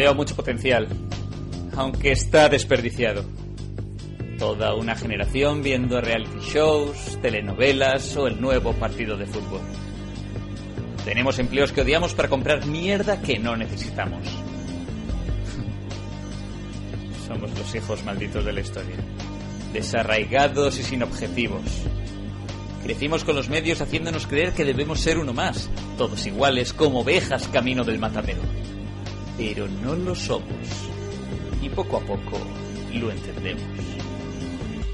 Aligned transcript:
Veo 0.00 0.14
mucho 0.14 0.34
potencial, 0.34 0.88
aunque 1.76 2.12
está 2.12 2.48
desperdiciado. 2.48 3.22
Toda 4.38 4.74
una 4.74 4.96
generación 4.96 5.62
viendo 5.62 6.00
reality 6.00 6.38
shows, 6.40 7.18
telenovelas 7.20 8.16
o 8.16 8.26
el 8.26 8.40
nuevo 8.40 8.72
partido 8.72 9.18
de 9.18 9.26
fútbol. 9.26 9.60
Tenemos 11.04 11.38
empleos 11.38 11.72
que 11.72 11.82
odiamos 11.82 12.14
para 12.14 12.30
comprar 12.30 12.64
mierda 12.64 13.20
que 13.20 13.38
no 13.38 13.58
necesitamos. 13.58 14.24
Somos 17.26 17.50
los 17.58 17.74
hijos 17.74 18.02
malditos 18.02 18.42
de 18.42 18.54
la 18.54 18.60
historia. 18.60 18.96
Desarraigados 19.74 20.78
y 20.78 20.82
sin 20.82 21.02
objetivos. 21.02 21.60
Crecimos 22.82 23.22
con 23.22 23.36
los 23.36 23.50
medios 23.50 23.82
haciéndonos 23.82 24.26
creer 24.26 24.54
que 24.54 24.64
debemos 24.64 25.00
ser 25.00 25.18
uno 25.18 25.34
más, 25.34 25.68
todos 25.98 26.26
iguales 26.26 26.72
como 26.72 27.00
ovejas 27.00 27.48
camino 27.48 27.84
del 27.84 27.98
matadero. 27.98 28.40
Pero 29.42 29.66
no 29.66 29.94
lo 29.94 30.14
somos. 30.14 30.68
Y 31.62 31.70
poco 31.70 31.96
a 31.96 32.00
poco 32.00 32.38
lo 32.92 33.10
entendemos. 33.10 33.62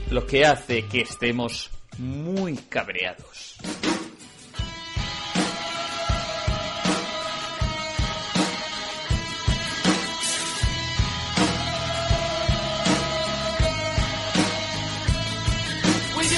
Lo 0.09 0.25
que 0.25 0.47
hace 0.47 0.87
que 0.87 1.01
estemos 1.01 1.69
muy 1.99 2.55
cabreados. 2.55 3.57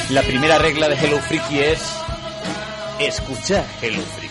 La 0.08 0.22
primera 0.22 0.56
regla 0.58 0.88
de 0.88 0.94
Hello 0.94 1.18
Freaky 1.18 1.58
es 1.58 1.94
escuchar 3.00 3.66
Hello 3.82 4.00
Freaky. 4.00 4.27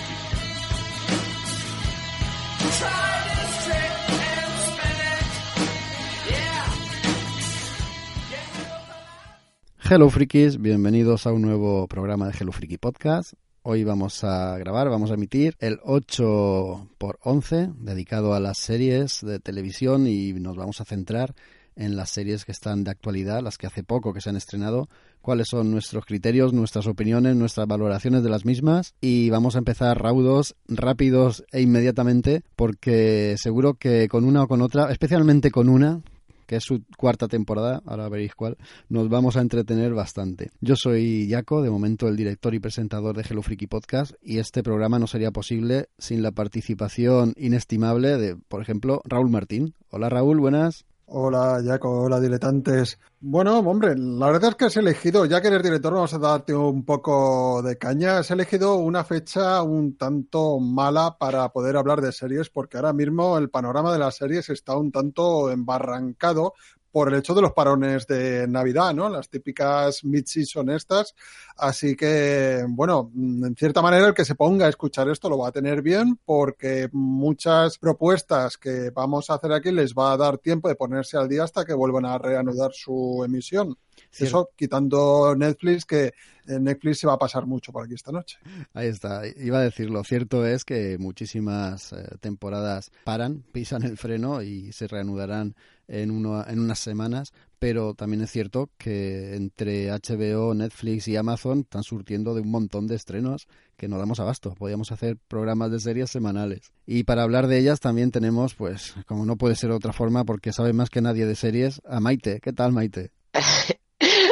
Hello 9.90 10.10
Frikis, 10.10 10.60
bienvenidos 10.60 11.28
a 11.28 11.32
un 11.32 11.44
nuevo 11.44 11.88
programa 11.88 12.28
de 12.28 12.34
Hello 12.38 12.52
Freaky 12.52 12.78
Podcast. 12.78 13.36
Hoy 13.62 13.86
vamos 13.86 14.22
a 14.26 14.58
grabar, 14.58 14.90
vamos 14.90 15.12
a 15.12 15.14
emitir 15.14 15.56
el 15.60 15.80
8 15.82 16.90
por 16.98 17.20
11 17.24 17.70
dedicado 17.80 18.34
a 18.34 18.42
las 18.42 18.58
series 18.58 19.22
de 19.22 19.40
televisión 19.40 20.06
y 20.06 20.34
nos 20.34 20.58
vamos 20.58 20.82
a 20.82 20.86
centrar 20.86 21.36
en 21.78 21.96
las 21.96 22.10
series 22.10 22.44
que 22.44 22.52
están 22.52 22.84
de 22.84 22.92
actualidad, 22.92 23.42
las 23.42 23.58
que 23.58 23.66
hace 23.66 23.82
poco 23.82 24.14
que 24.14 24.20
se 24.20 24.30
han 24.30 24.36
estrenado, 24.36 24.90
cuáles 25.22 25.48
son 25.48 25.72
nuestros 25.72 26.06
criterios, 26.06 26.52
nuestras 26.52 26.86
opiniones, 26.86 27.38
nuestras 27.38 27.66
valoraciones 27.66 28.24
de 28.24 28.30
las 28.30 28.44
mismas 28.44 28.94
y 29.00 29.30
vamos 29.30 29.56
a 29.56 29.60
empezar 29.60 30.02
raudos, 30.02 30.58
rápidos 30.68 31.46
e 31.54 31.62
inmediatamente 31.62 32.44
porque 32.58 33.36
seguro 33.38 33.76
que 33.76 34.10
con 34.10 34.26
una 34.26 34.44
o 34.44 34.48
con 34.50 34.62
otra, 34.62 34.92
especialmente 34.92 35.50
con 35.50 35.70
una, 35.70 36.02
que 36.48 36.56
es 36.56 36.64
su 36.64 36.84
cuarta 36.98 37.28
temporada, 37.28 37.84
ahora 37.86 38.10
veréis 38.10 38.34
cuál, 38.34 38.58
nos 38.90 39.10
vamos 39.10 39.38
a 39.38 39.42
entretener 39.42 39.94
bastante. 39.94 40.50
Yo 40.62 40.76
soy 40.76 41.30
Jaco, 41.30 41.62
de 41.62 41.70
momento 41.70 42.08
el 42.08 42.16
director 42.16 42.56
y 42.56 42.60
presentador 42.60 43.16
de 43.16 43.26
Hello 43.30 43.44
Freaky 43.44 43.68
Podcast, 43.68 44.14
y 44.22 44.40
este 44.40 44.64
programa 44.64 44.98
no 44.98 45.06
sería 45.06 45.32
posible 45.32 45.90
sin 46.00 46.24
la 46.24 46.32
participación 46.32 47.34
inestimable 47.38 48.18
de, 48.18 48.36
por 48.36 48.62
ejemplo, 48.62 49.02
Raúl 49.06 49.30
Martín. 49.30 49.76
Hola 49.90 50.10
Raúl, 50.10 50.40
buenas. 50.40 50.86
Hola, 51.10 51.62
Jaco, 51.64 52.02
hola, 52.02 52.20
diletantes. 52.20 53.00
Bueno, 53.22 53.60
hombre, 53.60 53.96
la 53.96 54.26
verdad 54.30 54.50
es 54.50 54.56
que 54.56 54.66
has 54.66 54.76
elegido, 54.76 55.26
ya 55.26 55.40
que 55.40 55.48
eres 55.48 55.64
director, 55.64 55.94
vamos 55.94 56.14
a 56.14 56.18
darte 56.18 56.54
un 56.54 56.84
poco 56.84 57.62
de 57.62 57.78
caña. 57.78 58.18
Has 58.18 58.30
elegido 58.32 58.76
una 58.76 59.06
fecha 59.06 59.62
un 59.62 59.96
tanto 59.98 60.60
mala 60.60 61.18
para 61.18 61.48
poder 61.54 61.78
hablar 61.78 62.02
de 62.02 62.12
series, 62.12 62.50
porque 62.50 62.76
ahora 62.76 62.92
mismo 62.92 63.38
el 63.38 63.50
panorama 63.50 63.94
de 63.94 64.00
las 64.00 64.18
series 64.18 64.50
está 64.50 64.76
un 64.76 64.92
tanto 64.92 65.50
embarrancado 65.50 66.56
por 66.92 67.08
el 67.08 67.20
hecho 67.20 67.34
de 67.34 67.42
los 67.42 67.54
parones 67.54 68.06
de 68.06 68.46
Navidad, 68.46 68.94
¿no? 68.94 69.08
Las 69.08 69.30
típicas 69.30 70.04
mid-season 70.04 70.72
estas. 70.72 71.16
Así 71.58 71.96
que, 71.96 72.64
bueno, 72.68 73.12
en 73.16 73.56
cierta 73.56 73.82
manera 73.82 74.08
el 74.08 74.14
que 74.14 74.26
se 74.26 74.36
ponga 74.36 74.68
a 74.68 74.70
escuchar 74.70 75.10
esto 75.10 75.30
lo 75.30 75.40
va 75.40 75.50
a 75.50 75.52
tener 75.52 75.82
bien 75.82 76.20
porque 76.24 76.90
muchas 76.92 77.78
propuestas 77.78 78.58
que 78.58 78.92
vamos 78.92 79.30
a 79.30 79.36
hacer 79.36 79.52
aquí 79.52 79.72
les 79.72 79.94
va 79.94 80.14
a 80.14 80.18
dar 80.18 80.38
tiempo 80.38 80.68
de 80.70 80.76
ponerse 80.76 81.18
al 81.18 81.28
día 81.28 81.44
hasta 81.44 81.66
que 81.66 81.74
vuelvan 81.74 82.06
a 82.06 82.18
reanudar 82.18 82.72
su 82.74 83.24
emisión. 83.26 83.78
Eso 84.18 84.52
quitando 84.56 85.36
Netflix, 85.36 85.86
que 85.86 86.14
Netflix 86.46 87.00
se 87.00 87.08
va 87.08 87.14
a 87.14 87.20
pasar 87.20 87.46
mucho 87.46 87.72
por 87.72 87.84
aquí 87.84 87.94
esta 87.94 88.12
noche. 88.12 88.38
Ahí 88.74 88.88
está. 88.88 89.24
Iba 89.28 89.60
a 89.60 89.64
decir, 89.64 89.90
lo 89.90 90.04
cierto 90.04 90.46
es 90.46 90.64
que 90.64 90.98
muchísimas 90.98 91.94
eh, 91.94 92.08
temporadas 92.20 92.92
paran, 93.04 93.44
pisan 93.52 93.84
el 93.84 93.98
freno 93.98 94.42
y 94.42 94.72
se 94.72 94.88
reanudarán 94.88 95.56
en, 95.88 96.12
uno, 96.12 96.46
en 96.48 96.60
unas 96.60 96.80
semanas, 96.80 97.34
pero 97.60 97.94
también 97.94 98.22
es 98.22 98.32
cierto 98.32 98.70
que 98.78 99.36
entre 99.36 99.92
HBO, 99.92 100.54
Netflix 100.54 101.08
y 101.08 101.16
Amazon 101.16 101.60
están 101.60 101.84
surtiendo 101.84 102.36
de 102.36 102.42
un 102.42 102.52
montón 102.52 102.88
de 102.88 102.96
estrenos 102.96 103.48
que 103.76 103.88
no 103.88 103.98
damos 103.98 104.20
abasto. 104.20 104.54
Podríamos 104.56 104.92
hacer 104.92 105.18
programas 105.28 105.72
de 105.72 105.80
series 105.80 106.10
semanales. 106.10 106.72
Y 106.86 107.04
para 107.04 107.24
hablar 107.24 107.48
de 107.48 107.60
ellas 107.60 107.80
también 107.80 108.12
tenemos, 108.12 108.56
pues, 108.56 108.96
como 109.06 109.26
no 109.26 109.38
puede 109.38 109.56
ser 109.56 109.70
de 109.70 109.76
otra 109.76 109.94
forma, 109.94 110.26
porque 110.26 110.54
sabe 110.54 110.74
más 110.74 110.90
que 110.90 111.02
nadie 111.02 111.26
de 111.26 111.36
series, 111.36 111.82
a 111.86 112.00
Maite. 112.00 112.40
¿Qué 112.42 112.54
tal, 112.54 112.72
Maite? 112.72 113.12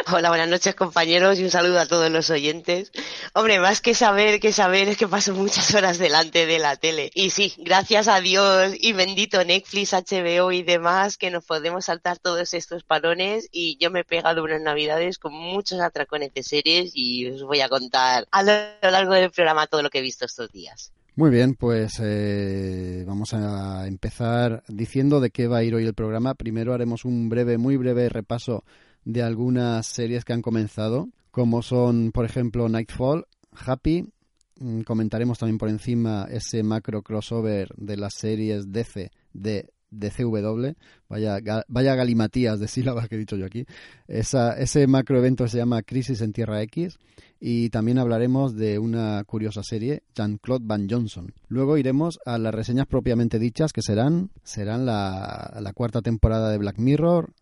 Hola, 0.07 0.29
buenas 0.29 0.49
noches 0.49 0.75
compañeros 0.75 1.39
y 1.39 1.43
un 1.43 1.49
saludo 1.49 1.79
a 1.79 1.87
todos 1.87 2.11
los 2.11 2.29
oyentes. 2.29 2.91
Hombre, 3.33 3.59
más 3.59 3.81
que 3.81 3.95
saber 3.95 4.39
que 4.39 4.51
saber 4.51 4.87
es 4.87 4.97
que 4.97 5.07
paso 5.07 5.33
muchas 5.33 5.73
horas 5.73 5.97
delante 5.97 6.45
de 6.45 6.59
la 6.59 6.75
tele. 6.75 7.09
Y 7.15 7.31
sí, 7.31 7.53
gracias 7.57 8.07
a 8.07 8.21
Dios 8.21 8.73
y 8.79 8.93
bendito 8.93 9.43
Netflix, 9.43 9.93
HBO 9.93 10.51
y 10.51 10.61
demás 10.61 11.17
que 11.17 11.31
nos 11.31 11.43
podemos 11.43 11.85
saltar 11.85 12.19
todos 12.19 12.53
estos 12.53 12.83
parones 12.83 13.49
y 13.51 13.77
yo 13.79 13.89
me 13.89 14.01
he 14.01 14.03
pegado 14.03 14.43
unas 14.43 14.61
navidades 14.61 15.17
con 15.17 15.33
muchos 15.33 15.79
atracones 15.81 16.31
de 16.35 16.43
series 16.43 16.91
y 16.93 17.27
os 17.27 17.41
voy 17.41 17.61
a 17.61 17.69
contar 17.69 18.27
a 18.29 18.43
lo 18.43 18.51
largo 18.91 19.13
del 19.15 19.31
programa 19.31 19.65
todo 19.65 19.81
lo 19.81 19.89
que 19.89 19.99
he 19.99 20.03
visto 20.03 20.25
estos 20.25 20.51
días. 20.51 20.91
Muy 21.15 21.31
bien, 21.31 21.55
pues 21.55 21.93
eh, 22.03 23.05
vamos 23.07 23.33
a 23.33 23.87
empezar 23.87 24.63
diciendo 24.67 25.19
de 25.19 25.31
qué 25.31 25.47
va 25.47 25.57
a 25.57 25.63
ir 25.63 25.73
hoy 25.73 25.85
el 25.85 25.93
programa. 25.95 26.35
Primero 26.35 26.73
haremos 26.73 27.05
un 27.05 27.27
breve, 27.29 27.57
muy 27.57 27.77
breve 27.77 28.09
repaso 28.09 28.63
de 29.05 29.21
algunas 29.21 29.85
series 29.85 30.25
que 30.25 30.33
han 30.33 30.41
comenzado, 30.41 31.09
como 31.31 31.61
son, 31.61 32.11
por 32.11 32.25
ejemplo, 32.25 32.67
Nightfall, 32.67 33.25
Happy. 33.51 34.11
Mm, 34.59 34.81
comentaremos 34.81 35.37
también 35.37 35.57
por 35.57 35.69
encima 35.69 36.27
ese 36.29 36.63
macro 36.63 37.01
crossover 37.01 37.69
de 37.77 37.97
las 37.97 38.15
series 38.15 38.71
DC 38.71 39.11
de 39.33 39.69
DCW, 39.91 40.73
vaya, 41.07 41.39
vaya 41.67 41.95
galimatías 41.95 42.59
de 42.59 42.67
sílabas 42.67 43.07
que 43.07 43.15
he 43.15 43.19
dicho 43.19 43.35
yo 43.35 43.45
aquí. 43.45 43.65
Esa, 44.07 44.53
ese 44.57 44.87
macro 44.87 45.17
evento 45.17 45.47
se 45.47 45.57
llama 45.57 45.83
Crisis 45.83 46.21
en 46.21 46.33
Tierra 46.33 46.61
X 46.63 46.97
y 47.39 47.69
también 47.69 47.99
hablaremos 47.99 48.55
de 48.55 48.79
una 48.79 49.23
curiosa 49.25 49.61
serie, 49.63 50.03
Jean-Claude 50.15 50.65
Van 50.65 50.87
Johnson. 50.89 51.33
Luego 51.47 51.77
iremos 51.77 52.19
a 52.25 52.37
las 52.37 52.53
reseñas 52.53 52.87
propiamente 52.87 53.39
dichas 53.39 53.71
que 53.71 53.81
serán, 53.81 54.31
serán 54.43 54.85
la, 54.85 55.57
la 55.61 55.73
cuarta 55.73 56.01
temporada 56.01 56.49
de 56.49 56.57
Black 56.57 56.79
Mirror, 56.79 57.33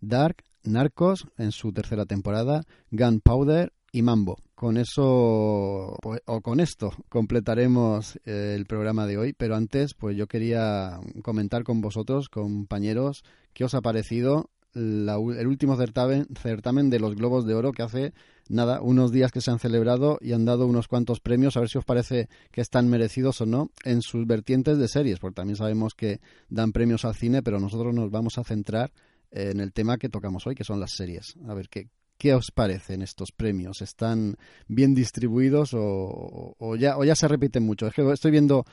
Dark, 0.00 0.44
Narcos 0.64 1.26
en 1.38 1.52
su 1.52 1.72
tercera 1.72 2.06
temporada, 2.06 2.62
Gunpowder 2.90 3.72
y 3.92 4.02
Mambo. 4.02 4.36
Con 4.54 4.76
eso 4.76 5.96
pues, 6.02 6.20
o 6.26 6.40
con 6.40 6.60
esto 6.60 6.92
completaremos 7.08 8.16
eh, 8.24 8.54
el 8.56 8.66
programa 8.66 9.06
de 9.06 9.18
hoy, 9.18 9.32
pero 9.32 9.56
antes 9.56 9.94
pues 9.94 10.16
yo 10.16 10.26
quería 10.26 11.00
comentar 11.22 11.64
con 11.64 11.80
vosotros, 11.80 12.28
compañeros, 12.28 13.24
qué 13.52 13.64
os 13.64 13.74
ha 13.74 13.80
parecido 13.80 14.50
el 14.74 15.46
último 15.48 15.76
certamen, 15.76 16.26
certamen 16.40 16.90
de 16.90 17.00
los 17.00 17.16
Globos 17.16 17.44
de 17.44 17.54
Oro 17.54 17.72
que 17.72 17.82
hace 17.82 18.12
nada, 18.48 18.80
unos 18.80 19.10
días 19.10 19.32
que 19.32 19.40
se 19.40 19.50
han 19.50 19.58
celebrado 19.58 20.18
y 20.20 20.32
han 20.32 20.44
dado 20.44 20.66
unos 20.66 20.86
cuantos 20.86 21.20
premios, 21.20 21.56
a 21.56 21.60
ver 21.60 21.68
si 21.68 21.78
os 21.78 21.84
parece 21.84 22.28
que 22.52 22.60
están 22.60 22.88
merecidos 22.88 23.40
o 23.40 23.46
no 23.46 23.70
en 23.84 24.02
sus 24.02 24.26
vertientes 24.26 24.78
de 24.78 24.88
series, 24.88 25.18
porque 25.18 25.36
también 25.36 25.56
sabemos 25.56 25.94
que 25.94 26.20
dan 26.48 26.72
premios 26.72 27.04
al 27.04 27.14
cine, 27.14 27.42
pero 27.42 27.58
nosotros 27.58 27.94
nos 27.94 28.10
vamos 28.10 28.38
a 28.38 28.44
centrar 28.44 28.92
en 29.30 29.60
el 29.60 29.72
tema 29.72 29.98
que 29.98 30.08
tocamos 30.08 30.46
hoy, 30.46 30.54
que 30.54 30.64
son 30.64 30.80
las 30.80 30.92
series. 30.92 31.36
A 31.48 31.54
ver, 31.54 31.68
¿qué, 31.68 31.88
qué 32.18 32.34
os 32.34 32.50
parecen 32.50 33.02
estos 33.02 33.32
premios? 33.32 33.82
¿Están 33.82 34.36
bien 34.68 34.94
distribuidos 34.94 35.74
o, 35.74 36.54
o, 36.58 36.76
ya, 36.76 36.98
o 36.98 37.04
ya 37.04 37.14
se 37.14 37.28
repiten 37.28 37.64
mucho? 37.64 37.86
Es 37.86 37.94
que 37.94 38.10
estoy 38.12 38.30
viendo 38.30 38.64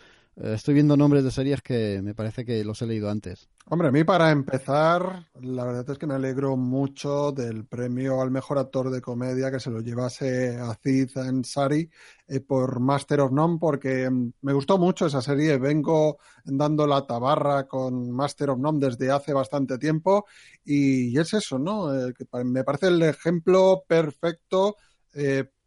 estoy 0.42 0.75
viendo 0.75 0.95
nombres 0.95 1.24
de 1.24 1.31
series 1.31 1.62
que 1.62 2.01
me 2.04 2.13
parece 2.13 2.45
que 2.45 2.63
los 2.63 2.81
he 2.81 2.86
leído 2.86 3.10
antes. 3.10 3.50
Hombre, 3.66 3.89
a 3.89 3.92
mí 3.92 4.04
para 4.04 4.31
empezar, 4.31 5.25
la 5.42 5.66
verdad 5.66 5.89
es 5.89 5.98
que 5.98 6.07
me 6.07 6.13
alegro 6.13 6.56
mucho 6.56 7.31
del 7.31 7.66
premio 7.66 8.22
al 8.22 8.31
mejor 8.31 8.57
actor 8.60 8.89
de 8.89 9.01
comedia 9.01 9.51
que 9.51 9.60
se 9.60 9.72
lo 9.72 9.81
llevase 9.81 10.57
Aziz 10.57 11.18
Ansari 11.18 11.89
eh, 12.28 12.39
por 12.39 12.80
Master 12.80 13.22
of 13.22 13.31
None, 13.31 13.57
porque 13.60 14.10
mm, 14.10 14.34
me 14.42 14.54
gustó 14.54 14.78
mucho 14.78 15.07
esa 15.07 15.22
serie. 15.22 15.57
Vengo 15.57 16.19
dando 16.45 16.86
la 16.86 17.06
tabarra 17.06 17.68
con 17.68 18.12
Master 18.12 18.51
of 18.51 18.60
None 18.60 18.80
desde 18.80 19.12
hace 19.12 19.34
bastante 19.34 19.78
tiempo 19.78 20.25
y, 20.63 21.18
es 21.18 21.34
eso, 21.34 21.57
¿no? 21.57 21.94
Eh, 21.94 22.13
me 22.45 22.63
parece 22.63 22.88
el 22.88 23.01
ejemplo 23.01 23.84
perfecto 23.88 24.75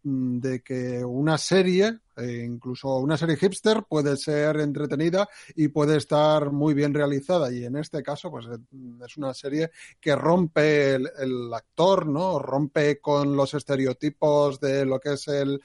de 0.03 0.63
que 0.63 1.05
una 1.05 1.37
serie 1.37 1.99
E 2.21 2.45
incluso 2.45 2.97
una 2.99 3.17
serie 3.17 3.37
hipster 3.37 3.85
puede 3.89 4.17
ser 4.17 4.61
entretenida 4.61 5.29
y 5.55 5.69
puede 5.69 5.97
estar 5.97 6.51
muy 6.51 6.75
bien 6.75 6.95
realizada. 6.95 7.53
Y 7.53 7.65
en 7.65 7.77
este 7.77 8.03
caso, 8.03 8.31
pues 8.31 8.47
es 8.47 9.17
una 9.17 9.35
serie 9.35 9.71
que 10.01 10.15
rompe 10.15 10.95
el, 10.95 11.53
actor, 11.53 12.07
¿no? 12.07 12.39
Rompe 12.39 13.01
con 13.01 13.37
los 13.37 13.55
estereotipos 13.55 14.61
de 14.61 14.85
lo 14.85 15.01
que 15.01 15.15
es 15.15 15.29
el, 15.29 15.61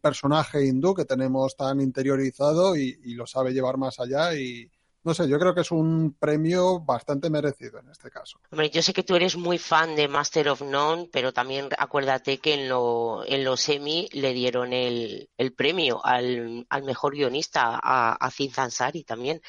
personaje 0.00 0.66
hindú 0.66 0.94
que 0.94 1.04
tenemos 1.04 1.56
tan 1.56 1.80
interiorizado 1.80 2.76
y, 2.76 2.98
y 3.04 3.14
lo 3.14 3.26
sabe 3.26 3.52
llevar 3.52 3.76
más 3.76 4.00
allá 4.00 4.34
y, 4.34 4.70
no 5.04 5.14
sé, 5.14 5.28
yo 5.28 5.38
creo 5.38 5.54
que 5.54 5.62
es 5.62 5.70
un 5.72 6.16
premio 6.18 6.80
bastante 6.80 7.28
merecido 7.28 7.80
en 7.80 7.88
este 7.88 8.10
caso. 8.10 8.38
Hombre, 8.50 8.70
yo 8.70 8.82
sé 8.82 8.92
que 8.92 9.02
tú 9.02 9.16
eres 9.16 9.36
muy 9.36 9.58
fan 9.58 9.96
de 9.96 10.06
Master 10.06 10.48
of 10.48 10.62
None, 10.62 11.08
pero 11.12 11.32
también 11.32 11.68
acuérdate 11.76 12.38
que 12.38 12.54
en, 12.54 12.68
lo, 12.68 13.24
en 13.26 13.42
los 13.44 13.60
semi 13.60 14.08
le 14.12 14.32
dieron 14.32 14.72
el, 14.72 15.28
el 15.36 15.52
premio 15.54 16.04
al, 16.04 16.66
al, 16.68 16.82
mejor 16.84 17.14
guionista 17.14 17.80
a, 17.82 18.12
a 18.12 18.30
Zin 18.30 18.52
Zansari 18.52 19.02
también. 19.02 19.42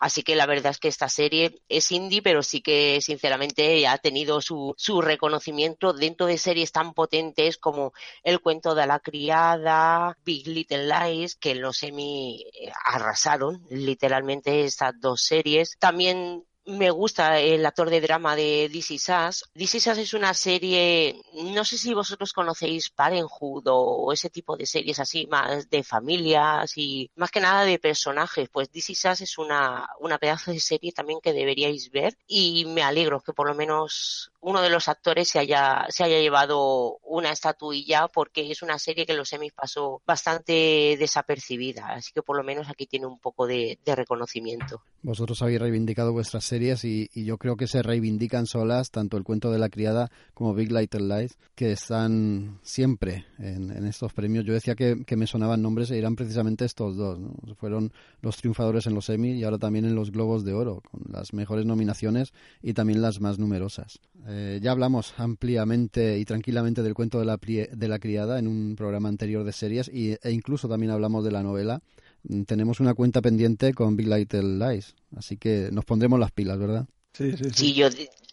Así 0.00 0.22
que 0.22 0.36
la 0.36 0.46
verdad 0.46 0.70
es 0.70 0.78
que 0.78 0.88
esta 0.88 1.08
serie 1.08 1.60
es 1.68 1.90
indie, 1.90 2.22
pero 2.22 2.42
sí 2.42 2.60
que 2.60 3.00
sinceramente 3.00 3.88
ha 3.88 3.98
tenido 3.98 4.40
su, 4.40 4.74
su 4.76 5.00
reconocimiento 5.02 5.92
dentro 5.92 6.26
de 6.26 6.38
series 6.38 6.70
tan 6.70 6.94
potentes 6.94 7.58
como 7.58 7.92
El 8.22 8.40
cuento 8.40 8.74
de 8.76 8.86
la 8.86 9.00
criada, 9.00 10.16
Big 10.24 10.46
Little 10.46 10.86
Lies, 10.86 11.34
que 11.34 11.52
en 11.52 11.62
los 11.62 11.78
semi 11.78 12.44
arrasaron 12.84 13.66
literalmente 13.70 14.64
esta 14.64 14.92
dos 15.00 15.22
series. 15.22 15.76
También 15.78 16.44
me 16.70 16.90
gusta 16.90 17.38
el 17.38 17.64
actor 17.66 17.90
de 17.90 18.00
drama 18.00 18.36
de 18.36 18.68
DC 18.72 18.98
Sass. 18.98 19.44
DC 19.54 19.80
Sass 19.80 19.98
es 19.98 20.14
una 20.14 20.32
serie, 20.34 21.20
no 21.34 21.64
sé 21.64 21.76
si 21.76 21.92
vosotros 21.94 22.32
conocéis 22.32 22.90
Parenthood 22.90 23.64
o 23.66 24.12
ese 24.12 24.30
tipo 24.30 24.56
de 24.56 24.66
series 24.66 25.00
así, 25.00 25.26
más 25.26 25.68
de 25.68 25.82
familias 25.82 26.76
y 26.76 27.10
más 27.16 27.30
que 27.30 27.40
nada 27.40 27.64
de 27.64 27.78
personajes. 27.78 28.48
Pues 28.48 28.70
DC 28.70 28.94
Sass 28.94 29.20
es 29.20 29.38
una, 29.38 29.88
una 30.00 30.18
pedazo 30.18 30.52
de 30.52 30.60
serie 30.60 30.92
también 30.92 31.20
que 31.22 31.32
deberíais 31.32 31.90
ver 31.90 32.16
y 32.26 32.64
me 32.66 32.82
alegro 32.82 33.20
que 33.20 33.32
por 33.32 33.48
lo 33.48 33.54
menos 33.54 34.30
uno 34.40 34.62
de 34.62 34.70
los 34.70 34.88
actores 34.88 35.28
se 35.28 35.38
haya, 35.38 35.86
se 35.88 36.04
haya 36.04 36.18
llevado 36.18 36.98
una 37.02 37.30
estatuilla 37.30 38.08
porque 38.08 38.50
es 38.50 38.62
una 38.62 38.78
serie 38.78 39.06
que 39.06 39.14
los 39.14 39.28
semis 39.28 39.52
pasó 39.52 40.02
bastante 40.06 40.96
desapercibida. 40.98 41.88
Así 41.88 42.12
que 42.12 42.22
por 42.22 42.36
lo 42.36 42.42
menos 42.42 42.68
aquí 42.68 42.86
tiene 42.86 43.06
un 43.06 43.18
poco 43.18 43.46
de, 43.46 43.78
reconocimiento. 43.84 44.82
Vosotros 45.02 45.42
habéis 45.42 45.60
reivindicado 45.60 46.12
vuestras 46.12 46.44
y, 46.84 47.08
yo 47.14 47.38
creo 47.38 47.56
que 47.56 47.66
se 47.66 47.82
reivindican 47.82 48.46
solas 48.46 48.90
tanto 48.90 49.16
el 49.16 49.24
cuento 49.24 49.50
de 49.50 49.58
la 49.58 49.68
criada 49.68 50.10
como 50.34 50.54
Big 50.54 50.70
Little 50.70 51.08
Lies, 51.08 51.38
que 51.54 51.72
están 51.72 52.58
siempre 52.62 53.24
en, 53.38 53.70
estos 53.86 54.12
premios. 54.12 54.44
Yo 54.44 54.52
decía 54.52 54.74
que, 54.74 55.16
me 55.16 55.26
sonaban 55.26 55.62
nombres 55.62 55.90
e 55.90 55.98
eran 55.98 56.16
precisamente 56.16 56.64
estos 56.64 56.96
dos. 56.96 57.18
Fueron 57.56 57.92
los 58.20 58.36
triunfadores 58.36 58.86
en 58.86 58.94
los 58.94 59.08
Emmy 59.08 59.32
y 59.32 59.44
ahora 59.44 59.58
también 59.58 59.84
en 59.84 59.94
los 59.94 60.10
Globos 60.10 60.44
de 60.44 60.52
Oro, 60.52 60.82
con 60.90 61.02
las 61.10 61.32
mejores 61.32 61.66
nominaciones 61.66 62.32
y 62.62 62.74
también 62.74 63.02
las 63.02 63.20
más 63.20 63.38
numerosas. 63.38 63.98
Eh, 64.26 64.60
ya 64.62 64.72
hablamos 64.72 65.14
ampliamente 65.16 66.18
y 66.18 66.24
tranquilamente 66.24 66.82
del 66.82 66.94
cuento 66.94 67.18
de 67.18 67.24
la, 67.24 67.38
de 67.38 67.88
la 67.88 67.98
criada 67.98 68.38
en 68.38 68.46
un 68.46 68.76
programa 68.76 69.08
anterior 69.08 69.44
de 69.44 69.52
series 69.52 69.90
e 69.92 70.30
incluso 70.30 70.68
también 70.68 70.92
hablamos 70.92 71.24
de 71.24 71.32
la 71.32 71.42
novela. 71.42 71.82
Mm, 72.24 72.42
tenemos 72.42 72.80
una 72.80 72.94
cuenta 72.94 73.20
pendiente 73.20 73.74
con 73.74 73.96
Big 73.96 74.08
Little 74.08 74.58
Lies, 74.58 74.94
así 75.16 75.36
que 75.36 75.68
nos 75.72 75.84
pondremos 75.84 76.18
las 76.18 76.32
pilas, 76.32 76.58
¿verdad? 76.58 76.86
Sí, 77.12 77.36
sí, 77.36 77.50
sí. 77.52 77.74
yo 77.74 77.88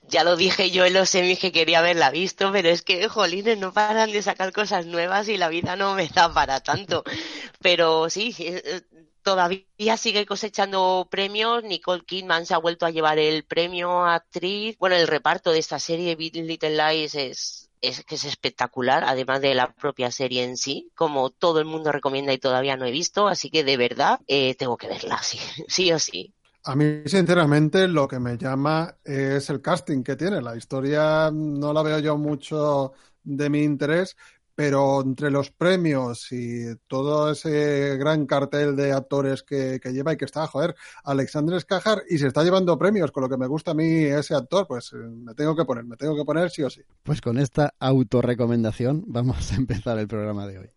ya 0.09 0.23
lo 0.23 0.35
dije 0.35 0.71
yo 0.71 0.85
en 0.85 0.93
los 0.93 1.09
semis 1.09 1.39
que 1.39 1.51
quería 1.51 1.79
haberla 1.79 2.11
visto, 2.11 2.51
pero 2.51 2.69
es 2.69 2.81
que, 2.81 3.07
jolines, 3.09 3.57
no 3.57 3.73
paran 3.73 4.11
de 4.11 4.21
sacar 4.21 4.53
cosas 4.53 4.85
nuevas 4.85 5.27
y 5.27 5.37
la 5.37 5.49
vida 5.49 5.75
no 5.75 5.95
me 5.95 6.07
da 6.07 6.33
para 6.33 6.61
tanto. 6.61 7.03
Pero 7.59 8.09
sí, 8.09 8.35
eh, 8.39 8.81
todavía 9.23 9.97
sigue 9.97 10.25
cosechando 10.25 11.07
premios. 11.11 11.63
Nicole 11.63 12.05
Kidman 12.05 12.45
se 12.45 12.53
ha 12.53 12.59
vuelto 12.59 12.85
a 12.85 12.91
llevar 12.91 13.19
el 13.19 13.43
premio 13.43 14.05
a 14.05 14.15
actriz. 14.15 14.77
Bueno, 14.77 14.95
el 14.95 15.07
reparto 15.07 15.51
de 15.51 15.59
esta 15.59 15.79
serie, 15.79 16.15
Little 16.15 16.77
Lies, 16.77 17.15
es, 17.15 17.66
es 17.81 18.03
que 18.03 18.15
es 18.15 18.25
espectacular, 18.25 19.03
además 19.05 19.41
de 19.41 19.55
la 19.55 19.73
propia 19.73 20.11
serie 20.11 20.43
en 20.43 20.57
sí, 20.57 20.91
como 20.95 21.29
todo 21.29 21.59
el 21.59 21.65
mundo 21.65 21.91
recomienda 21.91 22.33
y 22.33 22.37
todavía 22.37 22.77
no 22.77 22.85
he 22.85 22.91
visto, 22.91 23.27
así 23.27 23.49
que 23.49 23.63
de 23.63 23.77
verdad 23.77 24.19
eh, 24.27 24.55
tengo 24.55 24.77
que 24.77 24.87
verla, 24.87 25.19
sí, 25.23 25.39
sí 25.67 25.91
o 25.91 25.99
sí. 25.99 26.33
A 26.63 26.75
mí, 26.75 27.03
sinceramente, 27.05 27.87
lo 27.87 28.07
que 28.09 28.19
me 28.19 28.37
llama 28.37 28.97
es 29.03 29.49
el 29.49 29.61
casting 29.61 30.03
que 30.03 30.17
tiene. 30.17 30.41
La 30.41 30.57
historia 30.57 31.31
no 31.31 31.71
la 31.71 31.81
veo 31.81 31.99
yo 31.99 32.17
mucho 32.17 32.91
de 33.23 33.49
mi 33.49 33.63
interés, 33.63 34.17
pero 34.57 35.01
entre 35.01 35.29
los 35.29 35.51
premios 35.51 36.31
y 36.31 36.75
todo 36.87 37.29
ese 37.29 37.95
gran 37.97 38.25
cartel 38.25 38.75
de 38.75 38.91
actores 38.91 39.43
que, 39.43 39.79
lleva 39.93 40.13
y 40.13 40.17
que 40.17 40.25
está, 40.25 40.47
joder, 40.47 40.75
Alexander 41.03 41.61
Skajar 41.61 42.01
y 42.09 42.17
se 42.17 42.25
está 42.25 42.43
llevando 42.43 42.75
premios, 42.75 43.11
con 43.11 43.21
lo 43.21 43.29
que 43.29 43.37
me 43.37 43.45
gusta 43.45 43.71
a 43.71 43.73
mí 43.75 43.85
ese 43.85 44.33
actor, 44.33 44.65
pues 44.67 44.93
eh, 44.93 44.95
me 44.97 45.35
tengo 45.35 45.55
que 45.55 45.63
poner, 45.63 45.85
me 45.85 45.95
tengo 45.95 46.15
que 46.15 46.25
poner 46.25 46.49
sí 46.49 46.63
o 46.63 46.71
sí. 46.71 46.81
Pues 47.03 47.21
con 47.21 47.37
esta 47.37 47.75
autorrecomendación 47.77 49.03
vamos 49.05 49.51
a 49.53 49.57
empezar 49.57 49.99
el 49.99 50.07
programa 50.07 50.47
de 50.47 50.57
hoy. 50.57 50.69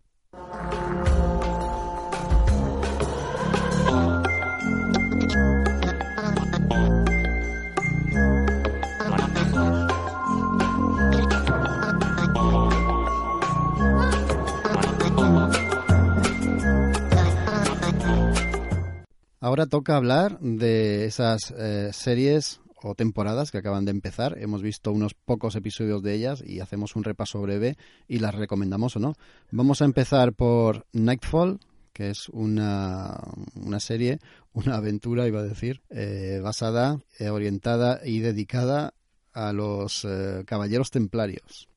Ahora 19.42 19.64
toca 19.64 19.96
hablar 19.96 20.38
de 20.40 21.06
esas 21.06 21.54
eh, 21.56 21.90
series 21.94 22.60
o 22.82 22.94
temporadas 22.94 23.50
que 23.50 23.56
acaban 23.56 23.86
de 23.86 23.90
empezar. 23.90 24.36
Hemos 24.38 24.60
visto 24.60 24.92
unos 24.92 25.14
pocos 25.14 25.56
episodios 25.56 26.02
de 26.02 26.12
ellas 26.12 26.42
y 26.46 26.60
hacemos 26.60 26.94
un 26.94 27.04
repaso 27.04 27.40
breve 27.40 27.78
y 28.06 28.18
las 28.18 28.34
recomendamos 28.34 28.96
o 28.96 29.00
no. 29.00 29.14
Vamos 29.50 29.80
a 29.80 29.86
empezar 29.86 30.34
por 30.34 30.84
Nightfall, 30.92 31.58
que 31.94 32.10
es 32.10 32.28
una, 32.28 33.18
una 33.54 33.80
serie, 33.80 34.18
una 34.52 34.76
aventura, 34.76 35.26
iba 35.26 35.40
a 35.40 35.44
decir, 35.44 35.80
eh, 35.88 36.40
basada, 36.42 37.00
eh, 37.18 37.30
orientada 37.30 38.00
y 38.04 38.18
dedicada 38.20 38.92
a 39.32 39.54
los 39.54 40.06
caballeros 40.44 40.90
templarios. 40.90 41.69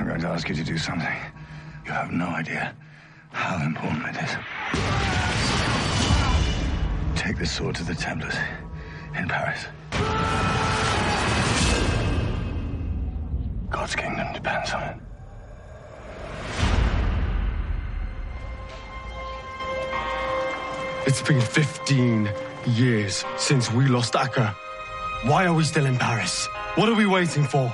I'm 0.00 0.08
going 0.08 0.20
to 0.22 0.28
ask 0.28 0.48
you 0.48 0.54
to 0.54 0.64
do 0.64 0.78
something. 0.78 1.14
You 1.84 1.92
have 1.92 2.10
no 2.10 2.24
idea 2.24 2.74
how 3.32 3.62
important 3.62 4.06
it 4.06 4.16
is. 4.16 4.30
Take 7.20 7.36
this 7.36 7.52
sword 7.52 7.74
to 7.74 7.84
the 7.84 7.94
Templars 7.94 8.34
in 9.14 9.28
Paris. 9.28 9.66
God's 13.68 13.94
kingdom 13.94 14.32
depends 14.32 14.72
on 14.72 14.82
it. 14.84 14.96
It's 21.06 21.20
been 21.20 21.42
15 21.42 22.30
years 22.68 23.26
since 23.36 23.70
we 23.70 23.86
lost 23.86 24.16
Acre. 24.16 24.54
Why 25.24 25.44
are 25.44 25.52
we 25.52 25.64
still 25.64 25.84
in 25.84 25.98
Paris? 25.98 26.46
What 26.76 26.88
are 26.88 26.94
we 26.94 27.04
waiting 27.04 27.44
for? 27.44 27.70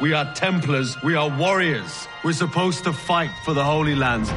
We 0.00 0.12
are 0.12 0.32
Templars. 0.32 0.96
We 1.02 1.16
are 1.16 1.28
warriors. 1.28 2.06
We're 2.22 2.32
supposed 2.32 2.84
to 2.84 2.92
fight 2.92 3.32
for 3.44 3.52
the 3.52 3.64
Holy 3.64 3.96
Lands. 3.96 4.30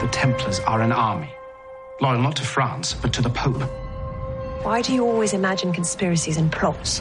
The 0.00 0.08
Templars 0.10 0.58
are 0.60 0.80
an 0.80 0.90
army, 0.90 1.28
loyal 2.00 2.22
not 2.22 2.36
to 2.36 2.44
France, 2.44 2.94
but 2.94 3.12
to 3.12 3.20
the 3.20 3.28
Pope. 3.28 3.62
Why 4.62 4.80
do 4.80 4.94
you 4.94 5.04
always 5.04 5.34
imagine 5.34 5.74
conspiracies 5.74 6.38
and 6.38 6.50
plots? 6.50 7.00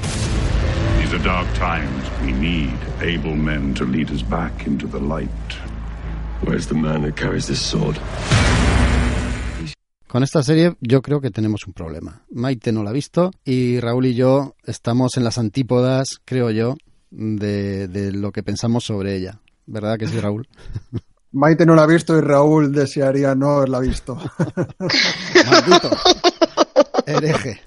These 0.99 1.13
are 1.13 1.23
dark 1.23 1.47
times. 1.53 2.03
We 2.21 2.33
need 2.33 2.77
able 2.99 3.37
men 3.37 3.73
to 3.75 3.85
lead 3.85 4.11
us 4.11 4.21
back 4.23 4.67
into 4.67 4.85
the 4.85 4.99
light. 4.99 5.29
Where's 6.41 6.67
the 6.67 6.75
man 6.75 7.03
that 7.03 7.15
carries 7.15 7.47
this 7.47 7.61
sword? 7.61 7.97
Con 10.09 10.21
esta 10.21 10.43
serie 10.43 10.75
yo 10.81 11.01
creo 11.01 11.21
que 11.21 11.31
tenemos 11.31 11.65
un 11.65 11.71
problema. 11.71 12.23
Maite 12.29 12.73
no 12.73 12.83
la 12.83 12.89
ha 12.89 12.93
visto 12.93 13.31
y 13.45 13.79
Raúl 13.79 14.07
y 14.07 14.15
yo 14.15 14.55
estamos 14.65 15.15
en 15.15 15.23
las 15.23 15.37
antípodas, 15.37 16.19
creo 16.25 16.51
yo, 16.51 16.75
de, 17.11 18.11
lo 18.13 18.31
que 18.31 18.43
pensamos 18.43 18.85
sobre 18.85 19.15
ella. 19.15 19.39
¿Verdad 19.65 19.97
que 19.97 20.07
sí, 20.07 20.19
Raúl? 20.19 20.47
Maite 21.31 21.65
no 21.65 21.75
la 21.75 21.83
ha 21.83 21.87
visto 21.87 22.17
y 22.17 22.21
Raúl 22.21 22.71
desearía 22.71 23.35
no 23.35 23.57
haberla 23.57 23.79
visto. 23.79 24.15
Maldito. 25.51 25.89
Hereje. 27.05 27.61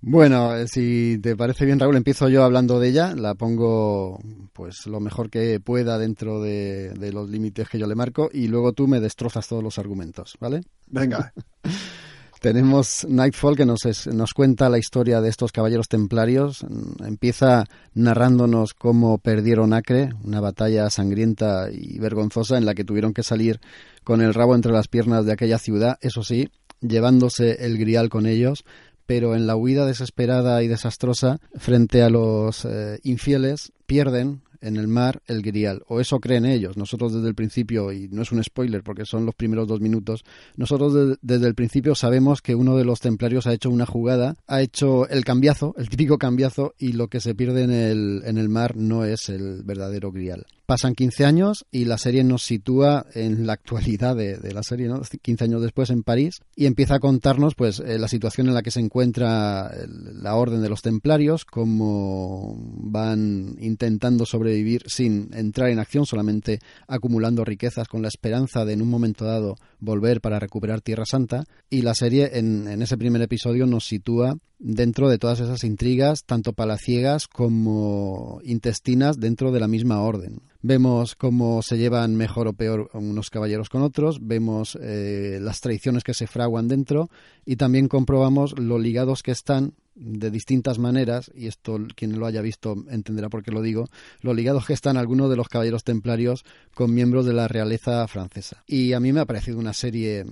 Bueno, 0.00 0.56
eh, 0.56 0.68
si 0.68 1.18
te 1.20 1.36
parece 1.36 1.66
bien, 1.66 1.80
Raúl, 1.80 1.96
empiezo 1.96 2.28
yo 2.28 2.44
hablando 2.44 2.78
de 2.78 2.88
ella. 2.88 3.14
La 3.14 3.34
pongo 3.34 4.20
pues 4.52 4.86
lo 4.86 5.00
mejor 5.00 5.30
que 5.30 5.60
pueda 5.60 5.98
dentro 5.98 6.40
de, 6.40 6.90
de 6.90 7.12
los 7.12 7.28
límites 7.28 7.68
que 7.68 7.78
yo 7.78 7.86
le 7.86 7.96
marco 7.96 8.30
y 8.32 8.46
luego 8.46 8.72
tú 8.72 8.86
me 8.86 9.00
destrozas 9.00 9.48
todos 9.48 9.62
los 9.62 9.78
argumentos, 9.78 10.36
¿vale? 10.40 10.62
Venga. 10.86 11.32
Tenemos 12.40 13.06
Nightfall 13.08 13.56
que 13.56 13.66
nos, 13.66 13.80
nos 14.12 14.32
cuenta 14.32 14.68
la 14.68 14.78
historia 14.78 15.20
de 15.20 15.28
estos 15.28 15.52
caballeros 15.52 15.88
templarios. 15.88 16.64
Empieza 17.04 17.64
narrándonos 17.94 18.74
cómo 18.74 19.18
perdieron 19.18 19.72
Acre, 19.72 20.10
una 20.22 20.40
batalla 20.40 20.88
sangrienta 20.90 21.68
y 21.72 21.98
vergonzosa 21.98 22.56
en 22.56 22.64
la 22.64 22.74
que 22.74 22.84
tuvieron 22.84 23.12
que 23.12 23.22
salir 23.22 23.60
con 24.04 24.20
el 24.20 24.34
rabo 24.34 24.54
entre 24.54 24.72
las 24.72 24.88
piernas 24.88 25.26
de 25.26 25.32
aquella 25.32 25.58
ciudad, 25.58 25.98
eso 26.00 26.22
sí, 26.22 26.48
llevándose 26.80 27.64
el 27.64 27.76
grial 27.76 28.08
con 28.08 28.26
ellos, 28.26 28.64
pero 29.06 29.34
en 29.34 29.46
la 29.46 29.56
huida 29.56 29.86
desesperada 29.86 30.62
y 30.62 30.68
desastrosa 30.68 31.38
frente 31.56 32.02
a 32.02 32.10
los 32.10 32.64
eh, 32.64 33.00
infieles 33.02 33.72
pierden 33.86 34.42
en 34.60 34.76
el 34.76 34.88
mar 34.88 35.22
el 35.26 35.42
grial, 35.42 35.82
o 35.88 36.00
eso 36.00 36.20
creen 36.20 36.46
ellos. 36.46 36.76
Nosotros 36.76 37.14
desde 37.14 37.28
el 37.28 37.34
principio, 37.34 37.92
y 37.92 38.08
no 38.08 38.22
es 38.22 38.32
un 38.32 38.42
spoiler 38.42 38.82
porque 38.82 39.04
son 39.04 39.26
los 39.26 39.34
primeros 39.34 39.68
dos 39.68 39.80
minutos, 39.80 40.24
nosotros 40.56 41.18
desde 41.20 41.46
el 41.46 41.54
principio 41.54 41.94
sabemos 41.94 42.42
que 42.42 42.54
uno 42.54 42.76
de 42.76 42.84
los 42.84 43.00
templarios 43.00 43.46
ha 43.46 43.52
hecho 43.52 43.70
una 43.70 43.86
jugada, 43.86 44.34
ha 44.46 44.62
hecho 44.62 45.08
el 45.08 45.24
cambiazo, 45.24 45.74
el 45.78 45.88
típico 45.88 46.18
cambiazo, 46.18 46.74
y 46.78 46.92
lo 46.92 47.08
que 47.08 47.20
se 47.20 47.34
pierde 47.34 47.62
en 47.62 47.70
el, 47.70 48.22
en 48.24 48.38
el 48.38 48.48
mar 48.48 48.76
no 48.76 49.04
es 49.04 49.28
el 49.28 49.62
verdadero 49.62 50.12
grial. 50.12 50.46
Pasan 50.68 50.92
15 50.92 51.24
años 51.24 51.64
y 51.72 51.86
la 51.86 51.96
serie 51.96 52.24
nos 52.24 52.42
sitúa 52.42 53.06
en 53.14 53.46
la 53.46 53.54
actualidad 53.54 54.14
de, 54.14 54.52
la 54.52 54.62
serie, 54.62 54.86
¿no? 54.86 55.00
15 55.00 55.44
años 55.44 55.62
después 55.62 55.88
en 55.88 56.02
París 56.02 56.42
y 56.54 56.66
empieza 56.66 56.96
a 56.96 57.00
contarnos 57.00 57.54
pues 57.54 57.80
eh, 57.80 57.98
la 57.98 58.06
situación 58.06 58.48
en 58.48 58.54
la 58.54 58.60
que 58.60 58.70
se 58.70 58.80
encuentra 58.80 59.72
la 59.88 60.34
orden 60.34 60.60
de 60.60 60.68
los 60.68 60.82
templarios, 60.82 61.46
cómo 61.46 62.54
van 62.58 63.56
intentando 63.60 64.26
sobrevivir 64.26 64.82
sin 64.88 65.30
entrar 65.32 65.70
en 65.70 65.78
acción, 65.78 66.04
solamente 66.04 66.58
acumulando 66.86 67.46
riquezas 67.46 67.88
con 67.88 68.02
la 68.02 68.08
esperanza 68.08 68.66
de 68.66 68.74
en 68.74 68.82
un 68.82 68.90
momento 68.90 69.24
dado 69.24 69.56
volver 69.80 70.20
para 70.20 70.38
recuperar 70.38 70.80
Tierra 70.80 71.04
Santa 71.06 71.44
y 71.70 71.82
la 71.82 71.94
serie 71.94 72.30
en, 72.34 72.66
ese 72.82 72.98
primer 72.98 73.22
episodio 73.22 73.66
nos 73.66 73.86
sitúa 73.86 74.36
dentro 74.58 75.08
de 75.08 75.18
todas 75.18 75.40
esas 75.40 75.62
intrigas, 75.64 76.24
tanto 76.24 76.52
palaciegas 76.52 77.28
como 77.28 78.40
intestinas 78.42 79.18
dentro 79.18 79.52
de 79.52 79.60
la 79.60 79.68
misma 79.68 80.00
orden. 80.00 80.40
Vemos 80.60 81.14
cómo 81.14 81.62
se 81.62 81.78
llevan 81.78 82.16
mejor 82.16 82.48
o 82.48 82.52
peor 82.52 82.90
unos 82.92 83.30
caballeros 83.30 83.68
con 83.68 83.82
otros, 83.82 84.18
vemos 84.20 84.76
eh, 84.80 85.38
las 85.40 85.60
traiciones 85.60 86.02
que 86.02 86.14
se 86.14 86.26
fraguan 86.26 86.66
dentro 86.66 87.08
y 87.44 87.56
también 87.56 87.88
comprobamos 87.88 88.58
lo 88.58 88.78
ligados 88.78 89.22
que 89.22 89.30
están 89.30 89.74
de 89.98 90.30
distintas 90.30 90.78
maneras, 90.78 91.30
y 91.34 91.46
esto 91.46 91.78
quien 91.94 92.18
lo 92.18 92.26
haya 92.26 92.40
visto 92.40 92.76
entenderá 92.90 93.28
por 93.28 93.42
qué 93.42 93.50
lo 93.50 93.62
digo, 93.62 93.88
lo 94.20 94.34
ligados 94.34 94.66
que 94.66 94.72
están 94.72 94.96
algunos 94.96 95.28
de 95.30 95.36
los 95.36 95.48
caballeros 95.48 95.84
templarios 95.84 96.44
con 96.74 96.94
miembros 96.94 97.26
de 97.26 97.32
la 97.34 97.48
realeza 97.48 98.06
francesa. 98.08 98.62
Y 98.66 98.92
a 98.92 99.00
mí 99.00 99.12
me 99.12 99.20
ha 99.20 99.26
parecido 99.26 99.58
una 99.58 99.72
serie 99.72 100.24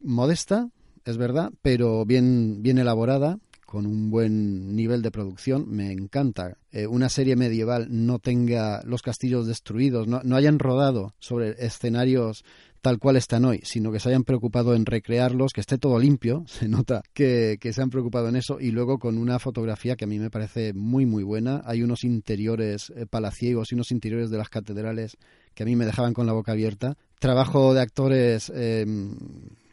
modesta, 0.00 0.68
es 1.04 1.16
verdad, 1.16 1.50
pero 1.62 2.04
bien, 2.04 2.62
bien 2.62 2.78
elaborada, 2.78 3.38
con 3.70 3.86
un 3.86 4.10
buen 4.10 4.74
nivel 4.74 5.00
de 5.00 5.12
producción. 5.12 5.64
Me 5.68 5.92
encanta 5.92 6.58
eh, 6.72 6.88
una 6.88 7.08
serie 7.08 7.36
medieval 7.36 7.86
no 7.88 8.18
tenga 8.18 8.82
los 8.84 9.00
castillos 9.00 9.46
destruidos, 9.46 10.08
no, 10.08 10.20
no 10.24 10.34
hayan 10.34 10.58
rodado 10.58 11.14
sobre 11.20 11.50
escenarios 11.64 12.44
tal 12.80 12.98
cual 12.98 13.16
están 13.16 13.44
hoy, 13.44 13.60
sino 13.62 13.92
que 13.92 14.00
se 14.00 14.08
hayan 14.08 14.24
preocupado 14.24 14.74
en 14.74 14.86
recrearlos, 14.86 15.52
que 15.52 15.60
esté 15.60 15.78
todo 15.78 15.98
limpio, 15.98 16.44
se 16.48 16.68
nota 16.68 17.02
que, 17.12 17.58
se 17.72 17.82
han 17.82 17.90
preocupado 17.90 18.28
en 18.28 18.36
eso, 18.36 18.60
y 18.60 18.70
luego 18.70 18.98
con 18.98 19.18
una 19.18 19.38
fotografía 19.38 19.96
que 19.96 20.04
a 20.04 20.08
mí 20.08 20.18
me 20.18 20.30
parece 20.30 20.72
muy, 20.72 21.06
muy 21.06 21.22
buena. 21.22 21.62
Hay 21.64 21.82
unos 21.82 22.04
interiores 22.04 22.92
eh, 22.96 23.06
palaciegos 23.06 23.70
y 23.70 23.74
unos 23.74 23.90
interiores 23.90 24.30
de 24.30 24.38
las 24.38 24.48
catedrales 24.48 25.16
que 25.54 25.62
a 25.62 25.66
mí 25.66 25.76
me 25.76 25.86
dejaban 25.86 26.14
con 26.14 26.26
la 26.26 26.32
boca 26.32 26.52
abierta. 26.52 26.96
Trabajo 27.18 27.74
de 27.74 27.80
actores 27.80 28.50
eh, 28.54 28.86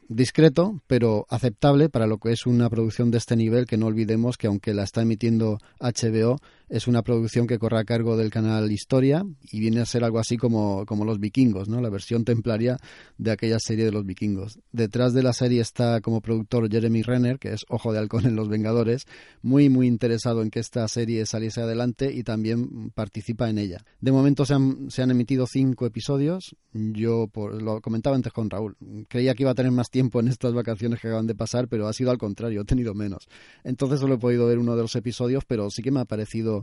discreto, 0.09 0.81
pero 0.87 1.25
aceptable 1.29 1.89
para 1.89 2.07
lo 2.07 2.17
que 2.17 2.31
es 2.31 2.45
una 2.45 2.69
producción 2.69 3.11
de 3.11 3.17
este 3.17 3.35
nivel, 3.35 3.65
que 3.65 3.77
no 3.77 3.87
olvidemos 3.87 4.37
que 4.37 4.47
aunque 4.47 4.73
la 4.73 4.83
está 4.83 5.01
emitiendo 5.01 5.59
HBO, 5.79 6.37
es 6.69 6.87
una 6.87 7.01
producción 7.01 7.47
que 7.47 7.59
corre 7.59 7.79
a 7.79 7.85
cargo 7.85 8.17
del 8.17 8.29
canal 8.29 8.71
Historia 8.71 9.25
y 9.51 9.59
viene 9.59 9.79
a 9.79 9.85
ser 9.85 10.03
algo 10.03 10.19
así 10.19 10.37
como, 10.37 10.85
como 10.85 11.05
Los 11.05 11.19
Vikingos, 11.19 11.69
¿no? 11.69 11.81
la 11.81 11.89
versión 11.89 12.25
templaria 12.25 12.77
de 13.17 13.31
aquella 13.31 13.59
serie 13.59 13.85
de 13.85 13.91
Los 13.91 14.05
Vikingos. 14.05 14.59
Detrás 14.71 15.13
de 15.13 15.23
la 15.23 15.33
serie 15.33 15.61
está 15.61 16.01
como 16.01 16.21
productor 16.21 16.69
Jeremy 16.69 17.03
Renner, 17.03 17.39
que 17.39 17.53
es 17.53 17.65
Ojo 17.69 17.93
de 17.93 17.99
Halcón 17.99 18.25
en 18.25 18.35
Los 18.35 18.49
Vengadores, 18.49 19.05
muy, 19.41 19.69
muy 19.69 19.87
interesado 19.87 20.41
en 20.41 20.49
que 20.49 20.59
esta 20.59 20.87
serie 20.87 21.25
saliese 21.25 21.61
adelante 21.61 22.11
y 22.13 22.23
también 22.23 22.91
participa 22.91 23.49
en 23.49 23.59
ella. 23.59 23.83
De 24.01 24.11
momento 24.11 24.45
se 24.45 24.53
han, 24.53 24.91
se 24.91 25.01
han 25.01 25.11
emitido 25.11 25.47
cinco 25.47 25.85
episodios. 25.85 26.55
Yo 26.73 27.29
lo 27.33 27.81
comentaba 27.81 28.15
antes 28.15 28.33
con 28.33 28.49
Raúl. 28.49 28.75
Creía 29.07 29.33
que 29.33 29.43
iba 29.43 29.51
a 29.51 29.55
tener 29.55 29.71
más 29.71 29.89
tiempo 29.89 30.19
en 30.19 30.27
estas 30.27 30.53
vacaciones 30.53 30.99
que 30.99 31.07
acaban 31.07 31.27
de 31.27 31.35
pasar, 31.35 31.67
pero 31.67 31.87
ha 31.87 31.93
sido 31.93 32.11
al 32.11 32.17
contrario, 32.17 32.61
he 32.61 32.65
tenido 32.65 32.93
menos. 32.93 33.27
Entonces 33.63 33.99
solo 33.99 34.15
he 34.15 34.19
podido 34.19 34.47
ver 34.47 34.59
uno 34.59 34.75
de 34.75 34.81
los 34.81 34.95
episodios, 34.95 35.45
pero 35.45 35.69
sí 35.69 35.81
que 35.81 35.91
me 35.91 36.01
ha 36.01 36.05
parecido 36.05 36.56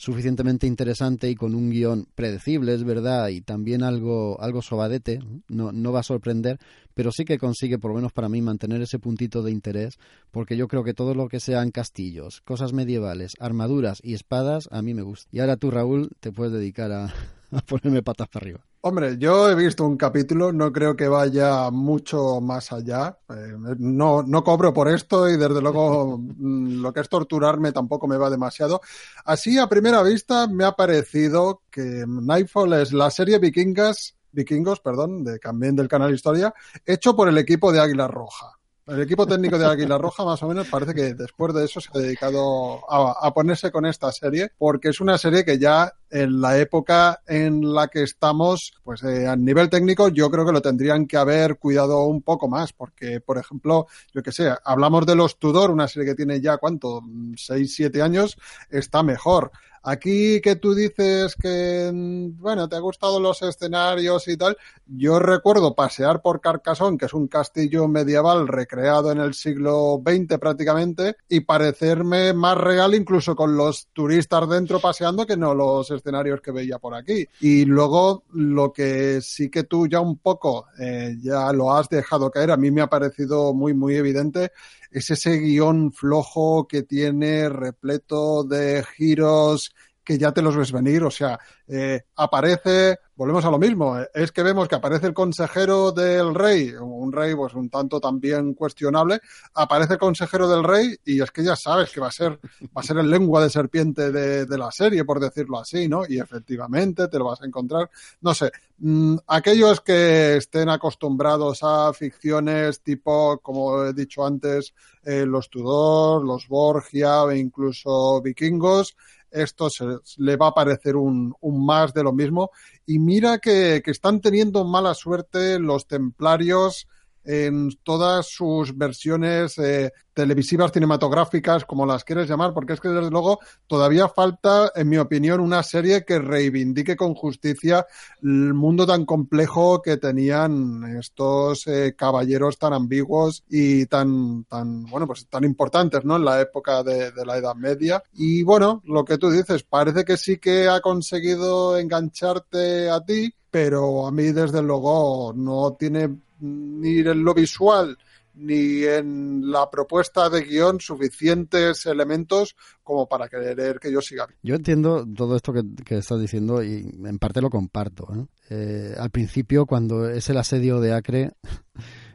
suficientemente 0.00 0.66
interesante 0.66 1.28
y 1.28 1.34
con 1.34 1.54
un 1.54 1.68
guion 1.68 2.06
predecible, 2.14 2.72
es 2.72 2.84
verdad, 2.84 3.28
y 3.28 3.42
también 3.42 3.82
algo, 3.82 4.40
algo 4.40 4.62
sobadete, 4.62 5.20
no, 5.48 5.72
no 5.72 5.92
va 5.92 6.00
a 6.00 6.04
sorprender, 6.04 6.58
pero 6.94 7.12
sí 7.12 7.26
que 7.26 7.36
consigue, 7.36 7.78
por 7.78 7.90
lo 7.90 7.96
menos 7.96 8.12
para 8.12 8.30
mí, 8.30 8.40
mantener 8.40 8.80
ese 8.80 8.98
puntito 8.98 9.42
de 9.42 9.50
interés, 9.50 9.98
porque 10.30 10.56
yo 10.56 10.68
creo 10.68 10.84
que 10.84 10.94
todo 10.94 11.14
lo 11.14 11.28
que 11.28 11.38
sean 11.38 11.70
castillos, 11.70 12.40
cosas 12.40 12.72
medievales, 12.72 13.34
armaduras 13.40 14.00
y 14.02 14.14
espadas, 14.14 14.68
a 14.72 14.80
mí 14.80 14.94
me 14.94 15.02
gusta. 15.02 15.28
Y 15.32 15.40
ahora 15.40 15.58
tú, 15.58 15.70
Raúl, 15.70 16.08
te 16.20 16.32
puedes 16.32 16.54
dedicar 16.54 16.92
a, 16.92 17.12
a 17.50 17.60
ponerme 17.60 18.02
patas 18.02 18.28
para 18.28 18.44
arriba. 18.44 18.69
Hombre, 18.82 19.18
yo 19.18 19.50
he 19.50 19.54
visto 19.54 19.84
un 19.84 19.98
capítulo, 19.98 20.54
no 20.54 20.72
creo 20.72 20.96
que 20.96 21.06
vaya 21.06 21.70
mucho 21.70 22.40
más 22.40 22.72
allá. 22.72 23.18
Eh, 23.28 23.52
no, 23.78 24.22
no 24.22 24.42
cobro 24.42 24.72
por 24.72 24.88
esto 24.88 25.28
y 25.28 25.36
desde 25.36 25.60
luego 25.60 26.16
mm, 26.16 26.80
lo 26.80 26.90
que 26.90 27.00
es 27.00 27.08
torturarme 27.10 27.72
tampoco 27.72 28.08
me 28.08 28.16
va 28.16 28.30
demasiado. 28.30 28.80
Así 29.26 29.58
a 29.58 29.66
primera 29.68 30.02
vista 30.02 30.46
me 30.46 30.64
ha 30.64 30.72
parecido 30.72 31.60
que 31.70 32.04
Nightfall 32.06 32.72
es 32.72 32.94
la 32.94 33.10
serie 33.10 33.38
Vikingas, 33.38 34.16
Vikingos, 34.32 34.80
perdón, 34.80 35.24
de, 35.24 35.38
también 35.38 35.76
del 35.76 35.88
canal 35.88 36.14
Historia, 36.14 36.54
hecho 36.86 37.14
por 37.14 37.28
el 37.28 37.36
equipo 37.36 37.72
de 37.72 37.80
Águila 37.80 38.08
Roja. 38.08 38.59
El 38.90 39.02
equipo 39.02 39.24
técnico 39.24 39.56
de 39.56 39.66
Águila 39.66 39.98
Roja, 39.98 40.24
más 40.24 40.42
o 40.42 40.48
menos, 40.48 40.66
parece 40.66 40.94
que 40.94 41.14
después 41.14 41.54
de 41.54 41.64
eso 41.64 41.80
se 41.80 41.90
ha 41.94 42.00
dedicado 42.00 42.80
a, 42.90 43.32
ponerse 43.32 43.70
con 43.70 43.86
esta 43.86 44.10
serie, 44.10 44.50
porque 44.58 44.88
es 44.88 45.00
una 45.00 45.16
serie 45.16 45.44
que 45.44 45.60
ya 45.60 45.94
en 46.10 46.40
la 46.40 46.58
época 46.58 47.22
en 47.28 47.72
la 47.72 47.86
que 47.86 48.02
estamos, 48.02 48.72
pues 48.82 49.04
eh, 49.04 49.28
a 49.28 49.36
nivel 49.36 49.70
técnico, 49.70 50.08
yo 50.08 50.28
creo 50.28 50.44
que 50.44 50.50
lo 50.50 50.60
tendrían 50.60 51.06
que 51.06 51.18
haber 51.18 51.56
cuidado 51.56 52.02
un 52.06 52.22
poco 52.22 52.48
más, 52.48 52.72
porque, 52.72 53.20
por 53.20 53.38
ejemplo, 53.38 53.86
yo 54.12 54.24
que 54.24 54.32
sé, 54.32 54.52
hablamos 54.64 55.06
de 55.06 55.14
los 55.14 55.38
Tudor, 55.38 55.70
una 55.70 55.86
serie 55.86 56.08
que 56.08 56.16
tiene 56.16 56.40
ya, 56.40 56.56
¿cuánto? 56.56 57.00
Seis, 57.36 57.72
siete 57.72 58.02
años, 58.02 58.36
está 58.70 59.04
mejor. 59.04 59.52
Aquí 59.82 60.40
que 60.42 60.56
tú 60.56 60.74
dices 60.74 61.34
que, 61.36 61.90
bueno, 61.92 62.68
te 62.68 62.76
ha 62.76 62.80
gustado 62.80 63.18
los 63.18 63.40
escenarios 63.40 64.28
y 64.28 64.36
tal, 64.36 64.56
yo 64.86 65.18
recuerdo 65.18 65.74
pasear 65.74 66.20
por 66.20 66.40
Carcassonne, 66.40 66.98
que 66.98 67.06
es 67.06 67.14
un 67.14 67.28
castillo 67.28 67.88
medieval 67.88 68.46
recreado 68.46 69.10
en 69.10 69.18
el 69.18 69.32
siglo 69.32 70.02
XX 70.04 70.38
prácticamente, 70.38 71.16
y 71.28 71.40
parecerme 71.40 72.34
más 72.34 72.58
real 72.58 72.94
incluso 72.94 73.34
con 73.34 73.56
los 73.56 73.88
turistas 73.92 74.48
dentro 74.48 74.80
paseando 74.80 75.26
que 75.26 75.36
no 75.36 75.54
los 75.54 75.90
escenarios 75.90 76.42
que 76.42 76.52
veía 76.52 76.78
por 76.78 76.94
aquí. 76.94 77.26
Y 77.40 77.64
luego 77.64 78.24
lo 78.34 78.72
que 78.72 79.20
sí 79.22 79.48
que 79.48 79.64
tú 79.64 79.86
ya 79.86 80.00
un 80.00 80.18
poco 80.18 80.66
eh, 80.78 81.16
ya 81.22 81.52
lo 81.52 81.72
has 81.72 81.88
dejado 81.88 82.30
caer, 82.30 82.50
a 82.50 82.56
mí 82.56 82.70
me 82.70 82.82
ha 82.82 82.88
parecido 82.88 83.54
muy, 83.54 83.72
muy 83.72 83.96
evidente, 83.96 84.52
es 84.90 85.10
ese 85.10 85.38
guion 85.38 85.92
flojo 85.92 86.66
que 86.66 86.82
tiene 86.82 87.48
repleto 87.48 88.44
de 88.44 88.84
giros 88.96 89.69
que 90.10 90.18
ya 90.18 90.32
te 90.32 90.42
los 90.42 90.56
ves 90.56 90.72
venir, 90.72 91.04
o 91.04 91.10
sea, 91.10 91.38
eh, 91.68 92.02
aparece, 92.16 92.98
volvemos 93.14 93.44
a 93.44 93.50
lo 93.52 93.60
mismo, 93.60 93.96
eh, 93.96 94.08
es 94.12 94.32
que 94.32 94.42
vemos 94.42 94.66
que 94.66 94.74
aparece 94.74 95.06
el 95.06 95.14
consejero 95.14 95.92
del 95.92 96.34
rey, 96.34 96.72
un 96.72 97.12
rey 97.12 97.32
pues 97.36 97.54
un 97.54 97.70
tanto 97.70 98.00
también 98.00 98.54
cuestionable, 98.54 99.20
aparece 99.54 99.92
el 99.92 99.98
consejero 100.00 100.48
del 100.48 100.64
rey 100.64 100.96
y 101.04 101.22
es 101.22 101.30
que 101.30 101.44
ya 101.44 101.54
sabes 101.54 101.92
que 101.92 102.00
va 102.00 102.08
a 102.08 102.10
ser, 102.10 102.40
va 102.76 102.80
a 102.80 102.82
ser 102.82 102.98
el 102.98 103.08
lengua 103.08 103.40
de 103.40 103.50
serpiente 103.50 104.10
de, 104.10 104.58
la 104.58 104.72
serie, 104.72 105.04
por 105.04 105.20
decirlo 105.20 105.60
así, 105.60 105.86
¿no? 105.86 106.02
Y 106.08 106.18
efectivamente 106.18 107.06
te 107.06 107.16
lo 107.16 107.26
vas 107.26 107.40
a 107.40 107.46
encontrar, 107.46 107.88
no 108.20 108.34
sé, 108.34 108.50
mm, 108.78 109.14
aquellos 109.28 109.80
que 109.80 110.38
estén 110.38 110.70
acostumbrados 110.70 111.60
a 111.62 111.92
ficciones 111.92 112.82
tipo, 112.82 113.38
como 113.38 113.84
he 113.84 113.92
dicho 113.92 114.26
antes, 114.26 114.74
eh, 115.04 115.24
los 115.24 115.48
Tudor, 115.50 116.24
los 116.24 116.48
Borgia 116.48 117.22
o 117.22 117.32
incluso 117.32 118.20
vikingos, 118.20 118.96
esto 119.30 119.70
se, 119.70 119.84
le 120.18 120.36
va 120.36 120.48
a 120.48 120.54
parecer 120.54 120.96
un, 120.96 121.34
un, 121.40 121.64
más 121.64 121.92
de 121.94 122.02
lo 122.02 122.12
mismo. 122.12 122.50
Y 122.86 122.98
mira 122.98 123.38
que, 123.38 123.82
que 123.84 123.90
están 123.90 124.20
teniendo 124.20 124.64
mala 124.64 124.94
suerte 124.94 125.58
los 125.58 125.86
templarios 125.86 126.88
en 127.30 127.70
todas 127.84 128.26
sus 128.26 128.76
versiones 128.76 129.56
eh, 129.58 129.92
televisivas, 130.12 130.72
cinematográficas, 130.72 131.64
como 131.64 131.86
las 131.86 132.02
quieres 132.02 132.28
llamar, 132.28 132.52
porque 132.52 132.72
es 132.72 132.80
que 132.80 132.88
desde 132.88 133.08
luego 133.08 133.38
todavía 133.68 134.08
falta, 134.08 134.72
en 134.74 134.88
mi 134.88 134.98
opinión, 134.98 135.38
una 135.38 135.62
serie 135.62 136.04
que 136.04 136.18
reivindique 136.18 136.96
con 136.96 137.14
justicia 137.14 137.86
el 138.20 138.52
mundo 138.52 138.84
tan 138.84 139.04
complejo 139.04 139.80
que 139.80 139.96
tenían 139.96 140.96
estos 140.98 141.68
eh, 141.68 141.94
caballeros 141.96 142.58
tan 142.58 142.72
ambiguos 142.72 143.44
y 143.48 143.86
tan, 143.86 144.42
tan, 144.44 144.86
bueno, 144.86 145.06
pues 145.06 145.28
tan 145.28 145.44
importantes, 145.44 146.04
¿no? 146.04 146.16
En 146.16 146.24
la 146.24 146.40
época 146.40 146.82
de, 146.82 147.12
de 147.12 147.24
la 147.24 147.38
Edad 147.38 147.54
Media. 147.54 148.02
Y 148.12 148.42
bueno, 148.42 148.82
lo 148.86 149.04
que 149.04 149.18
tú 149.18 149.30
dices, 149.30 149.62
parece 149.62 150.04
que 150.04 150.16
sí 150.16 150.38
que 150.38 150.68
ha 150.68 150.80
conseguido 150.80 151.78
engancharte 151.78 152.90
a 152.90 153.00
ti, 153.04 153.32
pero 153.52 154.06
a 154.06 154.10
mí 154.10 154.32
desde 154.32 154.62
luego 154.62 155.32
no 155.34 155.76
tiene 155.78 156.18
ni 156.40 156.98
en 156.98 157.24
lo 157.24 157.34
visual 157.34 157.96
ni 158.34 158.84
en 158.84 159.50
la 159.50 159.68
propuesta 159.70 160.30
de 160.30 160.42
guion 160.42 160.80
suficientes 160.80 161.84
elementos 161.86 162.56
como 162.82 163.08
para 163.08 163.28
querer 163.28 163.78
que 163.78 163.92
yo 163.92 164.00
siga. 164.00 164.28
Yo 164.42 164.54
entiendo 164.54 165.06
todo 165.06 165.36
esto 165.36 165.52
que, 165.52 165.98
estás 165.98 166.20
diciendo 166.20 166.62
y 166.62 166.98
en 167.04 167.18
parte 167.18 167.40
lo 167.40 167.50
comparto. 167.50 168.28
Eh, 168.48 168.94
al 168.98 169.10
principio, 169.10 169.66
cuando 169.66 170.08
es 170.08 170.28
el 170.30 170.38
asedio 170.38 170.80
de 170.80 170.94
Acre, 170.94 171.32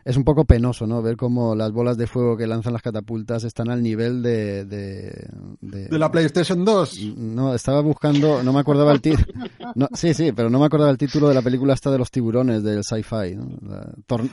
es 0.05 0.17
un 0.17 0.23
poco 0.23 0.45
penoso, 0.45 0.85
¿no? 0.85 1.01
Ver 1.01 1.17
cómo 1.17 1.55
las 1.55 1.71
bolas 1.71 1.97
de 1.97 2.05
fuego 2.05 2.37
que 2.37 2.45
lanzan 2.45 2.73
las 2.73 2.83
catapultas 2.83 3.43
están 3.43 3.71
al 3.71 3.81
nivel 3.81 4.21
de... 4.21 4.63
¿De, 4.63 5.57
de, 5.61 5.97
la 5.97 6.11
PlayStation 6.11 6.63
2? 6.63 7.15
No, 7.17 7.55
estaba 7.55 7.81
buscando, 7.81 8.43
no 8.43 8.53
me 8.53 8.59
acordaba 8.59 8.91
el 8.91 9.01
título. 9.01 9.25
No, 9.73 9.89
sí, 9.93 10.13
sí, 10.13 10.31
pero 10.31 10.49
no 10.49 10.59
me 10.59 10.67
acordaba 10.67 10.91
el 10.91 10.97
título 10.97 11.27
de 11.27 11.33
la 11.33 11.41
película 11.41 11.73
esta 11.73 11.89
de 11.89 11.97
los 11.97 12.11
tiburones, 12.11 12.61
del 12.63 12.83
sci-fi, 12.83 13.35
¿no? 13.35 13.57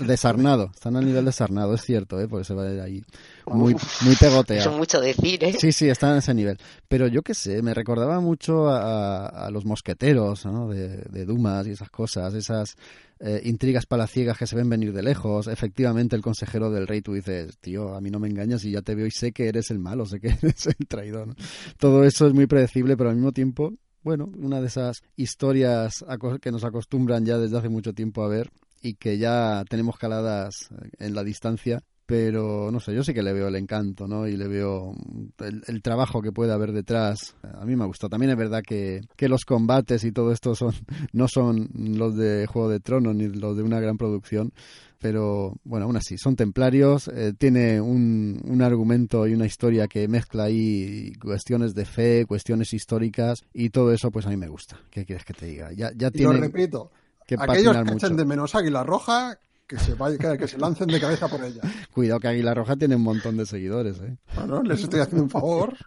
Desarnado, 0.06 0.70
están 0.74 0.94
al 0.94 1.06
nivel 1.06 1.24
de 1.24 1.32
Sarnado, 1.32 1.74
es 1.74 1.80
cierto, 1.80 2.20
¿eh? 2.20 2.28
Porque 2.28 2.44
se 2.44 2.54
va 2.54 2.64
de 2.64 2.80
ahí 2.80 3.02
muy, 3.46 3.74
muy 4.02 4.14
pegoteado. 4.16 4.60
Eso 4.60 4.78
mucho 4.78 5.00
decir, 5.00 5.42
¿eh? 5.42 5.54
Sí, 5.58 5.72
sí, 5.72 5.88
están 5.88 6.12
en 6.12 6.18
ese 6.18 6.34
nivel. 6.34 6.58
Pero 6.86 7.08
yo 7.08 7.22
qué 7.22 7.32
sé, 7.34 7.62
me 7.62 7.72
recordaba 7.72 8.20
mucho 8.20 8.68
a, 8.68 9.26
a 9.26 9.50
los 9.50 9.64
mosqueteros, 9.64 10.44
¿no? 10.44 10.68
De, 10.68 10.98
de 10.98 11.24
Dumas 11.24 11.66
y 11.66 11.70
esas 11.70 11.90
cosas, 11.90 12.34
esas 12.34 12.76
eh, 13.24 13.40
intrigas 13.44 13.86
palaciegas 13.86 14.36
que 14.36 14.48
se 14.48 14.56
ven 14.56 14.68
venir 14.68 14.92
de 14.92 15.00
lejos. 15.00 15.46
Efectivamente, 15.46 16.16
el 16.16 16.22
consejero 16.22 16.70
del 16.70 16.88
rey, 16.88 17.02
tú 17.02 17.12
dices, 17.12 17.56
tío, 17.60 17.94
a 17.94 18.00
mí 18.00 18.10
no 18.10 18.18
me 18.18 18.26
engañas 18.26 18.64
y 18.64 18.72
ya 18.72 18.82
te 18.82 18.96
veo 18.96 19.06
y 19.06 19.12
sé 19.12 19.30
que 19.30 19.46
eres 19.46 19.70
el 19.70 19.78
malo, 19.78 20.06
sé 20.06 20.18
que 20.18 20.28
eres 20.42 20.66
el 20.66 20.86
traidor. 20.88 21.36
Todo 21.78 22.02
eso 22.02 22.26
es 22.26 22.34
muy 22.34 22.48
predecible, 22.48 22.96
pero 22.96 23.10
al 23.10 23.16
mismo 23.16 23.30
tiempo, 23.30 23.74
bueno, 24.02 24.28
una 24.36 24.60
de 24.60 24.66
esas 24.66 25.02
historias 25.14 26.04
que 26.40 26.50
nos 26.50 26.64
acostumbran 26.64 27.24
ya 27.24 27.38
desde 27.38 27.58
hace 27.58 27.68
mucho 27.68 27.92
tiempo 27.92 28.24
a 28.24 28.28
ver 28.28 28.50
y 28.82 28.94
que 28.94 29.18
ya 29.18 29.62
tenemos 29.70 29.96
caladas 29.96 30.70
en 30.98 31.14
la 31.14 31.22
distancia 31.22 31.84
pero 32.06 32.70
no 32.70 32.80
sé, 32.80 32.94
yo 32.94 33.04
sí 33.04 33.14
que 33.14 33.22
le 33.22 33.32
veo 33.32 33.48
el 33.48 33.56
encanto, 33.56 34.06
¿no? 34.06 34.26
Y 34.26 34.36
le 34.36 34.48
veo 34.48 34.94
el, 35.38 35.82
trabajo 35.82 36.20
que 36.20 36.32
puede 36.32 36.52
haber 36.52 36.72
detrás. 36.72 37.36
A 37.42 37.64
mí 37.64 37.76
me 37.76 37.86
gusta. 37.86 38.08
También 38.08 38.32
es 38.32 38.36
verdad 38.36 38.62
que, 38.66 39.02
que, 39.16 39.28
los 39.28 39.44
combates 39.44 40.04
y 40.04 40.12
todo 40.12 40.32
esto 40.32 40.54
son 40.54 40.74
no 41.12 41.28
son 41.28 41.68
los 41.74 42.16
de 42.16 42.46
Juego 42.46 42.68
de 42.68 42.80
Tronos 42.80 43.14
ni 43.14 43.28
los 43.28 43.56
de 43.56 43.62
una 43.62 43.80
gran 43.80 43.96
producción, 43.96 44.52
pero 44.98 45.54
bueno, 45.64 45.86
aún 45.86 45.96
así, 45.96 46.16
son 46.18 46.36
templarios, 46.36 47.08
eh, 47.08 47.32
tiene 47.36 47.80
un, 47.80 48.40
un, 48.44 48.62
argumento 48.62 49.26
y 49.26 49.34
una 49.34 49.46
historia 49.46 49.88
que 49.88 50.06
mezcla 50.06 50.44
ahí 50.44 51.12
cuestiones 51.14 51.74
de 51.74 51.84
fe, 51.84 52.24
cuestiones 52.26 52.72
históricas 52.72 53.44
y 53.52 53.70
todo 53.70 53.92
eso 53.92 54.10
pues 54.10 54.26
a 54.26 54.30
mí 54.30 54.36
me 54.36 54.48
gusta. 54.48 54.78
¿Qué 54.90 55.04
quieres 55.04 55.24
que 55.24 55.34
te 55.34 55.46
diga? 55.46 55.72
Ya, 55.72 55.92
ya 55.94 56.10
tiene... 56.10 56.34
Lo 56.34 56.40
repito, 56.40 56.90
que 57.26 57.36
aquellos 57.38 57.76
que 57.76 57.92
echan 57.94 58.16
de 58.16 58.24
menos 58.24 58.54
Águila 58.54 58.84
Roja 58.84 59.38
que 59.72 59.78
se, 59.78 59.94
vaya, 59.94 60.36
que 60.36 60.46
se 60.46 60.58
lancen 60.58 60.86
de 60.86 61.00
cabeza 61.00 61.28
por 61.28 61.42
ella. 61.42 61.62
Cuidado 61.94 62.20
que 62.20 62.28
Águila 62.28 62.52
Roja 62.52 62.76
tiene 62.76 62.96
un 62.96 63.02
montón 63.02 63.38
de 63.38 63.46
seguidores, 63.46 63.98
¿eh? 64.00 64.18
Bueno, 64.36 64.62
les 64.62 64.82
estoy 64.82 65.00
haciendo 65.00 65.24
un 65.24 65.30
favor. 65.30 65.74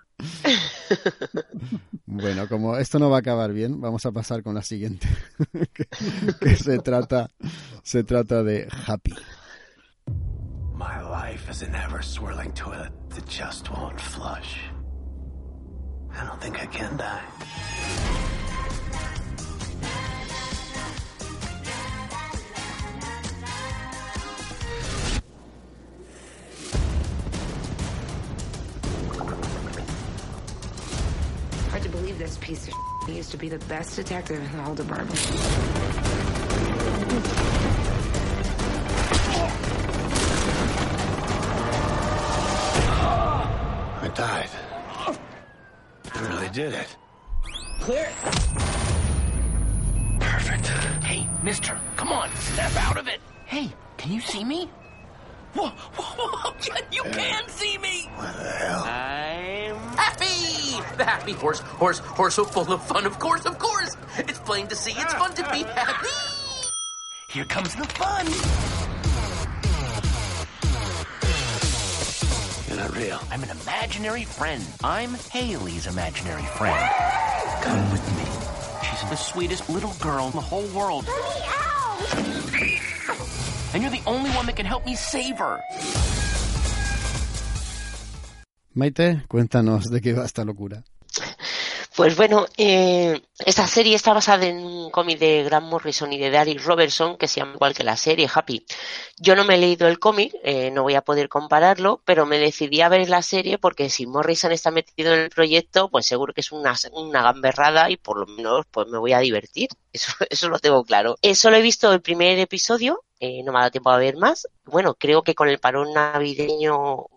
Bueno, 2.07 2.47
como 2.47 2.77
esto 2.77 2.99
no 2.99 3.09
va 3.09 3.17
a 3.17 3.19
acabar 3.19 3.51
bien, 3.51 3.81
vamos 3.81 4.05
a 4.05 4.11
pasar 4.11 4.43
con 4.43 4.53
la 4.55 4.61
siguiente, 4.61 5.07
que, 6.39 6.55
se 6.55 6.77
trata 6.77 7.29
se 7.83 8.03
trata 8.03 8.43
de 8.43 8.69
Happy. 8.87 9.13
My 10.73 11.01
life 11.01 11.51
is 11.51 11.63
an 11.63 11.75
ever 11.75 12.01
swirling 12.03 12.53
toilet 12.53 12.93
that 13.09 13.27
just 13.27 13.69
won't 13.71 13.99
flush. 13.99 14.59
I 16.11 16.25
don't 16.25 16.39
think 16.39 16.61
I 16.61 16.67
can 16.67 16.95
die. 16.95 18.34
This 31.91 32.37
piece 32.37 32.67
of 32.67 32.73
shit. 32.73 33.09
He 33.09 33.17
used 33.17 33.31
to 33.31 33.37
be 33.37 33.49
the 33.49 33.59
best 33.65 33.95
detective 33.95 34.37
in 34.37 34.57
the 34.57 34.63
whole 34.63 34.75
department. 34.75 35.19
I 44.01 44.07
died. 44.15 44.49
I 46.13 46.21
really 46.21 46.49
did 46.49 46.73
it. 46.73 46.95
Clear. 47.81 48.09
Perfect. 50.19 50.67
Hey, 51.03 51.27
mister, 51.43 51.77
come 51.95 52.11
on, 52.11 52.29
snap 52.35 52.75
out 52.77 52.97
of 52.97 53.07
it. 53.07 53.19
Hey, 53.45 53.71
can 53.97 54.11
you 54.11 54.21
see 54.21 54.43
me? 54.43 54.69
Whoa, 55.55 55.69
whoa, 55.69 56.27
whoa, 56.27 56.53
you 56.91 57.03
can 57.03 57.47
see 57.47 57.77
me! 57.77 58.09
What 58.15 58.35
the 58.35 58.43
hell? 58.43 58.83
I'm 58.83 59.97
happy! 59.97 60.97
The 60.97 61.05
happy 61.05 61.31
horse, 61.31 61.59
horse, 61.59 61.99
horse 61.99 62.35
so 62.35 62.43
full 62.43 62.73
of 62.73 62.83
fun, 62.85 63.05
of 63.05 63.17
course, 63.19 63.45
of 63.45 63.57
course! 63.57 63.95
It's 64.17 64.39
plain 64.39 64.67
to 64.67 64.75
see 64.75 64.91
it's 64.91 65.13
fun 65.13 65.33
to 65.33 65.43
be 65.51 65.63
happy! 65.63 66.09
Here 67.29 67.45
comes 67.45 67.73
the 67.73 67.85
fun! 67.85 68.25
You're 72.67 72.77
not 72.77 72.97
real. 72.97 73.21
I'm 73.31 73.43
an 73.43 73.51
imaginary 73.51 74.25
friend. 74.25 74.61
I'm 74.83 75.13
Haley's 75.31 75.87
imaginary 75.87 76.45
friend. 76.57 76.89
Come 77.61 77.91
with 77.91 78.05
me. 78.17 78.25
She's 78.89 79.09
the 79.09 79.15
sweetest 79.15 79.69
little 79.69 79.93
girl 80.01 80.25
in 80.25 80.33
the 80.33 80.41
whole 80.41 80.67
world. 80.77 81.05
Ow! 81.07 82.44
And 83.75 83.83
you're 83.83 83.91
the 83.91 84.09
only 84.09 84.29
one 84.31 84.45
that 84.45 84.55
can 84.55 84.65
help 84.65 84.85
me 84.85 84.95
save 84.95 85.37
her. 85.37 85.59
Maite, 88.73 89.23
cuéntanos 89.27 89.89
de 89.91 89.99
qué 89.99 90.13
va 90.13 90.23
esta 90.23 90.45
locura. 90.45 90.85
Pues 91.95 92.17
bueno, 92.17 92.45
eh, 92.57 93.21
esta 93.39 93.67
serie 93.67 93.95
está 93.95 94.13
basada 94.13 94.45
en 94.47 94.57
un 94.57 94.91
cómic 94.91 95.17
de 95.17 95.43
Grant 95.43 95.67
Morrison 95.67 96.11
y 96.11 96.17
de 96.17 96.29
Darius 96.29 96.65
Robertson 96.65 97.17
que 97.17 97.29
se 97.29 97.39
llama 97.39 97.53
igual 97.55 97.73
que 97.73 97.85
la 97.85 97.95
serie 97.95 98.29
Happy. 98.33 98.65
Yo 99.17 99.33
no 99.33 99.45
me 99.45 99.55
he 99.55 99.57
leído 99.57 99.87
el 99.87 99.97
cómic, 99.97 100.33
eh, 100.43 100.71
no 100.71 100.83
voy 100.83 100.95
a 100.95 101.01
poder 101.01 101.29
compararlo, 101.29 102.01
pero 102.03 102.25
me 102.25 102.37
decidí 102.37 102.81
a 102.81 102.89
ver 102.89 103.09
la 103.09 103.21
serie 103.21 103.57
porque 103.57 103.89
si 103.89 104.07
Morrison 104.07 104.51
está 104.51 104.71
metido 104.71 105.13
en 105.13 105.21
el 105.21 105.29
proyecto, 105.29 105.89
pues 105.89 106.05
seguro 106.05 106.33
que 106.33 106.41
es 106.41 106.51
una, 106.51 106.75
una 106.91 107.21
gamberrada 107.21 107.89
y 107.89 107.95
por 107.95 108.19
lo 108.19 108.25
menos 108.25 108.65
pues 108.71 108.87
me 108.87 108.97
voy 108.97 109.13
a 109.13 109.19
divertir. 109.19 109.69
Eso, 109.95 110.11
eso 110.29 110.49
lo 110.49 110.59
tengo 110.59 110.83
claro. 110.83 111.15
Eh, 111.21 111.35
solo 111.35 111.55
he 111.55 111.61
visto 111.61 111.93
el 111.93 112.01
primer 112.01 112.37
episodio, 112.37 113.05
eh, 113.25 113.43
no 113.43 113.51
me 113.51 113.59
ha 113.59 113.61
dado 113.61 113.71
tiempo 113.71 113.89
a 113.89 113.97
ver 113.97 114.17
más. 114.17 114.47
Bueno, 114.65 114.95
creo 114.95 115.23
que 115.23 115.35
con 115.35 115.49
el 115.49 115.59
parón 115.59 115.93
navideño 115.93 117.07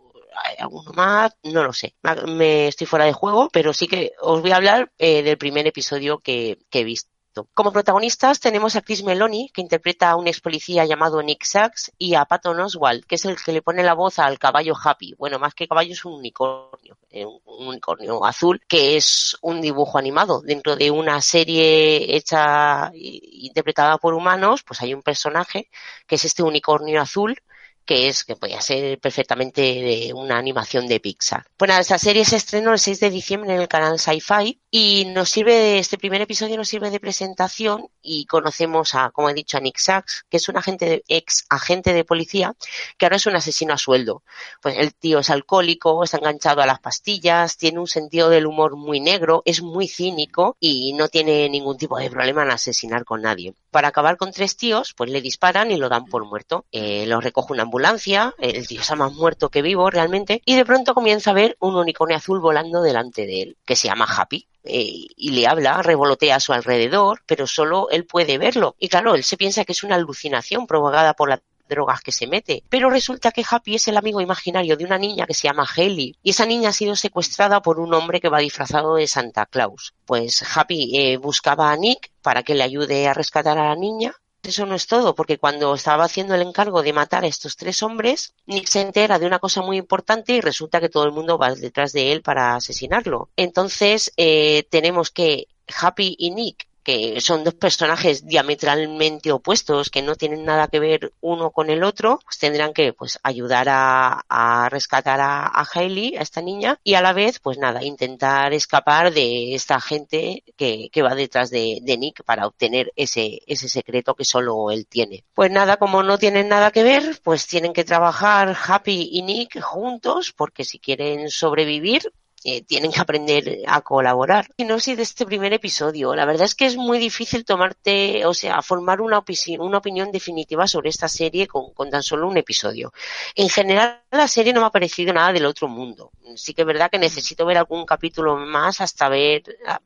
hay 0.45 0.57
alguno 0.59 0.93
más, 0.93 1.37
no 1.43 1.65
lo 1.65 1.73
sé. 1.73 1.95
Me 2.27 2.69
estoy 2.69 2.87
fuera 2.87 3.05
de 3.05 3.13
juego, 3.13 3.49
pero 3.53 3.73
sí 3.73 3.87
que 3.89 4.13
os 4.21 4.41
voy 4.41 4.53
a 4.53 4.57
hablar 4.57 4.93
eh, 4.99 5.23
del 5.23 5.39
primer 5.39 5.67
episodio 5.67 6.19
que, 6.19 6.59
que 6.71 6.81
he 6.81 6.85
visto. 6.85 7.11
Como 7.55 7.73
protagonistas 7.73 8.41
tenemos 8.41 8.77
a 8.77 8.83
Chris 8.83 9.03
Meloni, 9.03 9.51
que 9.51 9.61
interpreta 9.61 10.11
a 10.11 10.17
un 10.17 10.27
ex 10.27 10.41
policía 10.41 10.85
llamado 10.85 11.23
Nick 11.23 11.45
Sachs, 11.45 11.93
y 11.99 12.15
a 12.15 12.25
Patton 12.25 12.61
Oswald, 12.61 13.05
que 13.05 13.15
es 13.15 13.25
el 13.25 13.37
que 13.37 13.53
le 13.53 13.63
pone 13.63 13.83
la 13.83 13.95
voz 13.95 14.19
al 14.19 14.39
caballo 14.39 14.75
Happy. 14.83 15.15
Bueno, 15.19 15.39
más 15.39 15.55
que 15.55 15.69
caballo 15.69 15.93
es 15.93 16.05
un 16.05 16.15
unicornio, 16.15 16.99
eh, 17.11 17.25
un 17.25 17.69
unicornio 17.69 18.25
azul, 18.25 18.61
que 18.67 18.97
es 18.97 19.37
un 19.43 19.61
dibujo 19.61 19.99
animado. 19.99 20.41
Dentro 20.41 20.77
de 20.77 20.91
una 20.91 21.21
serie 21.21 22.17
hecha, 22.17 22.91
interpretada 22.95 23.99
por 23.99 24.15
humanos, 24.15 24.63
pues 24.63 24.81
hay 24.83 24.95
un 24.95 25.03
personaje 25.03 25.69
que 26.07 26.17
es 26.17 26.25
este 26.25 26.43
unicornio 26.43 27.01
azul, 27.01 27.41
que 27.89 28.09
es 28.09 28.25
que 28.25 28.37
podía 28.37 28.61
ser 28.61 29.01
perfectamente 29.01 30.13
una 30.13 30.37
animación 30.37 30.87
de 30.87 31.01
Pixar. 31.01 31.47
Bueno, 31.59 31.73
esta 31.79 31.99
serie 31.99 32.23
se 32.27 32.37
estrenó 32.37 32.73
el 32.73 32.79
6 32.79 33.01
de 33.01 33.09
diciembre 33.09 33.55
en 33.55 33.63
el 33.63 33.67
canal 33.67 33.99
Sci-Fi 33.99 34.61
Y 34.71 35.07
nos 35.07 35.31
sirve, 35.31 35.79
este 35.79 35.97
primer 35.97 36.21
episodio 36.21 36.59
nos 36.59 36.69
sirve 36.69 36.91
de 36.91 37.01
presentación 37.01 37.89
y 38.03 38.27
conocemos 38.27 38.95
a, 38.95 39.11
como 39.11 39.31
he 39.31 39.35
dicho, 39.35 39.57
a 39.57 39.61
Nick 39.61 39.79
Sachs, 39.79 40.27
que 40.29 40.37
es 40.37 40.47
un 40.51 40.59
agente 40.59 40.85
de, 40.85 41.05
ex 41.09 41.47
agente 41.49 41.95
de 41.95 42.05
policía, 42.05 42.55
que 42.99 43.07
ahora 43.07 43.17
es 43.17 43.25
un 43.25 43.35
asesino 43.35 43.73
a 43.73 43.79
sueldo. 43.79 44.23
Pues 44.61 44.77
el 44.77 44.95
tío 44.95 45.21
es 45.21 45.31
alcohólico, 45.31 46.05
está 46.05 46.19
enganchado 46.19 46.61
a 46.61 46.67
las 46.67 46.81
pastillas, 46.81 47.57
tiene 47.57 47.79
un 47.79 47.87
sentido 47.87 48.29
del 48.29 48.47
humor 48.47 48.77
muy 48.77 49.01
negro, 49.01 49.43
es 49.47 49.63
muy 49.63 49.89
cínico 49.89 50.59
y 50.61 50.93
no 50.93 51.09
tiene 51.09 51.49
ningún 51.49 51.79
tipo 51.79 51.97
de 51.97 52.11
problema 52.11 52.43
en 52.43 52.51
asesinar 52.51 53.07
con 53.07 53.23
nadie. 53.23 53.55
Para 53.71 53.89
acabar 53.89 54.19
con 54.19 54.33
tres 54.33 54.59
tíos, 54.59 54.93
pues 54.95 55.09
le 55.09 55.23
disparan 55.23 55.71
y 55.71 55.79
lo 55.79 55.89
dan 55.89 56.05
por 56.05 56.27
muerto. 56.27 56.67
Eh, 56.73 57.07
lo 57.07 57.23
recoge 57.23 57.55
una 57.55 57.63
ambulancia, 57.63 58.35
el 58.39 58.67
tío 58.67 58.83
está 58.83 58.97
más 58.97 59.15
muerto 59.15 59.49
que 59.49 59.63
vivo 59.63 59.89
realmente, 59.89 60.43
y 60.45 60.57
de 60.57 60.67
pronto 60.67 60.93
comienza 60.93 61.31
a 61.31 61.35
ver 61.35 61.57
un 61.59 61.75
unicornio 61.75 62.19
azul 62.19 62.39
volando 62.39 62.83
delante 62.83 63.25
de 63.25 63.43
él, 63.43 63.57
que 63.65 63.75
se 63.75 63.89
llama 63.89 64.05
Happy. 64.05 64.47
Eh, 64.69 65.07
y 65.17 65.31
le 65.31 65.47
habla, 65.47 65.83
revolotea 65.83 66.37
a 66.37 66.41
su 66.41 66.53
alrededor, 66.53 67.23
pero 67.27 67.47
solo 67.47 67.89
él 67.91 68.05
puede 68.05 68.39
verlo. 68.39 68.77
Y 68.79 68.89
claro, 68.89 69.15
él 69.15 69.25
se 69.25 69.37
piensa 69.37 69.65
que 69.65 69.73
es 69.73 69.83
una 69.83 69.97
alucinación 69.97 70.67
provocada 70.67 71.15
por 71.15 71.31
las 71.31 71.41
drogas 71.69 72.01
que 72.01 72.13
se 72.13 72.27
mete. 72.27 72.63
Pero 72.69 72.91
resulta 72.91 73.31
que 73.31 73.45
Happy 73.49 73.75
es 73.75 73.89
el 73.89 73.97
amigo 73.97 74.21
imaginario 74.21 74.77
de 74.77 74.85
una 74.85 74.99
niña 74.99 75.27
que 75.27 75.35
se 75.35 75.49
llama 75.49 75.67
Haley. 75.77 76.17
Y 76.23 76.31
esa 76.31 76.47
niña 76.47 76.71
ha 76.71 76.73
sido 76.73 76.97
secuestrada 76.97 77.63
por 77.63 77.79
un 77.79 77.95
hombre 77.95 78.21
que 78.21 78.29
va 78.29 78.39
disfrazado 78.39 78.97
de 78.97 79.07
Santa 79.07 79.47
Claus. 79.47 79.95
Pues 80.07 80.45
Happy 80.57 80.99
eh, 80.99 81.17
buscaba 81.19 81.71
a 81.71 81.77
Nick 81.77 82.11
para 82.23 82.43
que 82.43 82.55
le 82.55 82.65
ayude 82.65 83.07
a 83.07 83.15
rescatar 83.15 83.59
a 83.59 83.69
la 83.69 83.77
niña 83.77 84.15
eso 84.49 84.67
no 84.67 84.75
es 84.75 84.87
todo, 84.87 85.15
porque 85.15 85.39
cuando 85.39 85.75
estaba 85.75 86.05
haciendo 86.05 86.35
el 86.35 86.43
encargo 86.43 86.83
de 86.83 86.93
matar 86.93 87.25
a 87.25 87.29
estos 87.29 87.57
tres 87.57 87.83
hombres, 87.83 88.35
Nick 88.47 88.67
se 88.67 88.81
entera 88.81 89.19
de 89.19 89.27
una 89.27 89.39
cosa 89.39 89.63
muy 89.63 89.77
importante 89.77 90.33
y 90.33 90.41
resulta 90.41 90.81
que 90.81 90.89
todo 90.89 91.05
el 91.05 91.13
mundo 91.13 91.39
va 91.39 91.55
detrás 91.55 91.93
de 91.93 92.13
él 92.13 92.23
para 92.23 92.55
asesinarlo. 92.55 93.31
Entonces, 93.37 94.13
eh, 94.17 94.67
tenemos 94.71 95.11
que 95.11 95.49
Happy 95.81 96.17
y 96.19 96.31
Nick 96.31 96.67
que 96.89 97.21
son 97.21 97.45
dos 97.45 97.53
personajes 97.53 98.27
diametralmente 98.27 99.31
opuestos, 99.31 99.91
que 99.91 100.01
no 100.01 100.15
tienen 100.15 100.47
nada 100.47 100.69
que 100.69 100.81
ver 100.81 101.13
uno 101.21 101.51
con 101.51 101.69
el 101.69 101.85
otro, 101.85 102.19
pues 102.25 102.39
tendrán 102.39 102.73
que 102.73 102.95
pues 102.95 103.19
ayudar 103.23 103.67
a, 103.69 104.69
rescatar 104.71 105.21
a, 105.21 105.47
a, 105.49 105.67
Hailey, 105.71 106.17
a 106.17 106.23
esta 106.23 106.41
niña, 106.41 106.81
y 106.83 106.95
a 106.95 107.03
la 107.03 107.13
vez, 107.13 107.41
pues 107.41 107.59
nada, 107.59 107.85
intentar 107.85 108.55
escapar 108.55 109.13
de 109.13 109.55
esta 109.55 109.83
gente 109.83 110.45
que, 110.57 110.89
que 110.91 111.03
va 111.03 111.15
detrás 111.15 111.51
de, 111.51 111.81
de, 111.83 111.99
Nick 111.99 112.25
para 112.25 112.47
obtener 112.47 112.91
ese, 112.97 113.43
ese 113.47 113.69
secreto 113.69 114.15
que 114.15 114.25
solo 114.25 114.71
él 114.71 114.87
tiene. 114.87 115.25
Pues 115.35 115.51
nada, 115.51 115.77
como 115.77 116.03
no 116.03 116.17
tienen 116.17 116.49
nada 116.49 116.71
que 116.71 116.85
ver, 116.85 117.21
pues 117.23 117.47
tienen 117.47 117.75
que 117.75 117.85
trabajar 117.85 118.57
Happy 118.67 119.11
y 119.13 119.21
Nick 119.21 119.61
juntos, 119.61 120.33
porque 120.33 120.65
si 120.65 120.79
quieren 120.79 121.29
sobrevivir, 121.29 122.15
eh, 122.45 122.63
tienen 122.63 122.93
que 122.93 123.01
aprender 123.01 123.59
a 123.67 123.81
colaborar. 123.81 124.49
Y 124.57 124.65
no 124.65 124.79
sé 124.79 124.95
de 124.95 125.03
este 125.03 125.27
primer 125.27 125.53
episodio. 125.53 126.15
La 126.15 126.25
verdad 126.25 126.45
es 126.45 126.55
que 126.55 126.67
es 126.67 126.77
muy 126.77 126.99
difícil 126.99 127.45
tomarte, 127.45 128.25
o 128.27 128.35
sea, 128.35 128.63
formar 128.63 129.01
una, 129.01 129.25
una 129.59 129.79
opinión 129.79 130.13
definitiva 130.13 130.67
sobre 130.67 130.91
esta 130.91 131.09
serie 131.09 131.47
con, 131.49 131.73
con, 131.75 131.91
tan 131.91 132.03
solo 132.03 132.29
un 132.29 132.37
episodio. 132.37 132.93
En 133.35 133.49
general, 133.49 134.03
la 134.11 134.29
serie 134.29 134.53
no 134.53 134.61
me 134.61 134.67
ha 134.67 134.71
parecido 134.71 135.13
nada 135.13 135.33
del 135.33 135.47
otro 135.47 135.69
mundo. 135.69 136.13
Sí 136.37 136.55
que 136.55 136.63
es 136.63 136.67
verdad 136.67 136.91
que 136.91 136.99
necesito 136.99 137.45
ver 137.45 137.59
algún 137.59 137.85
capítulo 137.85 138.37
más 138.37 138.81
hasta 138.81 139.09
ver, 139.09 139.43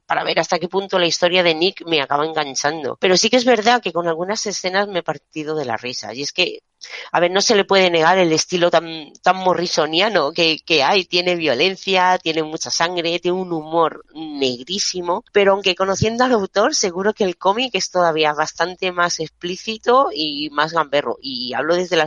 para 0.07 0.25
ver 0.25 0.39
hasta 0.39 0.59
qué 0.59 0.69
punto 0.69 0.99
la 0.99 1.07
historia 1.07 1.43
de 1.43 1.55
Nick 1.55 1.87
me 1.87 2.03
acaba 2.03 2.27
enganchando. 2.27 2.97
Pero 3.01 3.17
sí 3.17 3.31
que 3.31 3.37
es 3.37 3.45
verdad 3.45 3.81
que 3.81 3.93
con 3.93 4.09
algunas 4.09 4.45
escenas 4.47 4.89
me 4.89 4.99
he 4.99 5.03
partido 5.03 5.57
de 5.57 5.65
la 5.65 5.77
risa. 5.77 6.13
Y 6.15 6.23
es 6.23 6.33
que 6.33 6.63
a 7.11 7.21
ver, 7.21 7.31
no 7.31 7.41
se 7.41 7.55
le 7.55 7.65
puede 7.65 7.91
negar 7.91 8.19
el 8.19 8.33
estilo 8.33 8.71
tan, 8.71 9.13
morrisoniano 9.35 10.33
que, 10.33 10.83
hay. 10.83 11.05
Tiene 11.05 11.37
violencia, 11.37 12.19
tiene 12.19 12.43
mucha 12.43 12.71
sangre, 12.71 13.19
tiene 13.19 13.39
un 13.39 13.53
humor 13.53 14.05
negrísimo, 14.15 15.25
pero 15.33 15.53
aunque 15.53 15.75
conociendo 15.75 16.25
al 16.25 16.33
autor, 16.33 16.75
seguro 16.75 17.13
que 17.13 17.25
el 17.25 17.37
cómic 17.37 17.75
es 17.75 17.91
todavía 17.91 18.33
bastante 18.33 18.93
más 18.93 19.21
explícito 19.21 20.09
y 20.13 20.51
más 20.51 20.73
gamberro. 20.73 21.19
Y 21.21 21.55
hablo 21.55 21.77
desde 21.77 21.97
la, 21.97 22.07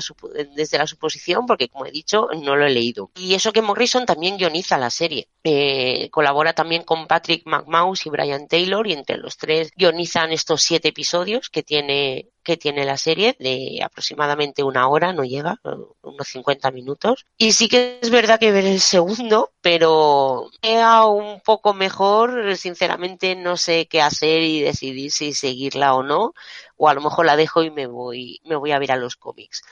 desde 0.56 0.78
la 0.78 0.88
suposición 0.88 1.46
porque, 1.46 1.70
como 1.70 1.86
he 1.86 1.92
dicho, 1.92 2.28
no 2.42 2.56
lo 2.56 2.66
he 2.66 2.72
leído. 2.72 3.12
Y 3.16 3.34
eso 3.34 3.52
que 3.52 3.62
Morrison 3.62 4.06
también 4.06 4.38
guioniza 4.38 4.78
la 4.78 4.90
serie. 4.90 5.30
Eh, 5.44 6.10
colabora 6.10 6.54
también 6.54 6.84
con 6.84 7.08
Patrick 7.08 7.44
McMaus 7.46 8.06
y 8.06 8.10
Brian 8.10 8.48
Taylor 8.48 8.88
y 8.88 8.94
entre 8.94 9.18
los 9.18 9.38
tres 9.38 9.72
guionizan 9.76 10.32
estos 10.32 10.64
siete 10.64 10.88
episodios 10.88 11.50
que 11.50 11.64
tiene 11.64 12.30
que 12.45 12.55
tiene 12.55 12.86
la 12.86 12.95
serie 12.95 13.36
de 13.39 13.81
aproximadamente 13.84 14.63
una 14.63 14.88
hora, 14.88 15.12
no 15.12 15.23
llega, 15.23 15.60
unos 16.01 16.27
50 16.27 16.71
minutos. 16.71 17.25
Y 17.38 17.51
sí 17.51 17.67
que 17.67 17.99
es 18.01 18.10
verdad 18.10 18.39
que 18.39 18.51
ver 18.51 18.65
el 18.65 18.79
segundo, 18.79 19.51
pero 19.60 20.49
era 20.62 21.05
un 21.05 21.41
poco 21.41 21.73
mejor, 21.73 22.55
sinceramente 22.55 23.36
no 23.36 23.58
sé 23.58 23.88
qué 23.88 24.01
hacer 24.01 24.43
y 24.43 24.62
decidir 24.62 25.12
si 25.12 25.34
seguirla 25.34 25.95
o 25.95 26.03
no, 26.03 26.34
o 26.77 26.88
a 26.88 26.93
lo 26.93 27.01
mejor 27.01 27.25
la 27.25 27.36
dejo 27.36 27.63
y 27.63 27.71
me 27.71 27.88
voy, 27.88 28.39
me 28.45 28.55
voy 28.55 28.71
a 28.71 28.79
ver 28.79 28.91
a 28.91 28.97
los 28.97 29.15
cómics. 29.15 29.63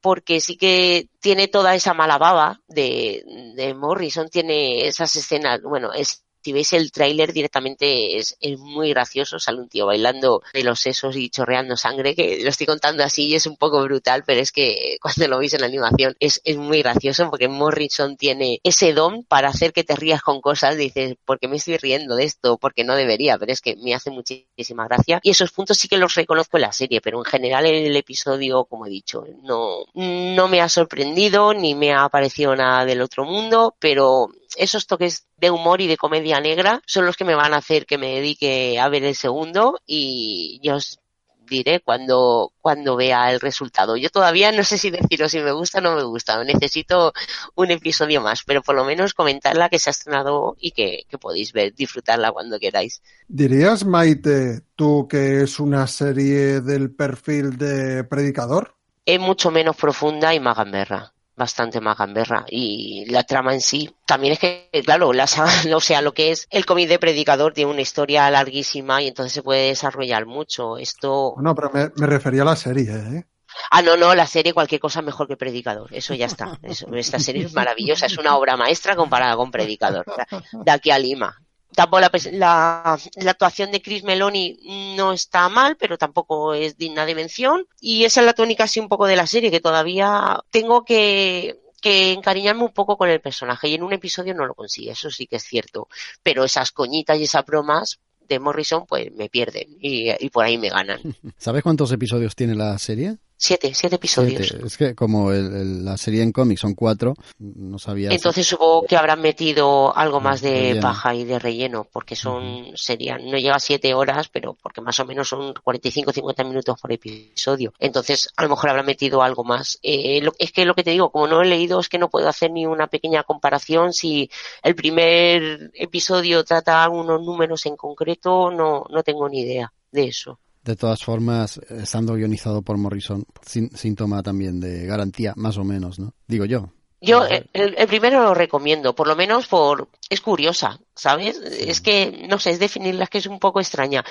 Porque 0.00 0.40
sí 0.40 0.56
que 0.56 1.08
tiene 1.18 1.48
toda 1.48 1.74
esa 1.74 1.94
mala 1.94 2.18
baba 2.18 2.60
de 2.68 3.74
Morrison, 3.76 4.28
tiene 4.28 4.86
esas 4.86 5.16
escenas, 5.16 5.60
bueno, 5.62 5.92
es 5.92 6.27
si 6.42 6.52
veis 6.52 6.72
el 6.72 6.92
tráiler 6.92 7.32
directamente 7.32 8.18
es, 8.18 8.36
es, 8.40 8.58
muy 8.58 8.90
gracioso, 8.90 9.38
sale 9.38 9.60
un 9.60 9.68
tío 9.68 9.86
bailando 9.86 10.42
de 10.52 10.64
los 10.64 10.80
sesos 10.80 11.16
y 11.16 11.30
chorreando 11.30 11.76
sangre, 11.76 12.14
que 12.14 12.40
lo 12.42 12.50
estoy 12.50 12.66
contando 12.66 13.02
así 13.02 13.26
y 13.26 13.34
es 13.34 13.46
un 13.46 13.56
poco 13.56 13.82
brutal, 13.82 14.22
pero 14.26 14.40
es 14.40 14.52
que 14.52 14.98
cuando 15.00 15.28
lo 15.28 15.38
veis 15.38 15.54
en 15.54 15.60
la 15.60 15.66
animación 15.66 16.16
es, 16.20 16.40
es 16.44 16.56
muy 16.56 16.82
gracioso 16.82 17.28
porque 17.30 17.48
Morrison 17.48 18.16
tiene 18.16 18.60
ese 18.62 18.92
don 18.92 19.24
para 19.24 19.48
hacer 19.48 19.72
que 19.72 19.84
te 19.84 19.96
rías 19.96 20.22
con 20.22 20.40
cosas, 20.40 20.76
dices, 20.76 21.16
¿por 21.24 21.38
qué 21.38 21.48
me 21.48 21.56
estoy 21.56 21.76
riendo 21.76 22.14
de 22.16 22.24
esto? 22.24 22.58
Porque 22.58 22.84
no 22.84 22.94
debería, 22.94 23.38
pero 23.38 23.52
es 23.52 23.60
que 23.60 23.76
me 23.76 23.94
hace 23.94 24.10
muchísima 24.10 24.86
gracia 24.86 25.20
y 25.22 25.30
esos 25.30 25.52
puntos 25.52 25.76
sí 25.78 25.88
que 25.88 25.98
los 25.98 26.14
reconozco 26.14 26.56
en 26.56 26.62
la 26.62 26.72
serie, 26.72 27.00
pero 27.00 27.18
en 27.18 27.24
general 27.24 27.66
el 27.66 27.96
episodio, 27.96 28.64
como 28.64 28.86
he 28.86 28.90
dicho, 28.90 29.24
no, 29.42 29.84
no 29.94 30.48
me 30.48 30.60
ha 30.60 30.68
sorprendido 30.68 31.54
ni 31.54 31.74
me 31.74 31.92
ha 31.92 32.08
parecido 32.08 32.54
nada 32.54 32.84
del 32.84 33.02
otro 33.02 33.24
mundo, 33.24 33.74
pero 33.78 34.28
esos 34.56 34.86
toques 34.86 35.26
de 35.36 35.50
humor 35.50 35.80
y 35.80 35.86
de 35.86 35.96
comedia 35.96 36.40
negra 36.40 36.82
son 36.86 37.06
los 37.06 37.16
que 37.16 37.24
me 37.24 37.34
van 37.34 37.54
a 37.54 37.58
hacer 37.58 37.86
que 37.86 37.98
me 37.98 38.14
dedique 38.14 38.78
a 38.78 38.88
ver 38.88 39.04
el 39.04 39.14
segundo 39.14 39.80
y 39.86 40.60
yo 40.62 40.76
os 40.76 41.00
diré 41.48 41.80
cuando, 41.80 42.52
cuando 42.60 42.96
vea 42.96 43.32
el 43.32 43.40
resultado. 43.40 43.96
Yo 43.96 44.10
todavía 44.10 44.52
no 44.52 44.62
sé 44.64 44.78
si 44.78 44.90
deciros 44.90 45.32
si 45.32 45.40
me 45.40 45.52
gusta 45.52 45.78
o 45.78 45.80
no 45.80 45.96
me 45.96 46.02
gusta. 46.02 46.42
Necesito 46.44 47.12
un 47.54 47.70
episodio 47.70 48.20
más, 48.20 48.42
pero 48.44 48.62
por 48.62 48.74
lo 48.74 48.84
menos 48.84 49.14
comentarla 49.14 49.68
que 49.68 49.78
se 49.78 49.90
ha 49.90 49.92
estrenado 49.92 50.56
y 50.60 50.72
que, 50.72 51.04
que 51.08 51.18
podéis 51.18 51.52
ver, 51.52 51.74
disfrutarla 51.74 52.32
cuando 52.32 52.58
queráis. 52.58 53.02
¿Dirías, 53.26 53.84
Maite, 53.84 54.60
tú 54.76 55.08
que 55.08 55.42
es 55.42 55.58
una 55.58 55.86
serie 55.86 56.60
del 56.60 56.94
perfil 56.94 57.56
de 57.56 58.04
Predicador? 58.04 58.74
Es 59.04 59.18
mucho 59.18 59.50
menos 59.50 59.74
profunda 59.76 60.34
y 60.34 60.40
más 60.40 60.56
gamberra 60.56 61.14
bastante 61.38 61.80
más 61.80 61.96
gamberra 61.96 62.44
y 62.48 63.06
la 63.06 63.22
trama 63.22 63.54
en 63.54 63.60
sí 63.60 63.90
también 64.06 64.34
es 64.34 64.38
que 64.38 64.68
claro 64.84 65.12
la 65.12 65.24
o 65.74 65.80
sea 65.80 66.02
lo 66.02 66.12
que 66.12 66.32
es 66.32 66.46
el 66.50 66.66
cómic 66.66 66.88
de 66.88 66.98
predicador 66.98 67.54
tiene 67.54 67.70
una 67.70 67.80
historia 67.80 68.30
larguísima 68.30 69.00
y 69.00 69.08
entonces 69.08 69.32
se 69.32 69.42
puede 69.42 69.68
desarrollar 69.68 70.26
mucho 70.26 70.76
esto 70.76 71.34
no 71.38 71.54
pero 71.54 71.70
me, 71.72 71.90
me 71.96 72.06
refería 72.06 72.42
a 72.42 72.46
la 72.46 72.56
serie 72.56 72.92
¿eh? 72.92 73.24
Ah, 73.70 73.82
no, 73.82 73.96
no, 73.96 74.14
la 74.14 74.26
serie 74.26 74.52
cualquier 74.52 74.80
cosa 74.80 75.02
mejor 75.02 75.26
que 75.26 75.36
Predicador. 75.36 75.92
Eso 75.92 76.14
ya 76.14 76.26
está. 76.26 76.58
Eso, 76.62 76.86
esta 76.94 77.18
serie 77.18 77.46
es 77.46 77.54
maravillosa. 77.54 78.06
Es 78.06 78.18
una 78.18 78.36
obra 78.36 78.56
maestra 78.56 78.94
comparada 78.94 79.34
con 79.36 79.50
Predicador. 79.50 80.04
De 80.52 80.70
aquí 80.70 80.90
a 80.90 80.98
Lima 80.98 81.34
tampoco 81.74 82.02
la, 82.32 82.98
actuación 83.26 83.70
de 83.70 83.82
Chris 83.82 84.04
Meloni 84.04 84.94
no 84.96 85.12
está 85.12 85.48
mal, 85.48 85.76
pero 85.76 85.98
tampoco 85.98 86.54
es 86.54 86.76
digna 86.76 87.06
de 87.06 87.14
mención. 87.14 87.66
Y 87.80 88.04
esa 88.04 88.20
es 88.20 88.26
la 88.26 88.32
tónica 88.32 88.64
así 88.64 88.80
un 88.80 88.88
poco 88.88 89.06
de 89.06 89.16
la 89.16 89.26
serie, 89.26 89.50
que 89.50 89.60
todavía 89.60 90.40
tengo 90.50 90.84
que, 90.84 91.60
que 91.80 92.12
encariñarme 92.12 92.64
un 92.64 92.72
poco 92.72 92.96
con 92.96 93.08
el 93.08 93.20
personaje 93.20 93.68
y 93.68 93.74
en 93.74 93.82
un 93.82 93.92
episodio 93.92 94.34
no 94.34 94.46
lo 94.46 94.54
consigue, 94.54 94.92
eso 94.92 95.10
sí 95.10 95.26
que 95.26 95.36
es 95.36 95.44
cierto. 95.44 95.88
Pero 96.22 96.44
esas 96.44 96.72
coñitas 96.72 97.18
y 97.18 97.24
esas 97.24 97.44
bromas 97.44 98.00
de 98.28 98.38
Morrison 98.38 98.84
pues 98.86 99.10
me 99.12 99.28
pierden 99.28 99.68
y, 99.80 100.10
y 100.18 100.30
por 100.30 100.44
ahí 100.44 100.58
me 100.58 100.68
ganan. 100.68 101.00
¿Sabes 101.38 101.62
cuántos 101.62 101.92
episodios 101.92 102.34
tiene 102.34 102.54
la 102.54 102.78
serie? 102.78 103.18
Siete, 103.40 103.72
siete 103.72 103.94
episodios. 103.94 104.50
Es 104.50 104.76
que 104.76 104.96
como 104.96 105.30
el, 105.30 105.54
el, 105.54 105.84
la 105.84 105.96
serie 105.96 106.24
en 106.24 106.32
cómics 106.32 106.60
son 106.60 106.74
cuatro, 106.74 107.14
no 107.38 107.78
sabía. 107.78 108.10
Entonces 108.10 108.44
si... 108.44 108.50
supongo 108.50 108.84
que 108.84 108.96
habrán 108.96 109.20
metido 109.20 109.96
algo 109.96 110.20
más 110.20 110.40
de 110.40 110.50
relleno. 110.50 110.80
paja 110.80 111.14
y 111.14 111.24
de 111.24 111.38
relleno, 111.38 111.86
porque 111.92 112.16
son, 112.16 112.72
serían, 112.74 113.30
no 113.30 113.38
llega 113.38 113.54
a 113.54 113.60
siete 113.60 113.94
horas, 113.94 114.28
pero 114.28 114.58
porque 114.60 114.80
más 114.80 114.98
o 114.98 115.04
menos 115.04 115.28
son 115.28 115.54
45, 115.54 116.12
50 116.12 116.42
minutos 116.42 116.80
por 116.80 116.90
episodio. 116.90 117.72
Entonces 117.78 118.28
a 118.36 118.42
lo 118.42 118.48
mejor 118.48 118.70
habrán 118.70 118.86
metido 118.86 119.22
algo 119.22 119.44
más. 119.44 119.78
Eh, 119.84 120.20
lo, 120.20 120.32
es 120.40 120.50
que 120.50 120.64
lo 120.64 120.74
que 120.74 120.82
te 120.82 120.90
digo, 120.90 121.12
como 121.12 121.28
no 121.28 121.40
he 121.40 121.46
leído, 121.46 121.78
es 121.78 121.88
que 121.88 121.98
no 121.98 122.10
puedo 122.10 122.28
hacer 122.28 122.50
ni 122.50 122.66
una 122.66 122.88
pequeña 122.88 123.22
comparación. 123.22 123.92
Si 123.92 124.28
el 124.64 124.74
primer 124.74 125.70
episodio 125.74 126.42
trata 126.42 126.88
unos 126.88 127.22
números 127.22 127.66
en 127.66 127.76
concreto, 127.76 128.50
no, 128.50 128.84
no 128.90 129.02
tengo 129.04 129.28
ni 129.28 129.42
idea 129.42 129.72
de 129.92 130.08
eso. 130.08 130.40
De 130.68 130.76
todas 130.76 131.02
formas, 131.02 131.58
estando 131.70 132.12
guionizado 132.12 132.60
por 132.60 132.76
Morrison, 132.76 133.24
síntoma 133.42 134.22
también 134.22 134.60
de 134.60 134.84
garantía, 134.84 135.32
más 135.34 135.56
o 135.56 135.64
menos, 135.64 135.98
¿no? 135.98 136.12
Digo 136.26 136.44
yo. 136.44 136.74
Yo 137.00 137.24
el, 137.24 137.74
primero 137.86 138.22
lo 138.22 138.34
recomiendo, 138.34 138.94
por 138.94 139.08
lo 139.08 139.16
menos 139.16 139.46
por 139.46 139.88
es 140.10 140.20
curiosa, 140.20 140.78
¿sabes? 140.94 141.38
Es 141.38 141.80
que 141.80 142.26
no 142.28 142.38
sé, 142.38 142.50
es 142.50 142.58
definirla 142.58 143.06
que 143.06 143.16
es 143.16 143.24
un 143.24 143.38
poco 143.38 143.60
extraña. 143.60 144.04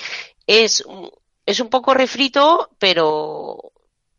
Es 0.48 0.82
es 1.46 1.60
un 1.60 1.68
poco 1.68 1.94
refrito, 1.94 2.70
pero 2.80 3.70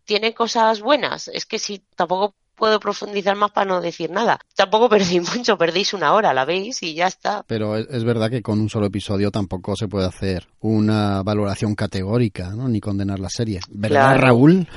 tiene 0.06 0.34
cosas 0.34 0.80
buenas. 0.80 1.28
Es 1.28 1.46
que 1.46 1.60
si 1.60 1.80
tampoco 1.94 2.36
puedo 2.60 2.80
profundizar 2.80 3.36
más 3.36 3.52
para 3.52 3.66
no 3.66 3.82
decir 3.82 4.12
nada. 4.12 4.40
Tampoco 4.56 4.90
perdéis 4.90 5.22
mucho, 5.36 5.58
perdéis 5.58 5.94
una 5.94 6.14
hora, 6.14 6.34
la 6.34 6.46
veis 6.46 6.84
y 6.84 6.94
ya 6.94 7.08
está. 7.08 7.44
Pero 7.48 7.78
es, 7.78 8.04
verdad 8.04 8.30
que 8.30 8.44
con 8.44 8.60
un 8.60 8.70
solo 8.70 8.88
episodio 8.88 9.32
tampoco 9.32 9.76
se 9.76 9.88
puede 9.88 10.06
hacer 10.06 10.48
una 10.60 11.24
valoración 11.24 11.74
categórica, 11.74 12.50
¿no? 12.50 12.68
Ni 12.68 12.80
condenar 12.80 13.20
la 13.20 13.30
serie. 13.30 13.62
¿Verdad, 13.70 14.20
Raúl? 14.20 14.68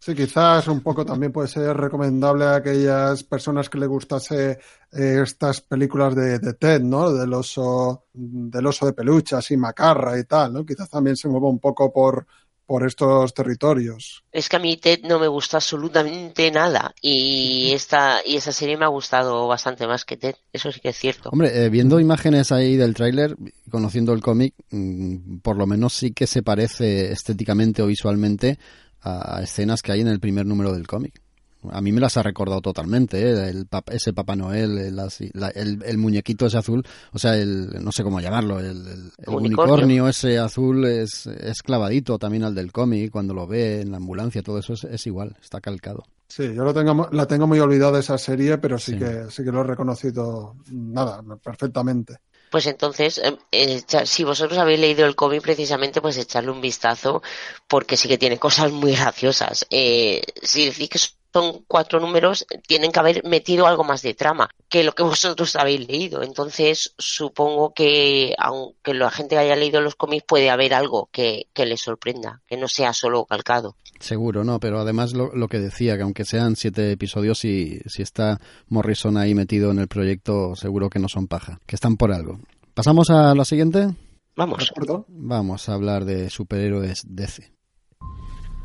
sí, 0.00 0.14
quizás 0.14 0.66
un 0.68 0.80
poco 0.80 1.04
también 1.04 1.30
puede 1.30 1.48
ser 1.48 1.76
recomendable 1.76 2.46
a 2.46 2.56
aquellas 2.56 3.22
personas 3.22 3.68
que 3.68 3.78
le 3.78 3.86
gustase 3.86 4.58
eh, 4.92 5.20
estas 5.22 5.60
películas 5.60 6.14
de, 6.14 6.38
de, 6.38 6.54
Ted, 6.54 6.80
¿no? 6.80 7.12
Del 7.12 7.32
oso, 7.34 8.06
del 8.12 8.66
oso 8.66 8.86
de 8.86 8.94
peluche, 8.94 9.36
así 9.36 9.56
macarra 9.56 10.18
y 10.18 10.24
tal, 10.24 10.54
¿no? 10.54 10.64
Quizás 10.64 10.88
también 10.88 11.16
se 11.16 11.28
mueva 11.28 11.48
un 11.48 11.58
poco 11.58 11.92
por 11.92 12.26
por 12.72 12.86
estos 12.86 13.34
territorios. 13.34 14.24
Es 14.32 14.48
que 14.48 14.56
a 14.56 14.58
mí 14.58 14.78
Ted 14.78 15.00
no 15.02 15.18
me 15.18 15.28
gusta 15.28 15.58
absolutamente 15.58 16.50
nada 16.50 16.94
y 17.02 17.70
esta 17.72 18.20
y 18.24 18.36
esa 18.36 18.50
serie 18.50 18.78
me 18.78 18.86
ha 18.86 18.88
gustado 18.88 19.46
bastante 19.46 19.86
más 19.86 20.06
que 20.06 20.16
Ted, 20.16 20.36
eso 20.54 20.72
sí 20.72 20.80
que 20.80 20.88
es 20.88 20.96
cierto. 20.96 21.28
Hombre, 21.28 21.66
eh, 21.66 21.68
viendo 21.68 22.00
imágenes 22.00 22.50
ahí 22.50 22.78
del 22.78 22.94
tráiler, 22.94 23.36
conociendo 23.70 24.14
el 24.14 24.22
cómic, 24.22 24.54
mm, 24.70 25.40
por 25.40 25.58
lo 25.58 25.66
menos 25.66 25.92
sí 25.92 26.14
que 26.14 26.26
se 26.26 26.42
parece 26.42 27.12
estéticamente 27.12 27.82
o 27.82 27.88
visualmente 27.88 28.58
a 29.02 29.42
escenas 29.42 29.82
que 29.82 29.92
hay 29.92 30.00
en 30.00 30.08
el 30.08 30.18
primer 30.18 30.46
número 30.46 30.72
del 30.72 30.86
cómic 30.86 31.20
a 31.70 31.80
mí 31.80 31.92
me 31.92 32.00
las 32.00 32.16
ha 32.16 32.22
recordado 32.22 32.60
totalmente, 32.60 33.20
¿eh? 33.20 33.50
el, 33.50 33.68
ese 33.90 34.12
Papá 34.12 34.36
Noel, 34.36 34.78
el, 34.78 35.82
el, 35.84 35.98
muñequito 35.98 36.46
ese 36.46 36.58
azul, 36.58 36.84
o 37.12 37.18
sea, 37.18 37.36
el, 37.36 37.82
no 37.82 37.92
sé 37.92 38.02
cómo 38.02 38.20
llamarlo, 38.20 38.58
el, 38.60 39.12
unicornio. 39.26 40.08
ese 40.08 40.38
azul 40.38 40.84
es, 40.84 41.26
es, 41.26 41.62
clavadito 41.62 42.18
también 42.18 42.44
al 42.44 42.54
del 42.54 42.72
cómic, 42.72 43.10
cuando 43.10 43.34
lo 43.34 43.46
ve 43.46 43.82
en 43.82 43.90
la 43.90 43.98
ambulancia, 43.98 44.42
todo 44.42 44.58
eso 44.58 44.74
es, 44.74 45.06
igual, 45.06 45.36
está 45.40 45.60
calcado. 45.60 46.04
Sí, 46.28 46.54
yo 46.54 46.64
lo 46.64 46.72
tengo, 46.72 47.08
la 47.12 47.26
tengo 47.26 47.46
muy 47.46 47.58
olvidada 47.58 48.00
esa 48.00 48.16
serie, 48.16 48.58
pero 48.58 48.78
sí, 48.78 48.98
que 48.98 49.26
sí 49.30 49.44
que 49.44 49.52
lo 49.52 49.60
he 49.60 49.64
reconocido, 49.64 50.56
nada, 50.70 51.22
perfectamente. 51.42 52.18
Pues 52.52 52.66
entonces, 52.66 53.16
em, 53.16 53.38
eh, 53.50 53.82
si 54.04 54.24
vosotros 54.24 54.58
habéis 54.58 54.78
leído 54.78 55.06
el 55.06 55.16
cómic 55.16 55.40
precisamente, 55.40 56.02
pues 56.02 56.18
echarle 56.18 56.50
un 56.50 56.60
vistazo, 56.60 57.22
porque 57.66 57.96
sí 57.96 58.08
que 58.08 58.18
tiene 58.18 58.38
cosas 58.46 58.70
muy 58.70 58.92
graciosas. 58.92 59.66
Eh, 59.70 60.20
si 60.42 60.66
decís 60.66 60.90
que 60.90 60.98
son 61.32 61.64
cuatro 61.66 62.00
números, 62.00 62.46
tienen 62.66 62.92
que 62.92 63.00
haber 63.00 63.24
metido 63.24 63.66
algo 63.66 63.84
más 63.84 64.02
de 64.02 64.14
trama 64.14 64.48
que 64.68 64.84
lo 64.84 64.92
que 64.92 65.02
vosotros 65.02 65.56
habéis 65.56 65.88
leído. 65.88 66.22
Entonces, 66.22 66.94
supongo 66.98 67.72
que 67.74 68.34
aunque 68.38 68.94
la 68.94 69.10
gente 69.10 69.38
haya 69.38 69.56
leído 69.56 69.80
los 69.80 69.94
cómics, 69.94 70.24
puede 70.26 70.50
haber 70.50 70.74
algo 70.74 71.08
que, 71.12 71.46
que 71.52 71.66
les 71.66 71.80
sorprenda, 71.80 72.40
que 72.46 72.56
no 72.56 72.68
sea 72.68 72.92
solo 72.92 73.24
calcado. 73.24 73.76
Seguro, 74.00 74.42
no, 74.42 74.58
pero 74.58 74.80
además 74.80 75.12
lo, 75.12 75.32
lo 75.34 75.48
que 75.48 75.60
decía, 75.60 75.96
que 75.96 76.02
aunque 76.02 76.24
sean 76.24 76.56
siete 76.56 76.90
episodios, 76.90 77.44
y 77.44 77.80
si 77.86 78.02
está 78.02 78.40
Morrison 78.66 79.16
ahí 79.16 79.34
metido 79.34 79.70
en 79.70 79.78
el 79.78 79.86
proyecto, 79.86 80.56
seguro 80.56 80.90
que 80.90 80.98
no 80.98 81.08
son 81.08 81.28
paja, 81.28 81.60
que 81.66 81.76
están 81.76 81.96
por 81.96 82.12
algo. 82.12 82.40
¿Pasamos 82.74 83.10
a 83.10 83.34
la 83.34 83.44
siguiente? 83.44 83.94
Vamos. 84.34 84.72
Vamos 85.08 85.68
a 85.68 85.74
hablar 85.74 86.04
de 86.04 86.30
superhéroes 86.30 87.04
DC. 87.06 87.52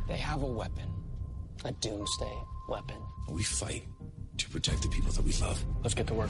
weapon. 0.08 0.98
We 3.38 3.44
fight 3.44 3.84
to 4.38 4.50
protect 4.50 4.82
the 4.82 4.88
people 4.90 5.12
that 5.12 5.24
we 5.24 5.32
love. 5.34 5.64
Let's 5.84 5.94
get 5.94 6.08
to 6.08 6.14
work. 6.14 6.30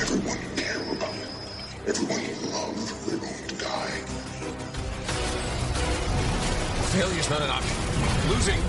Everyone 0.00 0.38
you 0.42 0.48
care 0.56 0.82
about, 0.92 1.14
everyone 1.86 2.20
you 2.20 2.34
love, 2.50 3.06
they're 3.06 3.18
going 3.18 3.48
to 3.48 3.54
die. 3.54 4.02
Failure's 6.90 7.30
not 7.30 7.42
an 7.42 7.50
option. 7.50 7.76
Losing 8.30 8.60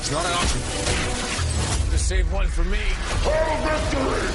is 0.00 0.12
not 0.12 0.26
an 0.26 0.32
option. 0.32 0.60
To 1.90 1.98
save 1.98 2.32
one 2.32 2.46
for 2.48 2.64
me. 2.64 2.78
Total 3.22 3.56
victory! 3.56 4.28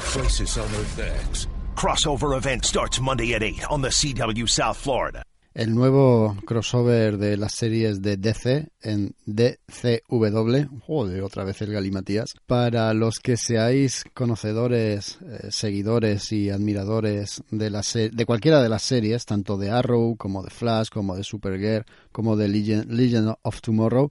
Crisis 0.00 0.56
on 0.56 0.64
Earth 0.66 0.98
X. 0.98 1.48
Crossover 1.74 2.36
event 2.36 2.64
starts 2.64 3.00
Monday 3.00 3.34
at 3.34 3.42
8 3.42 3.70
on 3.70 3.82
the 3.82 3.88
CW 3.88 4.48
South 4.48 4.76
Florida. 4.76 5.22
El 5.58 5.74
nuevo 5.74 6.36
crossover 6.46 7.18
de 7.18 7.36
las 7.36 7.52
series 7.52 8.00
de 8.00 8.16
DC 8.16 8.68
en 8.80 9.16
DCW. 9.26 10.78
Joder, 10.86 11.22
otra 11.24 11.42
vez 11.42 11.60
el 11.62 11.72
Galimatías. 11.72 12.36
Para 12.46 12.94
los 12.94 13.18
que 13.18 13.36
seáis 13.36 14.04
conocedores, 14.14 15.18
eh, 15.20 15.48
seguidores 15.50 16.30
y 16.30 16.50
admiradores 16.50 17.42
de, 17.50 17.70
la 17.70 17.82
de 17.92 18.24
cualquiera 18.24 18.62
de 18.62 18.68
las 18.68 18.84
series, 18.84 19.26
tanto 19.26 19.58
de 19.58 19.70
Arrow 19.70 20.14
como 20.16 20.44
de 20.44 20.50
Flash, 20.50 20.90
como 20.90 21.16
de 21.16 21.24
Supergirl, 21.24 21.86
como 22.12 22.36
de 22.36 22.46
Legend 22.46 23.34
of 23.42 23.60
Tomorrow, 23.60 24.10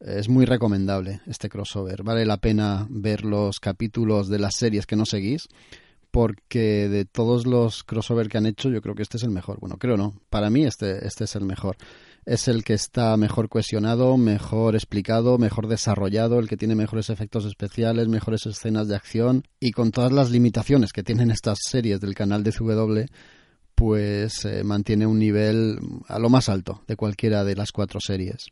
es 0.00 0.28
muy 0.28 0.46
recomendable 0.46 1.20
este 1.28 1.48
crossover. 1.48 2.02
Vale 2.02 2.26
la 2.26 2.38
pena 2.38 2.88
ver 2.90 3.24
los 3.24 3.60
capítulos 3.60 4.28
de 4.28 4.40
las 4.40 4.56
series 4.56 4.84
que 4.84 4.96
no 4.96 5.06
seguís 5.06 5.48
porque 6.10 6.88
de 6.88 7.04
todos 7.04 7.46
los 7.46 7.84
crossover 7.84 8.28
que 8.28 8.38
han 8.38 8.46
hecho, 8.46 8.70
yo 8.70 8.80
creo 8.80 8.94
que 8.94 9.02
este 9.02 9.16
es 9.16 9.22
el 9.22 9.30
mejor. 9.30 9.58
Bueno, 9.60 9.76
creo 9.78 9.96
no. 9.96 10.20
Para 10.30 10.50
mí 10.50 10.64
este, 10.64 11.06
este 11.06 11.24
es 11.24 11.36
el 11.36 11.44
mejor. 11.44 11.76
Es 12.24 12.48
el 12.48 12.64
que 12.64 12.74
está 12.74 13.16
mejor 13.16 13.48
cohesionado, 13.48 14.16
mejor 14.16 14.74
explicado, 14.74 15.38
mejor 15.38 15.66
desarrollado, 15.66 16.38
el 16.38 16.48
que 16.48 16.56
tiene 16.56 16.74
mejores 16.74 17.10
efectos 17.10 17.44
especiales, 17.44 18.08
mejores 18.08 18.46
escenas 18.46 18.88
de 18.88 18.96
acción 18.96 19.44
y 19.60 19.70
con 19.72 19.90
todas 19.90 20.12
las 20.12 20.30
limitaciones 20.30 20.92
que 20.92 21.02
tienen 21.02 21.30
estas 21.30 21.58
series 21.68 22.00
del 22.00 22.14
canal 22.14 22.42
de 22.42 22.52
CW, 22.52 23.04
pues 23.74 24.44
eh, 24.44 24.64
mantiene 24.64 25.06
un 25.06 25.18
nivel 25.18 25.78
a 26.08 26.18
lo 26.18 26.28
más 26.28 26.48
alto 26.48 26.82
de 26.86 26.96
cualquiera 26.96 27.44
de 27.44 27.56
las 27.56 27.72
cuatro 27.72 28.00
series. 28.00 28.48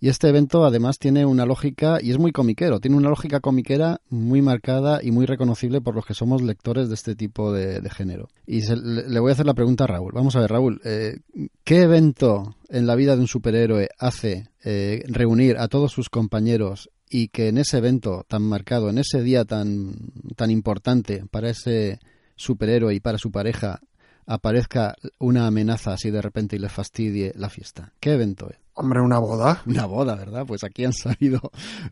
Y 0.00 0.08
este 0.08 0.28
evento 0.28 0.64
además 0.64 0.98
tiene 0.98 1.26
una 1.26 1.44
lógica, 1.44 1.98
y 2.00 2.10
es 2.10 2.18
muy 2.18 2.32
comiquero, 2.32 2.80
tiene 2.80 2.96
una 2.96 3.10
lógica 3.10 3.40
comiquera 3.40 4.00
muy 4.08 4.40
marcada 4.40 5.00
y 5.02 5.10
muy 5.10 5.26
reconocible 5.26 5.82
por 5.82 5.94
los 5.94 6.06
que 6.06 6.14
somos 6.14 6.40
lectores 6.40 6.88
de 6.88 6.94
este 6.94 7.14
tipo 7.14 7.52
de, 7.52 7.88
género. 7.90 8.28
Y 8.46 8.62
le 8.62 9.20
voy 9.20 9.30
a 9.30 9.32
hacer 9.34 9.44
la 9.44 9.54
pregunta 9.54 9.84
a 9.84 9.88
Raúl. 9.88 10.12
Vamos 10.14 10.36
a 10.36 10.40
ver, 10.40 10.50
Raúl, 10.50 10.80
eh, 10.84 11.18
¿qué 11.64 11.82
evento 11.82 12.56
en 12.70 12.86
la 12.86 12.94
vida 12.94 13.14
de 13.14 13.20
un 13.20 13.28
superhéroe 13.28 13.88
hace 13.98 14.48
eh, 14.64 15.02
reunir 15.08 15.58
a 15.58 15.68
todos 15.68 15.92
sus 15.92 16.08
compañeros 16.08 16.88
y 17.10 17.28
que 17.28 17.48
en 17.48 17.58
ese 17.58 17.78
evento 17.78 18.24
tan 18.26 18.42
marcado, 18.42 18.88
en 18.88 18.98
ese 18.98 19.22
día 19.22 19.44
tan, 19.44 19.94
tan 20.36 20.50
importante 20.50 21.24
para 21.30 21.50
ese 21.50 21.98
superhéroe 22.36 22.94
y 22.94 23.00
para 23.00 23.18
su 23.18 23.30
pareja, 23.30 23.80
aparezca 24.24 24.94
una 25.18 25.46
amenaza 25.46 25.92
así 25.92 26.10
de 26.10 26.22
repente 26.22 26.56
y 26.56 26.60
le 26.60 26.68
fastidie 26.68 27.32
la 27.34 27.50
fiesta? 27.50 27.92
¿Qué 28.00 28.12
evento 28.12 28.48
es? 28.48 28.56
Hombre, 28.74 29.00
una 29.00 29.18
boda. 29.18 29.62
Una 29.66 29.86
boda, 29.86 30.14
¿verdad? 30.14 30.44
Pues 30.46 30.64
aquí 30.64 30.84
han 30.84 30.92
sabido 30.94 31.40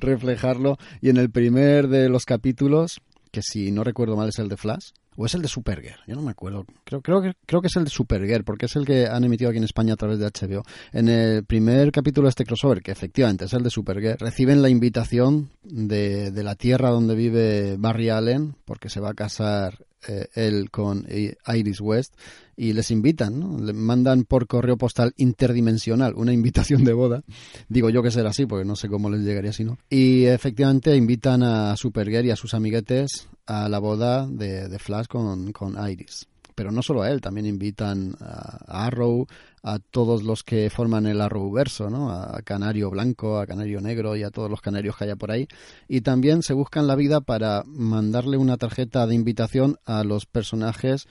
reflejarlo. 0.00 0.76
Y 1.00 1.10
en 1.10 1.16
el 1.16 1.30
primer 1.30 1.88
de 1.88 2.08
los 2.08 2.24
capítulos, 2.24 3.00
que 3.30 3.42
si 3.42 3.70
no 3.70 3.84
recuerdo 3.84 4.16
mal 4.16 4.28
es 4.28 4.38
el 4.38 4.48
de 4.48 4.56
Flash, 4.56 4.90
o 5.20 5.26
es 5.26 5.34
el 5.34 5.42
de 5.42 5.48
Supergirl, 5.48 5.98
yo 6.06 6.14
no 6.14 6.22
me 6.22 6.30
acuerdo. 6.30 6.64
Creo, 6.84 7.02
creo, 7.02 7.20
que, 7.20 7.32
creo 7.44 7.60
que 7.60 7.66
es 7.66 7.74
el 7.76 7.82
de 7.82 7.90
Supergirl, 7.90 8.44
porque 8.44 8.66
es 8.66 8.76
el 8.76 8.86
que 8.86 9.08
han 9.08 9.24
emitido 9.24 9.50
aquí 9.50 9.58
en 9.58 9.64
España 9.64 9.94
a 9.94 9.96
través 9.96 10.20
de 10.20 10.26
HBO. 10.26 10.62
En 10.92 11.08
el 11.08 11.44
primer 11.44 11.90
capítulo 11.90 12.26
de 12.26 12.30
este 12.30 12.44
crossover, 12.44 12.80
que 12.82 12.92
efectivamente 12.92 13.46
es 13.46 13.52
el 13.52 13.64
de 13.64 13.70
Supergirl, 13.70 14.16
reciben 14.18 14.62
la 14.62 14.68
invitación 14.68 15.50
de, 15.64 16.30
de 16.30 16.42
la 16.44 16.54
tierra 16.54 16.90
donde 16.90 17.16
vive 17.16 17.74
Barry 17.78 18.10
Allen, 18.10 18.54
porque 18.64 18.88
se 18.88 19.00
va 19.00 19.10
a 19.10 19.14
casar 19.14 19.84
eh, 20.06 20.28
él 20.34 20.70
con 20.70 21.06
Iris 21.08 21.80
West 21.80 22.14
y 22.56 22.72
les 22.72 22.90
invitan, 22.90 23.38
¿no? 23.38 23.58
Le 23.58 23.72
mandan 23.72 24.24
por 24.24 24.46
correo 24.46 24.76
postal 24.76 25.12
interdimensional 25.16 26.14
una 26.16 26.32
invitación 26.32 26.84
de 26.84 26.92
boda. 26.92 27.22
Digo 27.68 27.90
yo 27.90 28.02
que 28.02 28.10
será 28.10 28.30
así, 28.30 28.46
porque 28.46 28.64
no 28.64 28.76
sé 28.76 28.88
cómo 28.88 29.10
les 29.10 29.22
llegaría 29.22 29.52
si 29.52 29.64
no. 29.64 29.78
Y 29.90 30.24
efectivamente 30.24 30.94
invitan 30.96 31.42
a 31.42 31.76
Supergirl 31.76 32.26
y 32.26 32.30
a 32.30 32.36
sus 32.36 32.54
amiguetes 32.54 33.28
a 33.46 33.68
la 33.68 33.78
boda 33.78 34.26
de, 34.26 34.68
de 34.68 34.78
Flash 34.78 35.06
con, 35.06 35.52
con 35.52 35.76
Iris 35.88 36.26
pero 36.58 36.72
no 36.72 36.82
solo 36.82 37.02
a 37.02 37.10
él, 37.12 37.20
también 37.20 37.46
invitan 37.46 38.16
a 38.18 38.86
Arrow, 38.86 39.28
a 39.62 39.78
todos 39.78 40.24
los 40.24 40.42
que 40.42 40.70
forman 40.70 41.06
el 41.06 41.20
Arrowverso, 41.20 41.88
¿no? 41.88 42.10
A 42.10 42.42
Canario 42.42 42.90
Blanco, 42.90 43.38
a 43.38 43.46
Canario 43.46 43.80
Negro 43.80 44.16
y 44.16 44.24
a 44.24 44.30
todos 44.30 44.50
los 44.50 44.60
canarios 44.60 44.96
que 44.96 45.04
haya 45.04 45.14
por 45.14 45.30
ahí. 45.30 45.46
Y 45.86 46.00
también 46.00 46.42
se 46.42 46.54
buscan 46.54 46.88
la 46.88 46.96
vida 46.96 47.20
para 47.20 47.62
mandarle 47.64 48.38
una 48.38 48.56
tarjeta 48.56 49.06
de 49.06 49.14
invitación 49.14 49.76
a 49.84 50.02
los 50.02 50.26
personajes 50.26 51.06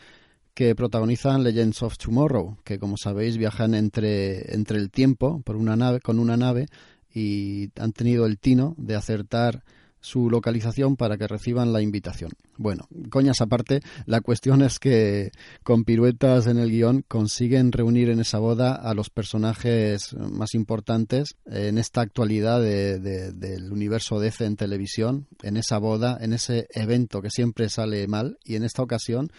que 0.53 0.75
protagonizan 0.75 1.45
Legends 1.45 1.81
of 1.81 1.97
Tomorrow, 1.97 2.57
que 2.65 2.77
como 2.77 2.97
sabéis 2.97 3.38
viajan 3.38 3.73
entre, 3.73 4.53
entre 4.53 4.79
el 4.79 4.91
tiempo 4.91 5.41
por 5.45 5.55
una 5.55 5.77
nave, 5.77 6.01
con 6.01 6.19
una 6.19 6.36
nave 6.36 6.65
y 7.13 7.69
han 7.79 7.93
tenido 7.93 8.25
el 8.25 8.38
tino 8.38 8.75
de 8.77 8.95
acertar 8.95 9.63
su 9.99 10.29
localización 10.29 10.95
para 10.95 11.17
que 11.17 11.27
reciban 11.27 11.73
la 11.73 11.81
invitación. 11.81 12.31
Bueno, 12.57 12.88
coñas 13.10 13.41
aparte, 13.41 13.81
la 14.05 14.21
cuestión 14.21 14.62
es 14.62 14.79
que 14.79 15.31
con 15.63 15.83
piruetas 15.83 16.47
en 16.47 16.57
el 16.57 16.71
guion 16.71 17.03
consiguen 17.07 17.71
reunir 17.71 18.10
en 18.10 18.19
esa 18.19 18.39
boda 18.39 18.75
a 18.75 18.93
los 18.93 19.10
personajes 19.10 20.13
más 20.13 20.53
importantes 20.53 21.36
en 21.45 21.77
esta 21.77 22.01
actualidad 22.01 22.62
del 22.62 23.71
universo 23.71 24.19
DC 24.19 24.45
en 24.45 24.55
televisión, 24.55 25.27
en 25.43 25.57
esa 25.57 25.77
boda, 25.77 26.17
en 26.21 26.33
ese 26.33 26.67
evento 26.73 27.21
que 27.21 27.29
siempre 27.29 27.69
sale 27.69 28.07
mal 28.07 28.38
y 28.43 28.55
en 28.55 28.63
esta 28.63 28.83
ocasión 28.83 29.29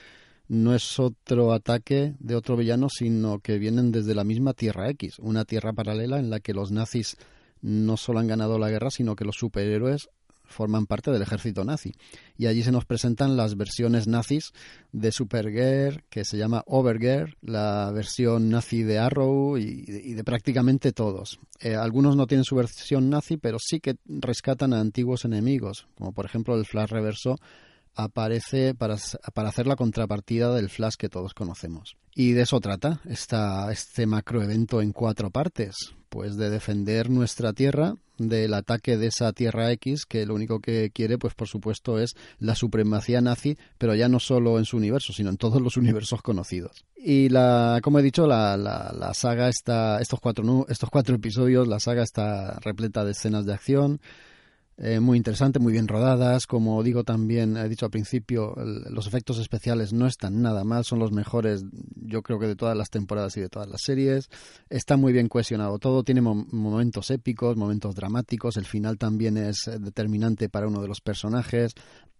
no 0.49 0.75
es 0.75 0.99
otro 0.99 1.53
ataque 1.53 2.14
de 2.18 2.35
otro 2.35 2.57
villano, 2.57 2.88
sino 2.88 3.38
que 3.40 3.59
vienen 3.59 3.92
desde 3.92 4.14
la 4.14 4.25
misma 4.25 4.55
Tierra 4.55 4.88
X, 4.90 5.18
una 5.18 5.44
tierra 5.44 5.75
paralela 5.75 6.18
en 6.18 6.31
la 6.31 6.40
que 6.40 6.55
los 6.55 6.73
nazis 6.73 7.16
no 7.61 7.97
solo 7.97 8.21
han 8.21 8.29
ganado 8.29 8.59
la 8.59 8.71
guerra, 8.71 8.90
sino 8.90 9.14
que 9.14 9.25
los 9.25 9.37
superhéroes 9.37 10.09
forman 10.49 10.87
parte 10.87 11.11
del 11.11 11.23
ejército 11.23 11.65
nazi. 11.65 11.95
Y 12.37 12.47
allí 12.47 12.63
se 12.63 12.73
nos 12.73 12.85
presentan 12.85 13.37
las 13.37 13.57
versiones 13.57 14.09
nazis 14.09 14.53
de 14.93 15.13
Supergirl, 15.13 16.03
que 16.11 16.25
se 16.25 16.37
llama 16.37 16.65
Overgirl, 16.67 17.37
la 17.43 17.93
versión 17.93 18.49
nazi 18.49 18.83
de 18.83 18.99
Arrow 18.99 19.57
y, 19.59 20.15
de, 20.15 20.25
prácticamente 20.25 20.93
todos. 20.93 21.39
Eh, 21.61 21.75
algunos 21.75 22.17
no 22.17 22.27
tienen 22.27 22.45
su 22.45 22.57
versión 22.57 23.11
nazi, 23.11 23.37
pero 23.37 23.59
sí 23.61 23.81
que 23.81 23.97
rescatan 24.07 24.73
a 24.73 24.81
antiguos 24.81 25.25
enemigos, 25.25 25.87
como 25.97 26.13
por 26.13 26.25
ejemplo 26.27 26.57
el 26.57 26.67
Flash 26.67 26.91
Reverso 26.91 27.37
aparece 27.99 28.75
para, 28.75 28.97
para, 29.35 29.49
hacer 29.49 29.67
la 29.67 29.75
contrapartida 29.75 30.55
del 30.55 30.71
Flash 30.71 30.95
que 30.97 31.09
todos 31.09 31.35
conocemos. 31.35 31.97
Y 32.15 32.33
de 32.33 32.43
eso 32.43 32.61
trata 32.61 33.01
esta, 33.05 33.71
este 33.73 34.07
macroevento 34.07 34.81
en 34.81 34.93
cuatro 34.93 35.31
partes, 35.31 35.95
pues 36.09 36.37
de 36.37 36.49
defender 36.49 37.11
nuestra 37.11 37.53
Tierra 37.53 37.95
del 38.17 38.55
ataque 38.55 38.97
de 38.97 39.09
esa 39.09 39.33
Tierra 39.33 39.71
X 39.73 40.05
que 40.07 40.27
lo 40.27 40.35
único 40.35 40.61
que 40.61 40.91
quiere, 40.91 41.19
pues 41.19 41.35
por 41.35 41.49
supuesto, 41.49 41.99
es 41.99 42.15
la 42.39 42.55
supremacía 42.55 43.21
nazi, 43.21 43.57
pero 43.79 43.95
ya 43.95 44.09
no 44.09 44.21
solo 44.21 44.59
en 44.59 44.65
su 44.65 44.77
universo, 44.77 45.13
sino 45.13 45.31
en 45.31 45.37
todos 45.37 45.61
los 45.61 45.77
universos 45.77 46.23
conocidos. 46.23 46.85
Y 46.97 47.29
la, 47.31 47.81
como 47.83 47.99
he 47.99 48.03
dicho, 48.03 48.29
la, 48.29 48.57
la, 48.57 48.93
la 48.97 49.13
saga 49.13 49.49
está, 49.49 50.01
estos 50.01 50.21
cuatro, 50.21 50.67
estos 50.69 50.91
cuatro 50.91 51.17
episodios, 51.17 51.67
la 51.67 51.81
saga 51.81 52.05
está 52.05 52.59
repleta 52.61 53.05
de 53.05 53.13
escenas 53.13 53.45
de 53.45 53.55
acción, 53.55 54.01
eh, 54.81 55.01
muy 55.01 55.17
interesante, 55.17 55.59
muy 55.59 55.73
bien 55.73 55.88
rodadas. 55.88 56.47
Como 56.47 56.81
digo 56.85 57.03
también, 57.03 57.57
he 57.57 57.69
dicho 57.69 57.85
al 57.87 57.91
principio, 57.91 58.55
los 58.57 59.09
efectos 59.09 59.38
especiales 59.38 59.93
no 59.93 60.07
están 60.07 60.41
nada 60.41 60.62
mal, 60.62 60.85
son 60.85 61.01
los 61.01 61.11
mejores, 61.11 61.64
yo 61.97 62.23
creo 62.23 62.38
que 62.38 62.47
de 62.47 62.55
todas 62.55 62.77
las 62.77 62.88
temporadas 62.88 63.37
y 63.37 63.41
de 63.41 63.49
todas 63.49 63.69
las 63.69 63.83
series. 63.83 64.31
Está 64.71 64.97
muy 64.97 65.12
bien 65.12 65.29
cohesionado 65.29 65.81
todo, 65.81 66.05
tiene 66.05 66.21
momentos 66.21 67.11
épicos, 67.11 67.57
momentos 67.57 67.97
dramáticos. 67.97 68.57
El 68.57 68.67
final 68.67 68.99
también 68.99 69.37
es 69.37 69.67
eh, 69.67 69.81
determinante 69.81 70.49
para 70.49 70.69
uno 70.69 70.81
de 70.81 70.87
los 70.87 71.01
personajes. 71.01 71.73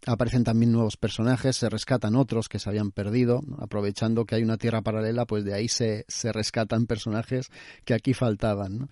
Aparecen 0.07 0.43
también 0.43 0.73
nuevos 0.73 0.97
personajes, 0.97 1.57
se 1.57 1.69
rescatan 1.69 2.17
otros 2.17 2.49
que 2.49 2.59
se 2.59 2.69
habían 2.69 2.91
perdido, 2.91 3.41
aprovechando 3.59 4.25
que 4.25 4.35
hay 4.35 4.43
una 4.43 4.57
tierra 4.57 4.83
paralela, 4.83 5.27
pues 5.27 5.45
de 5.45 5.55
ahí 5.55 5.69
se, 5.69 6.05
se 6.09 6.33
rescatan 6.33 6.87
personajes 6.87 7.51
que 7.85 7.95
aquí 7.95 8.15
faltaban. 8.15 8.89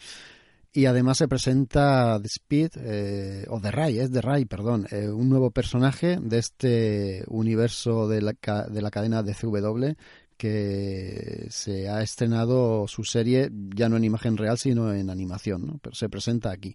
Y 0.76 0.84
además 0.84 1.16
se 1.16 1.26
presenta 1.26 2.20
The 2.20 2.26
Speed, 2.26 2.70
eh, 2.76 3.46
o 3.48 3.58
The 3.58 3.70
Ray, 3.70 3.98
es 3.98 4.12
The 4.12 4.20
Ray, 4.20 4.44
perdón, 4.44 4.86
eh, 4.90 5.08
un 5.08 5.30
nuevo 5.30 5.50
personaje 5.50 6.18
de 6.20 6.36
este 6.36 7.24
universo 7.28 8.06
de 8.06 8.20
la, 8.20 8.34
de 8.68 8.82
la 8.82 8.90
cadena 8.90 9.22
de 9.22 9.32
CW 9.32 9.96
que 10.36 11.46
se 11.48 11.88
ha 11.88 12.02
estrenado 12.02 12.86
su 12.88 13.04
serie 13.04 13.50
ya 13.74 13.88
no 13.88 13.96
en 13.96 14.04
imagen 14.04 14.36
real 14.36 14.58
sino 14.58 14.92
en 14.92 15.08
animación, 15.08 15.66
¿no? 15.66 15.78
pero 15.78 15.94
se 15.94 16.10
presenta 16.10 16.50
aquí 16.50 16.74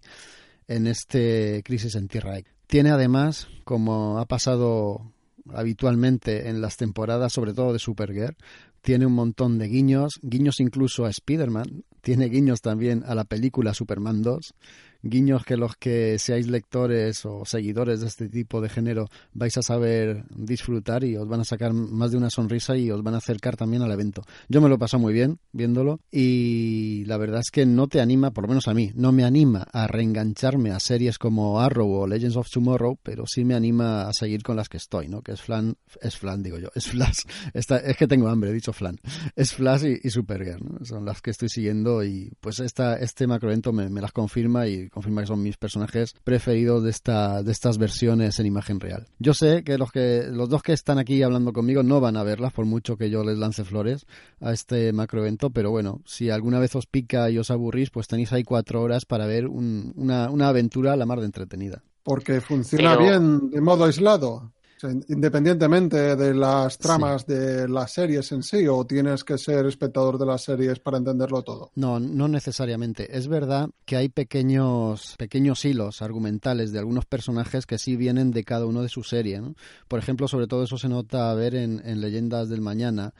en 0.66 0.88
este 0.88 1.62
Crisis 1.64 1.94
en 1.94 2.08
Tierra 2.08 2.38
X. 2.38 2.52
Tiene 2.66 2.90
además, 2.90 3.46
como 3.62 4.18
ha 4.18 4.26
pasado 4.26 5.12
habitualmente 5.48 6.48
en 6.48 6.60
las 6.60 6.76
temporadas, 6.76 7.32
sobre 7.32 7.54
todo 7.54 7.72
de 7.72 7.78
Supergirl, 7.78 8.36
tiene 8.80 9.06
un 9.06 9.12
montón 9.12 9.58
de 9.58 9.68
guiños, 9.68 10.18
guiños 10.22 10.58
incluso 10.58 11.04
a 11.04 11.10
Spider-Man, 11.10 11.84
tiene 12.02 12.26
guiños 12.26 12.60
también 12.60 13.04
a 13.06 13.14
la 13.14 13.24
película 13.24 13.72
Superman 13.72 14.22
2, 14.22 14.54
guiños 15.02 15.44
que 15.44 15.56
los 15.56 15.76
que 15.76 16.18
seáis 16.18 16.46
lectores 16.46 17.24
o 17.26 17.44
seguidores 17.44 18.00
de 18.00 18.06
este 18.06 18.28
tipo 18.28 18.60
de 18.60 18.68
género 18.68 19.08
vais 19.32 19.56
a 19.56 19.62
saber 19.62 20.24
disfrutar 20.30 21.04
y 21.04 21.16
os 21.16 21.28
van 21.28 21.40
a 21.40 21.44
sacar 21.44 21.72
más 21.72 22.12
de 22.12 22.16
una 22.16 22.30
sonrisa 22.30 22.76
y 22.76 22.90
os 22.90 23.02
van 23.02 23.14
a 23.14 23.18
acercar 23.18 23.56
también 23.56 23.82
al 23.82 23.92
evento. 23.92 24.22
Yo 24.48 24.60
me 24.60 24.68
lo 24.68 24.78
paso 24.78 24.98
muy 24.98 25.12
bien 25.12 25.38
viéndolo 25.52 26.00
y 26.10 27.04
la 27.06 27.16
verdad 27.16 27.40
es 27.40 27.50
que 27.50 27.66
no 27.66 27.88
te 27.88 28.00
anima, 28.00 28.30
por 28.30 28.44
lo 28.44 28.48
menos 28.48 28.68
a 28.68 28.74
mí, 28.74 28.92
no 28.94 29.12
me 29.12 29.24
anima 29.24 29.66
a 29.72 29.86
reengancharme 29.86 30.70
a 30.70 30.80
series 30.80 31.18
como 31.18 31.60
Arrow 31.60 31.90
o 31.90 32.06
Legends 32.06 32.36
of 32.36 32.50
Tomorrow, 32.50 32.98
pero 33.02 33.24
sí 33.26 33.44
me 33.44 33.54
anima 33.54 34.08
a 34.08 34.12
seguir 34.12 34.42
con 34.42 34.56
las 34.56 34.68
que 34.68 34.76
estoy, 34.76 35.08
¿no? 35.08 35.22
Que 35.22 35.32
es 35.32 35.42
Flan, 35.42 35.76
es 36.00 36.16
Flan 36.16 36.42
digo 36.42 36.58
yo, 36.58 36.68
es 36.74 36.86
Flash, 36.86 37.20
es 37.54 37.66
que 37.96 38.06
tengo 38.06 38.28
hambre, 38.28 38.50
he 38.50 38.54
dicho 38.54 38.72
Flan, 38.72 38.98
es 39.34 39.52
Flash 39.52 39.84
y, 40.02 40.10
Supergirl, 40.10 40.64
¿no? 40.64 40.84
Son 40.84 41.04
las 41.04 41.20
que 41.20 41.30
estoy 41.30 41.48
siguiendo 41.48 42.04
y 42.04 42.32
pues 42.40 42.60
esta, 42.60 42.96
este 42.96 43.26
macroevento 43.26 43.72
me, 43.72 43.88
me 43.88 44.00
las 44.00 44.12
confirma 44.12 44.66
y 44.68 44.88
confirma 44.92 45.22
que 45.22 45.26
son 45.26 45.42
mis 45.42 45.56
personajes 45.56 46.14
preferidos 46.22 46.84
de, 46.84 46.90
esta, 46.90 47.42
de 47.42 47.50
estas 47.50 47.78
versiones 47.78 48.38
en 48.38 48.46
imagen 48.46 48.78
real. 48.78 49.06
Yo 49.18 49.32
sé 49.34 49.64
que 49.64 49.78
los, 49.78 49.90
que 49.90 50.24
los 50.30 50.48
dos 50.48 50.62
que 50.62 50.72
están 50.72 50.98
aquí 50.98 51.22
hablando 51.22 51.52
conmigo 51.52 51.82
no 51.82 52.00
van 52.00 52.16
a 52.16 52.22
verlas, 52.22 52.52
por 52.52 52.66
mucho 52.66 52.96
que 52.96 53.10
yo 53.10 53.24
les 53.24 53.38
lance 53.38 53.64
flores 53.64 54.06
a 54.40 54.52
este 54.52 54.92
macroevento, 54.92 55.50
pero 55.50 55.70
bueno, 55.70 56.02
si 56.04 56.30
alguna 56.30 56.58
vez 56.58 56.76
os 56.76 56.86
pica 56.86 57.30
y 57.30 57.38
os 57.38 57.50
aburrís, 57.50 57.90
pues 57.90 58.06
tenéis 58.06 58.32
ahí 58.32 58.44
cuatro 58.44 58.82
horas 58.82 59.06
para 59.06 59.26
ver 59.26 59.46
una, 59.46 60.30
una 60.30 60.48
aventura 60.48 60.92
a 60.92 60.96
la 60.96 61.06
mar 61.06 61.20
de 61.20 61.26
entretenida. 61.26 61.82
Porque 62.02 62.40
funciona 62.40 62.96
bien 62.96 63.50
de 63.50 63.60
modo 63.60 63.84
aislado 63.84 64.52
independientemente 64.82 66.16
de 66.16 66.34
las 66.34 66.78
tramas 66.78 67.26
de 67.26 67.68
las 67.68 67.92
series 67.92 68.32
en 68.32 68.42
sí, 68.42 68.66
o 68.66 68.84
tienes 68.84 69.24
que 69.24 69.38
ser 69.38 69.66
espectador 69.66 70.18
de 70.18 70.26
las 70.26 70.42
series 70.42 70.78
para 70.78 70.98
entenderlo 70.98 71.42
todo. 71.42 71.70
No, 71.74 72.00
no 72.00 72.28
necesariamente. 72.28 73.16
Es 73.16 73.28
verdad 73.28 73.70
que 73.84 73.96
hay 73.96 74.08
pequeños, 74.08 75.14
pequeños 75.18 75.64
hilos 75.64 76.02
argumentales 76.02 76.72
de 76.72 76.78
algunos 76.78 77.06
personajes 77.06 77.66
que 77.66 77.78
sí 77.78 77.96
vienen 77.96 78.30
de 78.30 78.44
cada 78.44 78.66
uno 78.66 78.82
de 78.82 78.88
su 78.88 79.02
serie. 79.02 79.40
Por 79.88 79.98
ejemplo, 79.98 80.28
sobre 80.28 80.46
todo 80.46 80.64
eso 80.64 80.78
se 80.78 80.88
nota 80.88 81.30
a 81.30 81.34
ver 81.34 81.54
en, 81.54 81.82
en 81.84 82.00
Leyendas 82.00 82.48
del 82.48 82.60
Mañana 82.60 83.14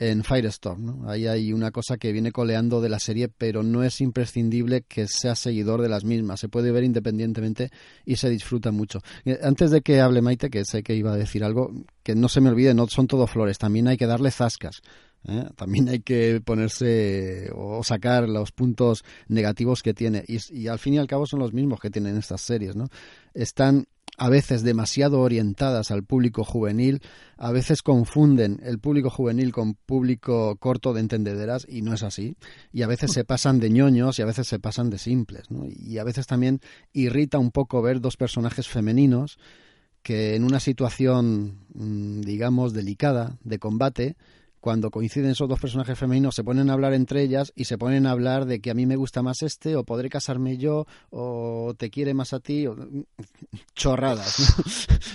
en 0.00 0.24
Firestorm. 0.24 0.84
¿no? 0.84 1.10
Ahí 1.10 1.26
hay 1.26 1.52
una 1.52 1.70
cosa 1.70 1.98
que 1.98 2.10
viene 2.10 2.32
coleando 2.32 2.80
de 2.80 2.88
la 2.88 2.98
serie, 2.98 3.28
pero 3.28 3.62
no 3.62 3.84
es 3.84 4.00
imprescindible 4.00 4.82
que 4.82 5.06
sea 5.06 5.36
seguidor 5.36 5.82
de 5.82 5.90
las 5.90 6.04
mismas. 6.04 6.40
Se 6.40 6.48
puede 6.48 6.72
ver 6.72 6.84
independientemente 6.84 7.70
y 8.06 8.16
se 8.16 8.30
disfruta 8.30 8.72
mucho. 8.72 9.00
Eh, 9.26 9.38
antes 9.42 9.70
de 9.70 9.82
que 9.82 10.00
hable 10.00 10.22
Maite, 10.22 10.48
que 10.48 10.64
sé 10.64 10.82
que 10.82 10.96
iba 10.96 11.12
a 11.12 11.16
decir 11.16 11.44
algo, 11.44 11.70
que 12.02 12.14
no 12.14 12.28
se 12.28 12.40
me 12.40 12.48
olvide, 12.48 12.72
no 12.72 12.88
son 12.88 13.06
todo 13.06 13.26
flores, 13.26 13.58
también 13.58 13.88
hay 13.88 13.98
que 13.98 14.06
darle 14.06 14.30
zascas. 14.30 14.80
¿eh? 15.28 15.44
También 15.54 15.90
hay 15.90 16.00
que 16.00 16.40
ponerse 16.42 17.50
o 17.54 17.84
sacar 17.84 18.26
los 18.26 18.52
puntos 18.52 19.04
negativos 19.28 19.82
que 19.82 19.92
tiene. 19.92 20.24
Y, 20.26 20.38
y, 20.50 20.68
al 20.68 20.78
fin 20.78 20.94
y 20.94 20.98
al 20.98 21.08
cabo 21.08 21.26
son 21.26 21.40
los 21.40 21.52
mismos 21.52 21.78
que 21.78 21.90
tienen 21.90 22.16
estas 22.16 22.40
series. 22.40 22.74
¿no? 22.74 22.88
Están 23.34 23.86
a 24.20 24.28
veces 24.28 24.62
demasiado 24.62 25.20
orientadas 25.20 25.90
al 25.90 26.04
público 26.04 26.44
juvenil, 26.44 27.00
a 27.38 27.52
veces 27.52 27.80
confunden 27.80 28.60
el 28.62 28.78
público 28.78 29.08
juvenil 29.08 29.50
con 29.50 29.72
público 29.72 30.56
corto 30.56 30.92
de 30.92 31.00
entendederas 31.00 31.66
y 31.66 31.80
no 31.80 31.94
es 31.94 32.02
así. 32.02 32.36
Y 32.70 32.82
a 32.82 32.86
veces 32.86 33.12
se 33.12 33.24
pasan 33.24 33.60
de 33.60 33.70
ñoños 33.70 34.18
y 34.18 34.22
a 34.22 34.26
veces 34.26 34.46
se 34.46 34.58
pasan 34.58 34.90
de 34.90 34.98
simples. 34.98 35.46
Y 35.74 35.96
a 35.96 36.04
veces 36.04 36.26
también 36.26 36.60
irrita 36.92 37.38
un 37.38 37.50
poco 37.50 37.80
ver 37.80 38.02
dos 38.02 38.18
personajes 38.18 38.68
femeninos 38.68 39.38
que 40.02 40.36
en 40.36 40.44
una 40.44 40.60
situación, 40.60 41.64
mm, 41.72 42.20
digamos, 42.20 42.74
delicada, 42.74 43.38
de 43.42 43.58
combate, 43.58 44.16
cuando 44.60 44.90
coinciden 44.90 45.30
esos 45.30 45.48
dos 45.48 45.60
personajes 45.60 45.98
femeninos, 45.98 46.34
se 46.34 46.44
ponen 46.44 46.70
a 46.70 46.74
hablar 46.74 46.94
entre 46.94 47.22
ellas 47.22 47.52
y 47.54 47.64
se 47.64 47.78
ponen 47.78 48.06
a 48.06 48.12
hablar 48.12 48.46
de 48.46 48.60
que 48.60 48.70
a 48.70 48.74
mí 48.74 48.86
me 48.86 48.96
gusta 48.96 49.22
más 49.22 49.42
este, 49.42 49.76
o 49.76 49.84
podré 49.84 50.08
casarme 50.08 50.56
yo, 50.58 50.86
o 51.10 51.74
te 51.76 51.90
quiere 51.90 52.14
más 52.14 52.32
a 52.32 52.40
ti, 52.40 52.66
o... 52.66 52.76
chorradas, 53.74 54.36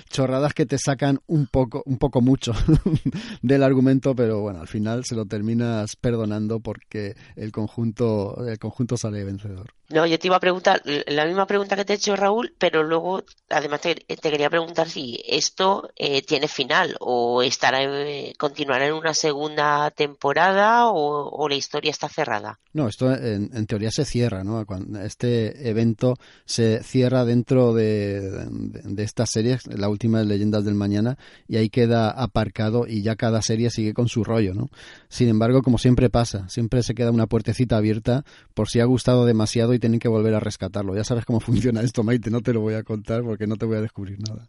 chorradas 0.10 0.54
que 0.54 0.66
te 0.66 0.78
sacan 0.78 1.20
un 1.28 1.48
poco, 1.48 1.84
un 1.86 1.98
poco 1.98 2.22
mucho 2.22 2.54
del 3.42 3.64
argumento, 3.64 4.16
pero 4.16 4.42
bueno, 4.42 4.62
al 4.62 4.68
final 4.68 5.06
se 5.06 5.16
lo 5.16 5.26
terminas 5.26 5.96
perdonando 5.96 6.60
porque 6.60 7.16
el 7.36 7.52
conjunto, 7.52 8.46
el 8.48 8.60
conjunto 8.60 8.98
sale 8.98 9.24
vencedor. 9.24 9.74
No, 9.90 10.08
yo 10.08 10.18
te 10.18 10.28
iba 10.28 10.38
a 10.38 10.40
preguntar 10.40 10.82
la 11.06 11.26
misma 11.26 11.46
pregunta 11.46 11.76
que 11.76 11.86
te 11.86 11.94
he 11.94 11.96
hecho 11.98 12.16
Raúl, 12.16 12.56
pero 12.58 12.84
luego 12.84 13.24
además 13.50 13.82
te, 13.82 13.96
quería 13.96 14.50
preguntar 14.50 14.90
si 14.90 15.24
esto 15.28 15.92
eh, 15.96 16.24
tiene 16.24 16.48
final 16.48 16.96
o 17.00 17.44
estará 17.44 17.84
eh, 17.84 18.34
continuará 18.38 18.88
en 18.88 18.94
una 18.94 19.14
segunda 19.14 19.35
segunda 19.36 19.92
temporada 19.92 20.88
o, 20.88 21.48
la 21.50 21.56
historia 21.56 21.92
está 21.92 22.08
cerrada? 22.08 22.58
No, 22.74 22.88
esto 22.88 23.14
en, 23.14 23.66
teoría 23.68 23.92
se 23.92 24.06
cierra, 24.06 24.44
¿no? 24.44 24.66
Cuando 24.66 25.02
este 25.02 25.70
evento 25.70 26.16
se 26.46 26.82
cierra 26.84 27.26
dentro 27.26 27.74
de, 27.74 28.48
de, 28.50 29.04
esta 29.04 29.26
serie, 29.26 29.58
la 29.66 29.90
última 29.90 30.20
de 30.20 30.26
Leyendas 30.26 30.64
del 30.64 30.76
Mañana, 30.76 31.18
y 31.48 31.58
ahí 31.58 31.70
queda 31.70 32.10
aparcado 32.10 32.88
y 32.88 33.02
ya 33.02 33.16
cada 33.16 33.42
serie 33.42 33.70
sigue 33.70 33.94
con 33.94 34.08
su 34.08 34.24
rollo, 34.24 34.54
¿no? 34.54 34.70
Sin 35.10 35.28
embargo, 35.28 35.62
como 35.62 35.78
siempre 35.78 36.10
pasa, 36.10 36.48
siempre 36.48 36.82
se 36.82 36.96
queda 36.96 37.12
una 37.12 37.28
puertecita 37.28 37.78
abierta 37.78 38.24
por 38.54 38.70
si 38.70 38.80
ha 38.80 38.86
gustado 38.86 39.26
demasiado 39.26 39.74
y 39.74 39.80
tienen 39.80 40.00
que 40.00 40.08
volver 40.08 40.34
a 40.34 40.40
rescatarlo. 40.40 40.96
Ya 40.96 41.04
sabes 41.04 41.26
cómo 41.26 41.40
funciona 41.42 41.82
esto, 41.82 42.04
Maite, 42.04 42.30
no 42.30 42.42
te 42.42 42.54
lo 42.54 42.62
voy 42.62 42.76
a 42.76 42.84
contar 42.84 43.24
porque 43.24 43.48
no 43.48 43.58
te 43.58 43.66
voy 43.66 43.78
a 43.78 43.82
descubrir 43.82 44.18
nada. 44.20 44.48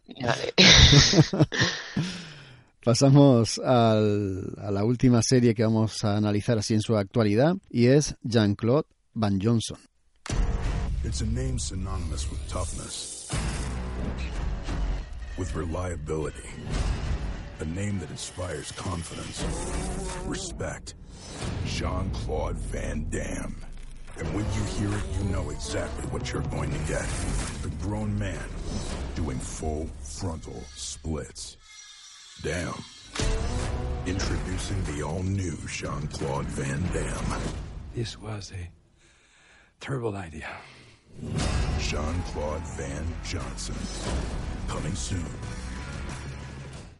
Pasamos 2.87 3.59
al, 3.59 4.55
a 4.59 4.71
la 4.71 4.85
última 4.85 5.21
serie 5.21 5.57
que 5.57 5.65
vamos 5.65 6.05
a 6.05 6.17
analizar 6.17 6.57
así 6.57 6.73
en 6.73 6.83
su 6.83 6.97
actualidad 6.97 7.57
y 7.69 7.87
es 7.89 8.15
Jean-Claude 8.23 8.87
Van 9.13 9.41
Johnson. 9.43 9.77
It's 11.03 11.21
a 11.21 11.27
name 11.27 11.59
synonymous 11.59 12.31
with 12.31 12.39
toughness, 12.47 13.29
with 15.37 15.53
reliability, 15.57 16.49
a 17.59 17.65
name 17.65 17.99
that 17.99 18.11
inspires 18.11 18.71
confidence, 18.71 19.45
respect. 20.29 20.95
Jean-Claude 21.65 22.57
Van 22.71 23.05
Damme. 23.11 23.57
And 24.17 24.29
when 24.29 24.45
you 24.55 24.63
hear 24.79 24.97
it, 24.97 25.05
you 25.19 25.25
know 25.33 25.51
exactly 25.51 26.05
what 26.13 26.33
you're 26.33 26.49
going 26.53 26.71
to 26.71 26.79
get. 26.87 27.05
A 27.65 27.83
grown 27.83 28.17
man 28.17 28.49
doing 29.17 29.41
full 29.41 29.89
frontal 30.05 30.63
splits. 30.77 31.57
Damn. 32.43 32.75
Introducing 34.07 34.83
the 34.85 35.03
all-new 35.03 35.57
Jean-Claude 35.67 36.47
Van 36.47 36.81
Damme. 36.93 37.41
This 37.95 38.21
was 38.21 38.53
a 38.53 38.71
terrible 39.81 40.17
idea. 40.17 40.49
Jean-Claude 41.81 42.63
Van 42.77 43.07
Johnson. 43.25 43.77
Coming 44.69 44.95
soon. 44.95 45.25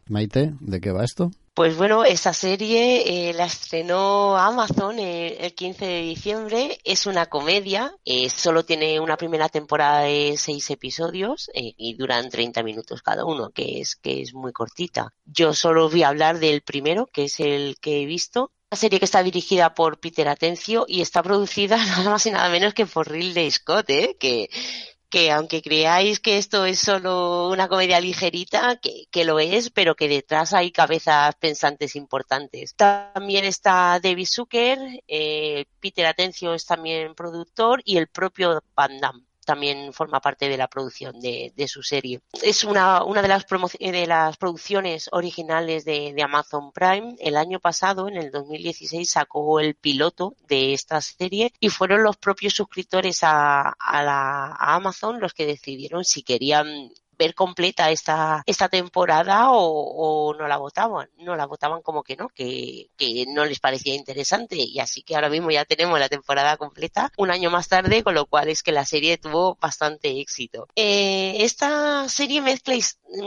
Maite, 0.09 0.53
¿de 0.59 0.79
qué 0.79 0.91
va 0.91 1.03
esto? 1.03 1.31
Pues 1.57 1.75
bueno, 1.75 2.05
esa 2.05 2.33
serie 2.33 3.29
eh, 3.29 3.33
la 3.33 3.45
estrenó 3.45 4.37
Amazon 4.37 4.99
el 4.99 5.55
15 5.55 5.85
de 5.87 6.01
diciembre. 6.01 6.77
Es 6.83 7.07
una 7.07 7.25
comedia, 7.25 7.95
eh, 8.05 8.29
solo 8.29 8.63
tiene 8.63 8.99
una 8.99 9.17
primera 9.17 9.49
temporada 9.49 10.01
de 10.01 10.35
seis 10.37 10.69
episodios 10.69 11.49
eh, 11.55 11.73
y 11.75 11.95
duran 11.95 12.29
30 12.29 12.61
minutos 12.61 13.01
cada 13.01 13.25
uno, 13.25 13.49
que 13.49 13.81
es, 13.81 13.95
que 13.95 14.21
es 14.21 14.35
muy 14.35 14.53
cortita. 14.53 15.15
Yo 15.25 15.51
solo 15.55 15.89
voy 15.89 16.03
a 16.03 16.09
hablar 16.09 16.37
del 16.37 16.61
primero, 16.61 17.07
que 17.07 17.23
es 17.23 17.39
el 17.39 17.77
que 17.81 18.03
he 18.03 18.05
visto. 18.05 18.51
Una 18.69 18.77
serie 18.77 18.99
que 18.99 19.05
está 19.05 19.23
dirigida 19.23 19.73
por 19.73 19.99
Peter 19.99 20.27
Atencio 20.27 20.85
y 20.87 21.01
está 21.01 21.23
producida 21.23 21.77
nada 21.83 22.11
más 22.11 22.23
y 22.27 22.29
nada 22.29 22.49
menos 22.49 22.75
que 22.75 22.85
por 22.85 23.09
Ridley 23.09 23.49
Scott, 23.49 23.89
¿eh? 23.89 24.15
que, 24.19 24.47
que 25.09 25.31
aunque 25.31 25.61
creáis 25.61 26.19
que 26.19 26.37
esto 26.37 26.65
es 26.65 26.79
solo 26.79 27.49
una 27.49 27.67
comedia 27.67 27.99
ligerita, 27.99 28.77
que, 28.77 29.25
lo 29.25 29.39
es, 29.39 29.69
pero 29.69 29.95
que 29.95 30.07
detrás 30.07 30.53
hay 30.53 30.71
cabezas 30.71 31.35
pensantes 31.35 31.95
importantes. 31.95 32.75
También 32.75 33.45
está 33.45 33.99
David 34.01 34.27
Zucker, 34.27 34.79
eh, 35.07 35.65
Peter 35.79 36.05
Atencio 36.05 36.53
es 36.53 36.65
también 36.65 37.15
productor 37.15 37.81
y 37.85 37.97
el 37.97 38.07
propio 38.07 38.63
Van 38.75 38.99
Damme 38.99 39.26
también 39.47 39.93
forma 39.93 40.19
parte 40.19 40.49
de 40.49 40.57
la 40.57 40.67
producción 40.67 41.21
de, 41.21 41.67
su 41.67 41.81
serie. 41.81 42.19
Es 42.43 42.65
una, 42.65 43.03
una 43.05 43.21
de, 43.21 43.29
las 43.29 43.45
de 43.47 44.05
las 44.05 44.35
producciones 44.35 45.07
originales 45.13 45.85
de, 45.85 46.13
Amazon 46.21 46.73
Prime. 46.73 47.15
El 47.19 47.37
año 47.37 47.61
pasado, 47.61 48.09
en 48.09 48.17
el 48.17 48.29
2016, 48.29 49.09
sacó 49.09 49.61
el 49.61 49.75
piloto 49.75 50.35
de 50.49 50.73
esta 50.73 50.99
serie 50.99 51.53
y 51.61 51.69
fueron 51.69 52.03
los 52.03 52.17
propios 52.17 52.53
suscriptores 52.55 53.19
a, 53.23 53.73
la, 53.79 54.55
a 54.59 54.75
Amazon 54.75 55.21
los 55.21 55.33
que 55.33 55.45
decidieron 55.45 56.03
si 56.03 56.23
querían 56.23 56.91
ver 57.17 57.33
completa 57.33 57.91
esta, 57.91 58.43
esta 58.45 58.69
temporada 58.69 59.51
o, 59.51 60.35
no 60.37 60.47
la 60.47 60.57
votaban. 60.57 61.09
No 61.17 61.35
la 61.35 61.45
votaban 61.45 61.81
como 61.81 62.03
que 62.03 62.15
no, 62.15 62.29
que, 62.29 62.89
que 62.97 63.25
no 63.27 63.45
les 63.45 63.59
parecía 63.59 63.95
interesante. 63.95 64.55
Y 64.57 64.79
así 64.79 65.01
que 65.01 65.15
ahora 65.15 65.29
mismo 65.29 65.51
ya 65.51 65.65
tenemos 65.65 65.99
la 65.99 66.09
temporada 66.09 66.57
completa 66.57 67.11
un 67.17 67.31
año 67.31 67.49
más 67.49 67.67
tarde, 67.67 68.03
con 68.03 68.13
lo 68.13 68.25
cual 68.25 68.49
es 68.49 68.63
que 68.63 68.71
la 68.71 68.85
serie 68.85 69.17
tuvo 69.17 69.57
bastante 69.59 70.19
éxito. 70.19 70.67
Eh, 70.75 71.37
esta 71.39 72.07
serie 72.09 72.41
mezcla 72.41 72.75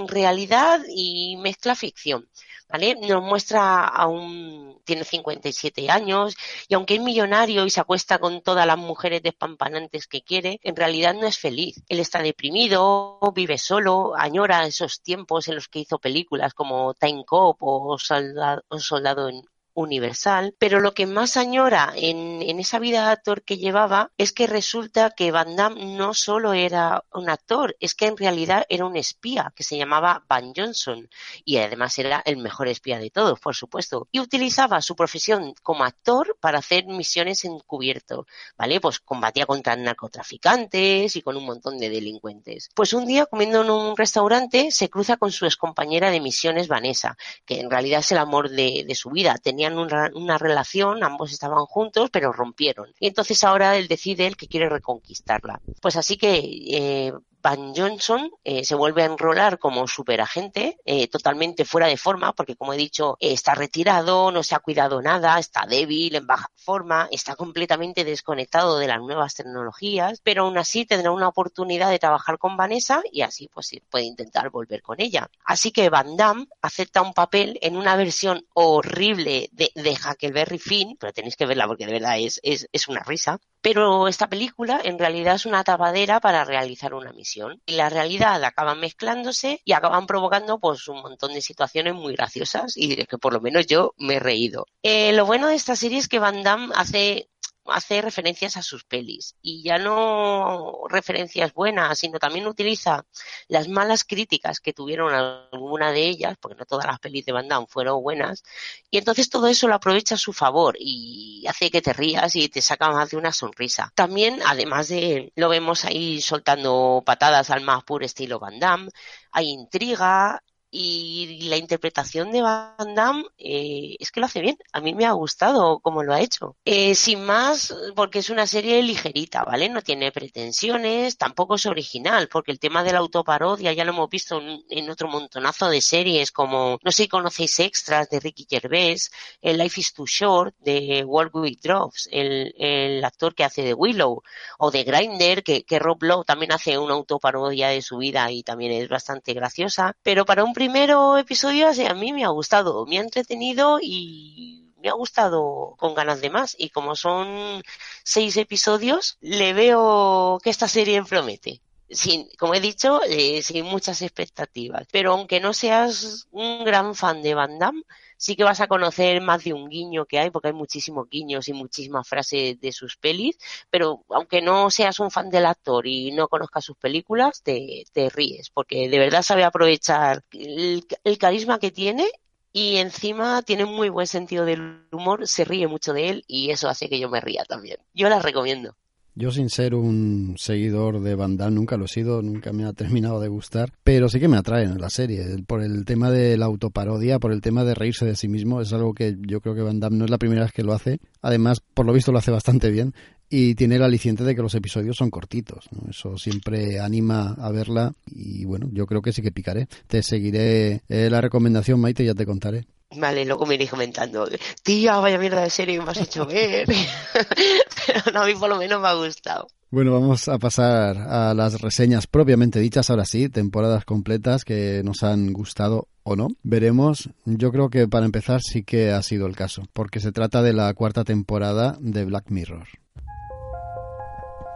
realidad 0.07 0.81
y 0.89 1.37
mezcla 1.39 1.75
ficción. 1.75 2.29
¿Vale? 2.71 2.97
Nos 2.97 3.23
muestra 3.23 3.85
a 3.87 4.07
un, 4.07 4.81
tiene 4.85 5.05
57 5.05 5.91
años 5.91 6.37
y 6.69 6.75
aunque 6.75 6.95
es 6.95 7.01
millonario 7.01 7.65
y 7.65 7.71
se 7.71 7.81
acuesta 7.81 8.19
con 8.19 8.43
todas 8.43 8.67
las 8.67 8.79
mujeres 8.79 9.23
despampanantes 9.23 10.07
que 10.07 10.23
quiere, 10.23 10.61
en 10.63 10.77
realidad 10.77 11.15
no 11.15 11.27
es 11.27 11.39
feliz. 11.39 11.83
Él 11.89 12.01
está 12.01 12.23
deprimido, 12.23 13.19
vive 13.35 13.59
solo, 13.59 14.15
añora 14.17 14.67
esos 14.67 15.03
tiempos 15.03 15.49
en 15.49 15.57
los 15.57 15.69
que 15.69 15.81
hizo 15.81 15.99
películas 15.99 16.55
como 16.55 16.95
Time 16.95 17.25
Cop 17.25 17.57
o 17.61 17.99
Soldado, 17.99 18.63
Soldado 18.79 19.29
en, 19.29 19.43
universal, 19.75 20.55
pero 20.59 20.81
lo 20.81 20.95
que 20.95 21.07
más 21.07 21.37
añora 21.37 21.93
en, 21.97 22.41
esa 22.61 22.79
vida 22.79 23.07
de 23.07 23.13
actor 23.13 23.43
que 23.43 23.57
llevaba 23.57 24.11
es 24.19 24.33
que 24.33 24.47
resulta 24.47 25.11
que 25.11 25.31
Van 25.31 25.57
Damme 25.57 25.97
no 25.97 26.13
solo 26.15 26.53
era 26.53 27.05
un 27.13 27.31
actor, 27.31 27.77
es 27.81 27.95
que 27.95 28.07
en 28.07 28.17
realidad 28.17 28.65
era 28.69 28.85
un 28.85 28.97
espía 28.97 29.53
que 29.57 29.65
se 29.65 29.79
llamaba 29.79 30.25
Van 30.29 30.53
Johnson 30.55 31.09
y 31.45 31.57
además 31.59 31.99
era 31.99 32.23
el 32.25 32.37
mejor 32.37 32.69
espía 32.69 32.99
de 32.99 33.11
todos, 33.11 33.41
por 33.41 33.55
supuesto, 33.55 34.09
y 34.13 34.21
utilizaba 34.21 34.83
su 34.83 34.95
profesión 34.95 35.55
como 35.63 35.85
actor 35.85 36.37
para 36.41 36.59
hacer 36.59 36.87
misiones 36.87 37.45
encubierto, 37.45 38.27
¿vale? 38.57 38.81
Pues 38.81 39.01
combatía 39.01 39.47
contra 39.47 39.77
narcotraficantes 39.77 41.17
y 41.17 41.23
con 41.23 41.37
un 41.37 41.47
montón 41.47 41.79
de 41.79 41.89
delincuentes. 41.89 42.71
Pues 42.75 42.93
un 42.93 43.07
día 43.07 43.27
comiendo 43.27 43.63
en 43.63 43.71
un 43.71 43.97
restaurante 43.97 44.71
se 44.71 44.91
cruza 44.91 45.17
con 45.17 45.33
su 45.33 45.47
excompañera 45.47 46.11
de 46.11 46.21
misiones, 46.21 46.69
Vanessa, 46.69 47.17
que 47.45 47.61
en 47.61 47.71
realidad 47.71 48.01
es 48.01 48.13
el 48.13 48.19
amor 48.19 48.51
de, 48.51 48.85
de 48.87 48.95
su 48.95 49.11
vida, 49.11 49.39
tenían 49.61 49.79
una, 50.15 50.39
relación, 50.39 51.05
ambos 51.05 51.33
estaban 51.33 51.67
juntos, 51.67 52.09
pero 52.11 52.33
rompieron. 52.33 52.89
Y 52.99 53.09
entonces 53.09 53.45
ahora 53.45 53.77
él 53.77 53.89
decide 53.89 54.27
el 54.27 54.37
que 54.37 54.49
quiere 54.49 54.71
reconquistarla. 54.71 55.61
Pues 55.83 55.97
así 55.97 56.17
que 56.17 56.39
eh, 56.39 57.13
Van 57.43 57.75
Johnson 57.75 58.31
eh, 58.45 58.65
se 58.65 58.75
vuelve 58.75 59.03
a 59.03 59.07
enrolar 59.07 59.59
como 59.59 59.87
superagente, 59.87 60.79
eh, 60.85 61.09
totalmente 61.09 61.65
fuera 61.65 61.87
de 61.87 61.97
forma, 61.97 62.33
porque 62.33 62.57
como 62.57 62.73
he 62.73 62.77
dicho, 62.77 63.17
eh, 63.21 63.33
está 63.33 63.55
retirado, 63.55 64.31
no 64.31 64.43
se 64.43 64.55
ha 64.55 64.61
cuidado 64.61 65.01
nada, 65.01 65.39
está 65.39 65.67
débil, 65.67 66.17
en 66.17 66.27
baja 66.27 66.51
forma, 66.57 67.09
está 67.11 67.37
completamente 67.37 68.05
desconectado 68.05 68.79
de 68.79 68.89
las 68.89 69.01
nuevas 69.01 69.35
tecnologías, 69.35 70.21
pero 70.23 70.45
aún 70.45 70.59
así 70.59 70.85
tendrá 70.85 71.11
una 71.11 71.29
oportunidad 71.29 71.91
de 71.91 71.99
trabajar 71.99 72.39
con 72.39 72.57
Vanessa 72.57 73.03
y 73.11 73.23
así 73.23 73.49
pues 73.53 73.71
puede 73.89 74.05
intentar 74.05 74.51
volver 74.51 74.83
con 74.83 75.01
ella. 75.01 75.31
Así 75.45 75.71
que 75.71 75.89
Van 75.89 76.17
Damme 76.17 76.47
acepta 76.61 77.03
un 77.03 77.15
papel 77.15 77.59
en 77.63 77.77
una 77.77 77.97
versión 77.97 78.47
horrible 78.55 79.49
de, 79.53 79.71
de 79.75 79.91
Huckleberry 79.91 80.59
Finn, 80.59 80.97
pero 80.99 81.13
tenéis 81.13 81.37
que 81.37 81.47
verla 81.47 81.67
porque 81.67 81.87
de 81.87 81.93
verdad 81.93 82.19
es, 82.19 82.41
es, 82.43 82.69
es 82.73 82.89
una 82.89 83.01
risa, 83.01 83.41
pero 83.63 84.09
esta 84.09 84.29
película 84.29 84.81
en 84.83 84.99
realidad 84.99 85.35
es 85.35 85.47
una 85.47 85.65
tapadera 85.65 86.21
para 86.21 86.45
realizar 86.45 86.95
una 86.95 87.13
misión. 87.13 87.61
Y 87.67 87.73
la 87.73 87.89
realidad 87.89 88.43
acaban 88.45 88.81
mezclándose 88.81 89.61
y 89.65 89.73
acaban 89.73 90.07
provocando 90.07 90.59
pues 90.59 90.89
un 90.89 91.03
montón 91.03 91.33
de 91.33 91.43
situaciones 91.43 91.95
muy 91.95 92.15
graciosas 92.15 92.73
y 92.77 92.97
que 93.07 93.19
por 93.19 93.33
lo 93.33 93.41
menos 93.41 93.67
yo 93.67 93.95
me 93.99 94.15
he 94.15 94.21
reído. 94.21 94.67
Eh, 94.83 95.13
lo 95.13 95.27
bueno 95.27 95.49
de 95.49 95.55
esta 95.55 95.77
serie 95.77 95.99
es 95.99 96.09
que 96.09 96.19
Van 96.19 96.43
Damme 96.43 96.73
hace 96.75 97.29
hace 97.73 98.03
referencias 98.03 98.57
a 98.57 98.63
sus 98.63 98.85
pelis 98.85 99.37
y 99.43 99.63
ya 99.63 99.79
no 99.79 100.83
referencias 100.89 101.53
buenas, 101.53 101.99
sino 101.99 102.19
también 102.19 102.47
utiliza 102.47 103.05
las 103.49 103.69
malas 103.69 104.05
críticas 104.05 104.61
que 104.61 104.73
tuvieron 104.73 105.15
alguna 105.15 105.93
de 105.93 106.07
ellas, 106.07 106.37
porque 106.41 106.59
no 106.59 106.67
todas 106.67 106.87
las 106.87 106.99
pelis 106.99 107.25
de 107.25 107.33
Van 107.33 107.49
Damme 107.49 107.67
fueron 107.69 108.03
buenas, 108.03 108.43
y 108.91 108.99
entonces 108.99 109.31
todo 109.31 109.47
eso 109.47 109.69
lo 109.69 109.75
aprovecha 109.75 110.15
a 110.15 110.19
su 110.19 110.33
favor 110.33 110.77
y 110.79 111.45
hace 111.49 111.71
que 111.71 111.83
te 111.83 111.93
rías 111.93 112.37
y 112.37 112.49
te 112.49 112.63
saca 112.63 112.91
más 112.91 113.11
de 113.11 113.17
una 113.17 113.33
sonrisa. 113.33 113.93
También, 113.95 114.41
además 114.45 114.89
de, 114.89 115.33
lo 115.37 115.49
vemos 115.49 115.85
ahí 115.85 116.21
soltando 116.21 117.03
patadas 117.05 117.51
al 117.51 117.63
más 117.63 117.85
puro 117.85 118.05
estilo 118.05 118.39
Van 118.39 118.59
Damme, 118.59 118.91
hay 119.33 119.49
intriga, 119.49 120.43
y 120.71 121.49
la 121.49 121.57
interpretación 121.57 122.31
de 122.31 122.43
Van 122.43 122.95
Damme 122.95 123.25
eh, 123.39 123.97
es 123.99 124.11
que 124.11 124.21
lo 124.21 124.27
hace 124.27 124.41
bien. 124.41 124.57
A 124.73 124.81
mí 124.81 124.95
me 124.95 125.07
ha 125.07 125.13
gustado 125.13 125.81
cómo 125.81 126.03
lo 126.03 126.15
ha 126.15 126.21
hecho. 126.21 126.57
Eh, 126.65 126.95
sin 126.95 127.25
más, 127.25 127.75
porque 127.97 128.21
es 128.21 128.31
una 128.31 128.47
serie 128.47 128.83
ligerita, 128.83 129.45
¿vale? 129.45 129.69
No 129.69 129.83
tiene 129.83 130.13
pretensiones, 130.13 131.17
tampoco 131.17 131.57
es 131.57 131.67
original, 131.67 132.29
porque 132.29 132.53
el 132.53 132.61
tema 132.61 132.85
de 132.85 132.93
la 132.93 132.99
autoparodia 132.99 133.73
ya 133.73 133.85
lo 133.85 133.93
hemos 133.93 134.09
visto 134.09 134.41
en, 134.41 134.91
otro 134.91 135.09
montonazo 135.09 135.69
de 135.69 135.81
series, 135.81 136.31
como, 136.33 136.79
no 136.83 136.91
sé 136.91 137.05
si 137.05 137.09
conocéis 137.09 137.61
extras 137.61 138.09
de 138.09 138.21
Ricky 138.21 138.47
Gervais, 138.49 139.11
el 139.41 139.59
Life 139.59 139.81
is 139.81 139.93
Too 139.93 140.07
Short 140.07 140.55
de 140.59 141.05
Walt 141.05 141.35
With 141.35 141.59
Drops, 141.63 142.09
el, 142.11 142.55
el, 142.59 143.05
actor 143.05 143.35
que 143.35 143.45
hace 143.45 143.63
de 143.63 143.75
Willow, 143.75 144.23
o 144.59 144.71
de 144.71 144.85
Grinder, 144.85 145.43
que, 145.43 145.65
que 145.65 145.79
Rob 145.79 146.03
Lowe 146.03 146.25
también 146.25 146.53
hace 146.53 146.79
una 146.79 146.95
autoparodia 146.95 147.69
de 147.69 147.83
su 147.83 147.99
vida 147.99 148.31
y 148.31 148.43
también 148.43 148.73
es 148.73 148.89
bastante 148.89 149.33
graciosa, 149.33 149.97
pero 150.03 150.25
para 150.25 150.45
un 150.45 150.53
primero 150.61 151.17
episodio 151.17 151.69
a 151.69 151.95
mí 151.95 152.13
me 152.13 152.23
ha 152.23 152.29
gustado, 152.29 152.85
me 152.85 152.99
ha 152.99 153.01
entretenido 153.01 153.79
y 153.81 154.75
me 154.83 154.91
ha 154.91 154.93
gustado 154.93 155.75
con 155.79 155.95
ganas 155.95 156.21
de 156.21 156.29
más. 156.29 156.55
Y 156.59 156.69
como 156.69 156.97
son 156.97 157.63
seis 158.05 158.37
episodios, 158.37 159.17
le 159.23 159.55
veo 159.55 160.39
que 160.45 160.51
esta 160.51 160.69
serie 160.69 161.03
promete 161.03 161.63
sin, 161.89 162.29
como 162.39 162.55
he 162.55 162.61
dicho, 162.61 163.01
eh, 163.09 163.41
sin 163.41 163.65
muchas 163.65 164.03
expectativas. 164.03 164.87
Pero 164.93 165.13
aunque 165.13 165.41
no 165.41 165.55
seas 165.55 166.27
un 166.31 166.63
gran 166.63 166.95
fan 166.95 167.23
de 167.23 167.33
Van 167.33 167.59
Damme, 167.59 167.83
sí 168.21 168.37
que 168.37 168.45
vas 168.45 168.61
a 168.61 168.69
conocer 168.69 169.21
más 169.23 169.45
de 169.45 169.55
un 169.55 169.69
guiño 169.71 170.05
que 170.05 170.19
hay, 170.19 170.31
porque 170.31 170.49
hay 170.49 170.55
muchísimos 170.55 171.09
guiños 171.09 171.49
y 171.49 171.55
muchísimas 171.55 172.07
frases 172.07 172.61
de 172.61 172.71
sus 172.71 172.97
pelis, 172.97 173.39
pero 173.71 174.05
aunque 174.11 174.43
no 174.43 174.69
seas 174.71 175.01
un 175.01 175.11
fan 175.11 175.31
del 175.31 175.47
actor 175.47 175.87
y 175.87 176.13
no 176.13 176.29
conozcas 176.29 176.65
sus 176.67 176.77
películas, 176.77 177.43
te, 177.43 177.87
ríes, 178.15 178.51
porque 178.51 178.89
de 178.91 178.99
verdad 178.99 179.23
sabe 179.23 179.45
aprovechar 179.45 180.23
el, 180.33 180.87
el 181.03 181.19
carisma 181.19 181.59
que 181.59 181.71
tiene 181.71 182.07
y 182.53 182.77
encima 182.77 183.43
tiene 183.43 183.65
muy 183.65 183.89
buen 183.89 184.07
sentido 184.07 184.45
del 184.45 184.87
humor, 184.93 185.27
se 185.27 185.45
ríe 185.45 185.67
mucho 185.67 185.95
de 185.95 186.11
él 186.11 186.25
y 186.27 186.51
eso 186.51 186.69
hace 186.69 186.89
que 186.91 187.01
yo 187.01 187.09
me 187.09 187.21
ría 187.21 187.45
también. 187.47 187.79
Yo 187.95 188.09
la 188.11 188.21
recomiendo. 188.21 188.77
Yo 189.21 189.31
sin 189.31 189.51
ser 189.51 189.75
un 189.75 190.37
seguidor 190.39 191.03
de 191.03 191.15
Van 191.15 191.37
Damme, 191.37 191.55
nunca 191.55 191.77
lo 191.77 191.85
he 191.85 191.89
sido, 191.89 192.23
nunca 192.23 192.55
me 192.55 192.65
ha 192.65 192.73
terminado 192.73 193.21
de 193.21 193.29
gustar, 193.29 193.71
pero 193.85 194.09
sí 194.09 194.19
que 194.19 194.29
me 194.29 194.39
atrae 194.39 194.65
en 194.65 194.81
la 194.81 194.89
serie, 194.89 195.45
por 195.47 195.63
el 195.63 195.85
tema 195.85 196.11
de 196.11 196.39
la 196.39 196.47
autoparodia, 196.47 197.19
por 197.19 197.31
el 197.31 197.43
tema 197.43 197.63
de 197.63 197.75
reírse 197.75 198.07
de 198.07 198.17
sí 198.17 198.29
mismo, 198.29 198.63
es 198.63 198.73
algo 198.73 198.95
que 198.95 199.19
yo 199.21 199.43
creo 199.43 199.55
que 199.55 199.61
Van 199.61 199.79
Damme 199.79 199.99
no 199.99 200.07
es 200.07 200.11
la 200.11 200.17
primera 200.17 200.45
vez 200.45 200.53
que 200.53 200.63
lo 200.63 200.73
hace, 200.73 201.01
además 201.21 201.61
por 201.61 201.85
lo 201.85 201.93
visto 201.93 202.13
lo 202.13 202.19
hace 202.19 202.31
bastante 202.31 202.71
bien 202.71 202.95
y 203.29 203.57
tiene 203.57 203.77
el 203.77 203.83
aliciente 203.83 204.25
de 204.25 204.35
que 204.35 204.41
los 204.41 204.55
episodios 204.55 204.97
son 204.97 205.11
cortitos, 205.11 205.69
eso 205.91 206.17
siempre 206.17 206.81
anima 206.81 207.35
a 207.35 207.53
verla 207.53 207.93
y 208.07 208.47
bueno, 208.47 208.71
yo 208.73 208.87
creo 208.87 209.03
que 209.03 209.13
sí 209.13 209.21
que 209.21 209.33
picaré, 209.33 209.69
te 209.87 210.03
seguiré 210.03 210.81
eh, 210.89 211.11
la 211.11 211.21
recomendación 211.21 211.79
Maite, 211.79 212.07
ya 212.07 212.15
te 212.15 212.25
contaré. 212.25 212.65
Vale, 212.97 213.25
luego 213.25 213.47
me 213.47 213.55
iréis 213.55 213.71
comentando, 213.71 214.29
tía, 214.65 214.97
vaya 214.97 215.17
mierda 215.17 215.43
de 215.43 215.51
serie 215.51 215.79
que 215.79 215.85
me 215.85 215.91
has 215.93 216.01
hecho 216.01 216.27
ver. 216.27 216.67
Pero 217.87 218.13
no, 218.13 218.23
a 218.23 218.27
mí 218.27 218.35
por 218.35 218.49
lo 218.49 218.57
menos 218.57 218.81
me 218.81 218.89
ha 218.89 218.95
gustado. 218.95 219.47
Bueno, 219.71 219.93
vamos 219.93 220.27
a 220.27 220.39
pasar 220.39 220.99
a 220.99 221.33
las 221.33 221.61
reseñas 221.61 222.09
propiamente 222.09 222.59
dichas, 222.59 222.91
ahora 222.91 223.05
sí, 223.05 223.29
temporadas 223.29 223.85
completas 223.85 224.45
que 224.45 224.83
nos 224.85 225.05
han 225.05 225.33
gustado 225.33 225.87
o 226.03 226.17
no. 226.17 226.31
Veremos, 226.43 227.11
yo 227.25 227.53
creo 227.53 227.71
que 227.71 227.87
para 227.87 228.07
empezar 228.07 228.41
sí 228.43 228.65
que 228.65 228.91
ha 228.91 229.01
sido 229.05 229.29
el 229.29 229.37
caso, 229.37 229.63
porque 229.73 230.01
se 230.01 230.11
trata 230.11 230.43
de 230.43 230.53
la 230.53 230.75
cuarta 230.75 231.05
temporada 231.05 231.77
de 231.79 232.05
Black 232.05 232.31
Mirror. 232.31 232.67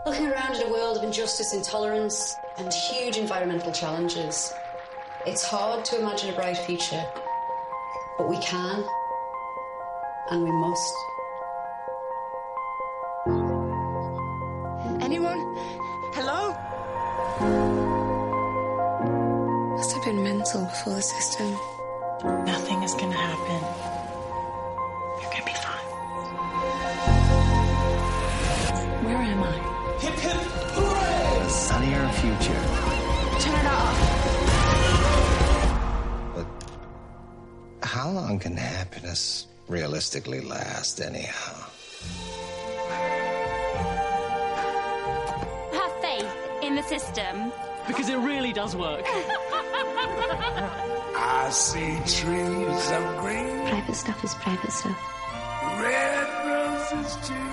Looking 0.07 0.27
around 0.27 0.57
at 0.57 0.67
a 0.67 0.71
world 0.71 0.99
of 0.99 1.05
injustice, 1.05 1.55
intolerance 1.55 2.37
and 2.59 2.73
huge 2.73 3.17
environmental 3.17 3.73
challenges, 3.73 4.53
it's 5.25 5.45
hard 5.49 5.85
to 5.85 6.01
imagine 6.01 6.31
a 6.31 6.37
bright 6.37 6.59
future. 6.59 7.07
But 8.17 8.29
we 8.29 8.39
can 8.39 8.85
and 10.31 10.45
we 10.45 10.53
must. 10.53 10.95
Anyone? 15.03 15.41
Hello? 16.15 16.55
Must 19.77 19.93
have 19.93 20.05
been 20.05 20.23
mental 20.23 20.65
before 20.65 20.95
the 20.95 21.03
system. 21.03 21.57
Nothing 22.47 22.83
is 22.85 22.95
gonna 22.95 23.17
happen. 23.17 23.61
You're 25.21 25.33
gonna 25.33 25.45
be 25.45 25.53
fine. 25.67 25.89
Where 29.05 29.17
am 29.17 29.43
I? 29.43 29.59
Hip 29.99 30.15
hip 30.15 30.41
hooray! 30.77 31.47
A 31.47 31.51
sunnier 31.51 32.09
future. 32.21 32.63
Turn 33.41 33.59
it 33.59 33.67
off. 33.67 34.14
How 37.95 38.11
long 38.11 38.41
can 38.41 38.57
happiness 38.57 39.47
realistically 39.69 40.41
last, 40.41 41.01
anyhow? 41.01 41.55
Have 45.79 45.93
faith 46.03 46.27
in 46.61 46.75
the 46.75 46.83
system. 46.83 47.53
Because 47.87 48.09
it 48.09 48.17
really 48.17 48.53
does 48.53 48.75
work. 48.75 49.05
I 51.17 51.49
see 51.53 51.95
trees 52.19 52.91
of 52.99 53.05
green. 53.21 53.69
Private 53.69 53.95
stuff 53.95 54.25
is 54.25 54.35
private 54.35 54.73
stuff. 54.73 54.99
Red 55.79 56.29
roses 56.51 57.15
too. 57.29 57.49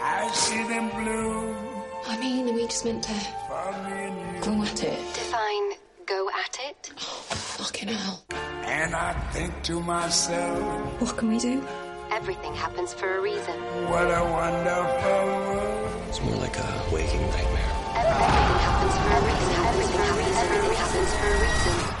I 0.00 0.30
see 0.32 0.62
them 0.66 0.88
blue. 0.96 1.54
I 2.06 2.16
mean, 2.18 2.48
are 2.48 2.52
we 2.54 2.64
just 2.66 2.86
meant 2.86 3.02
to 3.02 3.12
go 4.40 4.62
at 4.62 4.82
it? 4.82 4.98
Define 5.12 5.72
go 6.08 6.30
at 6.30 6.58
it. 6.68 6.90
Oh, 6.96 7.24
fucking 7.60 7.88
hell. 7.88 8.24
And 8.64 8.94
I 8.94 9.12
think 9.32 9.52
to 9.64 9.80
myself, 9.80 11.02
What 11.02 11.16
can 11.18 11.28
we 11.28 11.38
do? 11.38 11.62
Everything 12.10 12.54
happens 12.54 12.94
for 12.94 13.18
a 13.18 13.20
reason. 13.20 13.56
What 13.92 14.08
a 14.08 14.24
wonderful 14.24 15.26
world. 15.26 16.02
It's 16.08 16.22
more 16.22 16.36
like 16.36 16.56
a 16.56 16.70
waking 16.90 17.20
nightmare. 17.20 17.72
Everything 17.94 18.58
happens 18.66 18.94
for 19.02 19.10
a 19.12 19.22
reason. 19.28 19.52
Everything 19.68 20.00
happens, 20.08 20.36
everything 20.38 20.76
happens 20.76 21.12
for 21.14 21.26
a 21.26 21.40
reason. 21.42 21.97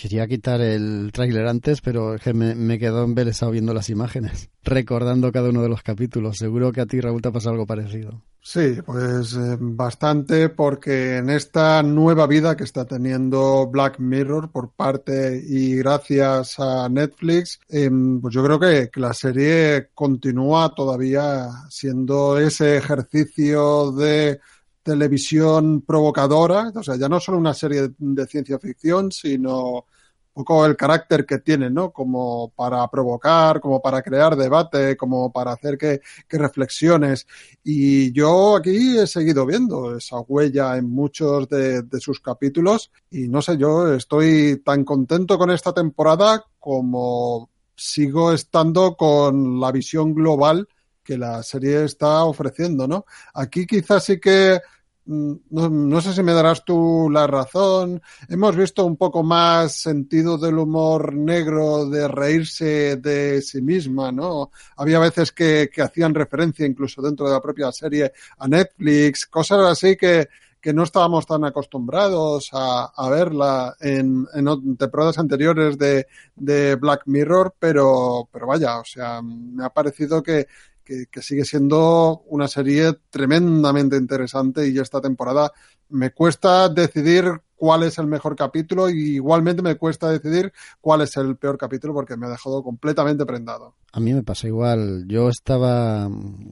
Quería 0.00 0.26
quitar 0.26 0.62
el 0.62 1.10
tráiler 1.12 1.46
antes, 1.46 1.82
pero 1.82 2.14
es 2.14 2.22
que 2.22 2.32
me, 2.32 2.54
me 2.54 2.78
quedó 2.78 3.04
embelesado 3.04 3.52
viendo 3.52 3.74
las 3.74 3.90
imágenes, 3.90 4.48
recordando 4.64 5.30
cada 5.30 5.50
uno 5.50 5.62
de 5.62 5.68
los 5.68 5.82
capítulos. 5.82 6.38
Seguro 6.38 6.72
que 6.72 6.80
a 6.80 6.86
ti, 6.86 7.00
Raúl, 7.00 7.20
te 7.20 7.28
ha 7.28 7.32
pasado 7.32 7.52
algo 7.52 7.66
parecido. 7.66 8.22
Sí, 8.42 8.78
pues 8.86 9.34
eh, 9.34 9.58
bastante, 9.60 10.48
porque 10.48 11.18
en 11.18 11.28
esta 11.28 11.82
nueva 11.82 12.26
vida 12.26 12.56
que 12.56 12.64
está 12.64 12.86
teniendo 12.86 13.66
Black 13.66 13.98
Mirror 13.98 14.50
por 14.50 14.72
parte 14.72 15.42
y 15.46 15.76
gracias 15.76 16.58
a 16.58 16.88
Netflix, 16.88 17.60
eh, 17.68 17.90
pues 18.22 18.34
yo 18.34 18.42
creo 18.42 18.58
que, 18.58 18.90
la 18.98 19.12
serie 19.12 19.90
continúa 19.94 20.74
todavía 20.74 21.50
siendo 21.68 22.38
ese 22.38 22.78
ejercicio 22.78 23.92
de 23.92 24.40
televisión 24.82 25.82
provocadora, 25.82 26.72
o 26.74 26.82
sea, 26.82 26.96
ya 26.96 27.08
no 27.08 27.20
solo 27.20 27.38
una 27.38 27.54
serie 27.54 27.90
de 27.98 28.26
ciencia 28.26 28.58
ficción, 28.58 29.12
sino 29.12 29.86
un 30.32 30.44
poco 30.44 30.64
el 30.64 30.76
carácter 30.76 31.26
que 31.26 31.38
tiene, 31.38 31.70
¿no? 31.70 31.92
Como 31.92 32.52
para 32.54 32.88
provocar, 32.88 33.60
como 33.60 33.82
para 33.82 34.00
crear 34.02 34.36
debate, 34.36 34.96
como 34.96 35.32
para 35.32 35.52
hacer 35.52 35.76
que, 35.76 36.00
reflexiones. 36.28 37.26
Y 37.64 38.12
yo 38.12 38.56
aquí 38.56 38.98
he 38.98 39.06
seguido 39.06 39.44
viendo 39.44 39.96
esa 39.96 40.20
huella 40.20 40.76
en 40.76 40.88
muchos 40.88 41.48
de 41.48 42.00
sus 42.00 42.20
capítulos 42.20 42.90
y 43.10 43.28
no 43.28 43.42
sé, 43.42 43.56
yo 43.58 43.92
estoy 43.92 44.62
tan 44.64 44.84
contento 44.84 45.36
con 45.36 45.50
esta 45.50 45.72
temporada 45.74 46.44
como 46.58 47.50
sigo 47.74 48.32
estando 48.32 48.94
con 48.94 49.58
la 49.58 49.72
visión 49.72 50.14
global 50.14 50.68
que 51.10 51.18
la 51.18 51.42
serie 51.42 51.82
está 51.82 52.22
ofreciendo, 52.22 52.86
¿no? 52.86 53.04
Aquí 53.34 53.66
quizás 53.66 54.04
sí 54.04 54.20
que 54.20 54.60
mm, 55.06 55.32
no, 55.50 55.68
no, 55.68 56.00
sé 56.00 56.12
si 56.12 56.22
me 56.22 56.32
darás 56.32 56.64
tú 56.64 57.10
la 57.10 57.26
razón. 57.26 58.00
Hemos 58.28 58.54
visto 58.54 58.84
un 58.84 58.96
poco 58.96 59.24
más 59.24 59.72
sentido 59.72 60.38
del 60.38 60.58
humor 60.58 61.12
negro, 61.12 61.86
de 61.86 62.06
reírse 62.06 62.94
de 62.98 63.42
sí 63.42 63.60
misma, 63.60 64.12
¿no? 64.12 64.52
Había 64.76 65.00
veces 65.00 65.32
que, 65.32 65.68
que 65.74 65.82
hacían 65.82 66.14
referencia 66.14 66.64
incluso 66.64 67.02
dentro 67.02 67.26
de 67.26 67.32
la 67.32 67.40
propia 67.40 67.72
serie 67.72 68.12
a 68.38 68.46
Netflix, 68.46 69.26
cosas 69.26 69.66
así 69.66 69.96
que, 69.96 70.28
que 70.60 70.72
no 70.72 70.84
estábamos 70.84 71.26
tan 71.26 71.44
acostumbrados 71.44 72.50
a, 72.52 73.08
verla 73.10 73.74
en, 73.80 74.28
en, 74.32 74.76
temporadas 74.76 75.18
anteriores 75.18 75.76
de, 75.76 76.06
de 76.36 76.76
Black 76.76 77.02
Mirror, 77.06 77.56
pero, 77.58 78.28
pero 78.30 78.46
vaya, 78.46 78.78
o 78.78 78.84
sea, 78.84 79.20
me 79.22 79.64
ha 79.64 79.70
parecido 79.70 80.22
que, 80.22 80.46
que, 80.84 81.06
que, 81.06 81.22
sigue 81.22 81.44
siendo 81.44 82.22
una 82.26 82.48
serie 82.48 82.94
tremendamente 83.10 83.96
interesante 83.96 84.68
y 84.68 84.78
esta 84.78 85.00
temporada 85.00 85.52
me 85.88 86.12
cuesta 86.12 86.68
decidir 86.68 87.40
cuál 87.60 87.82
es 87.82 87.98
el 87.98 88.06
mejor 88.06 88.36
capítulo 88.36 88.88
y 88.88 89.16
igualmente 89.16 89.60
me 89.60 89.76
cuesta 89.76 90.10
decidir 90.10 90.50
cuál 90.80 91.02
es 91.02 91.14
el 91.18 91.36
peor 91.36 91.58
capítulo 91.58 91.92
porque 91.92 92.16
me 92.16 92.24
ha 92.24 92.30
dejado 92.30 92.62
completamente 92.62 93.26
prendado. 93.26 93.74
A 93.92 94.00
mí 94.00 94.14
me 94.14 94.22
pasa 94.22 94.46
igual. 94.46 95.04
Yo 95.08 95.28
estaba, 95.28 96.08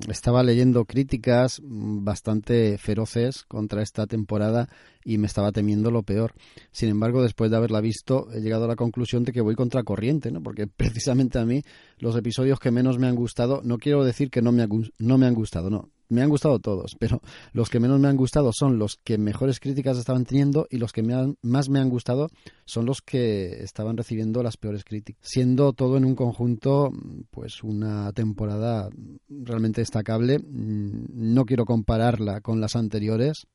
estaba 0.07 0.43
leyendo 0.43 0.85
críticas 0.85 1.63
bastante 1.65 2.77
feroces 2.77 3.45
contra 3.45 3.81
esta 3.81 4.07
temporada 4.07 4.69
y 5.03 5.17
me 5.17 5.29
estaba 5.29 5.51
temiendo 5.51 5.91
lo 5.91 6.03
peor. 6.03 6.35
Sin 6.73 6.91
embargo, 6.91 7.23
después 7.23 7.51
de 7.51 7.57
haberla 7.57 7.81
visto, 7.81 8.29
he 8.35 8.43
llegado 8.43 8.67
a 8.67 8.69
la 8.69 8.77
conclusión 8.77 9.25
de 9.25 9.33
que 9.33 9.41
voy 9.41 9.55
contra 9.55 9.85
corriente, 9.85 10.31
¿no? 10.31 10.43
Porque 10.43 10.67
precisamente 10.77 11.39
a 11.39 11.47
mí 11.47 11.63
los 11.97 12.17
episodios 12.17 12.61
que 12.61 12.71
menos 12.71 12.99
me 12.99 13.07
han 13.07 13.17
gustado, 13.17 13.63
no 13.65 13.79
quiero 13.79 14.05
decir 14.05 14.29
que 14.29 14.43
no 14.43 14.53
me, 14.53 14.69
no 14.99 15.17
me 15.17 15.27
han 15.27 15.35
gustado, 15.35 15.71
no 15.71 15.89
me 16.09 16.23
han 16.23 16.29
gustado 16.29 16.59
todos, 16.59 16.97
pero 16.99 17.21
los 17.53 17.69
que 17.71 17.81
menos 17.81 18.01
me 18.01 18.09
han 18.09 18.17
gustado 18.17 18.51
son 18.53 18.79
los 18.79 18.99
que 19.05 19.19
mejores 19.19 19.61
críticas 19.61 19.99
estaban 19.99 20.25
teniendo 20.25 20.67
y 20.71 20.79
los 20.79 20.93
que 20.93 21.03
me 21.03 21.15
han, 21.15 21.37
más 21.43 21.69
me 21.69 21.81
han 21.81 21.91
gustado 21.91 22.29
son 22.65 22.87
los 22.87 23.01
que 23.03 23.63
estaban 23.63 23.97
recibiendo 23.97 24.43
las 24.43 24.57
peores 24.57 24.85
críticas. 24.85 25.21
Siendo 25.23 25.73
todo 25.73 25.97
en 25.97 26.05
un 26.05 26.15
conjunto, 26.15 26.91
pues 27.31 27.63
una 27.63 28.13
temporada 28.13 28.91
realmente 29.29 29.81
destacable. 29.81 30.41
No 30.49 31.45
quiero 31.45 31.65
compararla 31.65 32.41
con 32.41 32.61
las 32.61 32.77
anteriores 32.77 33.47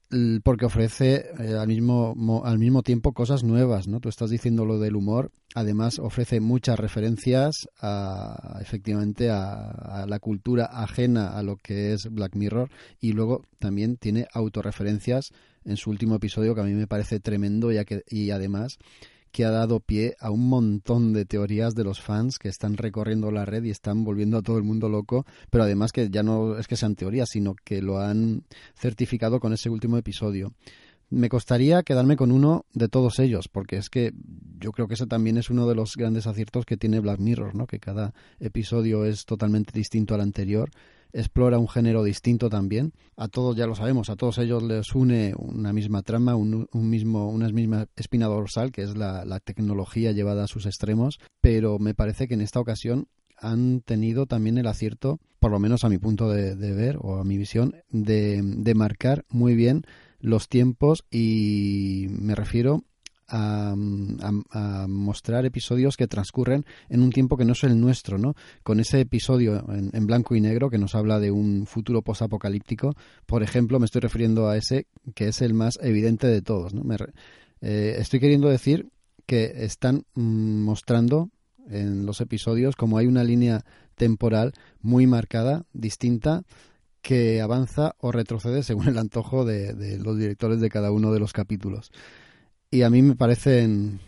porque 0.43 0.65
ofrece 0.65 1.25
eh, 1.39 1.55
al, 1.59 1.67
mismo, 1.67 2.43
al 2.45 2.59
mismo 2.59 2.83
tiempo 2.83 3.13
cosas 3.13 3.43
nuevas, 3.43 3.87
¿no? 3.87 3.99
Tú 3.99 4.09
estás 4.09 4.29
diciendo 4.29 4.65
lo 4.65 4.79
del 4.79 4.95
humor 4.95 5.31
Además 5.55 5.99
ofrece 5.99 6.39
muchas 6.39 6.79
referencias 6.79 7.67
a, 7.79 8.57
efectivamente 8.61 9.29
a, 9.29 10.05
la 10.07 10.19
cultura 10.19 10.65
ajena 10.65 11.37
a 11.37 11.43
lo 11.43 11.57
que 11.57 11.93
es 11.93 12.07
Black 12.09 12.35
Mirror 12.35 12.69
y 12.99 13.13
luego 13.13 13.43
también 13.59 13.97
tiene 13.97 14.27
autorreferencias 14.33 15.31
en 15.63 15.77
su 15.77 15.91
último 15.91 16.15
episodio 16.15 16.55
que 16.55 16.61
a 16.61 16.65
mí 16.65 16.73
me 16.73 16.87
parece 16.87 17.19
tremendo 17.19 17.69
que, 17.85 18.03
y 18.09 18.31
además 18.31 18.77
que 19.31 19.45
ha 19.45 19.51
dado 19.51 19.79
pie 19.79 20.15
a 20.19 20.29
un 20.29 20.47
montón 20.47 21.11
de 21.11 21.25
teorías 21.25 21.73
de 21.73 21.83
los 21.83 22.01
fans 22.01 22.37
que 22.37 22.49
están 22.49 22.77
recorriendo 22.77 23.31
la 23.31 23.45
red 23.45 23.63
y 23.63 23.71
están 23.71 24.03
volviendo 24.03 24.37
a 24.37 24.43
todo 24.43 24.57
el 24.57 24.63
mundo 24.63 24.89
loco, 24.89 25.25
pero 25.49 25.63
además 25.63 25.91
que 25.91 26.09
ya 26.11 26.21
no 26.21 26.57
es 26.57 26.67
que 26.67 26.75
sean 26.75 26.95
teorías, 26.95 27.29
sino 27.31 27.55
que 27.63 27.81
lo 27.81 27.99
han 27.99 28.43
certificado 28.75 29.39
con 29.39 29.51
ese 29.53 29.71
último 29.71 29.97
episodio 29.97 30.53
me 31.13 31.29
costaría 31.29 31.83
quedarme 31.83 32.15
con 32.15 32.31
uno 32.31 32.65
de 32.73 32.89
todos 32.89 33.19
ellos, 33.19 33.47
porque 33.47 33.77
es 33.77 33.89
que 33.89 34.13
yo 34.59 34.71
creo 34.71 34.87
que 34.87 34.95
ese 34.95 35.05
también 35.05 35.37
es 35.37 35.49
uno 35.49 35.67
de 35.67 35.75
los 35.75 35.95
grandes 35.95 36.25
aciertos 36.25 36.65
que 36.65 36.77
tiene 36.77 36.99
Black 36.99 37.19
Mirror, 37.19 37.55
¿no? 37.55 37.67
Que 37.67 37.79
cada 37.79 38.13
episodio 38.39 39.05
es 39.05 39.25
totalmente 39.25 39.71
distinto 39.73 40.15
al 40.15 40.21
anterior, 40.21 40.71
explora 41.11 41.59
un 41.59 41.69
género 41.69 42.03
distinto 42.03 42.49
también. 42.49 42.93
A 43.15 43.27
todos 43.27 43.55
ya 43.55 43.67
lo 43.67 43.75
sabemos, 43.75 44.09
a 44.09 44.15
todos 44.15 44.39
ellos 44.39 44.63
les 44.63 44.95
une 44.95 45.33
una 45.37 45.71
misma 45.71 46.01
trama, 46.01 46.35
un, 46.35 46.67
mismo, 46.73 47.29
una 47.29 47.47
misma 47.49 47.85
espina 47.95 48.25
dorsal, 48.25 48.71
que 48.71 48.81
es 48.81 48.97
la, 48.97 49.39
tecnología 49.39 50.11
llevada 50.11 50.45
a 50.45 50.47
sus 50.47 50.65
extremos, 50.65 51.19
pero 51.41 51.77
me 51.77 51.93
parece 51.93 52.27
que 52.27 52.33
en 52.33 52.41
esta 52.41 52.59
ocasión 52.59 53.07
han 53.37 53.81
tenido 53.81 54.25
también 54.25 54.57
el 54.57 54.67
acierto, 54.67 55.19
por 55.39 55.51
lo 55.51 55.59
menos 55.59 55.83
a 55.83 55.89
mi 55.89 55.99
punto 55.99 56.29
de, 56.29 56.55
ver 56.55 56.97
o 57.01 57.17
a 57.17 57.23
mi 57.23 57.37
visión, 57.37 57.75
de, 57.89 58.41
de 58.41 58.73
marcar 58.73 59.25
muy 59.29 59.53
bien 59.53 59.85
los 60.23 60.47
tiempos 60.47 61.03
y 61.11 62.07
me 62.09 62.33
refiero 62.33 62.85
a, 63.27 63.75
mostrar 64.87 65.45
episodios 65.45 65.97
que 65.97 66.07
transcurren 66.07 66.65
en 66.87 67.01
un 67.01 67.11
tiempo 67.11 67.35
que 67.35 67.45
no 67.45 67.53
es 67.53 67.63
el 67.63 67.79
nuestro, 67.79 68.17
¿no? 68.17 68.35
Con 68.63 68.79
ese 68.79 69.01
episodio 69.01 69.65
en, 69.69 70.07
blanco 70.07 70.35
y 70.35 70.41
negro 70.41 70.69
que 70.69 70.77
nos 70.77 70.95
habla 70.95 71.19
de 71.19 71.31
un 71.31 71.65
futuro 71.65 72.01
posapocalíptico, 72.03 72.95
por 73.25 73.43
ejemplo, 73.43 73.79
me 73.79 73.85
estoy 73.85 74.01
refiriendo 74.01 74.47
a 74.47 74.57
ese 74.57 74.87
que 75.13 75.27
es 75.27 75.41
el 75.41 75.53
más 75.53 75.77
evidente 75.81 76.27
de 76.27 76.41
todos, 76.41 76.73
¿no? 76.73 76.83
Eh, 77.61 77.95
estoy 77.97 78.19
queriendo 78.19 78.47
decir 78.49 78.89
que 79.25 79.65
están 79.65 80.05
mm, 80.15 80.63
mostrando 80.63 81.29
en 81.69 82.05
los 82.05 82.21
episodios 82.21 82.75
como 82.75 82.97
hay 82.97 83.07
una 83.07 83.23
línea 83.23 83.65
temporal 83.95 84.53
muy 84.81 85.05
marcada, 85.05 85.65
distinta, 85.73 86.43
que 87.03 87.41
avanza 87.41 87.95
o 87.99 88.11
retrocede 88.11 88.63
según 88.63 88.87
el 88.87 88.97
antojo 88.97 89.45
de, 89.45 89.99
los 89.99 90.17
directores 90.17 90.61
de 90.61 90.69
cada 90.69 90.89
uno 90.89 91.11
de 91.11 91.19
los 91.19 91.33
capítulos. 91.33 91.91
Y 92.71 92.81
a 92.81 92.89
mí 92.89 93.03
me 93.03 93.15
parecen 93.15 93.99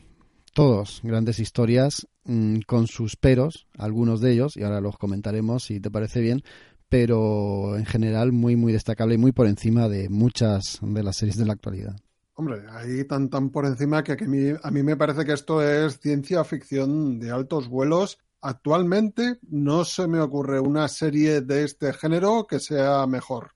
todos 0.54 1.02
grandes 1.04 1.40
historias 1.40 2.08
mm, 2.24 2.62
con 2.66 2.88
sus 2.88 3.18
peros, 3.18 3.68
algunos 3.78 4.22
de 4.22 4.32
ellos, 4.32 4.56
y 4.56 4.64
ahora 4.64 4.80
los 4.80 4.98
comentaremos 4.98 5.66
si 5.66 5.82
te 5.82 5.92
parece 5.92 6.22
bien, 6.22 6.42
pero 6.88 7.78
en 7.78 7.86
general 7.86 8.32
muy, 8.32 8.56
muy 8.56 8.72
destacable 8.72 9.16
y 9.16 9.18
muy 9.20 9.34
por 9.34 9.48
encima 9.48 9.90
de 9.90 10.08
muchas 10.08 10.80
de 10.82 11.04
las 11.04 11.18
series 11.18 11.38
de 11.38 11.46
la 11.46 11.54
actualidad. 11.54 11.98
Hombre, 12.36 12.64
ahí 12.72 13.04
tan 13.04 13.30
tan 13.30 13.50
por 13.50 13.66
encima 13.66 14.04
que, 14.04 14.14
a, 14.14 14.28
mí, 14.28 14.54
a 14.62 14.72
mí 14.72 14.84
me 14.84 14.96
parece 14.96 15.26
que 15.26 15.34
esto 15.34 15.62
es 15.62 16.00
ciencia 16.00 16.44
ficción 16.46 17.20
de 17.20 17.32
altos 17.32 17.68
vuelos 17.68 18.20
Actualmente 18.42 19.40
no 19.50 19.86
se 19.86 20.08
me 20.08 20.20
ocurre 20.20 20.60
una 20.60 20.88
serie 20.88 21.42
de 21.42 21.64
este 21.64 21.94
género 21.94 22.46
que 22.48 22.60
sea 22.60 23.08
mejor. 23.08 23.52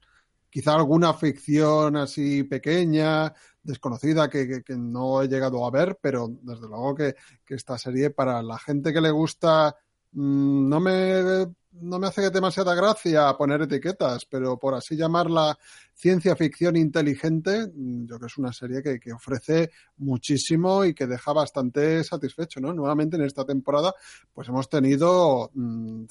Quizá 0.50 0.76
alguna 0.76 1.14
ficción 1.14 1.96
así 1.96 2.44
pequeña, 2.44 3.32
desconocida, 3.62 4.30
que, 4.30 4.64
no 4.78 5.22
he 5.22 5.28
llegado 5.28 5.66
a 5.66 5.72
ver, 5.72 6.00
pero 6.02 6.28
desde 6.42 6.68
luego 6.68 6.96
que, 6.96 7.16
que 7.46 7.56
esta 7.56 7.78
serie 7.78 8.10
para 8.10 8.42
la 8.42 8.58
gente 8.58 8.92
que 8.92 9.02
le 9.02 9.12
gusta 9.12 9.76
mm, 10.12 10.70
no 10.70 10.80
me 10.80 11.46
no 11.72 12.00
me 12.00 12.08
hace 12.08 12.30
demasiada 12.30 12.74
gracia 12.76 13.34
poner 13.38 13.62
etiquetas, 13.62 14.26
pero 14.26 14.58
por 14.58 14.74
así 14.74 14.96
llamarla 14.96 15.58
ciencia 16.00 16.34
ficción 16.34 16.78
inteligente, 16.78 17.68
mm, 17.68 18.06
yo 18.06 18.16
creo 18.16 18.20
que 18.22 18.26
es 18.28 18.38
una 18.38 18.54
serie 18.54 18.82
que, 18.82 19.12
ofrece 19.12 19.72
muchísimo 19.98 20.86
y 20.86 20.94
que 20.94 21.08
deja 21.08 21.34
bastante 21.34 22.04
satisfecho, 22.06 22.62
¿no? 22.62 22.74
Nuevamente 22.74 23.18
en 23.18 23.24
esta 23.24 23.44
temporada, 23.44 23.94
pues 24.34 24.48
hemos 24.48 24.70
tenido 24.70 25.52
mm, 25.54 26.06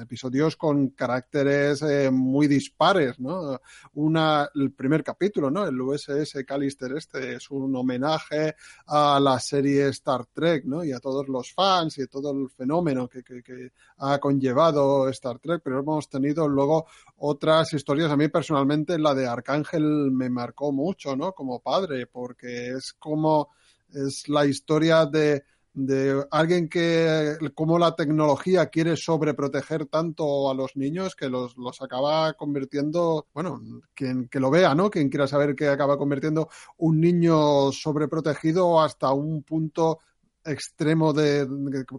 episodios 0.00 0.56
con 0.56 0.90
caracteres 0.90 1.82
eh, 1.82 2.08
muy 2.12 2.46
dispares, 2.46 3.18
¿no? 3.18 3.60
Una, 3.94 4.48
el 4.54 4.70
primer 4.72 5.02
capítulo, 5.02 5.50
¿no? 5.50 5.66
El 5.66 5.80
USS 5.80 6.44
Callister 6.46 6.92
este 6.96 7.34
es 7.34 7.50
un 7.50 7.74
homenaje 7.74 8.54
a 8.86 9.18
la 9.18 9.40
serie 9.40 9.88
Star 9.88 10.26
Trek, 10.26 10.64
¿no? 10.66 10.84
Y 10.84 10.92
a 10.92 11.00
todos 11.00 11.26
los 11.26 11.52
fans 11.52 11.98
y 11.98 12.02
a 12.02 12.06
todo 12.06 12.30
el 12.30 12.48
fenómeno 12.48 13.08
que, 13.08 13.24
que 13.24 13.72
ha 13.98 14.18
conllevado 14.20 15.08
Star 15.08 15.40
Trek, 15.40 15.62
pero 15.64 15.80
hemos 15.80 16.08
tenido 16.08 16.46
luego 16.46 16.86
otras 17.16 17.72
historias. 17.72 18.12
A 18.12 18.16
mí 18.16 18.28
personalmente 18.28 18.96
la 18.98 19.15
de 19.16 19.26
Arcángel 19.26 20.12
me 20.12 20.30
marcó 20.30 20.70
mucho, 20.70 21.16
¿no? 21.16 21.32
Como 21.32 21.60
padre, 21.60 22.06
porque 22.06 22.68
es 22.70 22.92
como 22.92 23.50
es 23.92 24.28
la 24.28 24.46
historia 24.46 25.06
de, 25.06 25.44
de 25.76 26.24
alguien 26.30 26.68
que, 26.68 27.36
como 27.54 27.78
la 27.78 27.94
tecnología 27.94 28.66
quiere 28.66 28.96
sobreproteger 28.96 29.86
tanto 29.86 30.50
a 30.50 30.54
los 30.54 30.74
niños 30.76 31.14
que 31.14 31.28
los, 31.28 31.56
los 31.56 31.82
acaba 31.82 32.32
convirtiendo, 32.32 33.26
bueno, 33.34 33.60
quien 33.94 34.28
que 34.28 34.40
lo 34.40 34.50
vea, 34.50 34.74
¿no? 34.74 34.90
Quien 34.90 35.10
quiera 35.10 35.26
saber 35.26 35.54
que 35.54 35.68
acaba 35.68 35.98
convirtiendo 35.98 36.48
un 36.78 37.00
niño 37.00 37.72
sobreprotegido 37.72 38.80
hasta 38.80 39.12
un 39.12 39.42
punto 39.42 40.00
extremo 40.46 41.12
de, 41.12 41.46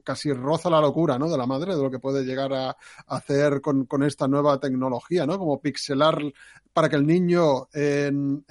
casi 0.03 0.31
roza 0.31 0.69
la 0.69 0.81
locura, 0.81 1.17
¿no? 1.19 1.29
De 1.29 1.37
la 1.37 1.45
madre, 1.45 1.75
de 1.75 1.81
lo 1.81 1.91
que 1.91 1.99
puede 1.99 2.23
llegar 2.23 2.53
a, 2.53 2.77
hacer 3.07 3.61
con, 3.61 4.03
esta 4.03 4.27
nueva 4.27 4.59
tecnología, 4.59 5.25
¿no? 5.25 5.37
Como 5.37 5.61
pixelar 5.61 6.21
para 6.73 6.89
que 6.89 6.95
el 6.95 7.07
niño, 7.07 7.67
en, 7.73 8.45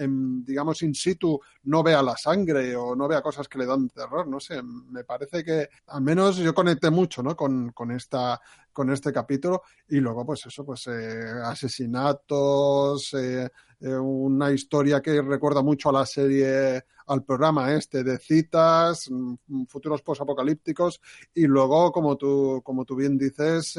digamos, 0.45 0.83
in 0.83 0.95
situ, 0.95 1.41
no 1.65 1.83
vea 1.83 2.03
la 2.03 2.17
sangre 2.17 2.75
o 2.75 2.97
no 2.97 3.07
vea 3.07 3.23
cosas 3.23 3.49
que 3.49 3.59
le 3.59 3.67
dan 3.67 3.89
terror, 3.89 4.27
no 4.27 4.41
sé, 4.41 4.63
me 4.63 5.05
parece 5.05 5.45
que 5.45 5.69
al 5.87 6.03
menos 6.03 6.37
yo 6.37 6.53
conecté 6.53 6.91
mucho, 6.91 7.23
¿no? 7.23 7.37
Con, 7.37 7.71
con 7.71 7.93
esta 7.93 8.41
con 8.77 8.91
este 8.91 9.11
capítulo 9.11 9.62
y 9.89 10.01
luego 10.01 10.27
pues 10.27 10.45
eso 10.45 10.62
pues 10.62 10.87
eh, 10.89 11.31
asesinatos 11.43 13.14
eh, 13.14 13.49
eh, 13.81 13.89
una 13.95 14.53
historia 14.53 15.01
que 15.01 15.22
recuerda 15.22 15.62
mucho 15.62 15.89
a 15.89 15.93
la 15.93 16.05
serie 16.05 16.85
al 17.07 17.24
programa 17.24 17.72
este 17.72 18.05
de 18.05 18.18
citas 18.18 19.09
mm, 19.11 19.64
futuros 19.64 20.03
posapocalípticos 20.03 21.01
y 21.33 21.47
luego 21.47 21.91
como 21.91 22.18
tú 22.18 22.61
como 22.62 22.85
tú 22.85 22.97
bien 22.97 23.16
dices 23.16 23.79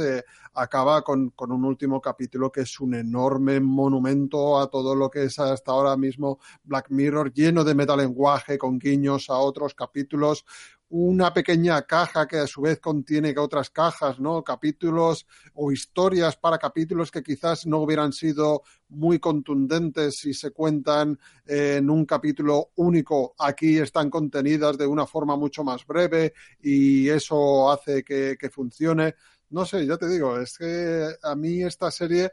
acaba 0.55 1.03
con, 1.03 1.29
con 1.29 1.51
un 1.51 1.63
último 1.65 2.01
capítulo 2.01 2.51
que 2.51 2.61
es 2.61 2.79
un 2.79 2.95
enorme 2.95 3.59
monumento 3.59 4.59
a 4.59 4.67
todo 4.67 4.95
lo 4.95 5.11
que 5.11 5.25
es 5.25 5.37
hasta 5.37 5.73
ahora 5.73 5.95
mismo 5.95 6.39
Black 6.63 6.89
Mirror 6.89 7.31
lleno 7.31 7.63
de 7.63 7.75
metalenguaje 7.75 8.57
con 8.57 8.79
guiños 8.79 9.29
a 9.29 9.37
otros 9.37 9.75
capítulos 9.75 10.43
una 10.89 11.33
pequeña 11.33 11.81
caja 11.81 12.27
que 12.27 12.37
a 12.37 12.47
su 12.47 12.61
vez 12.61 12.79
contiene 12.79 13.35
otras 13.37 13.69
cajas, 13.69 14.19
¿no? 14.19 14.43
Capítulos 14.43 15.27
o 15.53 15.71
historias 15.71 16.37
para 16.37 16.57
capítulos 16.57 17.11
que 17.11 17.23
quizás 17.23 17.65
no 17.65 17.79
hubieran 17.79 18.13
sido 18.13 18.63
muy 18.89 19.19
contundentes 19.19 20.17
si 20.17 20.33
se 20.33 20.51
cuentan 20.51 21.19
en 21.45 21.89
un 21.89 22.05
capítulo 22.05 22.71
único. 22.75 23.35
Aquí 23.37 23.77
están 23.77 24.09
contenidas 24.09 24.77
de 24.77 24.87
una 24.87 25.05
forma 25.05 25.35
mucho 25.35 25.63
más 25.63 25.85
breve 25.85 26.33
y 26.61 27.09
eso 27.09 27.69
hace 27.69 28.03
que, 28.03 28.37
funcione. 28.49 29.15
No 29.49 29.65
sé, 29.65 29.85
ya 29.85 29.97
te 29.97 30.07
digo, 30.07 30.39
es 30.39 30.57
que 30.57 31.09
a 31.21 31.35
mí 31.35 31.63
esta 31.63 31.91
serie, 31.91 32.31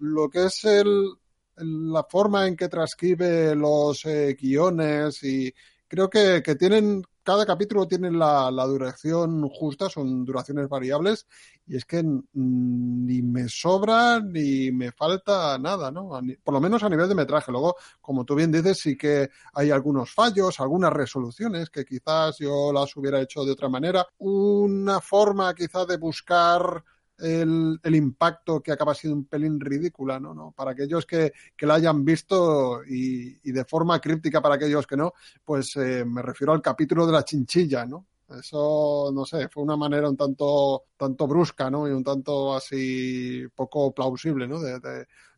lo 0.00 0.28
que 0.28 0.46
es 0.46 0.64
el, 0.64 1.10
la 1.56 2.04
forma 2.04 2.48
en 2.48 2.56
que 2.56 2.68
transcribe 2.68 3.54
los 3.54 4.04
eh, 4.04 4.36
guiones 4.40 5.22
y 5.22 5.52
creo 5.86 6.10
que, 6.10 6.42
que 6.42 6.56
tienen 6.56 7.04
cada 7.28 7.44
capítulo 7.44 7.86
tiene 7.86 8.10
la, 8.10 8.50
duración 8.50 9.46
justa, 9.50 9.90
son 9.90 10.24
duraciones 10.24 10.66
variables, 10.66 11.26
y 11.66 11.76
es 11.76 11.84
que 11.84 12.02
ni 12.02 13.20
me 13.20 13.50
sobra 13.50 14.18
ni 14.18 14.72
me 14.72 14.92
falta 14.92 15.58
nada, 15.58 15.90
¿no? 15.90 16.08
Por 16.42 16.54
lo 16.54 16.60
menos 16.62 16.82
a 16.82 16.88
nivel 16.88 17.06
de 17.06 17.14
metraje. 17.14 17.52
Luego, 17.52 17.76
como 18.00 18.24
tú 18.24 18.34
bien 18.34 18.50
dices, 18.50 18.78
sí 18.78 18.96
que 18.96 19.28
hay 19.52 19.70
algunos 19.70 20.10
fallos, 20.10 20.58
algunas 20.58 20.90
resoluciones 20.90 21.68
que 21.68 21.84
quizás 21.84 22.38
yo 22.38 22.72
las 22.72 22.96
hubiera 22.96 23.20
hecho 23.20 23.44
de 23.44 23.52
otra 23.52 23.68
manera. 23.68 24.06
Una 24.16 24.98
forma 25.02 25.52
quizás 25.52 25.86
de 25.86 25.98
buscar 25.98 26.82
el, 27.18 27.78
el, 27.82 27.94
impacto 27.94 28.62
que 28.62 28.72
acaba 28.72 28.94
siendo 28.94 29.18
un 29.18 29.24
pelín 29.26 29.58
ridícula, 29.60 30.20
¿no? 30.20 30.34
¿no? 30.34 30.52
Para 30.52 30.72
aquellos 30.72 31.04
que, 31.06 31.32
que 31.56 31.66
la 31.66 31.74
hayan 31.74 32.04
visto 32.04 32.84
y, 32.84 33.38
y, 33.48 33.52
de 33.52 33.64
forma 33.64 34.00
críptica 34.00 34.40
para 34.40 34.54
aquellos 34.54 34.86
que 34.86 34.96
no, 34.96 35.12
pues 35.44 35.76
eh, 35.76 36.04
me 36.04 36.22
refiero 36.22 36.52
al 36.52 36.62
capítulo 36.62 37.06
de 37.06 37.12
la 37.12 37.24
chinchilla, 37.24 37.84
¿no? 37.84 38.06
Eso, 38.28 39.10
no 39.12 39.24
sé, 39.24 39.48
fue 39.48 39.62
una 39.62 39.76
manera 39.76 40.08
un 40.08 40.16
tanto, 40.16 40.84
tanto 40.96 41.26
brusca, 41.26 41.70
¿no? 41.70 41.88
Y 41.88 41.92
un 41.92 42.04
tanto 42.04 42.54
así 42.54 43.46
poco 43.54 43.92
plausible, 43.94 44.46
¿no? 44.46 44.60
De, 44.60 44.78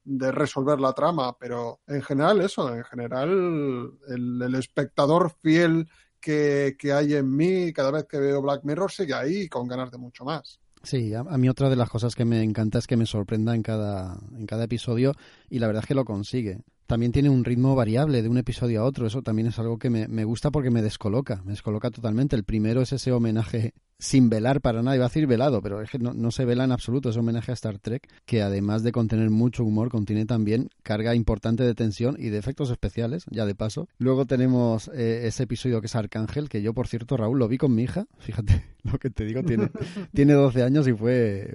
de, 0.04 0.32
resolver 0.32 0.80
la 0.80 0.92
trama, 0.92 1.36
pero 1.38 1.80
en 1.86 2.02
general 2.02 2.40
eso, 2.40 2.74
en 2.74 2.82
general 2.84 3.92
el, 4.08 4.42
el 4.42 4.54
espectador 4.56 5.30
fiel 5.40 5.88
que, 6.20 6.76
que 6.78 6.92
hay 6.92 7.14
en 7.14 7.34
mí 7.34 7.72
cada 7.72 7.90
vez 7.90 8.06
que 8.06 8.18
veo 8.18 8.42
Black 8.42 8.64
Mirror 8.64 8.90
sigue 8.90 9.14
ahí 9.14 9.48
con 9.48 9.68
ganas 9.68 9.90
de 9.90 9.98
mucho 9.98 10.24
más. 10.24 10.60
Sí, 10.82 11.12
a, 11.14 11.22
mí 11.22 11.48
otra 11.48 11.68
de 11.68 11.76
las 11.76 11.90
cosas 11.90 12.14
que 12.14 12.24
me 12.24 12.42
encanta 12.42 12.78
es 12.78 12.86
que 12.86 12.96
me 12.96 13.04
sorprenda 13.04 13.54
en 13.54 13.62
cada, 13.62 14.18
en 14.36 14.46
cada 14.46 14.64
episodio 14.64 15.14
y 15.50 15.58
la 15.58 15.66
verdad 15.66 15.82
es 15.82 15.88
que 15.88 15.94
lo 15.94 16.04
consigue. 16.06 16.60
También 16.90 17.12
tiene 17.12 17.30
un 17.30 17.44
ritmo 17.44 17.76
variable 17.76 18.20
de 18.20 18.28
un 18.28 18.36
episodio 18.36 18.80
a 18.80 18.84
otro, 18.84 19.06
eso 19.06 19.22
también 19.22 19.46
es 19.46 19.60
algo 19.60 19.78
que 19.78 19.90
me, 19.90 20.08
me 20.08 20.24
gusta 20.24 20.50
porque 20.50 20.70
me 20.70 20.82
descoloca, 20.82 21.40
me 21.44 21.52
descoloca 21.52 21.88
totalmente. 21.92 22.34
El 22.34 22.42
primero 22.42 22.82
es 22.82 22.92
ese 22.92 23.12
homenaje 23.12 23.74
sin 24.00 24.30
velar 24.30 24.60
para 24.60 24.82
nada, 24.82 24.96
iba 24.96 25.04
a 25.04 25.08
decir 25.08 25.26
velado, 25.26 25.60
pero 25.60 25.82
es 25.82 25.90
que 25.90 25.98
no, 25.98 26.14
no, 26.14 26.30
se 26.30 26.44
vela 26.44 26.64
en 26.64 26.72
absoluto, 26.72 27.10
es 27.10 27.16
homenaje 27.16 27.52
a 27.52 27.54
Star 27.54 27.78
Trek, 27.78 28.08
que 28.24 28.42
además 28.42 28.82
de 28.82 28.92
contener 28.92 29.30
mucho 29.30 29.62
humor, 29.62 29.90
contiene 29.90 30.24
también 30.24 30.70
carga 30.82 31.14
importante 31.14 31.62
de 31.62 31.74
tensión 31.74 32.16
y 32.18 32.30
de 32.30 32.38
efectos 32.38 32.70
especiales, 32.70 33.24
ya 33.30 33.44
de 33.44 33.54
paso. 33.54 33.88
Luego 33.98 34.24
tenemos 34.24 34.90
eh, 34.94 35.26
ese 35.26 35.42
episodio 35.44 35.80
que 35.80 35.86
es 35.86 35.94
Arcángel, 35.94 36.48
que 36.48 36.62
yo, 36.62 36.72
por 36.72 36.88
cierto, 36.88 37.16
Raúl, 37.16 37.38
lo 37.38 37.46
vi 37.46 37.58
con 37.58 37.74
mi 37.74 37.82
hija, 37.82 38.06
fíjate 38.18 38.64
lo 38.82 38.98
que 38.98 39.10
te 39.10 39.26
digo, 39.26 39.42
tiene, 39.42 39.70
tiene 40.14 40.32
12 40.32 40.62
años 40.62 40.88
y 40.88 40.94
fue, 40.94 41.54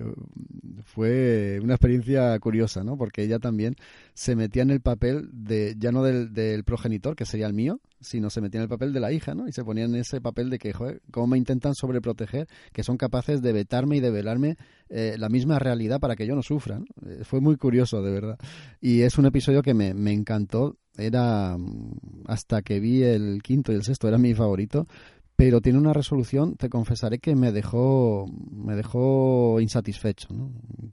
fue 0.83 1.59
una 1.63 1.73
experiencia 1.73 2.37
curiosa, 2.39 2.83
¿no? 2.83 2.95
Porque 2.97 3.23
ella 3.23 3.39
también 3.39 3.75
se 4.13 4.35
metía 4.35 4.61
en 4.61 4.69
el 4.69 4.81
papel 4.81 5.24
ya 5.77 5.91
no 5.91 6.03
del, 6.03 6.63
progenitor, 6.63 7.15
que 7.15 7.25
sería 7.25 7.47
el 7.47 7.53
mío, 7.53 7.79
sino 7.99 8.29
se 8.29 8.41
metía 8.41 8.59
en 8.59 8.63
el 8.63 8.69
papel 8.69 8.93
de 8.93 8.99
la 8.99 9.11
hija, 9.11 9.35
¿no? 9.35 9.47
Y 9.47 9.51
se 9.51 9.63
ponía 9.63 9.85
en 9.85 9.95
ese 9.95 10.21
papel 10.21 10.49
de 10.49 10.59
que, 10.59 10.73
joder, 10.73 11.01
cómo 11.11 11.27
me 11.27 11.37
intentan 11.37 11.75
sobreproteger, 11.75 12.47
que 12.71 12.83
son 12.83 12.97
capaces 12.97 13.41
de 13.41 13.53
vetarme 13.53 13.97
y 13.97 13.99
de 13.99 14.11
velarme 14.11 14.57
eh, 14.89 15.15
la 15.17 15.29
misma 15.29 15.59
realidad 15.59 15.99
para 15.99 16.15
que 16.15 16.27
yo 16.27 16.35
no 16.35 16.41
sufra. 16.41 16.79
Eh, 17.05 17.23
fue 17.23 17.41
muy 17.41 17.57
curioso, 17.57 18.01
de 18.01 18.11
verdad. 18.11 18.37
Y 18.81 19.01
es 19.01 19.17
un 19.17 19.25
episodio 19.25 19.61
que 19.61 19.73
me, 19.73 19.89
encantó. 20.11 20.77
Era 20.97 21.57
hasta 22.25 22.61
que 22.61 22.79
vi 22.79 23.03
el 23.03 23.41
quinto 23.43 23.73
y 23.73 23.75
el 23.75 23.83
sexto, 23.83 24.07
era 24.07 24.17
mi 24.17 24.33
favorito 24.33 24.87
pero 25.35 25.59
tiene 25.59 25.79
una 25.79 25.93
resolución, 25.93 26.55
te 26.55 26.69
confesaré 26.69 27.19
que 27.19 27.35
me 27.35 27.51
dejó, 27.51 28.25
me 28.51 28.75
dejó 28.75 29.59
insatisfecho. 29.59 30.29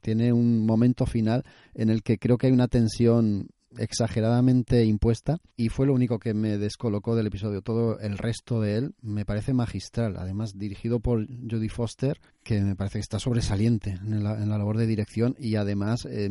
Tiene 0.02 0.32
un 0.32 0.66
momento 0.66 1.06
final 1.06 1.44
en 1.74 1.90
el 1.90 2.02
que 2.02 2.18
creo 2.18 2.38
que 2.38 2.48
hay 2.48 2.52
una 2.52 2.68
tensión 2.68 3.48
exageradamente 3.78 4.84
impuesta 4.84 5.38
y 5.56 5.68
fue 5.68 5.86
lo 5.86 5.94
único 5.94 6.18
que 6.18 6.34
me 6.34 6.58
descolocó 6.58 7.14
del 7.14 7.26
episodio. 7.26 7.62
Todo 7.62 7.98
el 7.98 8.18
resto 8.18 8.60
de 8.60 8.76
él 8.76 8.94
me 9.00 9.24
parece 9.24 9.54
magistral, 9.54 10.16
además 10.16 10.58
dirigido 10.58 11.00
por 11.00 11.26
Jodie 11.26 11.68
Foster, 11.68 12.20
que 12.42 12.60
me 12.60 12.76
parece 12.76 12.98
que 12.98 13.02
está 13.02 13.18
sobresaliente 13.18 13.98
en 14.02 14.22
la, 14.24 14.42
en 14.42 14.48
la 14.48 14.58
labor 14.58 14.76
de 14.76 14.86
dirección 14.86 15.34
y 15.38 15.56
además 15.56 16.06
eh, 16.06 16.28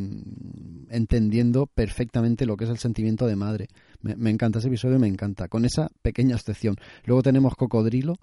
entendiendo 0.89 1.67
perfectamente 1.67 2.45
lo 2.45 2.57
que 2.57 2.65
es 2.65 2.69
el 2.69 2.77
sentimiento 2.77 3.27
de 3.27 3.35
madre. 3.35 3.67
Me, 4.01 4.29
encanta 4.29 4.59
ese 4.59 4.67
episodio, 4.67 4.99
me 4.99 5.07
encanta, 5.07 5.47
con 5.47 5.65
esa 5.65 5.89
pequeña 6.01 6.35
excepción. 6.35 6.75
Luego 7.05 7.21
tenemos 7.23 7.55
Cocodrilo, 7.55 8.15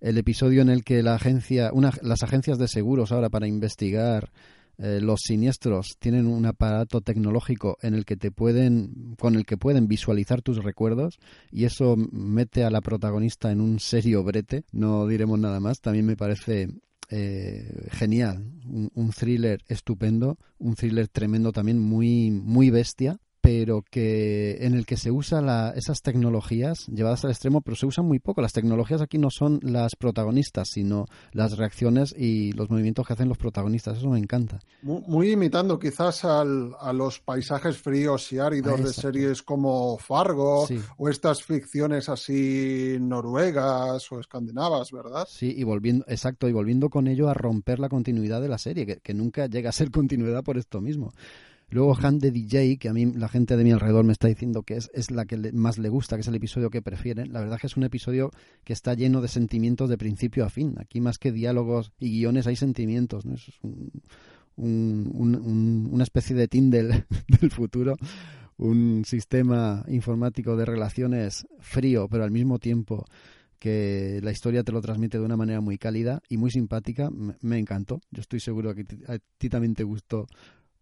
el 0.00 0.18
episodio 0.18 0.62
en 0.62 0.68
el 0.68 0.84
que 0.84 1.02
la 1.02 1.14
agencia, 1.14 1.70
las 2.02 2.22
agencias 2.22 2.58
de 2.58 2.68
seguros 2.68 3.12
ahora 3.12 3.30
para 3.30 3.46
investigar 3.46 4.30
eh, 4.78 5.00
los 5.00 5.20
siniestros 5.20 5.96
tienen 5.98 6.26
un 6.26 6.46
aparato 6.46 7.00
tecnológico 7.00 7.78
en 7.82 7.94
el 7.94 8.04
que 8.04 8.16
te 8.16 8.30
pueden 8.30 9.14
con 9.18 9.36
el 9.36 9.46
que 9.46 9.56
pueden 9.56 9.86
visualizar 9.86 10.42
tus 10.42 10.62
recuerdos 10.62 11.18
y 11.50 11.64
eso 11.64 11.96
mete 11.96 12.64
a 12.64 12.70
la 12.70 12.80
protagonista 12.80 13.52
en 13.52 13.60
un 13.60 13.78
serio 13.78 14.24
brete. 14.24 14.64
No 14.72 15.06
diremos 15.06 15.38
nada 15.38 15.60
más. 15.60 15.80
También 15.80 16.06
me 16.06 16.16
parece 16.16 16.68
eh, 17.10 17.88
genial. 17.92 18.44
Un, 18.66 18.90
un, 18.94 19.10
thriller 19.10 19.62
estupendo 19.68 20.38
un 20.58 20.74
thriller 20.74 21.08
tremendo 21.08 21.52
también 21.52 21.78
muy 21.78 22.30
muy 22.30 22.70
bestia 22.70 23.18
pero 23.44 23.84
que 23.90 24.56
en 24.64 24.72
el 24.72 24.86
que 24.86 24.96
se 24.96 25.10
usa 25.10 25.42
la, 25.42 25.74
esas 25.76 26.00
tecnologías 26.00 26.86
llevadas 26.86 27.26
al 27.26 27.30
extremo, 27.30 27.60
pero 27.60 27.76
se 27.76 27.84
usan 27.84 28.06
muy 28.06 28.18
poco. 28.18 28.40
Las 28.40 28.54
tecnologías 28.54 29.02
aquí 29.02 29.18
no 29.18 29.28
son 29.28 29.60
las 29.62 29.96
protagonistas, 29.96 30.70
sino 30.72 31.04
las 31.32 31.58
reacciones 31.58 32.14
y 32.16 32.52
los 32.52 32.70
movimientos 32.70 33.06
que 33.06 33.12
hacen 33.12 33.28
los 33.28 33.36
protagonistas. 33.36 33.98
Eso 33.98 34.08
me 34.08 34.18
encanta. 34.18 34.60
Muy, 34.80 35.02
muy 35.06 35.30
imitando 35.32 35.78
quizás 35.78 36.24
al, 36.24 36.72
a 36.80 36.94
los 36.94 37.20
paisajes 37.20 37.76
fríos 37.76 38.32
y 38.32 38.38
áridos 38.38 38.82
de 38.82 38.94
series 38.94 39.42
como 39.42 39.98
Fargo 39.98 40.66
sí. 40.66 40.80
o 40.96 41.10
estas 41.10 41.42
ficciones 41.42 42.08
así 42.08 42.96
noruegas 42.98 44.10
o 44.10 44.20
escandinavas, 44.20 44.90
¿verdad? 44.90 45.28
Sí, 45.28 45.52
y 45.54 45.64
volviendo, 45.64 46.06
exacto, 46.08 46.48
y 46.48 46.52
volviendo 46.54 46.88
con 46.88 47.08
ello 47.08 47.28
a 47.28 47.34
romper 47.34 47.78
la 47.78 47.90
continuidad 47.90 48.40
de 48.40 48.48
la 48.48 48.56
serie, 48.56 48.86
que, 48.86 49.00
que 49.00 49.12
nunca 49.12 49.48
llega 49.48 49.68
a 49.68 49.72
ser 49.72 49.90
continuidad 49.90 50.42
por 50.42 50.56
esto 50.56 50.80
mismo. 50.80 51.12
Luego 51.70 51.96
Han 52.00 52.18
de 52.18 52.30
DJ, 52.30 52.78
que 52.78 52.88
a 52.88 52.92
mí 52.92 53.06
la 53.06 53.28
gente 53.28 53.56
de 53.56 53.64
mi 53.64 53.72
alrededor 53.72 54.04
me 54.04 54.12
está 54.12 54.28
diciendo 54.28 54.62
que 54.62 54.76
es, 54.76 54.90
es 54.94 55.10
la 55.10 55.24
que 55.24 55.36
le, 55.36 55.52
más 55.52 55.78
le 55.78 55.88
gusta, 55.88 56.16
que 56.16 56.20
es 56.20 56.28
el 56.28 56.34
episodio 56.34 56.70
que 56.70 56.82
prefieren. 56.82 57.32
La 57.32 57.40
verdad 57.40 57.56
es 57.56 57.60
que 57.62 57.66
es 57.66 57.76
un 57.76 57.84
episodio 57.84 58.30
que 58.64 58.72
está 58.72 58.94
lleno 58.94 59.20
de 59.20 59.28
sentimientos 59.28 59.88
de 59.88 59.98
principio 59.98 60.44
a 60.44 60.50
fin. 60.50 60.74
Aquí 60.78 61.00
más 61.00 61.18
que 61.18 61.32
diálogos 61.32 61.92
y 61.98 62.10
guiones 62.10 62.46
hay 62.46 62.56
sentimientos. 62.56 63.24
¿no? 63.24 63.34
Es 63.34 63.50
un, 63.62 63.90
un, 64.56 65.10
un, 65.14 65.88
una 65.90 66.04
especie 66.04 66.36
de 66.36 66.48
Tinder 66.48 67.06
del 67.40 67.50
futuro, 67.50 67.96
un 68.56 69.04
sistema 69.04 69.84
informático 69.88 70.56
de 70.56 70.64
relaciones 70.64 71.46
frío, 71.58 72.08
pero 72.08 72.24
al 72.24 72.30
mismo 72.30 72.58
tiempo 72.58 73.04
que 73.58 74.20
la 74.22 74.30
historia 74.30 74.62
te 74.62 74.72
lo 74.72 74.80
transmite 74.82 75.18
de 75.18 75.24
una 75.24 75.38
manera 75.38 75.60
muy 75.60 75.78
cálida 75.78 76.20
y 76.28 76.36
muy 76.36 76.50
simpática. 76.50 77.10
Me, 77.10 77.34
me 77.40 77.58
encantó. 77.58 78.00
Yo 78.10 78.20
estoy 78.20 78.40
seguro 78.40 78.74
que 78.74 78.84
a 79.08 79.18
ti 79.38 79.48
también 79.48 79.74
te 79.74 79.84
gustó 79.84 80.26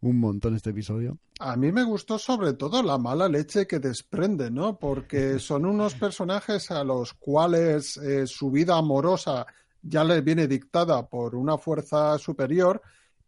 un 0.02 0.18
montón 0.18 0.54
este 0.54 0.70
episodio. 0.70 1.18
A 1.38 1.56
mí 1.56 1.72
me 1.72 1.84
gustó 1.84 2.18
sobre 2.18 2.52
todo 2.52 2.82
la 2.82 2.98
mala 2.98 3.28
leche 3.28 3.66
que 3.66 3.78
desprende, 3.78 4.50
¿no? 4.50 4.78
Porque 4.78 5.38
son 5.38 5.64
unos 5.64 5.94
personajes 5.94 6.70
a 6.70 6.84
los 6.84 7.14
cuales 7.14 7.96
eh, 7.96 8.26
su 8.26 8.50
vida 8.50 8.76
amorosa 8.76 9.46
ya 9.80 10.04
les 10.04 10.22
viene 10.22 10.46
dictada 10.46 11.06
por 11.08 11.34
una 11.34 11.56
fuerza 11.58 12.18
superior 12.18 12.82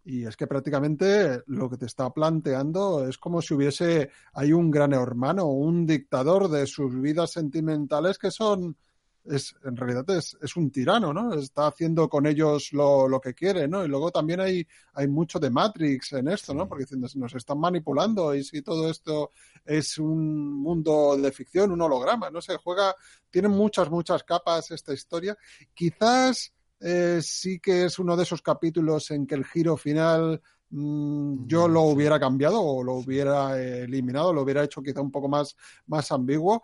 y 0.05 0.27
es 0.27 0.37
que 0.37 0.47
prácticamente 0.47 1.43
lo 1.47 1.71
que 1.71 1.79
te 1.79 1.87
está 1.87 2.11
planteando 2.11 3.09
es 3.09 3.17
como 3.17 3.41
si 3.41 3.55
hubiese 3.55 4.11
hay 4.35 4.53
un 4.53 4.71
gran 4.71 4.93
hermano, 4.93 5.47
un 5.47 5.87
dictador 5.87 6.49
de 6.49 6.67
sus 6.67 7.01
vidas 7.01 7.31
sentimentales 7.31 8.19
que 8.19 8.31
son 8.31 8.77
es, 9.25 9.55
en 9.65 9.77
realidad 9.77 10.09
es, 10.11 10.37
es, 10.41 10.57
un 10.57 10.71
tirano, 10.71 11.13
¿no? 11.13 11.35
Está 11.35 11.67
haciendo 11.67 12.09
con 12.09 12.27
ellos 12.27 12.73
lo, 12.73 13.09
lo, 13.09 13.21
que 13.21 13.35
quiere, 13.35 13.67
¿no? 13.67 13.85
Y 13.85 13.89
luego 13.89 14.11
también 14.11 14.41
hay, 14.41 14.67
hay 14.93 15.09
mucho 15.09 15.39
de 15.39 15.51
Matrix 15.51 16.13
en 16.13 16.29
esto, 16.29 16.53
¿no? 16.53 16.69
Porque 16.69 16.85
nos 16.97 17.35
están 17.35 17.59
manipulando 17.59 18.35
y 18.35 18.45
si 18.45 18.63
todo 18.63 18.91
esto 18.91 19.31
es 19.65 19.99
un 19.99 20.53
mundo 20.53 21.17
de 21.17 21.33
ficción, 21.33 21.73
un 21.73 21.81
holograma, 21.81 22.31
¿no? 22.31 22.43
Se 22.43 22.57
juega, 22.57 22.95
tiene 23.31 23.49
muchas, 23.49 23.91
muchas 23.91 24.23
capas 24.25 24.71
esta 24.71 24.93
historia. 24.93 25.37
Quizás 25.73 26.53
eh, 26.81 27.21
sí 27.23 27.61
que 27.61 27.87
es 27.87 27.99
uno 27.99 28.17
de 28.17 28.25
esos 28.25 28.43
capítulos 28.43 29.11
en 29.11 29.27
que 29.27 29.37
el 29.37 29.45
giro 29.47 29.77
final 29.77 30.43
mmm, 30.69 31.47
yo 31.47 31.67
lo 31.67 31.83
hubiera 31.83 32.21
cambiado 32.21 32.61
o 32.61 32.83
lo 32.83 32.95
hubiera 32.95 33.59
eliminado, 33.59 34.35
lo 34.35 34.43
hubiera 34.43 34.65
hecho 34.65 34.83
quizá 34.83 35.01
un 35.01 35.11
poco 35.11 35.29
más, 35.29 35.57
más 35.87 36.13
ambiguo, 36.13 36.63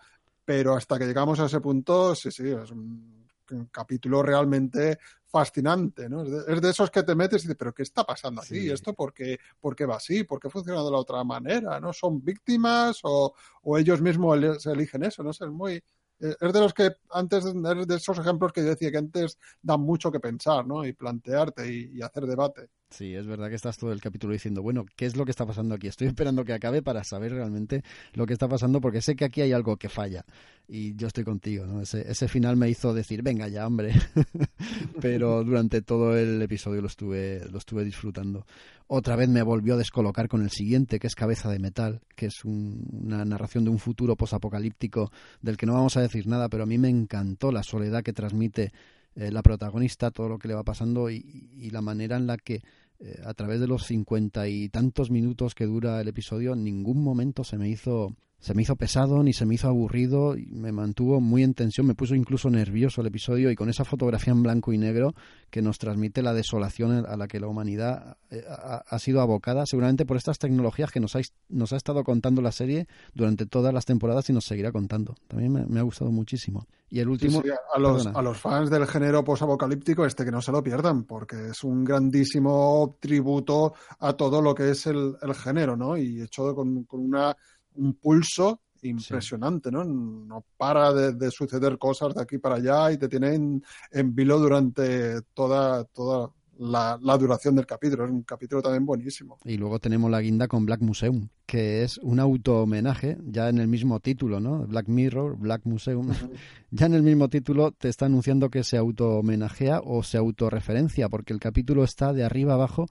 pero 0.51 0.75
hasta 0.75 0.99
que 0.99 1.07
llegamos 1.07 1.39
a 1.39 1.47
ese 1.47 1.61
punto, 1.61 2.13
sí, 2.17 2.29
sí, 2.33 2.49
es 2.49 2.73
un, 2.73 3.25
un 3.53 3.67
capítulo 3.67 4.21
realmente 4.21 4.99
fascinante, 5.25 6.09
¿no? 6.09 6.25
Es 6.25 6.29
de, 6.29 6.55
es 6.55 6.61
de, 6.61 6.71
esos 6.71 6.91
que 6.91 7.05
te 7.05 7.15
metes 7.15 7.43
y 7.43 7.47
dices, 7.47 7.57
pero 7.57 7.73
¿qué 7.73 7.85
está 7.85 8.03
pasando 8.03 8.41
aquí? 8.41 8.63
Sí. 8.63 8.69
¿Esto 8.69 8.93
por 8.93 9.15
qué, 9.15 9.39
por 9.61 9.77
qué 9.77 9.87
va 9.87 9.99
así? 9.99 10.25
¿Por 10.25 10.41
qué 10.41 10.51
funciona 10.51 10.83
de 10.83 10.91
la 10.91 10.97
otra 10.97 11.23
manera? 11.23 11.79
¿No? 11.79 11.93
¿Son 11.93 12.25
víctimas 12.25 12.99
o, 13.05 13.33
o 13.63 13.79
ellos 13.79 14.03
mismos 14.03 14.61
se 14.61 14.73
eligen 14.73 15.05
eso? 15.05 15.23
No 15.23 15.33
sé, 15.33 15.45
es 15.45 15.53
muy... 15.53 15.81
Es 16.19 16.53
de 16.53 16.61
los 16.61 16.75
que 16.75 16.97
antes, 17.13 17.45
es 17.45 17.87
de 17.87 17.95
esos 17.95 18.19
ejemplos 18.19 18.53
que 18.53 18.63
yo 18.63 18.71
decía 18.71 18.91
que 18.91 18.99
antes 18.99 19.39
dan 19.63 19.83
mucho 19.83 20.11
que 20.11 20.19
pensar, 20.19 20.67
¿no? 20.67 20.85
Y 20.85 20.95
plantearte 20.95 21.73
y, 21.73 21.93
y 21.97 22.03
hacer 22.03 22.27
debate. 22.27 22.71
Sí, 22.91 23.15
es 23.15 23.25
verdad 23.25 23.49
que 23.49 23.55
estás 23.55 23.79
todo 23.79 23.93
el 23.93 24.01
capítulo 24.01 24.33
diciendo, 24.33 24.63
bueno, 24.63 24.85
¿qué 24.97 25.07
es 25.07 25.17
lo 25.17 25.25
que 25.25 25.31
está 25.31 25.47
pasando 25.47 25.77
aquí? 25.77 25.87
Estoy 25.87 26.09
esperando 26.09 26.45
que 26.45 26.53
acabe 26.53 26.83
para 26.83 27.05
saber 27.05 27.33
realmente 27.33 27.85
lo 28.15 28.27
que 28.27 28.33
está 28.33 28.49
pasando 28.49 28.81
porque 28.81 29.01
sé 29.01 29.15
que 29.15 29.25
aquí 29.25 29.43
hay 29.43 29.53
algo 29.53 29.77
que 29.77 29.89
falla 29.89 30.25
y 30.67 30.97
yo 30.97 31.07
estoy 31.07 31.23
contigo, 31.23 31.67
¿no? 31.67 31.81
Ese, 31.81 32.11
ese 32.11 32.27
final 32.27 32.57
me 32.57 32.69
hizo 32.69 32.93
decir, 32.93 33.23
venga 33.23 33.47
ya, 33.47 33.65
hombre. 33.65 33.93
Pero 35.01 35.45
durante 35.45 35.83
todo 35.83 36.17
el 36.17 36.43
episodio 36.43 36.81
lo 36.81 36.89
estuve, 36.89 37.47
lo 37.49 37.59
estuve 37.59 37.85
disfrutando. 37.85 38.45
Otra 38.89 39.15
vez 39.15 39.29
me 39.29 39.43
volvió 39.43 39.75
a 39.75 39.79
descolocar 39.79 40.29
con 40.29 40.43
el 40.43 40.51
siguiente, 40.51 40.99
que 40.99 41.07
es 41.07 41.15
Cabeza 41.15 41.49
de 41.49 41.61
Metal, 41.61 42.01
que 42.17 42.27
es 42.27 42.45
un, 42.45 42.89
una 43.05 43.25
narración 43.25 43.63
de 43.63 43.71
un 43.71 43.79
futuro 43.79 44.17
posapocalíptico 44.17 45.13
del 45.41 45.57
que 45.57 45.67
no 45.67 45.75
vamos 45.75 45.97
a 45.97 46.03
decir 46.03 46.27
nada, 46.27 46.49
pero 46.49 46.65
a 46.65 46.67
mí 46.67 46.77
me 46.77 46.89
encantó 46.89 47.53
la 47.53 47.63
soledad 47.63 48.03
que 48.03 48.13
transmite 48.13 48.73
eh, 49.17 49.31
la 49.31 49.43
protagonista, 49.43 50.11
todo 50.11 50.29
lo 50.29 50.39
que 50.39 50.49
le 50.49 50.55
va 50.55 50.63
pasando 50.63 51.11
y, 51.11 51.51
y 51.57 51.71
la 51.71 51.83
manera 51.83 52.17
en 52.17 52.27
la 52.27 52.37
que 52.37 52.63
eh, 53.01 53.21
a 53.25 53.35
través 53.35 53.61
de 53.61 53.67
los 53.67 53.87
cincuenta 53.87 54.49
y 54.49 54.69
tantos 54.69 55.11
minutos 55.11 55.55
que 55.55 55.67
dura 55.67 56.01
el 56.01 56.09
episodio, 56.09 56.53
en 56.53 56.65
ningún 56.65 57.03
momento 57.03 57.45
se 57.45 57.57
me 57.57 57.69
hizo 57.69 58.15
se 58.41 58.55
me 58.55 58.63
hizo 58.63 58.75
pesado 58.75 59.23
ni 59.23 59.33
se 59.33 59.45
me 59.45 59.55
hizo 59.55 59.69
aburrido, 59.69 60.37
y 60.37 60.47
me 60.47 60.73
mantuvo 60.73 61.21
muy 61.21 61.43
en 61.43 61.55
tensión, 61.55 61.87
me 61.87 61.95
puso 61.95 62.15
incluso 62.15 62.49
nervioso 62.49 63.03
el 63.03 63.07
episodio 63.07 63.51
y 63.51 63.57
con 63.57 63.69
esa 63.69 63.85
fotografía 63.85 64.33
en 64.33 64.43
blanco 64.43 64.73
y 64.73 64.79
negro 64.79 65.15
que 65.51 65.61
nos 65.63 65.79
transmite 65.79 66.23
la 66.23 66.33
desolación 66.33 67.05
a 67.07 67.17
la 67.17 67.29
que 67.29 67.39
la 67.39 67.49
humanidad 67.49 68.17
eh, 68.31 68.43
ha, 68.49 68.99
sido 68.99 69.21
abocada, 69.21 69.67
seguramente 69.67 70.07
por 70.07 70.17
estas 70.17 70.39
tecnologías 70.39 70.91
que 70.91 71.01
nos 71.01 71.17
ha, 71.17 71.21
nos 71.49 71.73
ha 71.73 71.77
estado 71.77 72.03
contando 72.03 72.41
la 72.41 72.53
serie 72.53 72.87
durante 73.15 73.47
todas 73.47 73.75
las 73.75 73.85
temporadas 73.85 74.31
y 74.31 74.33
nos 74.33 74.45
seguirá 74.45 74.73
contando. 74.73 75.15
También 75.29 75.67
me, 75.69 75.81
ha 75.81 75.83
gustado 75.83 76.11
muchísimo. 76.11 76.67
Y 76.89 77.01
el 77.01 77.09
último... 77.09 77.43
a, 77.75 77.79
los, 77.79 78.07
a 78.07 78.23
los 78.23 78.39
fans 78.39 78.71
del 78.71 78.87
género 78.87 79.23
posapocalíptico, 79.23 80.07
este 80.07 80.25
que 80.25 80.31
no 80.31 80.41
se 80.41 80.53
lo 80.53 80.63
pierdan, 80.63 81.05
porque 81.05 81.49
es 81.49 81.63
un 81.63 81.85
grandísimo 81.85 82.97
tributo 83.01 83.75
a 83.99 84.15
todo 84.15 84.41
lo 84.41 84.55
que 84.55 84.71
es 84.71 84.87
el, 84.87 85.17
género, 85.35 85.77
¿no? 85.77 85.97
Y 85.97 86.23
hecho 86.23 86.55
con, 86.55 86.85
con 86.85 87.01
una 87.01 87.37
un 87.81 87.95
pulso 87.95 88.61
impresionante, 88.83 89.71
¿no? 89.71 89.85
No 89.85 90.45
para 90.57 90.93
de, 90.93 91.31
suceder 91.31 91.79
cosas 91.79 92.15
de 92.15 92.23
aquí 92.23 92.39
para 92.39 92.57
allá 92.57 92.93
y 92.93 92.99
te 92.99 93.09
tienen 93.09 93.63
en 93.91 94.15
vilo 94.15 94.39
durante 94.39 95.23
toda, 95.35 95.85
toda 95.85 96.31
la, 96.59 96.99
duración 97.19 97.57
del 97.57 97.67
capítulo. 97.67 98.05
Es 98.05 98.11
un 98.11 98.23
capítulo 98.23 98.63
también 98.63 98.87
buenísimo. 98.87 99.39
Y 99.45 99.57
luego 99.57 99.79
tenemos 99.79 100.11
la 100.11 100.21
guinda 100.21 100.49
con 100.49 100.65
Black 100.67 100.81
Museum, 100.81 101.29
que 101.47 101.83
es 101.83 101.99
un 101.99 102.21
auto-homenaje, 102.21 103.19
ya 103.25 103.49
en 103.49 103.59
el 103.59 103.69
mismo 103.69 104.01
título, 104.01 104.41
¿no? 104.41 104.67
Black 104.67 104.89
Mirror, 104.89 105.37
Black 105.37 105.63
Museum. 105.65 106.09
ya 106.71 106.87
en 106.87 106.95
el 106.95 107.03
mismo 107.03 107.29
título 107.29 107.73
te 107.73 107.89
está 107.89 108.07
anunciando 108.07 108.51
que 108.51 108.65
se 108.65 108.77
auto-homenajea 108.77 109.81
o 109.85 110.03
se 110.03 110.17
autorreferencia, 110.17 111.09
porque 111.09 111.33
el 111.33 111.41
capítulo 111.41 111.85
está 111.85 112.13
de 112.13 112.25
arriba 112.25 112.55
abajo 112.55 112.87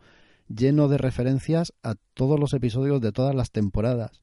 lleno 0.47 0.87
de 0.87 0.97
referencias 0.97 1.73
a 1.83 1.93
todos 2.15 2.39
los 2.39 2.53
episodios 2.53 3.01
de 3.01 3.11
todas 3.11 3.35
las 3.35 3.51
temporadas 3.51 4.19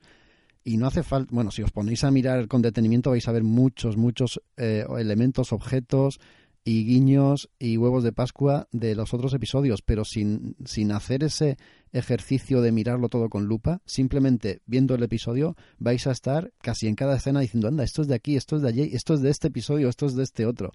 y 0.67 0.79
no 0.79 0.89
hace 0.89 1.05
falta, 1.05 1.33
bueno, 1.33 1.53
si 1.53 1.63
os 1.63 1.71
ponéis 1.71 2.03
a 2.03 2.11
mirar 2.11 2.49
con 2.49 2.61
detenimiento 2.61 3.11
vais 3.11 3.29
a 3.29 3.33
ver 3.33 3.45
muchos, 3.45 3.97
muchos 3.97 4.43
eh, 4.57 4.85
elementos, 4.99 5.53
objetos 5.53 6.19
y 6.65 6.85
guiños 6.85 7.49
y 7.61 7.77
huevos 7.77 8.03
de 8.03 8.11
Pascua 8.11 8.67
de 8.73 8.97
los 8.97 9.15
otros 9.15 9.33
episodios, 9.33 9.83
pero 9.83 10.05
sin, 10.05 10.57
sin 10.65 10.91
hacer 10.91 11.23
ese 11.23 11.57
ejercicio 11.93 12.63
de 12.63 12.73
mirarlo 12.73 13.09
todo 13.09 13.29
con 13.29 13.47
lupa, 13.47 13.81
simplemente 13.87 14.61
viendo 14.67 14.97
el 14.97 15.05
episodio 15.05 15.55
vais 15.79 16.05
a 16.09 16.11
estar 16.11 16.53
casi 16.61 16.89
en 16.89 16.97
cada 16.97 17.15
escena 17.15 17.39
diciendo, 17.39 17.69
anda, 17.69 17.85
esto 17.85 18.03
es 18.03 18.09
de 18.09 18.17
aquí, 18.17 18.35
esto 18.35 18.57
es 18.57 18.63
de 18.63 18.69
allí, 18.69 18.91
esto 18.93 19.15
es 19.15 19.21
de 19.21 19.31
este 19.31 19.47
episodio, 19.47 19.89
esto 19.89 20.07
es 20.07 20.17
de 20.17 20.25
este 20.25 20.47
otro. 20.47 20.73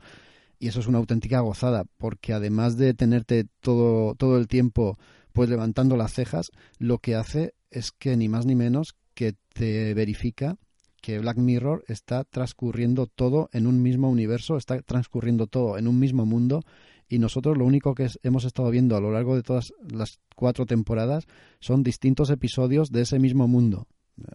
Y 0.57 0.69
eso 0.69 0.79
es 0.79 0.87
una 0.87 0.99
auténtica 0.99 1.41
gozada, 1.41 1.83
porque 1.97 2.31
además 2.31 2.77
de 2.77 2.93
tenerte 2.93 3.47
todo, 3.59 4.15
todo 4.15 4.37
el 4.37 4.47
tiempo 4.47 4.97
pues 5.33 5.49
levantando 5.49 5.97
las 5.97 6.13
cejas, 6.13 6.51
lo 6.77 6.99
que 6.99 7.15
hace 7.15 7.55
es 7.71 7.91
que 7.91 8.15
ni 8.15 8.29
más 8.29 8.45
ni 8.45 8.55
menos 8.55 8.95
que 9.13 9.35
te 9.53 9.93
verifica 9.93 10.57
que 11.01 11.19
Black 11.19 11.37
Mirror 11.37 11.83
está 11.87 12.23
transcurriendo 12.23 13.07
todo 13.07 13.49
en 13.53 13.67
un 13.67 13.81
mismo 13.81 14.09
universo, 14.09 14.57
está 14.57 14.81
transcurriendo 14.81 15.47
todo 15.47 15.77
en 15.77 15.87
un 15.87 15.99
mismo 15.99 16.25
mundo 16.25 16.61
y 17.09 17.19
nosotros 17.19 17.57
lo 17.57 17.65
único 17.65 17.95
que 17.95 18.07
hemos 18.23 18.45
estado 18.45 18.69
viendo 18.69 18.95
a 18.95 19.01
lo 19.01 19.11
largo 19.11 19.35
de 19.35 19.43
todas 19.43 19.73
las 19.91 20.19
cuatro 20.35 20.65
temporadas 20.65 21.25
son 21.59 21.83
distintos 21.83 22.29
episodios 22.29 22.91
de 22.91 23.01
ese 23.01 23.19
mismo 23.19 23.47
mundo 23.47 23.87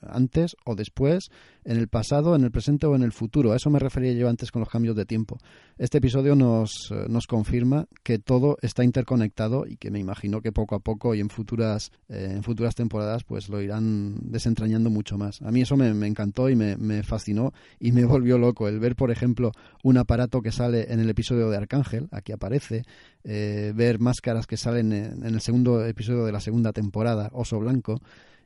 antes 0.03 0.57
o 0.65 0.75
después, 0.75 1.31
en 1.65 1.77
el 1.79 1.89
pasado, 1.89 2.37
en 2.37 2.45
el 2.45 2.51
presente 2.51 2.87
o 2.87 2.95
en 2.95 3.03
el 3.03 3.13
futuro. 3.13 3.53
A 3.53 3.57
eso 3.57 3.71
me 3.71 3.79
refería 3.79 4.13
yo 4.13 4.29
antes 4.29 4.51
con 4.51 4.61
los 4.61 4.69
cambios 4.69 4.97
de 4.97 5.05
tiempo. 5.05 5.39
Este 5.79 5.99
episodio 5.99 6.35
nos, 6.37 6.91
eh, 6.91 7.07
nos 7.09 7.27
confirma 7.27 7.87
que 8.03 8.19
todo 8.19 8.57
está 8.63 8.85
interconectado 8.85 9.67
y 9.67 9.77
que 9.77 9.91
me 9.91 9.99
imagino 9.99 10.41
que 10.41 10.53
poco 10.53 10.75
a 10.75 10.79
poco 10.79 11.15
y 11.15 11.21
en 11.21 11.29
futuras, 11.29 11.91
eh, 12.09 12.33
en 12.37 12.43
futuras 12.43 12.75
temporadas 12.75 13.25
pues 13.25 13.49
lo 13.49 13.61
irán 13.61 14.17
desentrañando 14.23 14.91
mucho 14.91 15.19
más. 15.19 15.43
A 15.43 15.51
mí 15.51 15.63
eso 15.63 15.77
me, 15.77 15.89
encantó 16.07 16.49
y 16.49 16.57
me, 16.57 17.03
fascinó 17.03 17.53
y 17.79 17.93
me 17.93 18.05
volvió 18.07 18.39
loco 18.39 18.69
el 18.69 18.79
ver, 18.79 18.97
por 18.97 19.11
ejemplo, 19.11 19.53
un 19.83 19.99
aparato 19.99 20.41
que 20.41 20.53
sale 20.53 20.93
en 20.93 21.01
el 21.01 21.11
episodio 21.11 21.51
de 21.51 21.57
Arcángel, 21.57 22.09
aquí 22.11 22.33
aparece, 22.33 22.85
eh, 23.25 23.73
ver 23.75 23.99
máscaras 23.99 24.47
que 24.47 24.57
salen 24.57 24.93
en 24.93 25.25
el 25.25 25.41
segundo 25.41 25.85
episodio 25.85 26.25
de 26.25 26.33
la 26.33 26.41
segunda 26.41 26.73
temporada, 26.73 27.31
Oso 27.33 27.59
Blanco, 27.59 28.01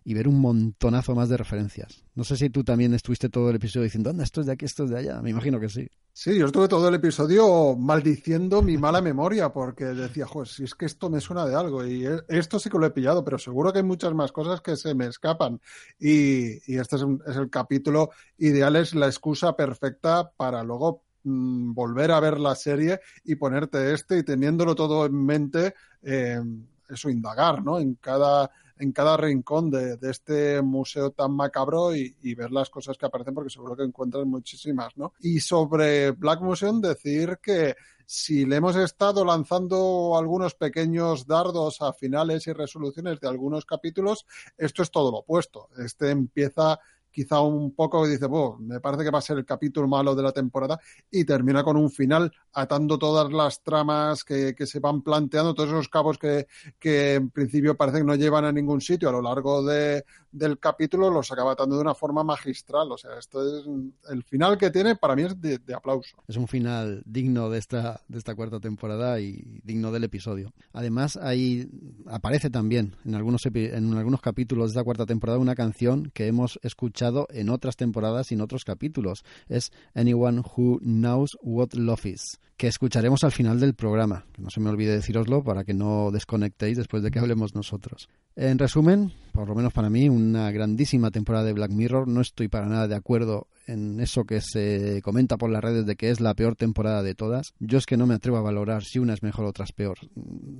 y 0.04 0.14
ver 0.14 0.28
un 0.28 0.40
montonazo 0.40 1.14
más 1.14 1.28
de 1.28 1.36
referencias. 1.36 2.04
No 2.14 2.24
sé 2.24 2.36
si 2.36 2.50
tú 2.50 2.64
también 2.64 2.94
estuviste 2.94 3.28
todo 3.28 3.50
el 3.50 3.56
episodio 3.56 3.84
diciendo, 3.84 4.10
anda, 4.10 4.24
esto 4.24 4.40
es 4.40 4.46
de 4.46 4.52
aquí, 4.52 4.64
esto 4.64 4.84
es 4.84 4.90
de 4.90 4.98
allá. 4.98 5.20
Me 5.20 5.30
imagino 5.30 5.60
que 5.60 5.68
sí. 5.68 5.88
Sí, 6.12 6.36
yo 6.38 6.46
estuve 6.46 6.68
todo 6.68 6.88
el 6.88 6.94
episodio 6.94 7.76
maldiciendo 7.76 8.62
mi 8.62 8.76
mala 8.76 9.00
memoria 9.00 9.50
porque 9.52 9.84
decía, 9.84 10.26
joder, 10.26 10.48
si 10.48 10.64
es 10.64 10.74
que 10.74 10.86
esto 10.86 11.08
me 11.08 11.20
suena 11.20 11.46
de 11.46 11.54
algo 11.54 11.84
y 11.84 12.06
e, 12.06 12.20
esto 12.28 12.58
sí 12.58 12.68
que 12.68 12.78
lo 12.78 12.86
he 12.86 12.90
pillado, 12.90 13.24
pero 13.24 13.38
seguro 13.38 13.72
que 13.72 13.78
hay 13.78 13.84
muchas 13.84 14.12
más 14.12 14.32
cosas 14.32 14.60
que 14.60 14.76
se 14.76 14.94
me 14.94 15.06
escapan. 15.06 15.60
Y, 15.98 16.76
este 16.76 16.96
es, 16.96 17.04
es, 17.26 17.36
el 17.36 17.48
capítulo 17.48 18.10
ideal, 18.38 18.76
es 18.76 18.94
la 18.94 19.06
excusa 19.06 19.54
perfecta 19.54 20.30
para 20.36 20.62
luego 20.64 21.04
mm, 21.24 21.72
volver 21.72 22.10
a 22.10 22.20
ver 22.20 22.40
la 22.40 22.54
serie 22.54 23.00
y 23.24 23.36
ponerte 23.36 23.94
este 23.94 24.18
y 24.18 24.22
teniéndolo 24.22 24.74
todo 24.74 25.06
en 25.06 25.24
mente, 25.24 25.74
eh, 26.02 26.40
eso, 26.88 27.08
indagar, 27.08 27.62
¿no? 27.62 27.78
En 27.78 27.94
cada 27.94 28.50
en 28.80 28.92
cada 28.92 29.16
rincón 29.16 29.70
de, 29.70 29.98
este 30.02 30.60
museo 30.62 31.10
tan 31.10 31.32
macabro 31.32 31.94
y, 31.94 32.34
ver 32.34 32.50
las 32.50 32.70
cosas 32.70 32.96
que 32.96 33.06
aparecen 33.06 33.34
porque 33.34 33.50
seguro 33.50 33.76
que 33.76 33.82
encuentran 33.82 34.28
muchísimas, 34.28 34.96
¿no? 34.96 35.12
Y 35.20 35.40
sobre 35.40 36.12
Black 36.12 36.40
Museum 36.40 36.80
decir 36.80 37.38
que 37.42 37.76
si 38.06 38.44
le 38.44 38.56
hemos 38.56 38.74
estado 38.76 39.24
lanzando 39.24 40.16
algunos 40.18 40.54
pequeños 40.54 41.26
dardos 41.26 41.80
a 41.82 41.92
finales 41.92 42.46
y 42.46 42.52
resoluciones 42.52 43.20
de 43.20 43.28
algunos 43.28 43.64
capítulos, 43.64 44.26
esto 44.56 44.82
es 44.82 44.90
todo 44.90 45.12
lo 45.12 45.18
opuesto. 45.18 45.68
Este 45.78 46.10
empieza 46.10 46.80
quizá 47.10 47.40
un 47.40 47.74
poco 47.74 48.06
y 48.06 48.10
dice, 48.10 48.26
me 48.60 48.80
parece 48.80 49.04
que 49.04 49.10
va 49.10 49.18
a 49.18 49.22
ser 49.22 49.38
el 49.38 49.44
capítulo 49.44 49.88
malo 49.88 50.14
de 50.14 50.22
la 50.22 50.32
temporada 50.32 50.78
y 51.10 51.24
termina 51.24 51.62
con 51.62 51.76
un 51.76 51.90
final 51.90 52.32
atando 52.52 52.98
todas 52.98 53.32
las 53.32 53.62
tramas 53.62 54.24
que, 54.24 54.54
se 54.58 54.80
van 54.80 55.02
planteando, 55.02 55.54
todos 55.54 55.70
esos 55.70 55.88
cabos 55.88 56.18
que, 56.18 56.46
que, 56.78 57.14
en 57.14 57.30
principio 57.30 57.76
parece 57.76 57.98
que 57.98 58.04
no 58.04 58.14
llevan 58.14 58.44
a 58.44 58.52
ningún 58.52 58.80
sitio 58.80 59.08
a 59.08 59.12
lo 59.12 59.22
largo 59.22 59.62
de, 59.64 60.04
del 60.32 60.58
capítulo, 60.58 61.10
los 61.10 61.30
acaba 61.32 61.52
atando 61.52 61.76
de 61.76 61.82
una 61.82 61.94
forma 61.94 62.22
magistral. 62.22 62.90
O 62.92 62.98
sea, 62.98 63.18
esto 63.18 63.40
es 63.42 63.66
el 64.10 64.22
final 64.24 64.58
que 64.58 64.70
tiene 64.70 64.96
para 64.96 65.16
mí 65.16 65.22
es 65.22 65.40
de, 65.40 65.60
aplauso. 65.74 66.16
Es 66.28 66.36
un 66.36 66.48
final 66.48 67.02
digno 67.06 67.50
de 67.50 67.58
esta, 67.58 68.00
de 68.08 68.18
esta 68.18 68.34
cuarta 68.34 68.60
temporada 68.60 69.20
y 69.20 69.60
digno 69.62 69.92
del 69.92 70.04
episodio. 70.04 70.52
Además, 70.72 71.16
ahí 71.16 71.68
aparece 72.06 72.50
también 72.50 72.96
en 73.04 73.14
algunos, 73.14 73.46
en 73.46 73.94
algunos 73.94 74.20
capítulos 74.20 74.66
de 74.66 74.78
esta 74.78 74.84
cuarta 74.84 75.06
temporada 75.06 75.38
una 75.38 75.54
canción 75.54 76.10
que 76.14 76.26
hemos 76.26 76.58
escuchado 76.62 76.99
en 77.30 77.48
otras 77.48 77.76
temporadas 77.76 78.30
y 78.30 78.34
en 78.34 78.40
otros 78.40 78.64
capítulos. 78.64 79.24
Es 79.48 79.72
Anyone 79.94 80.40
Who 80.40 80.78
Knows 80.80 81.36
What 81.42 81.74
Love 81.74 82.06
Is 82.06 82.40
que 82.60 82.66
escucharemos 82.66 83.24
al 83.24 83.32
final 83.32 83.58
del 83.58 83.72
programa. 83.72 84.26
Que 84.34 84.42
no 84.42 84.50
se 84.50 84.60
me 84.60 84.68
olvide 84.68 84.92
deciroslo 84.92 85.42
para 85.42 85.64
que 85.64 85.72
no 85.72 86.10
desconectéis 86.10 86.76
después 86.76 87.02
de 87.02 87.10
que 87.10 87.18
hablemos 87.18 87.54
nosotros. 87.54 88.10
En 88.36 88.58
resumen, 88.58 89.14
por 89.32 89.48
lo 89.48 89.54
menos 89.54 89.72
para 89.72 89.88
mí, 89.88 90.10
una 90.10 90.50
grandísima 90.50 91.10
temporada 91.10 91.46
de 91.46 91.54
Black 91.54 91.70
Mirror. 91.70 92.06
No 92.06 92.20
estoy 92.20 92.48
para 92.48 92.66
nada 92.66 92.86
de 92.86 92.96
acuerdo 92.96 93.48
en 93.66 93.98
eso 93.98 94.24
que 94.24 94.42
se 94.42 95.00
comenta 95.02 95.38
por 95.38 95.48
las 95.48 95.64
redes 95.64 95.86
de 95.86 95.96
que 95.96 96.10
es 96.10 96.20
la 96.20 96.34
peor 96.34 96.54
temporada 96.54 97.02
de 97.02 97.14
todas. 97.14 97.54
Yo 97.60 97.78
es 97.78 97.86
que 97.86 97.96
no 97.96 98.06
me 98.06 98.12
atrevo 98.12 98.36
a 98.36 98.42
valorar 98.42 98.84
si 98.84 98.98
una 98.98 99.14
es 99.14 99.22
mejor 99.22 99.46
o 99.46 99.48
otra 99.48 99.64
es 99.64 99.72
peor. 99.72 99.96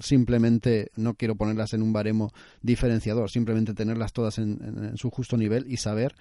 Simplemente 0.00 0.92
no 0.96 1.12
quiero 1.12 1.36
ponerlas 1.36 1.74
en 1.74 1.82
un 1.82 1.92
baremo 1.92 2.32
diferenciador, 2.62 3.30
simplemente 3.30 3.74
tenerlas 3.74 4.14
todas 4.14 4.38
en, 4.38 4.58
en 4.62 4.96
su 4.96 5.10
justo 5.10 5.36
nivel 5.36 5.70
y 5.70 5.76
saber 5.76 6.14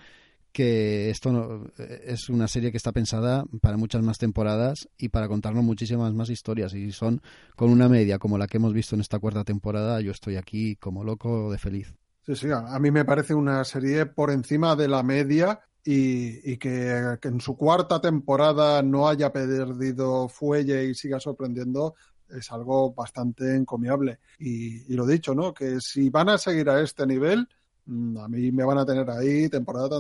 que 0.51 1.09
esto 1.09 1.71
es 1.77 2.29
una 2.29 2.47
serie 2.47 2.71
que 2.71 2.77
está 2.77 2.91
pensada 2.91 3.45
para 3.61 3.77
muchas 3.77 4.01
más 4.01 4.17
temporadas 4.17 4.89
y 4.97 5.09
para 5.09 5.27
contarnos 5.27 5.63
muchísimas 5.63 6.13
más 6.13 6.29
historias. 6.29 6.73
Y 6.73 6.91
son 6.91 7.21
con 7.55 7.69
una 7.69 7.87
media 7.89 8.19
como 8.19 8.37
la 8.37 8.47
que 8.47 8.57
hemos 8.57 8.73
visto 8.73 8.95
en 8.95 9.01
esta 9.01 9.19
cuarta 9.19 9.43
temporada, 9.43 10.01
yo 10.01 10.11
estoy 10.11 10.37
aquí 10.37 10.75
como 10.75 11.03
loco 11.03 11.51
de 11.51 11.57
feliz. 11.57 11.93
Sí, 12.25 12.35
sí, 12.35 12.47
a 12.51 12.77
mí 12.79 12.91
me 12.91 13.05
parece 13.05 13.33
una 13.33 13.63
serie 13.63 14.05
por 14.05 14.31
encima 14.31 14.75
de 14.75 14.87
la 14.87 15.03
media 15.03 15.61
y, 15.83 16.57
que, 16.57 17.17
en 17.23 17.41
su 17.41 17.57
cuarta 17.57 17.99
temporada 18.01 18.83
no 18.83 19.07
haya 19.07 19.31
perdido 19.31 20.27
fuelle 20.27 20.85
y 20.85 20.93
siga 20.93 21.19
sorprendiendo 21.19 21.95
es 22.29 22.51
algo 22.51 22.93
bastante 22.93 23.55
encomiable. 23.55 24.19
Y, 24.37 24.93
y 24.93 24.95
lo 24.95 25.07
dicho, 25.07 25.33
¿no? 25.33 25.51
Que 25.51 25.79
si 25.81 26.11
van 26.11 26.29
a 26.29 26.37
seguir 26.37 26.69
a 26.69 26.79
este 26.81 27.07
nivel, 27.07 27.47
a 27.89 28.27
mí 28.27 28.51
me 28.51 28.63
van 28.63 28.77
a 28.77 28.85
tener 28.85 29.09
ahí 29.09 29.49
temporada 29.49 29.99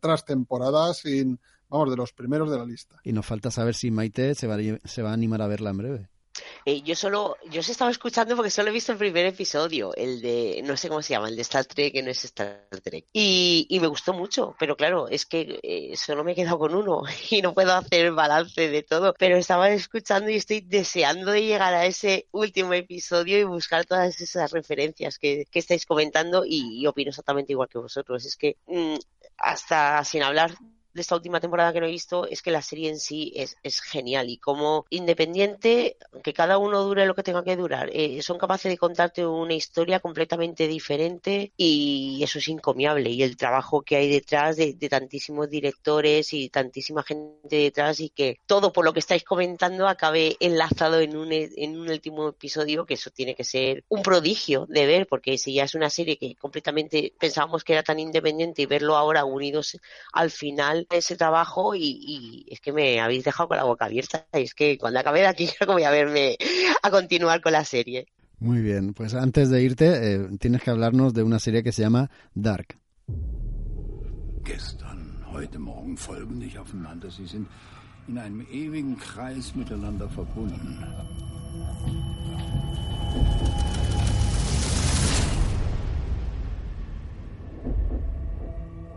tras 0.00 0.24
temporada 0.24 0.92
sin, 0.94 1.38
vamos, 1.68 1.90
de 1.90 1.96
los 1.96 2.12
primeros 2.12 2.50
de 2.50 2.58
la 2.58 2.66
lista. 2.66 2.96
Y 3.04 3.12
nos 3.12 3.26
falta 3.26 3.50
saber 3.50 3.74
si 3.74 3.90
Maite 3.90 4.34
se 4.34 4.46
va, 4.46 4.56
se 4.84 5.02
va 5.02 5.10
a 5.10 5.14
animar 5.14 5.42
a 5.42 5.46
verla 5.46 5.70
en 5.70 5.76
breve. 5.78 6.08
Eh, 6.64 6.82
yo 6.82 6.94
solo, 6.94 7.36
yo 7.50 7.60
os 7.60 7.68
estaba 7.68 7.90
escuchando 7.90 8.36
porque 8.36 8.50
solo 8.50 8.70
he 8.70 8.72
visto 8.72 8.92
el 8.92 8.98
primer 8.98 9.26
episodio, 9.26 9.94
el 9.94 10.20
de, 10.20 10.60
no 10.64 10.76
sé 10.76 10.88
cómo 10.88 11.02
se 11.02 11.14
llama, 11.14 11.28
el 11.28 11.36
de 11.36 11.42
Star 11.42 11.64
Trek, 11.64 11.92
que 11.92 12.02
no 12.02 12.10
es 12.10 12.24
Star 12.24 12.66
Trek. 12.82 13.06
Y, 13.12 13.66
y 13.68 13.80
me 13.80 13.86
gustó 13.86 14.12
mucho, 14.12 14.54
pero 14.58 14.76
claro, 14.76 15.08
es 15.08 15.26
que 15.26 15.60
eh, 15.62 15.96
solo 15.96 16.24
me 16.24 16.32
he 16.32 16.34
quedado 16.34 16.58
con 16.58 16.74
uno 16.74 17.02
y 17.30 17.42
no 17.42 17.54
puedo 17.54 17.72
hacer 17.74 18.12
balance 18.12 18.68
de 18.68 18.82
todo. 18.82 19.14
Pero 19.18 19.36
estaba 19.36 19.70
escuchando 19.70 20.30
y 20.30 20.36
estoy 20.36 20.60
deseando 20.60 21.30
de 21.30 21.42
llegar 21.42 21.74
a 21.74 21.86
ese 21.86 22.26
último 22.32 22.74
episodio 22.74 23.38
y 23.38 23.44
buscar 23.44 23.84
todas 23.84 24.20
esas 24.20 24.50
referencias 24.52 25.18
que, 25.18 25.46
que 25.50 25.58
estáis 25.58 25.86
comentando 25.86 26.44
y, 26.46 26.86
opino 26.86 27.10
exactamente 27.10 27.52
igual 27.52 27.68
que 27.68 27.78
vosotros. 27.78 28.24
Es 28.24 28.36
que 28.36 28.56
mm, 28.66 28.96
hasta 29.38 30.04
sin 30.04 30.22
hablar 30.22 30.52
de 30.98 31.02
esta 31.02 31.14
última 31.14 31.40
temporada 31.40 31.72
que 31.72 31.80
no 31.80 31.86
he 31.86 31.90
visto 31.90 32.26
es 32.26 32.42
que 32.42 32.50
la 32.50 32.60
serie 32.60 32.90
en 32.90 32.98
sí 32.98 33.32
es, 33.36 33.56
es 33.62 33.80
genial 33.80 34.28
y 34.28 34.38
como 34.38 34.84
independiente, 34.90 35.96
que 36.24 36.32
cada 36.32 36.58
uno 36.58 36.82
dure 36.82 37.06
lo 37.06 37.14
que 37.14 37.22
tenga 37.22 37.44
que 37.44 37.56
durar, 37.56 37.88
eh, 37.92 38.20
son 38.20 38.36
capaces 38.36 38.70
de 38.70 38.76
contarte 38.76 39.24
una 39.24 39.54
historia 39.54 40.00
completamente 40.00 40.66
diferente 40.66 41.52
y 41.56 42.20
eso 42.22 42.40
es 42.40 42.48
encomiable 42.48 43.10
y 43.10 43.22
el 43.22 43.36
trabajo 43.36 43.82
que 43.82 43.96
hay 43.96 44.10
detrás 44.10 44.56
de, 44.56 44.74
de 44.74 44.88
tantísimos 44.88 45.48
directores 45.48 46.32
y 46.32 46.48
tantísima 46.48 47.04
gente 47.04 47.56
detrás 47.56 48.00
y 48.00 48.10
que 48.10 48.40
todo 48.46 48.72
por 48.72 48.84
lo 48.84 48.92
que 48.92 48.98
estáis 48.98 49.22
comentando 49.22 49.86
acabe 49.86 50.36
enlazado 50.40 51.00
en 51.00 51.16
un, 51.16 51.32
en 51.32 51.78
un 51.78 51.88
último 51.88 52.30
episodio 52.30 52.86
que 52.86 52.94
eso 52.94 53.10
tiene 53.10 53.36
que 53.36 53.44
ser 53.44 53.84
un 53.88 54.02
prodigio 54.02 54.66
de 54.68 54.86
ver 54.86 55.06
porque 55.06 55.38
si 55.38 55.54
ya 55.54 55.64
es 55.64 55.76
una 55.76 55.90
serie 55.90 56.18
que 56.18 56.34
completamente 56.34 57.12
pensábamos 57.20 57.62
que 57.62 57.74
era 57.74 57.84
tan 57.84 58.00
independiente 58.00 58.62
y 58.62 58.66
verlo 58.66 58.96
ahora 58.96 59.24
unidos 59.24 59.78
al 60.12 60.30
final 60.32 60.87
ese 60.90 61.16
trabajo 61.16 61.74
y, 61.74 61.82
y, 61.82 62.46
es 62.50 62.60
que 62.60 62.72
me 62.72 63.00
habéis 63.00 63.24
dejado 63.24 63.48
con 63.48 63.56
la 63.56 63.64
boca 63.64 63.86
abierta. 63.86 64.26
Y 64.34 64.42
es 64.42 64.54
que 64.54 64.78
cuando 64.78 65.00
acabe 65.00 65.20
de 65.20 65.26
aquí 65.26 65.46
creo 65.58 65.68
que 65.68 65.72
voy 65.74 65.84
a 65.84 65.90
verme 65.90 66.36
a 66.82 66.90
continuar 66.90 67.40
con 67.40 67.52
la 67.52 67.64
serie. 67.64 68.06
Muy 68.40 68.60
bien, 68.60 68.94
pues 68.94 69.14
antes 69.14 69.50
de 69.50 69.62
irte 69.62 70.14
eh, 70.14 70.28
tienes 70.38 70.62
que 70.62 70.70
hablarnos 70.70 71.12
de 71.12 71.24
una 71.24 71.38
serie 71.38 71.62
que 71.62 71.72
se 71.72 71.82
llama 71.82 72.10
Dark. 72.34 72.76
Gestern, 74.44 75.24
heute 75.32 75.58
Morgen 75.58 75.96
folgen 75.96 76.38
nicht 76.38 76.56
aufeinander. 76.56 77.10
Sie 77.10 77.26
sind 77.26 77.48
in 78.06 78.16
einem 78.16 78.46
ewigen 78.50 78.96
Kreis 78.98 79.54
miteinander 79.54 80.08
verbunden. 80.08 80.84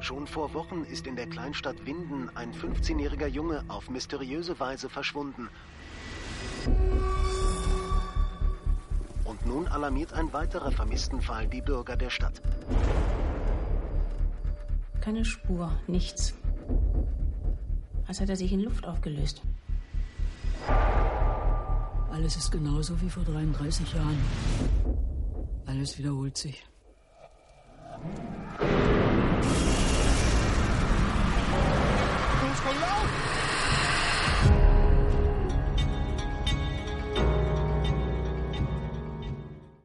Schon 0.02 0.26
vor 0.26 0.56
Wochen 0.56 0.84
ist 0.84 1.06
in 1.06 1.16
der 1.16 1.28
Kleinstadt 1.28 1.86
Winden 1.86 2.30
ein 2.36 2.54
15-jähriger 2.54 3.28
Junge 3.28 3.64
auf 3.68 3.88
mysteriöse 3.88 4.60
Weise 4.60 4.90
verschwunden. 4.90 5.48
Und 9.26 9.46
nun 9.46 9.68
alarmiert 9.68 10.14
ein 10.14 10.34
weiterer 10.34 10.72
Vermisstenfall 10.72 11.48
die 11.48 11.62
Bürger 11.62 11.96
der 11.96 12.10
Stadt. 12.10 12.42
Keine 15.02 15.24
Spur, 15.24 15.72
nichts. 15.86 16.34
Als 18.08 18.20
hätte 18.20 18.34
er 18.34 18.38
sich 18.38 18.52
in 18.52 18.62
Luft 18.62 18.88
aufgelöst. 18.88 19.44
Alles 22.12 22.36
ist 22.38 22.52
genauso 22.52 23.00
wie 23.02 23.10
vor 23.10 23.24
33 23.24 23.94
Jahren. 23.94 24.18
Alles 25.68 26.00
wiederholt 26.00 26.38
sich. 26.38 26.66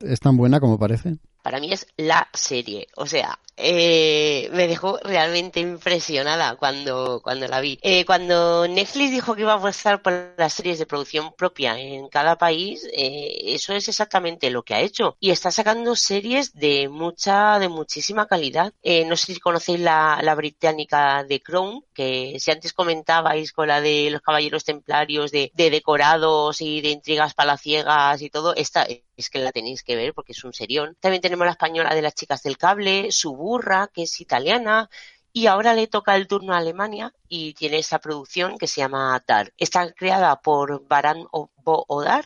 ¿Es 0.08 0.20
tan 0.20 0.36
buena 0.36 0.60
como 0.60 0.78
parece? 0.78 1.18
Para 1.46 1.60
mí 1.60 1.72
es 1.72 1.86
la 1.96 2.28
serie. 2.34 2.88
O 2.96 3.06
sea, 3.06 3.38
eh, 3.56 4.50
me 4.52 4.66
dejó 4.66 4.98
realmente 4.98 5.60
impresionada 5.60 6.56
cuando, 6.56 7.20
cuando 7.22 7.46
la 7.46 7.60
vi. 7.60 7.78
Eh, 7.82 8.04
cuando 8.04 8.66
Netflix 8.66 9.12
dijo 9.12 9.36
que 9.36 9.42
iba 9.42 9.52
a 9.52 9.56
apostar 9.56 10.02
por 10.02 10.34
las 10.36 10.54
series 10.54 10.80
de 10.80 10.86
producción 10.86 11.32
propia 11.34 11.78
en 11.78 12.08
cada 12.08 12.36
país, 12.36 12.84
eh, 12.92 13.54
eso 13.54 13.74
es 13.74 13.88
exactamente 13.88 14.50
lo 14.50 14.64
que 14.64 14.74
ha 14.74 14.80
hecho. 14.80 15.16
Y 15.20 15.30
está 15.30 15.52
sacando 15.52 15.94
series 15.94 16.52
de 16.52 16.88
mucha, 16.88 17.60
de 17.60 17.68
muchísima 17.68 18.26
calidad. 18.26 18.72
No 19.06 19.16
sé 19.16 19.34
si 19.34 19.38
conocéis 19.38 19.78
la, 19.78 20.18
la 20.22 20.34
británica 20.34 21.22
de 21.22 21.40
Crown, 21.40 21.84
que 21.94 22.38
si 22.40 22.50
antes 22.50 22.72
comentabais 22.72 23.52
con 23.52 23.68
la 23.68 23.80
de 23.80 24.10
los 24.10 24.20
caballeros 24.20 24.64
templarios, 24.64 25.30
de, 25.30 25.52
de 25.54 25.70
decorados 25.70 26.60
y 26.60 26.80
de 26.80 26.90
intrigas 26.90 27.34
palaciegas 27.34 28.20
y 28.20 28.30
todo, 28.30 28.52
esta 28.56 28.84
es 29.16 29.30
que 29.30 29.38
la 29.38 29.52
tenéis 29.52 29.82
que 29.82 29.96
ver 29.96 30.12
porque 30.12 30.32
es 30.32 30.44
un 30.44 30.52
serión. 30.52 30.96
También 31.00 31.22
tenemos 31.22 31.35
la 31.44 31.52
española 31.52 31.94
de 31.94 32.02
las 32.02 32.14
chicas 32.14 32.42
del 32.42 32.58
cable, 32.58 33.12
su 33.12 33.36
burra, 33.36 33.88
que 33.92 34.04
es 34.04 34.20
italiana, 34.20 34.88
y 35.32 35.48
ahora 35.48 35.74
le 35.74 35.86
toca 35.86 36.16
el 36.16 36.26
turno 36.26 36.54
a 36.54 36.58
Alemania 36.58 37.12
y 37.28 37.52
tiene 37.54 37.78
esa 37.78 37.98
producción 37.98 38.56
que 38.56 38.66
se 38.66 38.80
llama 38.80 39.22
Dar. 39.26 39.52
Está 39.58 39.92
creada 39.92 40.40
por 40.40 40.86
Baran 40.88 41.26
Odar 41.30 42.24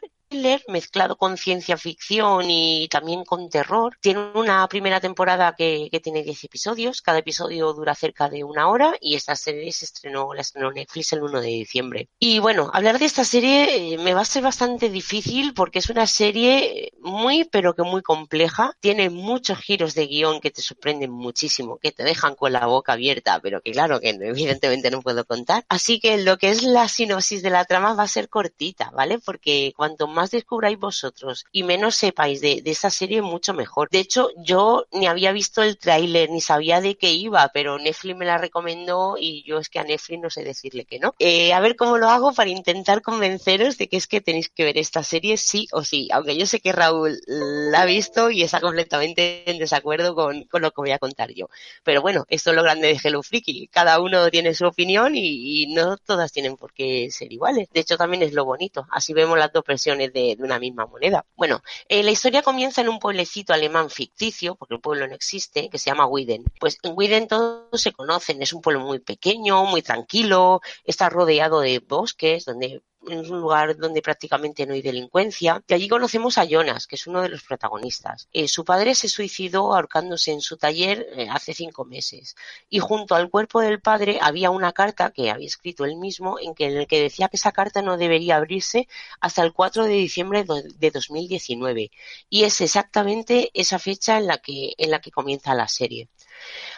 mezclado 0.68 1.16
con 1.16 1.36
ciencia 1.36 1.76
ficción 1.76 2.48
y 2.48 2.88
también 2.88 3.24
con 3.24 3.48
terror. 3.48 3.96
Tiene 4.00 4.30
una 4.34 4.66
primera 4.68 5.00
temporada 5.00 5.54
que, 5.56 5.88
que 5.90 6.00
tiene 6.00 6.22
10 6.22 6.44
episodios, 6.44 7.02
cada 7.02 7.18
episodio 7.18 7.72
dura 7.72 7.94
cerca 7.94 8.28
de 8.28 8.44
una 8.44 8.68
hora 8.68 8.94
y 9.00 9.16
esta 9.16 9.34
serie 9.36 9.72
se 9.72 9.84
estrenó, 9.84 10.32
la 10.34 10.42
estrenó 10.42 10.70
Netflix 10.70 11.12
el 11.12 11.22
1 11.22 11.40
de 11.40 11.48
diciembre. 11.48 12.08
Y 12.18 12.38
bueno, 12.38 12.70
hablar 12.72 12.98
de 12.98 13.06
esta 13.06 13.24
serie 13.24 13.94
eh, 13.94 13.98
me 13.98 14.14
va 14.14 14.22
a 14.22 14.24
ser 14.24 14.42
bastante 14.42 14.88
difícil 14.88 15.54
porque 15.54 15.80
es 15.80 15.90
una 15.90 16.06
serie 16.06 16.92
muy 17.00 17.44
pero 17.44 17.74
que 17.74 17.82
muy 17.82 18.02
compleja, 18.02 18.76
tiene 18.80 19.10
muchos 19.10 19.58
giros 19.58 19.94
de 19.94 20.06
guion 20.06 20.40
que 20.40 20.50
te 20.50 20.62
sorprenden 20.62 21.10
muchísimo, 21.10 21.78
que 21.78 21.92
te 21.92 22.04
dejan 22.04 22.34
con 22.34 22.52
la 22.52 22.66
boca 22.66 22.92
abierta, 22.92 23.40
pero 23.40 23.60
que 23.60 23.72
claro 23.72 24.00
que 24.00 24.10
evidentemente 24.20 24.90
no 24.90 25.02
puedo 25.02 25.24
contar. 25.24 25.64
Así 25.68 26.00
que 26.00 26.18
lo 26.18 26.38
que 26.38 26.50
es 26.50 26.62
la 26.62 26.88
sinopsis 26.88 27.42
de 27.42 27.50
la 27.50 27.64
trama 27.64 27.94
va 27.94 28.04
a 28.04 28.08
ser 28.08 28.28
cortita, 28.28 28.90
¿vale? 28.94 29.18
Porque 29.18 29.72
cuanto 29.76 30.06
más 30.06 30.19
más 30.20 30.30
descubráis 30.30 30.78
vosotros 30.78 31.46
y 31.50 31.62
menos 31.62 31.94
sepáis 31.94 32.42
de, 32.42 32.60
de 32.60 32.70
esta 32.70 32.90
serie, 32.90 33.22
mucho 33.22 33.54
mejor. 33.54 33.88
De 33.88 34.00
hecho, 34.00 34.28
yo 34.36 34.84
ni 34.92 35.06
había 35.06 35.32
visto 35.32 35.62
el 35.62 35.78
tráiler, 35.78 36.28
ni 36.28 36.42
sabía 36.42 36.82
de 36.82 36.98
qué 36.98 37.10
iba, 37.12 37.48
pero 37.54 37.78
Netflix 37.78 38.18
me 38.18 38.26
la 38.26 38.36
recomendó 38.36 39.16
y 39.18 39.42
yo 39.44 39.56
es 39.56 39.70
que 39.70 39.78
a 39.78 39.84
Netflix 39.84 40.20
no 40.20 40.28
sé 40.28 40.44
decirle 40.44 40.84
que 40.84 40.98
no. 40.98 41.14
Eh, 41.18 41.54
a 41.54 41.60
ver 41.60 41.74
cómo 41.74 41.96
lo 41.96 42.10
hago 42.10 42.34
para 42.34 42.50
intentar 42.50 43.00
convenceros 43.00 43.78
de 43.78 43.88
que 43.88 43.96
es 43.96 44.06
que 44.06 44.20
tenéis 44.20 44.50
que 44.50 44.64
ver 44.64 44.76
esta 44.76 45.02
serie 45.02 45.38
sí 45.38 45.68
o 45.72 45.84
sí, 45.84 46.10
aunque 46.12 46.36
yo 46.36 46.44
sé 46.44 46.60
que 46.60 46.72
Raúl 46.72 47.18
la 47.26 47.80
ha 47.80 47.86
visto 47.86 48.30
y 48.30 48.42
está 48.42 48.60
completamente 48.60 49.50
en 49.50 49.58
desacuerdo 49.58 50.14
con, 50.14 50.46
lo 50.52 50.70
que 50.70 50.80
voy 50.82 50.90
a 50.90 50.98
contar 50.98 51.32
yo. 51.32 51.48
Pero 51.82 52.02
bueno, 52.02 52.26
esto 52.28 52.50
es 52.50 52.56
lo 52.56 52.62
grande 52.62 52.88
de 52.88 53.00
Hello 53.02 53.22
Freaky. 53.22 53.68
Cada 53.68 54.00
uno 54.00 54.30
tiene 54.30 54.52
su 54.52 54.66
opinión 54.66 55.16
y, 55.16 55.62
y 55.62 55.66
no 55.68 55.96
todas 55.96 56.30
tienen 56.30 56.58
por 56.58 56.74
qué 56.74 57.08
ser 57.10 57.32
iguales. 57.32 57.68
De 57.72 57.80
hecho, 57.80 57.96
también 57.96 58.22
es 58.22 58.34
lo 58.34 58.44
bonito. 58.44 58.86
Así 58.90 59.14
vemos 59.14 59.38
las 59.38 59.50
dos 59.50 59.64
versiones 59.66 60.09
de, 60.10 60.36
una 60.40 60.58
misma 60.58 60.86
moneda. 60.86 61.24
Bueno, 61.36 61.62
eh, 61.88 62.02
la 62.02 62.10
historia 62.10 62.42
comienza 62.42 62.80
en 62.80 62.88
un 62.88 62.98
pueblecito 62.98 63.52
alemán 63.52 63.90
ficticio, 63.90 64.54
porque 64.54 64.74
el 64.74 64.80
pueblo 64.80 65.06
no 65.06 65.14
existe, 65.14 65.68
que 65.70 65.78
se 65.78 65.90
llama 65.90 66.06
Widen. 66.06 66.44
Pues 66.58 66.78
en 66.82 66.92
Widen 66.96 67.28
todos 67.28 67.80
se 67.80 67.92
conocen, 67.92 68.42
es 68.42 68.52
un 68.52 68.62
pueblo 68.62 68.80
muy 68.80 68.98
pequeño, 68.98 69.64
muy 69.64 69.82
tranquilo, 69.82 70.60
está 70.84 71.08
rodeado 71.08 71.60
de 71.60 71.78
bosques, 71.78 72.44
donde 72.44 72.82
es 73.08 73.30
un 73.30 73.40
lugar 73.40 73.76
donde 73.76 74.02
prácticamente 74.02 74.66
no 74.66 74.74
hay 74.74 74.82
delincuencia. 74.82 75.62
Y 75.66 75.74
allí 75.74 75.88
conocemos 75.88 76.38
a 76.38 76.44
Jonas, 76.44 76.86
que 76.86 76.96
es 76.96 77.06
uno 77.06 77.22
de 77.22 77.28
los 77.28 77.42
protagonistas. 77.42 78.28
Eh, 78.32 78.48
su 78.48 78.64
padre 78.64 78.94
se 78.94 79.08
suicidó 79.08 79.74
ahorcándose 79.74 80.32
en 80.32 80.40
su 80.40 80.56
taller 80.56 81.06
eh, 81.16 81.28
hace 81.30 81.54
cinco 81.54 81.84
meses. 81.84 82.36
Y 82.68 82.78
junto 82.78 83.14
al 83.14 83.30
cuerpo 83.30 83.60
del 83.60 83.80
padre 83.80 84.18
había 84.20 84.50
una 84.50 84.72
carta 84.72 85.10
que 85.10 85.30
había 85.30 85.46
escrito 85.46 85.84
él 85.84 85.96
mismo 85.96 86.38
en, 86.40 86.54
que, 86.54 86.66
en 86.66 86.86
que 86.86 87.00
decía 87.00 87.28
que 87.28 87.36
esa 87.36 87.52
carta 87.52 87.82
no 87.82 87.96
debería 87.96 88.36
abrirse 88.36 88.88
hasta 89.20 89.42
el 89.42 89.52
4 89.52 89.84
de 89.84 89.94
diciembre 89.94 90.44
de 90.44 90.90
2019. 90.90 91.90
Y 92.28 92.44
es 92.44 92.60
exactamente 92.60 93.50
esa 93.54 93.78
fecha 93.78 94.18
en 94.18 94.26
la 94.26 94.38
que, 94.38 94.74
en 94.76 94.90
la 94.90 95.00
que 95.00 95.10
comienza 95.10 95.54
la 95.54 95.68
serie. 95.68 96.08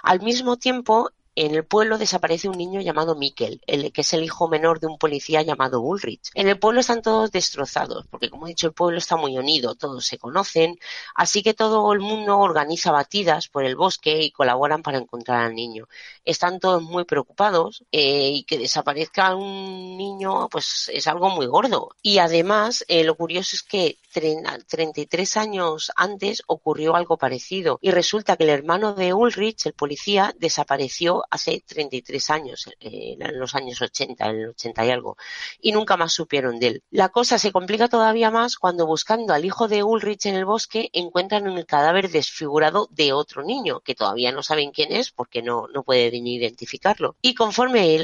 Al 0.02 0.20
mismo 0.20 0.56
tiempo, 0.56 1.10
en 1.34 1.54
el 1.54 1.64
pueblo 1.64 1.98
desaparece 1.98 2.48
un 2.48 2.58
niño 2.58 2.80
llamado 2.80 3.14
Mikkel, 3.14 3.62
el, 3.66 3.92
que 3.92 4.02
es 4.02 4.12
el 4.12 4.22
hijo 4.22 4.48
menor 4.48 4.80
de 4.80 4.86
un 4.86 4.98
policía 4.98 5.42
llamado 5.42 5.80
Ulrich. 5.80 6.30
En 6.34 6.48
el 6.48 6.58
pueblo 6.58 6.80
están 6.80 7.02
todos 7.02 7.30
destrozados, 7.30 8.06
porque 8.10 8.28
como 8.28 8.46
he 8.46 8.50
dicho, 8.50 8.66
el 8.66 8.74
pueblo 8.74 8.98
está 8.98 9.16
muy 9.16 9.38
unido, 9.38 9.74
todos 9.74 10.06
se 10.06 10.18
conocen, 10.18 10.78
así 11.14 11.42
que 11.42 11.54
todo 11.54 11.92
el 11.92 12.00
mundo 12.00 12.38
organiza 12.38 12.92
batidas 12.92 13.48
por 13.48 13.64
el 13.64 13.76
bosque 13.76 14.22
y 14.22 14.30
colaboran 14.30 14.82
para 14.82 14.98
encontrar 14.98 15.44
al 15.44 15.54
niño. 15.54 15.88
Están 16.24 16.60
todos 16.60 16.82
muy 16.82 17.04
preocupados 17.04 17.84
eh, 17.92 18.30
y 18.30 18.44
que 18.44 18.58
desaparezca 18.58 19.34
un 19.34 19.96
niño, 19.96 20.48
pues 20.50 20.90
es 20.92 21.06
algo 21.06 21.30
muy 21.30 21.46
gordo. 21.46 21.90
Y 22.02 22.18
además, 22.18 22.84
eh, 22.88 23.04
lo 23.04 23.16
curioso 23.16 23.56
es 23.56 23.62
que 23.62 23.98
33 24.12 25.36
años 25.36 25.90
antes 25.96 26.42
ocurrió 26.46 26.94
algo 26.94 27.16
parecido 27.16 27.78
y 27.80 27.90
resulta 27.90 28.36
que 28.36 28.44
el 28.44 28.50
hermano 28.50 28.94
de 28.94 29.14
Ulrich, 29.14 29.66
el 29.66 29.72
policía, 29.72 30.34
desapareció 30.38 31.21
hace 31.30 31.62
33 31.66 32.30
años, 32.30 32.68
eh, 32.80 33.16
en 33.18 33.38
los 33.38 33.54
años 33.54 33.80
80, 33.80 34.26
en 34.28 34.36
el 34.36 34.48
80 34.50 34.86
y 34.86 34.90
algo, 34.90 35.16
y 35.60 35.72
nunca 35.72 35.96
más 35.96 36.12
supieron 36.12 36.58
de 36.58 36.66
él. 36.68 36.82
La 36.90 37.10
cosa 37.10 37.38
se 37.38 37.52
complica 37.52 37.88
todavía 37.88 38.30
más 38.30 38.56
cuando 38.56 38.86
buscando 38.86 39.34
al 39.34 39.44
hijo 39.44 39.68
de 39.68 39.82
Ulrich 39.82 40.26
en 40.26 40.34
el 40.34 40.44
bosque 40.44 40.90
encuentran 40.92 41.46
el 41.46 41.66
cadáver 41.66 42.10
desfigurado 42.10 42.88
de 42.90 43.12
otro 43.12 43.42
niño, 43.42 43.80
que 43.80 43.94
todavía 43.94 44.32
no 44.32 44.42
saben 44.42 44.70
quién 44.70 44.92
es 44.92 45.10
porque 45.10 45.42
no, 45.42 45.68
no 45.68 45.82
pueden 45.82 46.26
identificarlo. 46.26 47.16
Y 47.22 47.34
conforme 47.34 48.00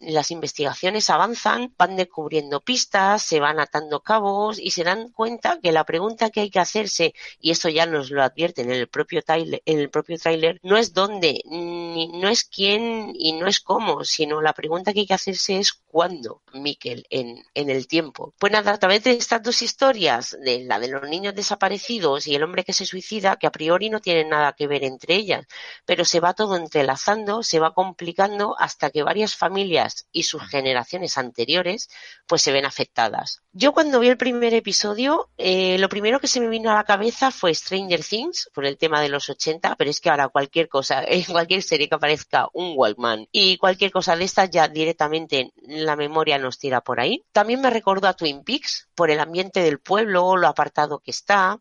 las 0.00 0.30
investigaciones 0.30 1.10
avanzan, 1.10 1.74
van 1.76 1.96
descubriendo 1.96 2.60
pistas, 2.60 3.22
se 3.22 3.40
van 3.40 3.60
atando 3.60 4.00
cabos 4.00 4.58
y 4.58 4.70
se 4.70 4.84
dan 4.84 5.10
cuenta 5.10 5.58
que 5.60 5.72
la 5.72 5.84
pregunta 5.84 6.30
que 6.30 6.40
hay 6.40 6.50
que 6.50 6.60
hacerse, 6.60 7.14
y 7.40 7.50
esto 7.50 7.68
ya 7.68 7.86
nos 7.86 8.10
lo 8.10 8.22
advierten 8.22 8.70
en 8.70 8.76
el 8.76 8.88
propio 8.88 9.22
trailer, 9.22 9.62
en 9.64 9.78
el 9.78 9.90
propio 9.90 10.18
tráiler, 10.18 10.58
no 10.62 10.76
es 10.76 10.92
dónde 10.92 11.42
ni, 11.46 12.08
no 12.12 12.28
es 12.28 12.44
quién 12.44 13.12
y 13.14 13.32
no 13.32 13.46
es 13.46 13.60
cómo, 13.60 14.04
sino 14.04 14.42
la 14.42 14.52
pregunta 14.52 14.92
que 14.92 15.00
hay 15.00 15.06
que 15.06 15.14
hacerse 15.14 15.58
es 15.58 15.72
cuándo, 15.72 16.42
Miquel, 16.52 17.06
en, 17.08 17.42
en 17.54 17.70
el 17.70 17.86
tiempo. 17.86 18.34
Pues 18.38 18.52
nada, 18.52 18.72
a 18.72 18.78
través 18.78 19.04
de 19.04 19.12
estas 19.12 19.42
dos 19.42 19.62
historias, 19.62 20.36
de 20.44 20.64
la 20.64 20.78
de 20.78 20.88
los 20.88 21.08
niños 21.08 21.34
desaparecidos 21.34 22.26
y 22.26 22.34
el 22.34 22.42
hombre 22.42 22.64
que 22.64 22.74
se 22.74 22.84
suicida, 22.84 23.36
que 23.36 23.46
a 23.46 23.50
priori 23.50 23.88
no 23.88 24.00
tienen 24.00 24.28
nada 24.28 24.52
que 24.52 24.66
ver 24.66 24.84
entre 24.84 25.14
ellas, 25.14 25.46
pero 25.86 26.04
se 26.04 26.20
va 26.20 26.34
todo 26.34 26.56
entrelazando, 26.56 27.42
se 27.42 27.60
va 27.60 27.72
complicando 27.72 28.56
hasta 28.58 28.90
que 28.90 29.02
varias 29.02 29.34
familias 29.34 30.06
y 30.12 30.24
sus 30.24 30.42
generaciones 30.42 31.16
anteriores 31.16 31.88
pues 32.26 32.42
se 32.42 32.52
ven 32.52 32.66
afectadas. 32.66 33.40
Yo 33.52 33.72
cuando 33.72 34.00
vi 34.00 34.08
el 34.08 34.18
primer 34.18 34.52
episodio, 34.52 35.30
eh, 35.38 35.78
lo 35.78 35.88
primero 35.88 36.20
que 36.20 36.26
se 36.26 36.40
me 36.40 36.48
vino 36.48 36.70
a 36.70 36.74
la 36.74 36.84
cabeza 36.84 37.30
fue 37.30 37.54
Stranger 37.54 38.04
Things, 38.04 38.50
por 38.52 38.66
el 38.66 38.76
tema 38.76 39.00
de 39.00 39.08
los 39.08 39.28
80, 39.30 39.76
pero 39.76 39.90
es 39.90 40.00
que 40.00 40.10
ahora 40.10 40.28
cualquier 40.28 40.68
cosa, 40.68 41.02
en 41.04 41.24
cualquier 41.32 41.62
serie 41.62 41.88
que 41.88 42.01
aparezca 42.02 42.48
un 42.52 42.72
Walkman 42.76 43.28
y 43.30 43.58
cualquier 43.58 43.92
cosa 43.92 44.16
de 44.16 44.24
estas 44.24 44.50
ya 44.50 44.66
directamente 44.66 45.52
la 45.68 45.94
memoria 45.94 46.36
nos 46.36 46.58
tira 46.58 46.80
por 46.80 46.98
ahí. 46.98 47.22
También 47.30 47.60
me 47.60 47.70
recordó 47.70 48.08
a 48.08 48.14
Twin 48.14 48.42
Peaks 48.42 48.88
por 48.96 49.12
el 49.12 49.20
ambiente 49.20 49.62
del 49.62 49.78
pueblo, 49.78 50.36
lo 50.36 50.48
apartado 50.48 50.98
que 50.98 51.12
está 51.12 51.60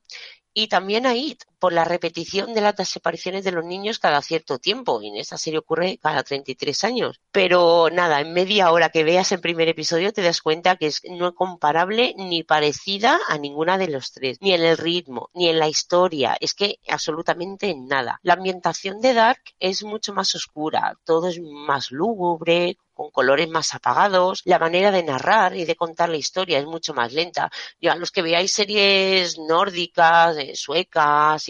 y 0.52 0.68
también 0.68 1.06
a 1.06 1.16
It, 1.16 1.44
por 1.62 1.74
la 1.74 1.86
repetición 1.86 2.56
de 2.56 2.62
las 2.62 2.76
desapariciones 2.76 3.44
de 3.44 3.52
los 3.52 3.64
niños 3.64 4.00
cada 4.00 4.24
cierto 4.24 4.58
tiempo. 4.58 5.00
Y 5.02 5.10
en 5.10 5.18
esta 5.18 5.38
serie 5.38 5.60
ocurre 5.60 6.00
cada 6.02 6.24
33 6.24 6.84
años. 6.84 7.22
Pero 7.32 7.90
nada, 7.92 8.20
en 8.20 8.34
media 8.34 8.72
hora 8.72 8.90
que 8.90 9.04
veas 9.04 9.32
el 9.32 9.42
primer 9.42 9.70
episodio 9.70 10.12
te 10.12 10.24
das 10.24 10.42
cuenta 10.42 10.76
que 10.76 10.88
es 10.88 11.02
no 11.08 11.36
comparable 11.36 12.16
ni 12.18 12.42
parecida 12.44 13.20
a 13.30 13.38
ninguna 13.38 13.78
de 13.78 13.90
los 13.90 14.12
tres. 14.12 14.40
Ni 14.42 14.54
en 14.54 14.64
el 14.64 14.78
ritmo, 14.78 15.30
ni 15.36 15.50
en 15.50 15.60
la 15.60 15.70
historia. 15.70 16.36
Es 16.42 16.56
que 16.56 16.80
absolutamente 16.90 17.76
nada. 17.76 18.20
La 18.24 18.34
ambientación 18.34 19.00
de 19.00 19.14
Dark 19.14 19.44
es 19.60 19.84
mucho 19.84 20.14
más 20.14 20.34
oscura. 20.34 20.98
Todo 21.06 21.28
es 21.28 21.40
más 21.40 21.92
lúgubre, 21.92 22.76
con 23.02 23.12
colores 23.12 23.50
más 23.50 23.74
apagados, 23.74 24.42
la 24.46 24.60
manera 24.60 24.92
de 24.92 25.04
narrar 25.04 25.56
y 25.56 25.66
de 25.66 25.76
contar 25.76 26.10
la 26.10 26.18
historia 26.18 26.60
es 26.60 26.66
mucho 26.66 26.94
más 26.94 27.14
lenta. 27.14 27.50
Ya 27.80 27.96
los 27.96 28.12
que 28.12 28.22
veáis 28.22 28.54
series 28.54 29.38
nórdicas, 29.40 30.38
eh, 30.38 30.56
suecas 30.56 31.50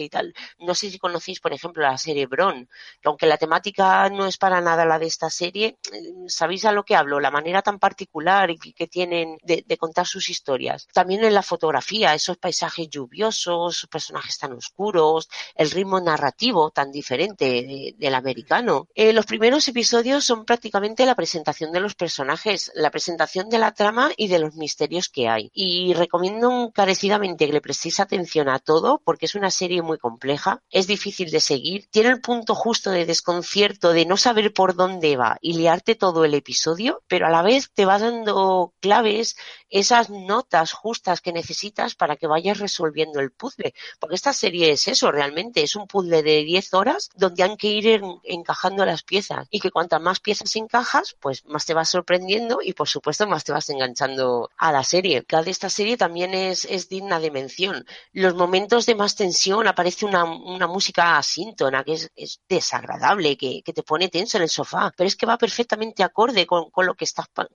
no 0.58 0.74
sé 0.74 0.90
si 0.90 0.98
conocéis, 0.98 1.40
por 1.40 1.52
ejemplo, 1.52 1.82
la 1.82 1.98
serie 1.98 2.26
Bron, 2.26 2.68
que 3.00 3.08
aunque 3.08 3.26
la 3.26 3.36
temática 3.36 4.08
no 4.10 4.26
es 4.26 4.38
para 4.38 4.60
nada 4.60 4.84
la 4.84 4.98
de 4.98 5.06
esta 5.06 5.30
serie, 5.30 5.78
eh, 5.92 5.98
sabéis 6.26 6.64
a 6.64 6.72
lo 6.72 6.84
que 6.84 6.96
hablo, 6.96 7.20
la 7.20 7.30
manera 7.30 7.62
tan 7.62 7.78
particular 7.78 8.50
que 8.76 8.86
tienen 8.86 9.38
de, 9.42 9.64
contar 9.78 10.06
sus 10.06 10.28
historias. 10.28 10.86
También 10.92 11.24
en 11.24 11.34
la 11.34 11.42
fotografía, 11.42 12.14
esos 12.14 12.36
paisajes 12.36 12.88
lluviosos, 12.88 13.88
personajes 13.90 14.38
tan 14.38 14.52
oscuros, 14.52 15.28
el 15.54 15.70
ritmo 15.70 16.00
narrativo 16.00 16.70
tan 16.70 16.92
diferente 16.92 17.44
de, 17.44 17.94
del 17.96 18.14
americano. 18.14 18.88
Eh, 18.94 19.12
los 19.12 19.26
primeros 19.26 19.66
episodios 19.68 20.24
son 20.24 20.44
prácticamente 20.44 21.06
la 21.06 21.14
presentación 21.14 21.72
de 21.72 21.80
los 21.80 21.94
personajes, 21.94 22.70
la 22.74 22.90
presentación 22.90 23.48
de 23.48 23.58
la 23.58 23.72
trama 23.72 24.12
y 24.16 24.28
de 24.28 24.38
los 24.38 24.54
misterios 24.54 25.08
que 25.08 25.28
hay. 25.28 25.50
Y 25.54 25.94
recomiendo 25.94 26.66
encarecidamente 26.66 27.46
que 27.46 27.52
le 27.52 27.60
prestéis 27.60 28.00
atención 28.00 28.48
a 28.48 28.58
todo 28.58 29.00
porque 29.04 29.26
es 29.26 29.34
una 29.34 29.50
serie 29.50 29.82
muy 29.82 29.91
compleja, 29.98 30.62
es 30.70 30.86
difícil 30.86 31.30
de 31.30 31.40
seguir, 31.40 31.86
tiene 31.90 32.08
el 32.08 32.20
punto 32.20 32.54
justo 32.54 32.90
de 32.90 33.06
desconcierto 33.06 33.92
de 33.92 34.06
no 34.06 34.16
saber 34.16 34.52
por 34.52 34.74
dónde 34.74 35.16
va 35.16 35.36
y 35.40 35.54
liarte 35.54 35.94
todo 35.94 36.24
el 36.24 36.34
episodio, 36.34 37.02
pero 37.08 37.26
a 37.26 37.30
la 37.30 37.42
vez 37.42 37.70
te 37.74 37.84
va 37.84 37.98
dando 37.98 38.72
claves, 38.80 39.36
esas 39.68 40.10
notas 40.10 40.72
justas 40.72 41.20
que 41.20 41.32
necesitas 41.32 41.94
para 41.94 42.16
que 42.16 42.26
vayas 42.26 42.58
resolviendo 42.58 43.20
el 43.20 43.30
puzzle. 43.30 43.74
Porque 43.98 44.14
esta 44.14 44.32
serie 44.32 44.72
es 44.72 44.88
eso 44.88 45.10
realmente, 45.10 45.62
es 45.62 45.76
un 45.76 45.86
puzzle 45.86 46.22
de 46.22 46.44
10 46.44 46.74
horas 46.74 47.10
donde 47.14 47.42
han 47.42 47.56
que 47.56 47.68
ir 47.68 47.88
en, 47.88 48.04
encajando 48.24 48.84
las 48.84 49.02
piezas 49.02 49.48
y 49.50 49.60
que 49.60 49.70
cuantas 49.70 50.00
más 50.00 50.20
piezas 50.20 50.54
encajas, 50.56 51.16
pues 51.20 51.44
más 51.46 51.66
te 51.66 51.74
vas 51.74 51.90
sorprendiendo 51.90 52.60
y 52.62 52.72
por 52.72 52.88
supuesto 52.88 53.26
más 53.26 53.44
te 53.44 53.52
vas 53.52 53.68
enganchando 53.70 54.50
a 54.56 54.72
la 54.72 54.84
serie. 54.84 55.24
Cada 55.24 55.42
de 55.42 55.50
esta 55.50 55.70
serie 55.70 55.96
también 55.96 56.34
es, 56.34 56.64
es 56.64 56.88
digna 56.88 57.20
de 57.20 57.30
mención. 57.30 57.84
Los 58.12 58.34
momentos 58.34 58.86
de 58.86 58.94
más 58.94 59.16
tensión 59.16 59.66
aparece 59.82 60.06
una, 60.06 60.22
una 60.24 60.68
música 60.68 61.18
asíntona 61.18 61.82
que 61.82 61.94
es, 61.94 62.10
es 62.14 62.40
desagradable, 62.48 63.36
que, 63.36 63.62
que, 63.64 63.72
te 63.72 63.82
pone 63.82 64.08
tenso 64.08 64.36
en 64.36 64.44
el 64.44 64.48
sofá, 64.48 64.92
pero 64.96 65.08
es 65.08 65.16
que 65.16 65.26
va 65.26 65.36
perfectamente 65.36 66.04
acorde 66.04 66.46
con, 66.46 66.70
con 66.70 66.86
lo 66.86 66.94
que 66.94 67.04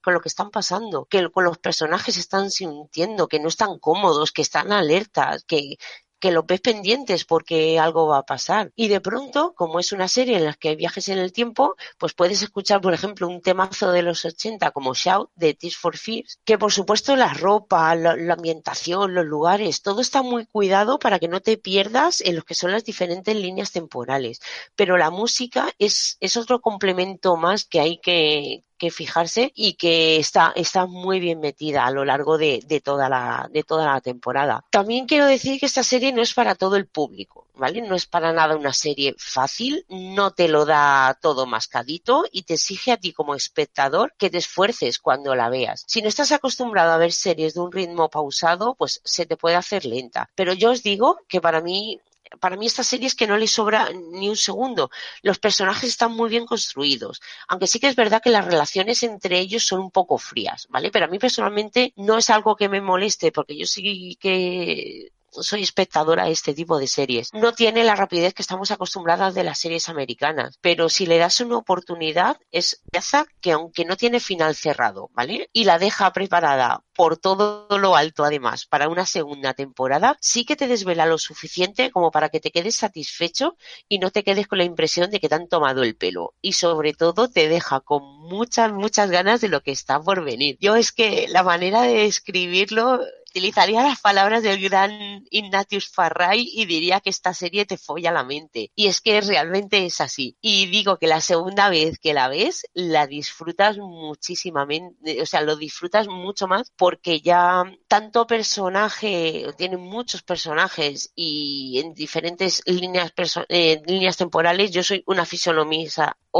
con 0.03 0.13
lo 0.13 0.19
que 0.19 0.28
están 0.28 0.51
pasando, 0.51 1.05
que 1.05 1.30
con 1.32 1.45
los 1.45 1.57
personajes 1.57 2.17
están 2.17 2.51
sintiendo, 2.51 3.30
que 3.30 3.39
no 3.39 3.47
están 3.47 3.80
cómodos, 3.80 4.34
que 4.34 4.41
están 4.41 4.73
alertas, 4.73 5.45
que, 5.45 5.78
que 6.20 6.32
los 6.32 6.45
ves 6.45 6.61
pendientes 6.61 7.26
porque 7.26 7.80
algo 7.80 8.07
va 8.07 8.20
a 8.20 8.26
pasar. 8.26 8.72
Y 8.76 8.88
de 8.88 9.01
pronto, 9.01 9.53
como 9.55 9.80
es 9.80 9.91
una 9.91 10.07
serie 10.07 10.38
en 10.38 10.45
la 10.45 10.53
que 10.53 10.76
viajes 10.76 11.09
en 11.09 11.18
el 11.18 11.32
tiempo, 11.32 11.76
pues 11.97 12.13
puedes 12.13 12.41
escuchar, 12.41 12.82
por 12.82 12.93
ejemplo, 12.93 13.28
un 13.28 13.41
temazo 13.41 13.91
de 13.91 14.01
los 14.01 14.26
80 14.26 14.72
como 14.72 14.93
Shout 14.93 15.30
de 15.36 15.53
Tears 15.53 15.78
for 15.78 15.97
Fears, 15.97 16.39
que 16.43 16.57
por 16.57 16.72
supuesto 16.72 17.15
la 17.15 17.34
ropa, 17.34 17.93
la, 17.95 18.15
la, 18.15 18.34
ambientación, 18.34 19.13
los 19.13 19.26
lugares, 19.26 19.82
todo 19.82 20.01
está 20.01 20.22
muy 20.22 20.45
cuidado 20.45 20.99
para 20.99 21.20
que 21.20 21.28
no 21.28 21.41
te 21.41 21.57
pierdas 21.57 22.22
en 22.22 22.36
lo 22.36 22.43
que 22.43 22.53
son 22.53 22.72
las 22.72 22.84
diferentes 22.86 23.36
líneas 23.36 23.72
temporales. 23.72 24.39
Pero 24.76 24.97
la 24.97 25.09
música 25.09 25.72
es, 25.80 26.18
es 26.20 26.38
otro 26.38 26.61
complemento 26.61 27.36
más 27.38 27.65
que 27.65 27.80
hay 27.80 27.97
que, 27.99 28.63
que 28.78 28.91
fijarse 28.91 29.51
y 29.55 29.73
que 29.73 30.17
está, 30.17 30.53
está 30.55 30.86
muy 30.86 31.19
bien 31.19 31.39
metida 31.39 31.86
a 31.86 31.91
lo 31.91 32.05
largo 32.05 32.38
de, 32.38 32.61
de, 32.65 32.82
toda 32.82 33.09
la, 33.09 33.49
de 33.51 33.63
toda 33.63 33.86
la 33.93 34.01
temporada. 34.01 34.63
También 34.69 35.05
quiero 35.05 35.25
decir 35.25 35.59
que 35.59 35.65
esta 35.65 35.84
serie 35.84 36.13
no 36.13 36.21
es 36.21 36.34
para 36.34 36.55
todo 36.55 36.75
el 36.75 36.88
público, 36.88 37.47
¿vale? 37.55 37.82
No 37.82 37.95
es 37.95 38.05
para 38.05 38.34
nada 38.34 38.55
una 38.55 38.73
serie 38.73 39.15
fácil, 39.17 39.86
no 39.89 40.32
te 40.32 40.47
lo 40.47 40.65
da 40.65 41.17
todo 41.21 41.45
mascadito 41.45 42.25
y 42.32 42.43
te 42.43 42.55
exige 42.55 42.91
a 42.91 42.97
ti 42.97 43.13
como 43.13 43.36
espectador 43.36 44.13
que 44.17 44.30
te 44.30 44.38
esfuerces 44.38 44.99
cuando 44.99 45.36
la 45.36 45.49
veas. 45.49 45.84
Si 45.88 46.01
no 46.01 46.07
estás 46.07 46.32
acostumbrado 46.32 46.91
a 46.91 46.97
ver 46.97 47.11
series 47.11 47.53
de 47.53 47.61
un 47.61 47.71
ritmo 47.71 48.09
pausado, 48.09 48.75
pues 48.75 49.01
se 49.03 49.25
te 49.25 49.38
puede 49.38 49.55
hacer 49.55 49.86
lenta. 49.86 50.30
Pero 50.36 50.53
yo 50.53 50.71
os 50.71 50.84
digo 50.84 51.19
que 51.28 51.41
para 51.41 51.61
mí 51.61 51.99
para 52.39 52.57
mí 52.57 52.65
esta 52.65 52.84
serie 52.84 53.07
es 53.07 53.15
que 53.15 53.28
no 53.28 53.38
le 53.38 53.47
sobra 53.47 53.89
ni 54.13 54.30
un 54.30 54.36
segundo. 54.38 54.89
Los 55.21 55.39
personajes 55.39 55.89
están 55.89 56.13
muy 56.13 56.30
bien 56.30 56.45
construidos, 56.45 57.21
aunque 57.47 57.67
sí 57.67 57.80
que 57.80 57.88
es 57.88 57.95
verdad 57.95 58.21
que 58.21 58.30
las 58.30 58.45
relaciones 58.45 59.03
entre 59.03 59.39
ellos 59.39 59.65
son 59.65 59.82
un 59.82 59.91
poco 59.91 60.17
frías, 60.17 60.67
¿vale? 60.69 60.91
Pero 60.91 61.05
a 61.05 61.09
mí 61.09 61.19
personalmente 61.19 61.93
no 61.95 62.17
es 62.17 62.30
algo 62.30 62.55
que 62.55 62.69
me 62.69 62.82
moleste, 62.82 63.32
porque 63.32 63.57
yo 63.57 63.65
sí 63.65 64.17
que 64.19 65.11
soy 65.41 65.63
espectadora 65.63 66.25
de 66.25 66.31
este 66.31 66.53
tipo 66.53 66.79
de 66.79 66.88
series. 66.88 67.33
No 67.33 67.53
tiene 67.53 67.83
la 67.83 67.95
rapidez 67.95 68.33
que 68.33 68.41
estamos 68.41 68.71
acostumbradas 68.71 69.33
de 69.33 69.43
las 69.43 69.59
series 69.59 69.89
americanas, 69.89 70.57
pero 70.61 70.89
si 70.89 71.05
le 71.05 71.17
das 71.17 71.39
una 71.41 71.57
oportunidad 71.57 72.38
es 72.51 72.81
pieza 72.91 73.25
que 73.41 73.51
aunque 73.51 73.85
no 73.85 73.95
tiene 73.97 74.19
final 74.19 74.55
cerrado, 74.55 75.09
¿vale? 75.13 75.49
Y 75.53 75.63
la 75.63 75.79
deja 75.79 76.11
preparada 76.13 76.83
por 76.93 77.17
todo 77.17 77.67
lo 77.77 77.95
alto 77.95 78.23
además 78.23 78.65
para 78.65 78.89
una 78.89 79.05
segunda 79.05 79.53
temporada, 79.53 80.17
sí 80.19 80.45
que 80.45 80.55
te 80.55 80.67
desvela 80.67 81.05
lo 81.05 81.17
suficiente 81.17 81.91
como 81.91 82.11
para 82.11 82.29
que 82.29 82.39
te 82.39 82.51
quedes 82.51 82.75
satisfecho 82.75 83.55
y 83.88 83.99
no 83.99 84.11
te 84.11 84.23
quedes 84.23 84.47
con 84.47 84.57
la 84.57 84.63
impresión 84.63 85.11
de 85.11 85.19
que 85.19 85.29
te 85.29 85.35
han 85.35 85.47
tomado 85.47 85.83
el 85.83 85.95
pelo. 85.95 86.33
Y 86.41 86.53
sobre 86.53 86.93
todo 86.93 87.29
te 87.29 87.47
deja 87.47 87.79
con 87.81 88.03
muchas, 88.03 88.71
muchas 88.71 89.09
ganas 89.11 89.41
de 89.41 89.49
lo 89.49 89.61
que 89.61 89.71
está 89.71 89.99
por 89.99 90.23
venir. 90.23 90.57
Yo 90.59 90.75
es 90.75 90.91
que 90.91 91.27
la 91.29 91.43
manera 91.43 91.83
de 91.83 92.05
escribirlo 92.05 92.99
utilizaría 93.38 93.83
las 93.83 94.01
palabras 94.01 94.41
del 94.41 94.59
gran 94.59 95.23
Ignatius 95.29 95.89
Farray 95.89 96.49
y 96.53 96.65
diría 96.65 96.99
que 97.01 97.11
esta 97.11 97.33
serie 97.33 97.65
te 97.65 97.77
folla 97.77 98.11
la 98.11 98.23
mente. 98.23 98.71
Y 98.75 98.88
es 98.88 98.99
que 98.99 99.21
realmente 99.21 99.85
es 99.85 100.01
así. 100.01 100.35
Y 100.41 100.65
digo 100.67 100.97
que 100.97 101.05
la 101.05 101.21
segunda 101.21 101.69
vez 101.69 101.99
que 101.99 102.15
la 102.15 102.29
ves, 102.29 102.65
la 102.73 103.05
disfrutas 103.05 103.77
muchísimamente, 103.77 105.21
o 105.21 105.25
sea, 105.25 105.41
lo 105.41 105.55
disfrutas 105.55 106.07
mucho 106.07 106.47
más 106.47 106.71
porque 106.75 107.21
ya 107.21 107.63
tanto 107.88 108.25
personaje, 108.25 109.45
tienen 109.55 109.81
muchos 109.81 110.23
personajes 110.23 111.11
y 111.15 111.79
en 111.83 111.93
diferentes 111.93 112.63
líneas, 112.65 113.13
eh, 113.49 113.81
líneas 113.85 114.17
temporales, 114.17 114.71
yo 114.71 114.81
soy 114.81 115.03
una 115.05 115.25
fisonomía 115.25 115.77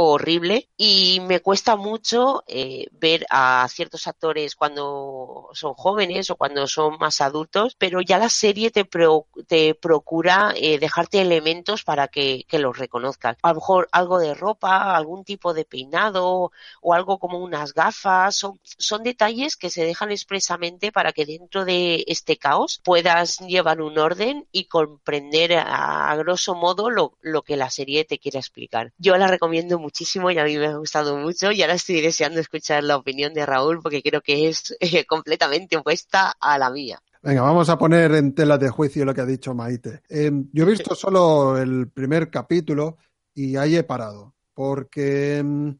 horrible 0.00 0.68
y 0.76 1.18
me 1.26 1.40
cuesta 1.40 1.74
mucho 1.74 2.44
eh, 2.46 2.86
ver 2.92 3.26
a 3.30 3.66
ciertos 3.68 4.06
actores 4.06 4.54
cuando 4.54 5.48
son 5.54 5.74
jóvenes 5.74 6.30
o 6.30 6.36
cuando 6.36 6.68
son 6.68 6.98
más 6.98 7.20
adultos, 7.20 7.74
pero 7.76 8.00
ya 8.00 8.18
la 8.18 8.28
serie 8.28 8.70
te, 8.70 8.84
pro, 8.84 9.26
te 9.48 9.74
procura 9.74 10.52
eh, 10.54 10.78
dejarte 10.78 11.20
elementos 11.20 11.82
para 11.82 12.06
que, 12.06 12.46
los 12.52 12.78
reconozcas. 12.78 13.36
A 13.42 13.48
lo 13.48 13.56
mejor 13.56 13.88
algo 13.92 14.18
de 14.18 14.34
ropa, 14.34 14.96
algún 14.96 15.24
tipo 15.24 15.52
de 15.52 15.64
peinado 15.64 16.52
o 16.80 16.94
algo 16.94 17.18
como 17.18 17.38
unas 17.38 17.72
gafas, 17.72 18.36
son, 18.36 18.60
son 18.62 19.02
detalles 19.02 19.56
que 19.56 19.70
se 19.70 19.84
dejan 19.84 20.10
expresamente 20.10 20.92
para 20.92 21.12
que 21.12 21.26
dentro 21.26 21.64
de 21.64 22.04
este 22.06 22.36
caos 22.36 22.80
puedas 22.84 23.38
llevar 23.38 23.80
un 23.80 23.98
orden 23.98 24.46
y 24.52 24.64
comprender 24.64 25.54
a, 25.56 26.14
grosso 26.16 26.54
modo 26.54 26.90
lo, 26.90 27.16
lo 27.20 27.42
que 27.42 27.56
la 27.56 27.70
serie 27.70 28.04
te 28.04 28.18
quiere 28.18 28.38
explicar. 28.38 28.92
Yo 28.98 29.16
la 29.16 29.26
recomiendo 29.26 29.78
muchísimo 29.88 30.30
y 30.30 30.38
a 30.38 30.44
mí 30.44 30.58
me 30.58 30.66
ha 30.66 30.76
gustado 30.76 31.16
mucho 31.16 31.50
y 31.50 31.62
ahora 31.62 31.74
estoy 31.74 32.02
deseando 32.02 32.40
escuchar 32.40 32.84
la 32.84 32.98
opinión 32.98 33.32
de 33.32 33.46
Raúl 33.46 33.80
porque 33.82 34.02
creo 34.02 34.20
que 34.20 34.48
es 34.48 34.76
eh, 34.80 35.06
completamente 35.06 35.78
opuesta 35.78 36.34
a 36.38 36.58
la 36.58 36.70
mía. 36.70 37.00
Venga, 37.22 37.40
vamos 37.40 37.70
a 37.70 37.78
poner 37.78 38.12
en 38.12 38.34
tela 38.34 38.58
de 38.58 38.68
juicio 38.68 39.06
lo 39.06 39.14
que 39.14 39.22
ha 39.22 39.26
dicho 39.26 39.54
Maite. 39.54 40.02
Eh, 40.10 40.30
yo 40.52 40.64
he 40.64 40.70
visto 40.70 40.94
solo 40.94 41.56
el 41.56 41.88
primer 41.88 42.30
capítulo 42.30 42.98
y 43.34 43.56
ahí 43.56 43.76
he 43.76 43.82
parado. 43.82 44.34
porque 44.52 45.42
mm, 45.42 45.70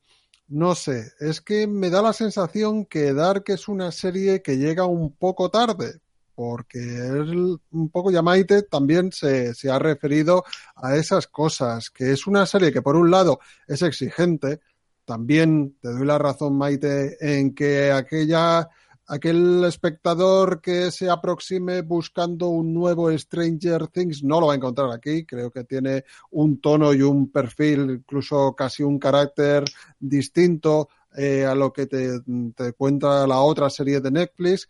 no 0.49 0.75
sé, 0.75 1.13
es 1.21 1.43
que 1.43 1.67
me 1.67 1.91
da 1.91 2.01
la 2.01 2.15
sensación 2.15 2.87
que 2.87 3.13
Dark 3.13 3.45
es 3.49 3.69
una 3.69 3.93
serie 3.93 4.41
que 4.41 4.57
llega 4.57 4.87
un 4.87 5.15
poco 5.15 5.51
tarde, 5.51 6.01
porque 6.39 6.79
él, 6.79 7.59
un 7.73 7.89
poco 7.91 8.13
Yamaite 8.13 8.63
también 8.63 9.11
se, 9.11 9.55
se 9.55 9.73
ha 9.73 9.79
referido 9.81 10.45
a 10.77 10.95
esas 10.95 11.27
cosas, 11.27 11.91
que 11.91 12.13
es 12.13 12.29
una 12.29 12.47
serie 12.47 12.73
que 12.73 12.81
por 12.81 12.95
un 12.95 13.11
lado 13.11 13.41
es 13.67 13.83
exigente, 13.83 14.61
también 15.05 15.77
te 15.81 15.89
doy 15.89 16.07
la 16.07 16.17
razón, 16.17 16.57
Maite, 16.57 17.17
en 17.19 17.57
que 17.57 17.91
aquella 17.91 18.69
aquel 19.09 19.65
espectador 19.65 20.61
que 20.61 20.93
se 20.93 21.11
aproxime 21.11 21.83
buscando 21.83 22.47
un 22.51 22.73
nuevo 22.73 23.11
Stranger 23.19 23.89
Things 23.89 24.23
no 24.23 24.41
lo 24.41 24.47
va 24.47 24.53
a 24.53 24.57
encontrar 24.57 24.93
aquí. 24.93 25.25
Creo 25.27 25.51
que 25.51 25.65
tiene 25.65 26.05
un 26.31 26.61
tono 26.61 26.95
y 26.95 27.03
un 27.03 27.33
perfil, 27.33 27.91
incluso 27.91 28.55
casi 28.55 28.85
un 28.85 29.01
carácter 29.01 29.65
distinto 29.99 30.89
eh, 31.17 31.45
a 31.45 31.57
lo 31.57 31.73
que 31.73 31.87
te, 31.87 32.21
te, 32.55 32.75
cuenta 32.75 33.27
la 33.27 33.41
otra 33.41 33.71
serie 33.71 34.01
de 34.01 34.13
Netflix. 34.13 34.69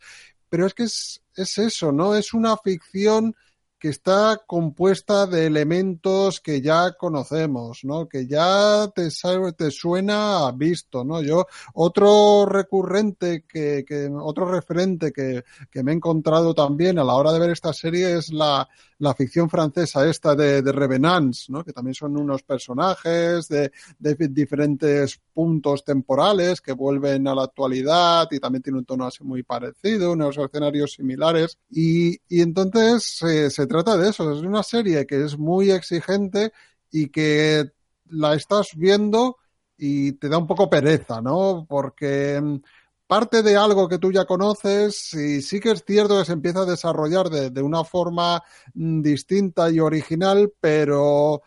Pero 0.48 0.66
es 0.66 0.74
que 0.74 0.84
es, 0.84 1.22
es 1.34 1.58
eso, 1.58 1.92
¿no? 1.92 2.14
Es 2.14 2.32
una 2.34 2.56
ficción 2.56 3.34
que 3.78 3.88
está 3.88 4.42
compuesta 4.46 5.26
de 5.26 5.46
elementos 5.46 6.40
que 6.40 6.60
ya 6.60 6.92
conocemos, 6.92 7.84
¿no? 7.84 8.08
Que 8.08 8.26
ya 8.26 8.88
te, 8.94 9.08
te 9.56 9.70
suena 9.70 10.50
visto, 10.52 11.04
¿no? 11.04 11.22
Yo, 11.22 11.46
otro 11.74 12.44
recurrente 12.46 13.44
que, 13.46 13.84
que 13.86 14.08
otro 14.12 14.50
referente 14.50 15.12
que, 15.12 15.44
que, 15.70 15.82
me 15.82 15.92
he 15.92 15.94
encontrado 15.94 16.54
también 16.54 16.98
a 16.98 17.04
la 17.04 17.14
hora 17.14 17.32
de 17.32 17.38
ver 17.38 17.50
esta 17.50 17.72
serie 17.72 18.16
es 18.16 18.32
la, 18.32 18.68
la 18.98 19.14
ficción 19.14 19.48
francesa 19.48 20.08
esta 20.08 20.34
de, 20.34 20.60
de 20.62 20.72
Revenants, 20.72 21.48
¿no? 21.50 21.64
Que 21.64 21.72
también 21.72 21.94
son 21.94 22.16
unos 22.16 22.42
personajes 22.42 23.46
de, 23.48 23.70
de 23.98 24.14
diferentes 24.28 25.20
puntos 25.32 25.84
temporales 25.84 26.60
que 26.60 26.72
vuelven 26.72 27.28
a 27.28 27.34
la 27.34 27.44
actualidad 27.44 28.26
y 28.32 28.40
también 28.40 28.62
tiene 28.62 28.78
un 28.78 28.84
tono 28.84 29.06
así 29.06 29.22
muy 29.22 29.44
parecido, 29.44 30.12
unos 30.12 30.36
escenarios 30.36 30.94
similares. 30.94 31.58
Y, 31.70 32.18
y 32.28 32.40
entonces 32.42 33.22
eh, 33.22 33.48
se 33.50 33.67
trata 33.68 33.96
de 33.96 34.10
eso, 34.10 34.32
es 34.32 34.40
una 34.40 34.62
serie 34.62 35.06
que 35.06 35.24
es 35.24 35.38
muy 35.38 35.70
exigente 35.70 36.52
y 36.90 37.08
que 37.08 37.70
la 38.06 38.34
estás 38.34 38.70
viendo 38.74 39.36
y 39.76 40.12
te 40.12 40.28
da 40.28 40.38
un 40.38 40.46
poco 40.46 40.68
pereza, 40.68 41.20
¿no? 41.20 41.66
Porque 41.68 42.60
parte 43.06 43.42
de 43.42 43.56
algo 43.56 43.88
que 43.88 43.98
tú 43.98 44.10
ya 44.12 44.24
conoces 44.24 45.14
y 45.14 45.40
sí 45.42 45.60
que 45.60 45.70
es 45.70 45.84
cierto 45.84 46.18
que 46.18 46.24
se 46.24 46.32
empieza 46.32 46.60
a 46.60 46.66
desarrollar 46.66 47.30
de, 47.30 47.50
de 47.50 47.62
una 47.62 47.84
forma 47.84 48.42
distinta 48.74 49.70
y 49.70 49.80
original, 49.80 50.52
pero 50.60 51.42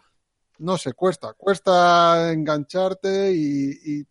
no 0.60 0.78
sé, 0.78 0.94
cuesta, 0.94 1.34
cuesta 1.34 2.32
engancharte 2.32 3.34
y 3.34 4.06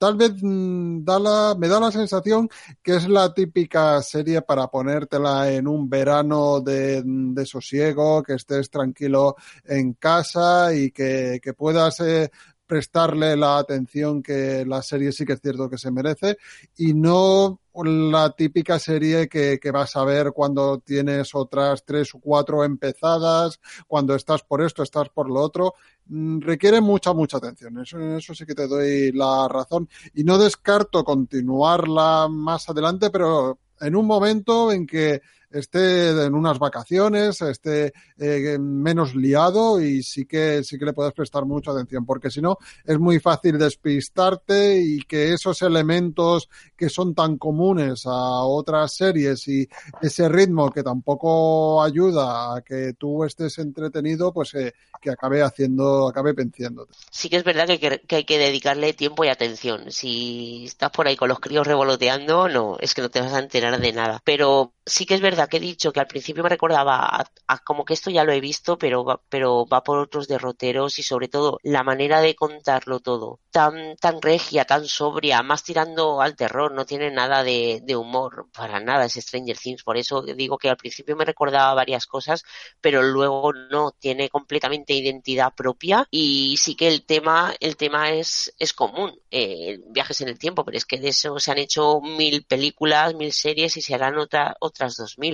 tal 0.00 0.16
vez 0.16 0.32
da 0.40 1.18
la, 1.18 1.54
me 1.58 1.68
da 1.68 1.78
la 1.78 1.92
sensación 1.92 2.48
que 2.82 2.96
es 2.96 3.06
la 3.06 3.34
típica 3.34 4.00
serie 4.00 4.40
para 4.40 4.68
ponértela 4.68 5.52
en 5.52 5.68
un 5.68 5.90
verano 5.90 6.62
de, 6.62 7.02
de 7.04 7.44
sosiego, 7.44 8.22
que 8.22 8.32
estés 8.34 8.70
tranquilo 8.70 9.36
en 9.62 9.92
casa 9.92 10.74
y 10.74 10.90
que, 10.90 11.38
que 11.42 11.52
puedas 11.52 12.00
eh, 12.00 12.30
prestarle 12.70 13.36
la 13.36 13.58
atención 13.58 14.22
que 14.22 14.64
la 14.64 14.80
serie 14.80 15.10
sí 15.10 15.26
que 15.26 15.32
es 15.32 15.40
cierto 15.40 15.68
que 15.68 15.76
se 15.76 15.90
merece 15.90 16.38
y 16.76 16.94
no 16.94 17.58
la 17.74 18.30
típica 18.30 18.78
serie 18.78 19.28
que, 19.28 19.58
que, 19.58 19.72
vas 19.72 19.96
a 19.96 20.04
ver 20.04 20.30
cuando 20.32 20.78
tienes 20.78 21.34
otras 21.34 21.84
tres 21.84 22.14
o 22.14 22.20
cuatro 22.20 22.62
empezadas, 22.62 23.58
cuando 23.88 24.14
estás 24.14 24.44
por 24.44 24.62
esto, 24.62 24.84
estás 24.84 25.08
por 25.08 25.28
lo 25.28 25.40
otro. 25.40 25.74
Requiere 26.06 26.80
mucha, 26.80 27.12
mucha 27.12 27.38
atención. 27.38 27.80
Eso, 27.80 27.98
eso 28.00 28.34
sí 28.36 28.46
que 28.46 28.54
te 28.54 28.68
doy 28.68 29.10
la 29.10 29.48
razón. 29.48 29.88
Y 30.14 30.22
no 30.22 30.38
descarto 30.38 31.02
continuarla 31.02 32.28
más 32.30 32.68
adelante, 32.68 33.10
pero 33.10 33.58
en 33.80 33.96
un 33.96 34.06
momento 34.06 34.70
en 34.70 34.86
que 34.86 35.22
esté 35.50 36.10
en 36.10 36.34
unas 36.34 36.58
vacaciones, 36.58 37.40
esté 37.42 37.92
eh, 38.18 38.58
menos 38.58 39.14
liado 39.14 39.80
y 39.80 40.02
sí 40.02 40.26
que 40.26 40.62
sí 40.64 40.78
que 40.78 40.84
le 40.84 40.92
puedes 40.92 41.12
prestar 41.12 41.44
mucha 41.44 41.72
atención, 41.72 42.06
porque 42.06 42.30
si 42.30 42.40
no 42.40 42.58
es 42.84 42.98
muy 42.98 43.18
fácil 43.20 43.58
despistarte 43.58 44.80
y 44.80 45.00
que 45.02 45.32
esos 45.32 45.62
elementos 45.62 46.48
que 46.76 46.88
son 46.88 47.14
tan 47.14 47.36
comunes 47.36 48.06
a 48.06 48.42
otras 48.42 48.94
series 48.94 49.46
y 49.48 49.68
ese 50.00 50.28
ritmo 50.28 50.70
que 50.70 50.82
tampoco 50.82 51.82
ayuda 51.82 52.56
a 52.56 52.62
que 52.62 52.94
tú 52.98 53.24
estés 53.24 53.58
entretenido, 53.58 54.32
pues 54.32 54.54
eh, 54.54 54.72
que 55.00 55.10
acabe 55.10 55.42
haciendo, 55.42 56.08
acabe 56.08 56.32
venciéndote. 56.32 56.94
Sí 57.10 57.28
que 57.28 57.36
es 57.36 57.44
verdad 57.44 57.66
que, 57.66 58.00
que 58.06 58.16
hay 58.16 58.24
que 58.24 58.38
dedicarle 58.38 58.92
tiempo 58.92 59.24
y 59.24 59.28
atención. 59.28 59.90
Si 59.90 60.64
estás 60.66 60.90
por 60.90 61.08
ahí 61.08 61.16
con 61.16 61.28
los 61.28 61.40
críos 61.40 61.66
revoloteando, 61.66 62.48
no, 62.48 62.76
es 62.80 62.94
que 62.94 63.02
no 63.02 63.10
te 63.10 63.20
vas 63.20 63.32
a 63.32 63.38
enterar 63.38 63.80
de 63.80 63.92
nada. 63.92 64.20
Pero 64.24 64.72
sí 64.84 65.06
que 65.06 65.14
es 65.14 65.20
verdad 65.20 65.39
que 65.46 65.58
he 65.58 65.60
dicho 65.60 65.92
que 65.92 66.00
al 66.00 66.06
principio 66.06 66.42
me 66.42 66.48
recordaba 66.48 67.24
como 67.64 67.84
que 67.84 67.94
esto 67.94 68.10
ya 68.10 68.24
lo 68.24 68.32
he 68.32 68.40
visto, 68.40 68.78
pero 68.78 69.22
pero 69.28 69.66
va 69.66 69.82
por 69.82 69.98
otros 69.98 70.28
derroteros 70.28 70.98
y 70.98 71.02
sobre 71.02 71.28
todo 71.28 71.58
la 71.62 71.82
manera 71.82 72.20
de 72.20 72.34
contarlo 72.34 73.00
todo, 73.00 73.40
tan, 73.50 73.96
tan 73.96 74.22
regia, 74.22 74.64
tan 74.64 74.86
sobria, 74.86 75.42
más 75.42 75.64
tirando 75.64 76.20
al 76.20 76.36
terror, 76.36 76.72
no 76.72 76.84
tiene 76.86 77.10
nada 77.10 77.42
de, 77.42 77.80
de 77.82 77.96
humor, 77.96 78.46
para 78.52 78.80
nada 78.80 79.04
es 79.06 79.14
Stranger 79.14 79.58
Things, 79.58 79.82
por 79.82 79.96
eso 79.96 80.22
digo 80.22 80.58
que 80.58 80.70
al 80.70 80.76
principio 80.76 81.16
me 81.16 81.24
recordaba 81.24 81.74
varias 81.74 82.06
cosas, 82.06 82.44
pero 82.80 83.02
luego 83.02 83.52
no, 83.52 83.92
tiene 83.92 84.28
completamente 84.28 84.94
identidad 84.94 85.54
propia 85.54 86.06
y 86.10 86.56
sí 86.58 86.74
que 86.74 86.88
el 86.88 87.04
tema, 87.04 87.54
el 87.60 87.76
tema 87.76 88.10
es, 88.10 88.52
es 88.58 88.72
común, 88.72 89.18
eh, 89.30 89.78
viajes 89.88 90.20
en 90.20 90.28
el 90.28 90.38
tiempo, 90.38 90.64
pero 90.64 90.76
es 90.76 90.86
que 90.86 90.98
de 90.98 91.08
eso 91.08 91.38
se 91.38 91.50
han 91.50 91.58
hecho 91.58 92.00
mil 92.00 92.44
películas, 92.44 93.14
mil 93.14 93.32
series 93.32 93.76
y 93.76 93.82
se 93.82 93.94
harán 93.94 94.18
otra, 94.18 94.56
otras 94.60 94.96
dos 94.96 95.18
mil 95.18 95.29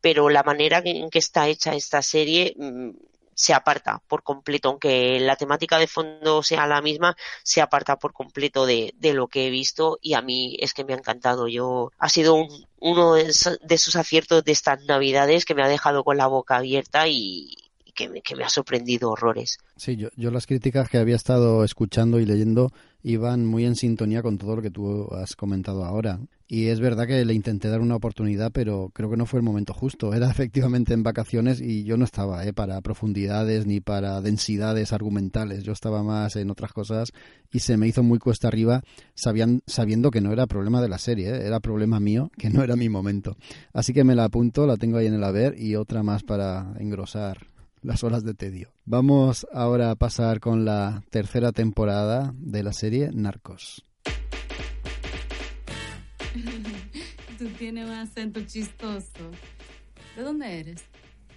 pero 0.00 0.28
la 0.28 0.42
manera 0.42 0.82
en 0.84 1.10
que 1.10 1.18
está 1.18 1.48
hecha 1.48 1.74
esta 1.74 2.02
serie 2.02 2.54
mmm, 2.56 2.90
se 3.34 3.54
aparta 3.54 4.02
por 4.08 4.22
completo, 4.22 4.68
aunque 4.68 5.18
la 5.20 5.36
temática 5.36 5.78
de 5.78 5.86
fondo 5.86 6.42
sea 6.42 6.66
la 6.66 6.82
misma, 6.82 7.16
se 7.42 7.60
aparta 7.60 7.96
por 7.96 8.12
completo 8.12 8.66
de, 8.66 8.94
de 8.96 9.14
lo 9.14 9.28
que 9.28 9.46
he 9.46 9.50
visto 9.50 9.98
y 10.02 10.14
a 10.14 10.22
mí 10.22 10.56
es 10.60 10.74
que 10.74 10.84
me 10.84 10.92
ha 10.92 10.96
encantado. 10.98 11.48
Yo 11.48 11.90
ha 11.98 12.08
sido 12.08 12.34
un, 12.34 12.66
uno 12.78 13.14
de 13.14 13.22
esos, 13.22 13.58
de 13.62 13.74
esos 13.74 13.96
aciertos 13.96 14.44
de 14.44 14.52
estas 14.52 14.84
navidades 14.84 15.44
que 15.44 15.54
me 15.54 15.62
ha 15.62 15.68
dejado 15.68 16.04
con 16.04 16.16
la 16.18 16.26
boca 16.26 16.56
abierta 16.56 17.08
y, 17.08 17.56
que 17.94 18.08
me, 18.08 18.44
ha 18.44 18.48
sorprendido 18.48 19.10
horrores. 19.10 19.58
Sí, 19.76 19.96
yo, 19.96 20.30
las 20.30 20.46
críticas 20.46 20.88
que 20.88 20.98
había 20.98 21.16
estado 21.16 21.64
escuchando 21.64 22.20
y 22.20 22.26
leyendo 22.26 22.72
iban 23.02 23.44
muy 23.44 23.64
en 23.64 23.74
sintonía 23.74 24.22
con 24.22 24.38
todo 24.38 24.56
lo 24.56 24.62
que 24.62 24.70
tú 24.70 25.12
has 25.12 25.36
comentado 25.36 25.84
ahora. 25.84 26.20
Y 26.46 26.66
es 26.66 26.80
verdad 26.80 27.06
que 27.06 27.24
le 27.24 27.34
intenté 27.34 27.68
dar 27.68 27.80
una 27.80 27.96
oportunidad, 27.96 28.52
pero 28.52 28.90
creo 28.92 29.10
que 29.10 29.16
no 29.16 29.26
fue 29.26 29.40
el 29.40 29.44
momento 29.44 29.74
justo. 29.74 30.14
Era 30.14 30.30
efectivamente 30.30 30.94
en 30.94 31.02
vacaciones 31.02 31.60
y 31.60 31.84
yo 31.84 31.96
no 31.96 32.04
estaba 32.04 32.44
¿eh? 32.46 32.52
para 32.52 32.80
profundidades 32.80 33.66
ni 33.66 33.80
para 33.80 34.20
densidades 34.20 34.92
argumentales. 34.92 35.64
Yo 35.64 35.72
estaba 35.72 36.02
más 36.02 36.36
en 36.36 36.50
otras 36.50 36.72
cosas 36.72 37.12
y 37.50 37.60
se 37.60 37.76
me 37.76 37.88
hizo 37.88 38.02
muy 38.02 38.18
cuesta 38.18 38.48
arriba 38.48 38.82
sabian, 39.14 39.62
sabiendo 39.66 40.10
que 40.10 40.20
no 40.20 40.32
era 40.32 40.46
problema 40.46 40.80
de 40.80 40.88
la 40.88 40.98
serie, 40.98 41.30
¿eh? 41.30 41.46
era 41.46 41.60
problema 41.60 42.00
mío, 42.00 42.30
que 42.38 42.50
no 42.50 42.62
era 42.62 42.76
mi 42.76 42.88
momento. 42.88 43.36
Así 43.72 43.92
que 43.92 44.04
me 44.04 44.14
la 44.14 44.24
apunto, 44.24 44.66
la 44.66 44.76
tengo 44.76 44.98
ahí 44.98 45.06
en 45.06 45.14
el 45.14 45.24
haber 45.24 45.58
y 45.58 45.76
otra 45.76 46.02
más 46.02 46.22
para 46.22 46.74
engrosar 46.78 47.51
las 47.82 48.04
horas 48.04 48.24
de 48.24 48.34
tedio. 48.34 48.72
Vamos 48.84 49.46
ahora 49.52 49.90
a 49.90 49.96
pasar 49.96 50.40
con 50.40 50.64
la 50.64 51.02
tercera 51.10 51.52
temporada 51.52 52.32
de 52.36 52.62
la 52.62 52.72
serie 52.72 53.10
Narcos. 53.12 53.84
Tú 57.38 57.48
tienes 57.58 57.86
un 57.86 57.92
acento 57.92 58.40
chistoso. 58.46 59.30
¿De 60.16 60.22
dónde 60.22 60.60
eres? 60.60 60.84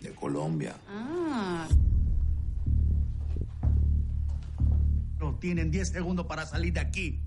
De 0.01 0.13
Colombia. 0.13 0.75
Ah. 0.87 1.67
No, 5.19 5.35
tienen 5.39 5.71
10 5.71 5.89
segundos 5.89 6.25
para 6.27 6.45
salir 6.45 6.73
de 6.73 6.79
aquí. 6.79 7.21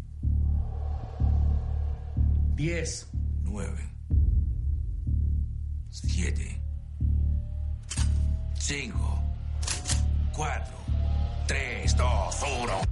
10, 2.55 3.11
9, 3.45 3.91
7, 5.91 6.63
5, 8.61 8.93
4, 10.35 10.47
3, 11.47 11.57
2, 11.87 12.03
1. 12.03 12.85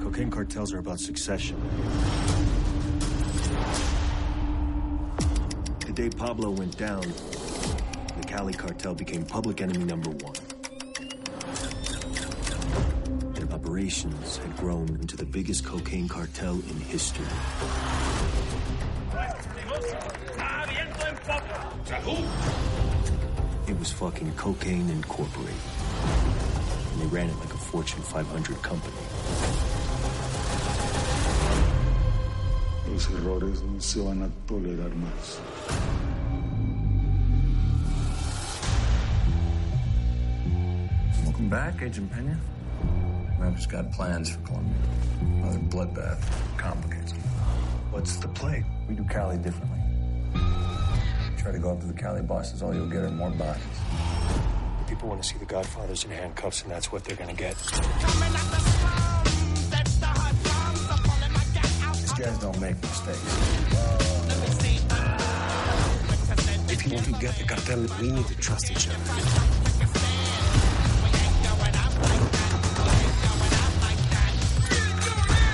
Cocaine 0.00 0.30
cartels 0.30 0.72
are 0.72 0.78
about 0.78 1.00
succession. 1.00 1.56
The 5.86 5.92
day 5.92 6.10
Pablo 6.10 6.50
went 6.50 6.76
down, 6.78 7.00
the 7.00 8.24
Cali 8.26 8.52
cartel 8.52 8.94
became 8.94 9.24
public 9.24 9.60
enemy 9.60 9.84
number 9.84 10.10
one. 10.10 10.34
Their 13.34 13.52
operations 13.52 14.36
had 14.36 14.56
grown 14.56 14.88
into 15.00 15.16
the 15.16 15.26
biggest 15.26 15.64
cocaine 15.64 16.06
cartel 16.06 16.54
in 16.54 16.80
history. 16.80 17.26
It 21.90 23.78
was 23.78 23.90
fucking 23.92 24.34
Cocaine 24.34 24.90
Incorporated. 24.90 25.54
And 26.92 27.00
they 27.00 27.06
ran 27.06 27.30
it 27.30 27.36
like 27.38 27.54
a 27.54 27.56
Fortune 27.56 28.02
500 28.02 28.62
company. 28.62 28.94
Los 32.88 33.08
errores 33.08 33.62
no 33.62 33.78
se 33.80 34.00
van 34.00 34.22
a 34.22 34.28
tolerar 34.46 34.92
más. 34.96 35.40
Welcome 41.24 41.48
back, 41.48 41.80
Agent 41.80 42.12
Pena. 42.12 42.38
Memphis 43.40 43.64
got 43.64 43.90
plans 43.92 44.28
for 44.28 44.40
Colombia. 44.40 44.76
Another 45.22 45.58
bloodbath 45.60 46.22
complicates 46.58 47.12
them. 47.12 47.22
What's 47.92 48.16
the 48.16 48.28
play? 48.28 48.62
We 48.86 48.94
do 48.94 49.04
Cali 49.04 49.38
differently. 49.38 49.77
Try 51.48 51.56
to 51.56 51.62
go 51.62 51.72
after 51.72 51.86
the 51.86 51.94
Cali 51.94 52.20
bosses, 52.20 52.62
all 52.62 52.74
you'll 52.74 52.90
get 52.90 53.04
are 53.04 53.10
more 53.10 53.30
bodies. 53.30 53.62
People 54.86 55.08
want 55.08 55.22
to 55.22 55.26
see 55.26 55.38
the 55.38 55.46
Godfathers 55.46 56.04
in 56.04 56.10
handcuffs, 56.10 56.60
and 56.60 56.70
that's 56.70 56.92
what 56.92 57.04
they're 57.04 57.16
gonna 57.16 57.32
get. 57.32 57.56
These 61.94 62.12
guys 62.12 62.38
don't 62.38 62.60
make 62.60 62.78
mistakes. 62.82 63.34
If 66.70 66.86
you 66.86 66.92
want 66.92 67.06
to 67.06 67.12
get 67.12 67.34
the 67.38 67.44
cartel, 67.44 67.86
we 67.98 68.10
need 68.10 68.26
to 68.26 68.34
trust 68.34 68.70
each 68.70 68.86
other. 68.88 68.98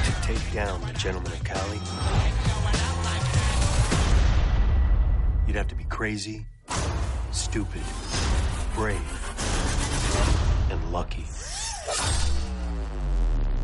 To 0.07 0.13
take 0.27 0.53
down 0.53 0.81
the 0.89 0.93
gentlemen 0.95 1.31
of 1.31 1.45
Cali, 1.45 1.79
you'd 5.47 5.57
have 5.57 5.69
to 5.69 5.75
be 5.77 5.84
crazy, 5.95 6.45
stupid, 7.31 7.87
brave, 8.75 8.99
and 10.73 10.81
lucky. 10.93 11.25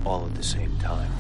All 0.05 0.27
at 0.27 0.35
the 0.37 0.43
same 0.43 0.71
time. 0.79 1.11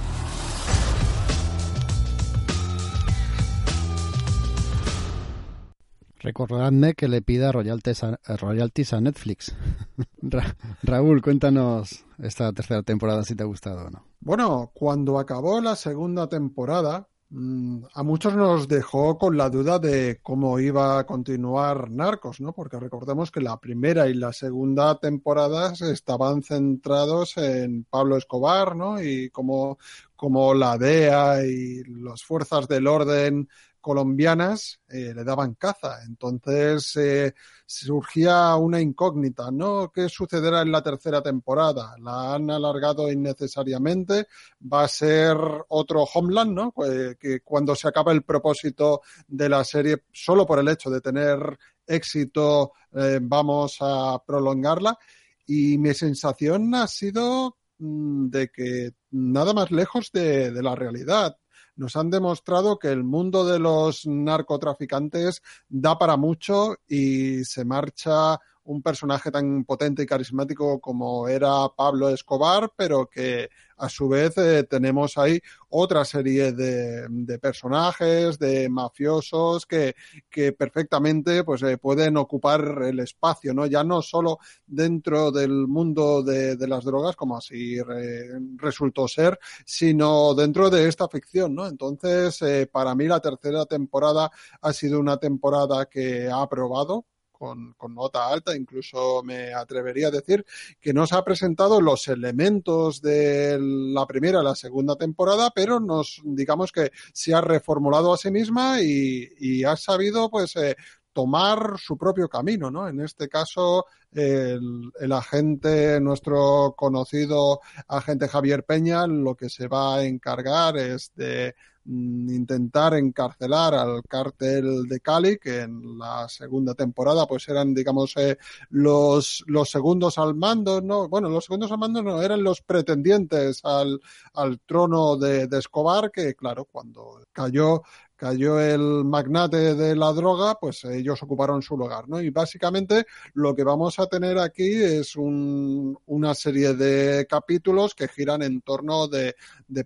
Recordadme 6.20 6.94
que 6.94 7.08
le 7.08 7.22
pida 7.22 7.50
royalties 7.50 8.04
a, 8.04 8.20
royalties 8.36 8.92
a 8.92 9.00
Netflix. 9.00 9.52
Ra 10.22 10.54
Raúl, 10.84 11.22
cuéntanos 11.22 12.04
esta 12.22 12.52
tercera 12.52 12.84
temporada 12.84 13.24
si 13.24 13.34
te 13.34 13.42
ha 13.42 13.46
gustado 13.46 13.86
o 13.86 13.90
no. 13.90 14.04
Bueno, 14.20 14.70
cuando 14.74 15.18
acabó 15.18 15.60
la 15.60 15.74
segunda 15.74 16.28
temporada, 16.28 17.09
a 17.32 18.02
muchos 18.02 18.34
nos 18.34 18.66
dejó 18.66 19.16
con 19.16 19.36
la 19.36 19.50
duda 19.50 19.78
de 19.78 20.18
cómo 20.20 20.58
iba 20.58 20.98
a 20.98 21.06
continuar 21.06 21.88
Narcos, 21.88 22.40
¿no? 22.40 22.52
Porque 22.52 22.80
recordemos 22.80 23.30
que 23.30 23.40
la 23.40 23.60
primera 23.60 24.08
y 24.08 24.14
la 24.14 24.32
segunda 24.32 24.98
temporadas 24.98 25.80
estaban 25.80 26.42
centrados 26.42 27.36
en 27.36 27.84
Pablo 27.84 28.16
Escobar, 28.16 28.74
¿no? 28.74 29.00
Y 29.00 29.30
cómo, 29.30 29.78
cómo 30.16 30.54
la 30.54 30.76
DEA 30.76 31.46
y 31.46 31.84
las 31.84 32.24
fuerzas 32.24 32.66
del 32.66 32.88
orden 32.88 33.48
colombianas 33.80 34.80
eh, 34.88 35.12
le 35.14 35.24
daban 35.24 35.54
caza. 35.54 36.02
Entonces 36.06 36.96
eh, 36.96 37.34
surgía 37.66 38.54
una 38.56 38.80
incógnita, 38.80 39.50
¿no? 39.50 39.90
¿Qué 39.92 40.08
sucederá 40.08 40.62
en 40.62 40.72
la 40.72 40.82
tercera 40.82 41.22
temporada? 41.22 41.94
La 41.98 42.34
han 42.34 42.50
alargado 42.50 43.10
innecesariamente. 43.10 44.26
Va 44.60 44.84
a 44.84 44.88
ser 44.88 45.36
otro 45.68 46.04
Homeland, 46.04 46.52
¿no? 46.52 46.72
Que, 46.72 47.16
que 47.18 47.40
cuando 47.40 47.74
se 47.74 47.88
acaba 47.88 48.12
el 48.12 48.22
propósito 48.22 49.02
de 49.26 49.48
la 49.48 49.64
serie, 49.64 50.04
solo 50.12 50.46
por 50.46 50.58
el 50.58 50.68
hecho 50.68 50.90
de 50.90 51.00
tener 51.00 51.58
éxito, 51.86 52.72
eh, 52.92 53.18
vamos 53.22 53.78
a 53.80 54.22
prolongarla. 54.24 54.98
Y 55.46 55.78
mi 55.78 55.94
sensación 55.94 56.74
ha 56.74 56.86
sido 56.86 57.56
mmm, 57.78 58.28
de 58.28 58.48
que 58.48 58.92
nada 59.10 59.52
más 59.52 59.70
lejos 59.70 60.10
de 60.12 60.62
la 60.62 60.74
realidad 60.74 61.36
nos 61.76 61.96
han 61.96 62.10
demostrado 62.10 62.78
que 62.78 62.88
el 62.88 63.04
mundo 63.04 63.44
de 63.44 63.58
los 63.58 64.06
narcotraficantes 64.06 65.42
da 65.68 65.98
para 65.98 66.16
mucho 66.16 66.76
y 66.86 67.44
se 67.44 67.64
marcha 67.64 68.40
un 68.70 68.82
personaje 68.82 69.32
tan 69.32 69.64
potente 69.64 70.04
y 70.04 70.06
carismático 70.06 70.80
como 70.80 71.26
era 71.26 71.68
Pablo 71.76 72.08
Escobar, 72.08 72.72
pero 72.76 73.10
que 73.10 73.50
a 73.76 73.88
su 73.88 74.08
vez 74.08 74.36
eh, 74.38 74.62
tenemos 74.62 75.18
ahí 75.18 75.40
otra 75.70 76.04
serie 76.04 76.52
de, 76.52 77.38
personajes, 77.40 78.38
de 78.38 78.68
mafiosos 78.68 79.66
que, 79.66 79.96
que 80.28 80.52
perfectamente 80.52 81.42
pues 81.42 81.62
eh, 81.62 81.78
pueden 81.78 82.16
ocupar 82.16 82.82
el 82.84 83.00
espacio, 83.00 83.52
¿no? 83.54 83.66
Ya 83.66 83.82
no 83.82 84.02
solo 84.02 84.38
dentro 84.66 85.32
del 85.32 85.66
mundo 85.66 86.22
de, 86.22 86.54
de 86.54 86.68
las 86.68 86.84
drogas, 86.84 87.16
como 87.16 87.38
así 87.38 87.80
re, 87.82 88.28
resultó 88.56 89.08
ser, 89.08 89.40
sino 89.64 90.32
dentro 90.34 90.70
de 90.70 90.86
esta 90.86 91.08
ficción, 91.08 91.56
¿no? 91.56 91.66
Entonces, 91.66 92.40
eh, 92.42 92.68
para 92.70 92.94
mí 92.94 93.06
la 93.06 93.18
tercera 93.20 93.66
temporada 93.66 94.30
ha 94.60 94.72
sido 94.72 95.00
una 95.00 95.16
temporada 95.16 95.86
que 95.86 96.28
ha 96.28 96.42
aprobado 96.42 97.06
con, 97.40 97.72
con, 97.78 97.94
nota 97.94 98.28
alta, 98.28 98.54
incluso 98.54 99.22
me 99.24 99.54
atrevería 99.54 100.08
a 100.08 100.10
decir 100.10 100.44
que 100.78 100.92
nos 100.92 101.14
ha 101.14 101.24
presentado 101.24 101.80
los 101.80 102.06
elementos 102.08 103.00
de 103.00 103.58
la 103.58 104.06
primera 104.06 104.42
la 104.42 104.54
segunda 104.54 104.94
temporada, 104.96 105.50
pero 105.54 105.80
nos 105.80 106.20
digamos 106.22 106.70
que 106.70 106.92
se 107.14 107.32
ha 107.32 107.40
reformulado 107.40 108.12
a 108.12 108.18
sí 108.18 108.30
misma 108.30 108.82
y, 108.82 109.26
y 109.38 109.64
ha 109.64 109.74
sabido 109.76 110.28
pues 110.28 110.54
eh, 110.56 110.76
tomar 111.14 111.78
su 111.78 111.96
propio 111.96 112.28
camino, 112.28 112.70
¿no? 112.70 112.86
En 112.86 113.00
este 113.00 113.26
caso, 113.26 113.86
el, 114.12 114.92
el, 115.00 115.12
agente, 115.12 115.98
nuestro 115.98 116.74
conocido 116.76 117.60
agente 117.88 118.28
Javier 118.28 118.64
Peña, 118.64 119.06
lo 119.06 119.34
que 119.34 119.48
se 119.48 119.66
va 119.66 119.96
a 119.96 120.04
encargar 120.04 120.76
es 120.76 121.10
de 121.14 121.54
intentar 121.86 122.94
encarcelar 122.94 123.74
al 123.74 124.02
cártel 124.04 124.86
de 124.88 125.00
Cali, 125.00 125.38
que 125.38 125.62
en 125.62 125.98
la 125.98 126.28
segunda 126.28 126.74
temporada 126.74 127.26
pues 127.26 127.48
eran, 127.48 127.74
digamos, 127.74 128.16
eh, 128.16 128.38
los, 128.70 129.44
los 129.46 129.70
segundos 129.70 130.18
al 130.18 130.34
mando, 130.34 130.80
¿no? 130.80 131.08
Bueno, 131.08 131.28
los 131.28 131.44
segundos 131.44 131.72
al 131.72 131.78
mando 131.78 132.02
no, 132.02 132.22
eran 132.22 132.42
los 132.42 132.62
pretendientes 132.62 133.60
al, 133.64 134.00
al 134.34 134.60
trono 134.60 135.16
de, 135.16 135.46
de 135.46 135.58
Escobar, 135.58 136.10
que 136.10 136.34
claro, 136.34 136.64
cuando 136.64 137.24
cayó 137.32 137.82
cayó 138.20 138.60
el 138.60 139.02
magnate 139.06 139.74
de 139.74 139.96
la 139.96 140.12
droga, 140.12 140.54
pues 140.60 140.84
ellos 140.84 141.22
ocuparon 141.22 141.62
su 141.62 141.74
lugar, 141.74 142.06
¿no? 142.06 142.20
Y 142.20 142.28
básicamente 142.28 143.06
lo 143.32 143.54
que 143.54 143.64
vamos 143.64 143.98
a 143.98 144.08
tener 144.08 144.36
aquí 144.36 144.74
es 144.74 145.16
un, 145.16 145.98
una 146.04 146.34
serie 146.34 146.74
de 146.74 147.26
capítulos 147.26 147.94
que 147.94 148.08
giran 148.08 148.42
en 148.42 148.60
torno 148.60 149.08
de, 149.08 149.34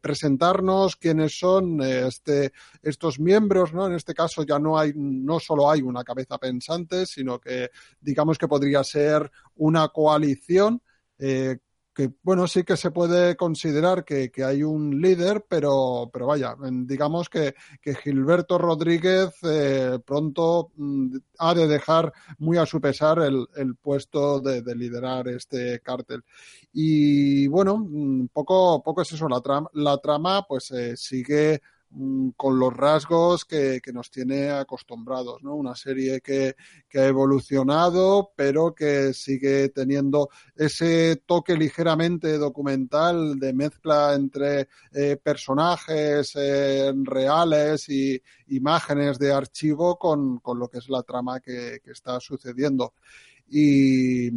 presentarnos 0.02 0.97
quiénes 0.97 1.39
son 1.39 1.81
este, 1.81 2.52
estos 2.82 3.20
miembros, 3.20 3.73
¿no? 3.73 3.86
En 3.86 3.93
este 3.93 4.15
caso 4.15 4.43
ya 4.43 4.59
no 4.59 4.77
hay, 4.77 4.93
no 4.97 5.39
solo 5.39 5.70
hay 5.70 5.82
una 5.82 6.02
cabeza 6.02 6.36
pensante, 6.36 7.06
sino 7.06 7.39
que 7.39 7.70
digamos 8.01 8.36
que 8.36 8.48
podría 8.48 8.82
ser 8.82 9.31
una 9.55 9.90
coalición 9.90 10.82
eh, 11.20 11.59
que 11.95 12.11
bueno, 12.23 12.47
sí 12.49 12.65
que 12.65 12.77
se 12.77 12.91
puede 12.91 13.37
considerar 13.37 14.05
que, 14.05 14.31
que 14.31 14.43
hay 14.45 14.62
un 14.62 15.01
líder, 15.01 15.47
pero, 15.49 16.11
pero 16.12 16.27
vaya, 16.27 16.57
digamos 16.61 17.29
que, 17.29 17.55
que 17.81 17.95
Gilberto 17.95 18.59
Rodríguez 18.59 19.31
eh, 19.43 19.99
pronto 20.05 20.73
mm, 20.77 21.16
ha 21.39 21.55
de 21.55 21.69
dejar 21.69 22.12
muy 22.39 22.59
a 22.59 22.66
su 22.66 22.81
pesar 22.81 23.21
el, 23.21 23.47
el 23.57 23.77
puesto 23.77 24.41
de, 24.41 24.62
de, 24.62 24.75
liderar 24.75 25.29
este 25.29 25.81
cártel. 25.81 26.25
Y 26.73 27.47
bueno, 27.47 27.79
mm, 27.79 28.27
poco, 28.33 28.83
poco 28.83 29.03
es 29.03 29.12
eso, 29.12 29.29
la 29.29 29.41
trama, 29.41 29.71
la 29.75 29.99
trama 29.99 30.45
pues 30.49 30.71
eh, 30.73 30.97
sigue 30.97 31.62
con 32.37 32.59
los 32.59 32.75
rasgos 32.75 33.45
que, 33.45 33.81
que, 33.83 33.93
nos 33.93 34.11
tiene 34.11 34.51
acostumbrados, 34.51 35.43
¿no? 35.43 35.55
Una 35.55 35.77
serie 35.77 36.21
que, 36.21 36.57
que, 36.89 36.99
ha 36.99 37.07
evolucionado, 37.07 38.33
pero 38.35 38.75
que 38.75 39.12
sigue 39.15 39.69
teniendo 39.69 40.29
ese 40.57 41.23
toque 41.25 41.57
ligeramente 41.57 42.37
documental 42.37 43.39
de 43.39 43.53
mezcla 43.53 44.15
entre 44.15 44.69
eh, 44.93 45.16
personajes 45.23 46.33
eh, 46.37 46.93
reales 47.05 47.89
y 47.89 48.21
imágenes 48.49 49.19
de 49.19 49.33
archivo 49.33 49.97
con, 49.97 50.39
con, 50.41 50.59
lo 50.59 50.69
que 50.69 50.79
es 50.79 50.89
la 50.89 51.03
trama 51.03 51.41
que, 51.41 51.81
que 51.85 51.93
está 51.93 52.19
sucediendo. 52.19 52.95
Y 53.49 54.31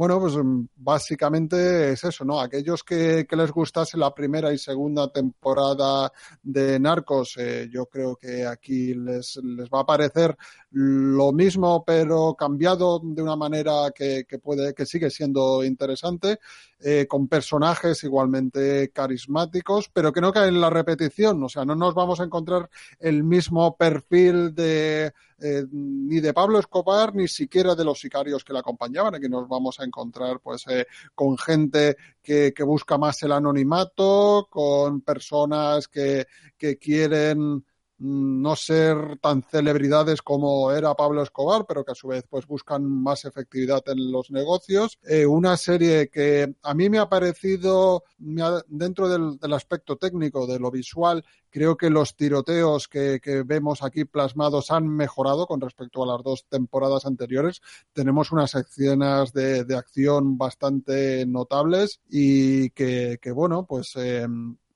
bueno, 0.00 0.18
pues 0.18 0.32
básicamente 0.76 1.92
es 1.92 2.04
eso, 2.04 2.24
¿no? 2.24 2.40
Aquellos 2.40 2.82
que, 2.82 3.26
que 3.28 3.36
les 3.36 3.50
gustase 3.50 3.98
la 3.98 4.14
primera 4.14 4.50
y 4.50 4.56
segunda 4.56 5.12
temporada 5.12 6.10
de 6.42 6.80
Narcos, 6.80 7.36
eh, 7.36 7.68
yo 7.70 7.84
creo 7.84 8.16
que 8.16 8.46
aquí 8.46 8.94
les, 8.94 9.36
les 9.44 9.68
va 9.68 9.80
a 9.80 9.84
parecer 9.84 10.34
lo 10.70 11.32
mismo, 11.32 11.84
pero 11.84 12.34
cambiado 12.34 12.98
de 13.04 13.20
una 13.20 13.36
manera 13.36 13.90
que, 13.94 14.24
que 14.26 14.38
puede, 14.38 14.72
que 14.72 14.86
sigue 14.86 15.10
siendo 15.10 15.62
interesante, 15.62 16.38
eh, 16.82 17.06
con 17.06 17.28
personajes 17.28 18.02
igualmente 18.02 18.90
carismáticos, 18.94 19.90
pero 19.92 20.14
que 20.14 20.22
no 20.22 20.32
caen 20.32 20.54
en 20.54 20.62
la 20.62 20.70
repetición, 20.70 21.44
o 21.44 21.48
sea, 21.50 21.66
no 21.66 21.76
nos 21.76 21.92
vamos 21.92 22.20
a 22.20 22.24
encontrar 22.24 22.70
el 23.00 23.22
mismo 23.22 23.76
perfil 23.76 24.54
de 24.54 25.12
eh, 25.42 25.64
ni 25.70 26.20
de 26.20 26.34
Pablo 26.34 26.58
Escobar 26.58 27.14
ni 27.14 27.26
siquiera 27.26 27.74
de 27.74 27.84
los 27.84 27.98
sicarios 27.98 28.44
que 28.44 28.52
le 28.52 28.58
acompañaban. 28.58 29.14
Aquí 29.14 29.28
nos 29.28 29.48
vamos 29.48 29.80
a 29.80 29.84
encontrar 29.90 30.40
pues 30.40 30.66
eh, 30.68 30.86
con 31.14 31.36
gente 31.36 31.96
que, 32.22 32.52
que 32.54 32.62
busca 32.62 32.96
más 32.96 33.22
el 33.22 33.32
anonimato, 33.32 34.46
con 34.48 35.00
personas 35.00 35.88
que, 35.88 36.26
que 36.56 36.78
quieren 36.78 37.64
no 38.00 38.56
ser 38.56 39.18
tan 39.20 39.42
celebridades 39.42 40.22
como 40.22 40.72
era 40.72 40.94
Pablo 40.94 41.22
Escobar, 41.22 41.66
pero 41.68 41.84
que 41.84 41.92
a 41.92 41.94
su 41.94 42.08
vez 42.08 42.24
pues 42.28 42.46
buscan 42.46 42.82
más 42.84 43.26
efectividad 43.26 43.82
en 43.86 44.10
los 44.10 44.30
negocios. 44.30 44.98
Eh, 45.06 45.26
una 45.26 45.56
serie 45.56 46.08
que 46.08 46.54
a 46.62 46.74
mí 46.74 46.88
me 46.88 46.98
ha 46.98 47.08
parecido, 47.08 48.04
dentro 48.18 49.08
del, 49.08 49.52
aspecto 49.52 49.96
técnico, 49.96 50.46
de 50.46 50.58
lo 50.58 50.70
visual, 50.70 51.24
creo 51.50 51.76
que 51.76 51.90
los 51.90 52.16
tiroteos 52.16 52.88
que, 52.88 53.20
que 53.22 53.42
vemos 53.42 53.82
aquí 53.82 54.06
plasmados 54.06 54.70
han 54.70 54.88
mejorado 54.88 55.46
con 55.46 55.60
respecto 55.60 56.02
a 56.02 56.06
las 56.06 56.22
dos 56.22 56.46
temporadas 56.48 57.04
anteriores. 57.04 57.60
Tenemos 57.92 58.32
unas 58.32 58.54
escenas 58.54 59.32
de, 59.34 59.64
de 59.64 59.76
acción 59.76 60.38
bastante 60.38 61.26
notables 61.26 62.00
y 62.08 62.70
que, 62.70 63.18
que 63.20 63.30
bueno, 63.30 63.66
pues 63.66 63.94
eh, 63.96 64.26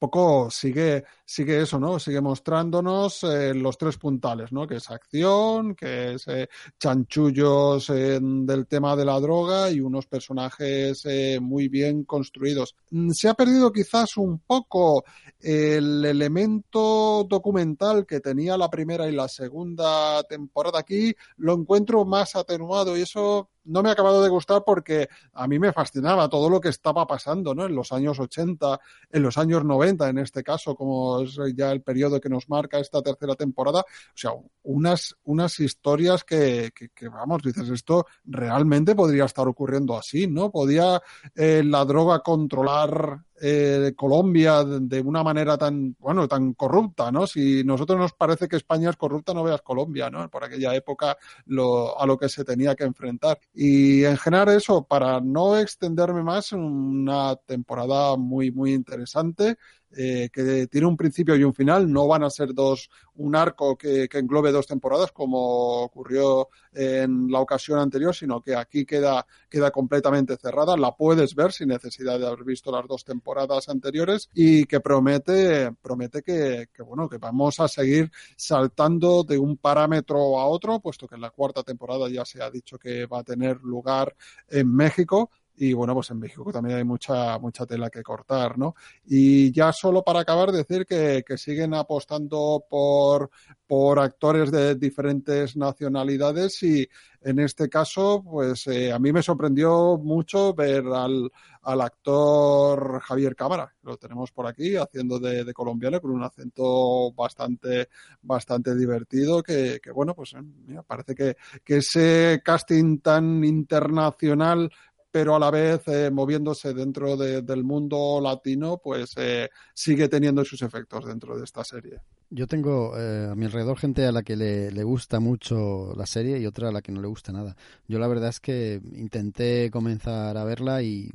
poco 0.05 0.51
sigue, 0.51 1.05
sigue 1.25 1.63
eso, 1.63 1.79
¿no? 1.81 1.99
Sigue 1.99 2.21
mostrándonos 2.21 3.25
eh, 3.25 3.55
los 3.55 3.79
tres 3.79 3.97
puntales, 3.97 4.53
¿no? 4.53 4.67
Que 4.67 4.77
es 4.77 4.91
acción, 4.91 5.75
que 5.75 6.15
es 6.15 6.29
eh, 6.29 6.49
chanchullos 6.79 7.91
eh, 7.91 8.19
del 8.21 8.67
tema 8.67 8.95
de 8.97 9.05
la 9.05 9.19
droga 9.21 9.71
y 9.71 9.81
unos 9.81 10.07
personajes 10.07 11.03
eh, 11.07 11.39
muy 11.41 11.69
bien 11.69 12.05
construidos. 12.05 12.77
Mm, 12.91 13.11
Se 13.11 13.29
ha 13.29 13.35
perdido 13.35 13.73
quizás 13.73 14.17
un 14.17 14.41
poco 14.41 15.05
el 15.41 16.05
elemento 16.05 17.25
documental 17.29 18.07
que 18.07 18.21
tenía 18.21 18.57
la 18.57 18.71
primera 18.71 19.09
y 19.09 19.13
la 19.13 19.29
segunda 19.29 20.23
temporada 20.25 20.79
aquí, 20.79 21.15
lo 21.37 21.55
encuentro 21.55 22.05
más 22.05 22.37
atenuado 22.37 22.97
y 22.97 23.03
eso 23.03 23.51
no 23.65 23.83
me 23.83 23.89
ha 23.89 23.93
acabado 23.93 24.23
de 24.23 24.29
gustar 24.29 24.63
porque 24.65 25.09
a 25.33 25.47
mí 25.47 25.59
me 25.59 25.73
fascinaba 25.73 26.29
todo 26.29 26.51
lo 26.51 26.61
que 26.61 26.69
estaba 26.69 27.07
pasando, 27.07 27.55
¿no? 27.55 27.65
En 27.67 27.75
los 27.75 27.93
años 27.93 28.19
80, 28.21 28.79
en 29.11 29.23
los 29.23 29.39
años 29.39 29.65
90, 29.65 30.09
en 30.09 30.19
este 30.19 30.43
caso, 30.43 30.75
como 30.75 31.14
es 31.23 31.39
ya 31.55 31.73
el 31.73 31.83
periodo 31.83 32.21
que 32.21 32.29
nos 32.29 32.49
marca 32.49 32.79
esta 32.79 33.03
tercera 33.03 33.35
temporada. 33.35 33.81
O 33.81 34.17
sea, 34.17 34.33
unas, 34.63 35.15
unas 35.25 35.59
historias 35.61 36.25
que, 36.25 36.73
vamos, 37.13 37.43
dices, 37.43 37.69
esto 37.69 38.07
realmente 38.25 38.95
podría 38.95 39.25
estar 39.25 39.47
ocurriendo 39.49 39.97
así, 39.97 40.27
¿no? 40.27 40.51
Podía 40.51 41.01
eh, 41.35 41.63
la 41.65 41.85
droga 41.85 42.21
controlar 42.21 43.25
eh, 43.47 43.93
Colombia 43.95 44.65
de, 44.65 45.03
una 45.03 45.23
manera 45.23 45.59
tan, 45.59 45.95
bueno, 45.99 46.27
tan 46.27 46.55
corrupta, 46.55 47.13
¿no? 47.13 47.27
Si 47.27 47.63
nosotros 47.63 47.99
nos 47.99 48.15
parece 48.15 48.49
que 48.49 48.57
España 48.57 48.89
es 48.89 48.97
corrupta, 48.97 49.35
no 49.35 49.45
veas 49.45 49.61
Colombia, 49.61 50.09
¿no? 50.09 50.31
Por 50.31 50.45
aquella 50.45 50.75
época 50.75 51.19
lo, 51.45 52.01
a 52.01 52.07
lo 52.07 52.17
que 52.17 52.31
se 52.31 52.43
tenía 52.43 52.75
que 52.75 52.85
enfrentar. 52.85 53.39
Y 53.53 54.03
en 54.05 54.17
general 54.17 54.49
eso, 54.49 54.85
para 54.85 55.21
no 55.21 55.59
extenderme 55.59 56.23
más, 56.23 56.53
una 56.53 57.37
temporada 57.37 58.17
muy, 58.17 58.51
muy 58.51 58.73
interesante. 58.73 59.59
Eh, 59.97 60.29
que 60.33 60.67
tiene 60.67 60.89
un 60.89 60.97
principio 60.97 61.37
y 61.37 61.45
un 61.45 61.55
final, 61.55 61.93
no 61.93 62.09
van 62.09 62.25
a 62.25 62.31
ser 62.31 62.53
dos, 62.53 62.91
un 63.15 63.37
arco 63.37 63.79
que, 63.79 64.09
que, 64.09 64.19
englobe 64.19 64.51
dos 64.51 64.67
temporadas 64.67 65.13
como 65.13 65.85
ocurrió 65.85 66.49
en 66.73 67.31
la 67.31 67.39
ocasión 67.39 67.79
anterior, 67.79 68.13
sino 68.13 68.43
que 68.43 68.57
aquí 68.57 68.85
queda, 68.85 69.25
queda 69.49 69.71
completamente 69.71 70.37
cerrada, 70.37 70.77
la 70.77 70.97
puedes 70.97 71.37
ver 71.37 71.53
sin 71.53 71.69
necesidad 71.69 72.19
de 72.19 72.27
haber 72.27 72.43
visto 72.43 72.73
las 72.73 72.89
dos 72.89 73.05
temporadas 73.05 73.34
anteriores 73.69 74.29
y 74.35 74.65
que 74.65 74.81
promete, 74.81 75.73
promete 75.83 76.23
que, 76.23 76.69
que 76.73 76.83
bueno, 76.83 77.09
que 77.09 77.19
vamos 77.19 77.61
a 77.61 77.69
seguir 77.69 78.11
saltando 78.37 79.25
de 79.25 79.39
un 79.39 79.57
parámetro 79.57 80.39
a 80.39 80.47
otro, 80.47 80.81
puesto 80.81 81.07
que 81.07 81.15
en 81.15 81.21
la 81.21 81.31
cuarta 81.31 81.63
temporada 81.63 82.09
ya 82.09 82.25
se 82.25 82.43
ha 82.43 82.51
dicho 82.51 82.79
que 82.79 83.07
va 83.07 83.21
a 83.21 83.25
tener 83.25 83.61
lugar 83.63 84.15
en 84.49 84.75
México 84.75 85.31
y 85.57 85.73
bueno, 85.73 85.95
pues 85.95 86.11
en 86.11 86.19
México 86.19 86.53
también 86.53 86.79
hay 86.79 86.85
mucha, 86.85 87.39
mucha 87.39 87.65
tela 87.65 87.91
que 87.91 88.03
cortar, 88.03 88.59
¿no? 88.59 88.75
Y 89.07 89.53
ya 89.53 89.73
solo 89.73 90.03
para 90.03 90.21
acabar, 90.21 90.51
decir 90.51 90.85
que, 90.87 91.23
que 91.27 91.39
siguen 91.39 91.75
apostando 91.75 92.65
por, 92.69 93.31
por 93.67 93.99
actores 94.01 94.51
de 94.51 94.75
diferentes 94.75 95.57
nacionalidades 95.57 96.63
y 96.63 96.89
en 97.23 97.39
este 97.39 97.69
caso, 97.69 98.23
pues 98.23 98.67
eh, 98.67 98.93
a 98.93 98.99
mí 98.99 99.13
me 99.13 99.23
sorprendió 99.23 99.97
mucho 99.97 100.53
ver 100.53 100.85
al, 100.87 101.31
al 101.63 101.81
actor 101.81 103.01
Javier 103.01 103.35
Cámara, 103.35 103.73
lo 103.83 103.97
tenemos 103.97 104.31
por 104.33 104.47
aquí 104.47 104.77
haciendo 104.77 105.19
de, 105.19 105.55
colombiano 105.55 106.01
con 106.01 106.11
un 106.11 106.23
acento 106.23 107.13
bastante, 107.13 107.89
bastante 108.21 108.75
divertido 108.75 109.43
que, 109.43 109.81
que 109.83 109.91
bueno, 109.91 110.15
pues 110.15 110.35
mira, 110.67 110.83
parece 110.83 111.15
que, 111.15 111.37
que 111.65 111.77
ese 111.79 112.43
casting 112.45 112.99
tan 112.99 113.43
internacional 113.45 114.71
pero 115.15 115.37
a 115.37 115.39
la 115.39 115.49
vez 115.49 115.87
eh, 115.87 116.11
moviéndose 116.11 116.75
dentro 116.75 117.17
de, 117.17 117.43
del 117.43 117.63
mundo 117.63 118.21
latino, 118.21 118.79
pues 118.83 119.13
eh, 119.17 119.49
sigue 119.73 120.09
teniendo 120.09 120.45
sus 120.45 120.61
efectos 120.63 121.05
dentro 121.05 121.39
de 121.39 121.45
esta 121.45 121.63
serie. 121.63 122.01
Yo 122.31 122.49
tengo 122.49 122.99
eh, 122.99 123.29
a 123.31 123.37
mi 123.37 123.45
alrededor 123.45 123.79
gente 123.79 124.05
a 124.07 124.11
la 124.11 124.25
que 124.25 124.35
le, 124.35 124.83
gusta 124.83 125.21
mucho 125.21 125.95
la 125.97 126.05
serie 126.05 126.41
y 126.41 126.47
otra 126.47 126.71
a 126.71 126.73
la 126.73 126.83
que 126.83 126.91
no 126.91 127.01
le 127.01 127.07
gusta 127.07 127.31
nada. 127.31 127.55
Yo 127.87 128.01
la 128.01 128.09
verdad 128.09 128.31
es 128.31 128.41
que 128.41 128.81
intenté 128.97 129.71
comenzar 129.71 130.37
a 130.37 130.43
verla 130.43 130.83
y 130.83 131.13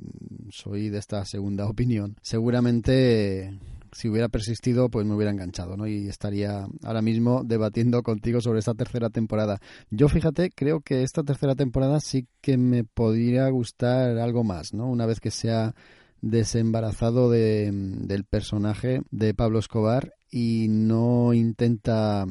soy 0.49 0.87
de 0.87 0.97
esta 0.97 1.25
segunda 1.25 1.65
opinión. 1.69 2.15
Seguramente 2.21 3.59
si 3.91 4.09
hubiera 4.09 4.29
persistido, 4.29 4.89
pues 4.89 5.05
me 5.05 5.15
hubiera 5.15 5.31
enganchado, 5.31 5.77
¿no? 5.77 5.87
Y 5.87 6.07
estaría 6.07 6.67
ahora 6.83 7.01
mismo 7.01 7.43
debatiendo 7.43 8.03
contigo 8.03 8.41
sobre 8.41 8.59
esta 8.59 8.73
tercera 8.73 9.09
temporada. 9.09 9.59
Yo, 9.89 10.09
fíjate, 10.09 10.51
creo 10.51 10.81
que 10.81 11.03
esta 11.03 11.23
tercera 11.23 11.55
temporada 11.55 11.99
sí 11.99 12.27
que 12.41 12.57
me 12.57 12.83
podría 12.83 13.47
gustar 13.49 14.17
algo 14.17 14.43
más, 14.43 14.73
¿no? 14.73 14.89
Una 14.89 15.05
vez 15.05 15.19
que 15.19 15.31
sea 15.31 15.73
desembarazado 16.21 17.29
de, 17.29 17.71
del 17.71 18.25
personaje 18.25 19.01
de 19.11 19.33
Pablo 19.33 19.59
Escobar 19.59 20.13
y 20.31 20.67
no 20.69 21.33
intenta 21.33 22.25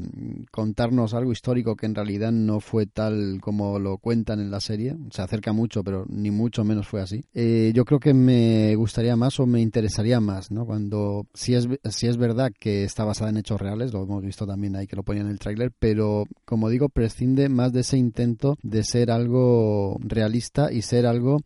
contarnos 0.50 1.14
algo 1.14 1.32
histórico 1.32 1.76
que 1.76 1.86
en 1.86 1.94
realidad 1.94 2.32
no 2.32 2.60
fue 2.60 2.86
tal 2.86 3.38
como 3.40 3.78
lo 3.78 3.98
cuentan 3.98 4.40
en 4.40 4.50
la 4.50 4.60
serie. 4.60 4.96
Se 5.10 5.22
acerca 5.22 5.52
mucho, 5.52 5.82
pero 5.82 6.04
ni 6.08 6.30
mucho 6.30 6.64
menos 6.64 6.86
fue 6.86 7.00
así. 7.00 7.24
Eh, 7.34 7.72
yo 7.74 7.84
creo 7.84 8.00
que 8.00 8.14
me 8.14 8.74
gustaría 8.76 9.16
más 9.16 9.40
o 9.40 9.46
me 9.46 9.60
interesaría 9.60 10.20
más, 10.20 10.50
¿no? 10.50 10.64
Cuando, 10.64 11.26
si 11.34 11.54
es, 11.54 11.68
si 11.90 12.06
es 12.06 12.16
verdad 12.16 12.52
que 12.58 12.84
está 12.84 13.04
basada 13.04 13.30
en 13.30 13.38
hechos 13.38 13.60
reales, 13.60 13.92
lo 13.92 14.02
hemos 14.02 14.22
visto 14.22 14.46
también 14.46 14.76
ahí 14.76 14.86
que 14.86 14.96
lo 14.96 15.02
ponían 15.02 15.26
en 15.26 15.32
el 15.32 15.38
tráiler, 15.38 15.72
pero 15.78 16.24
como 16.44 16.68
digo, 16.68 16.88
prescinde 16.88 17.48
más 17.48 17.72
de 17.72 17.80
ese 17.80 17.98
intento 17.98 18.56
de 18.62 18.84
ser 18.84 19.10
algo 19.10 19.98
realista 20.00 20.72
y 20.72 20.82
ser 20.82 21.06
algo 21.06 21.38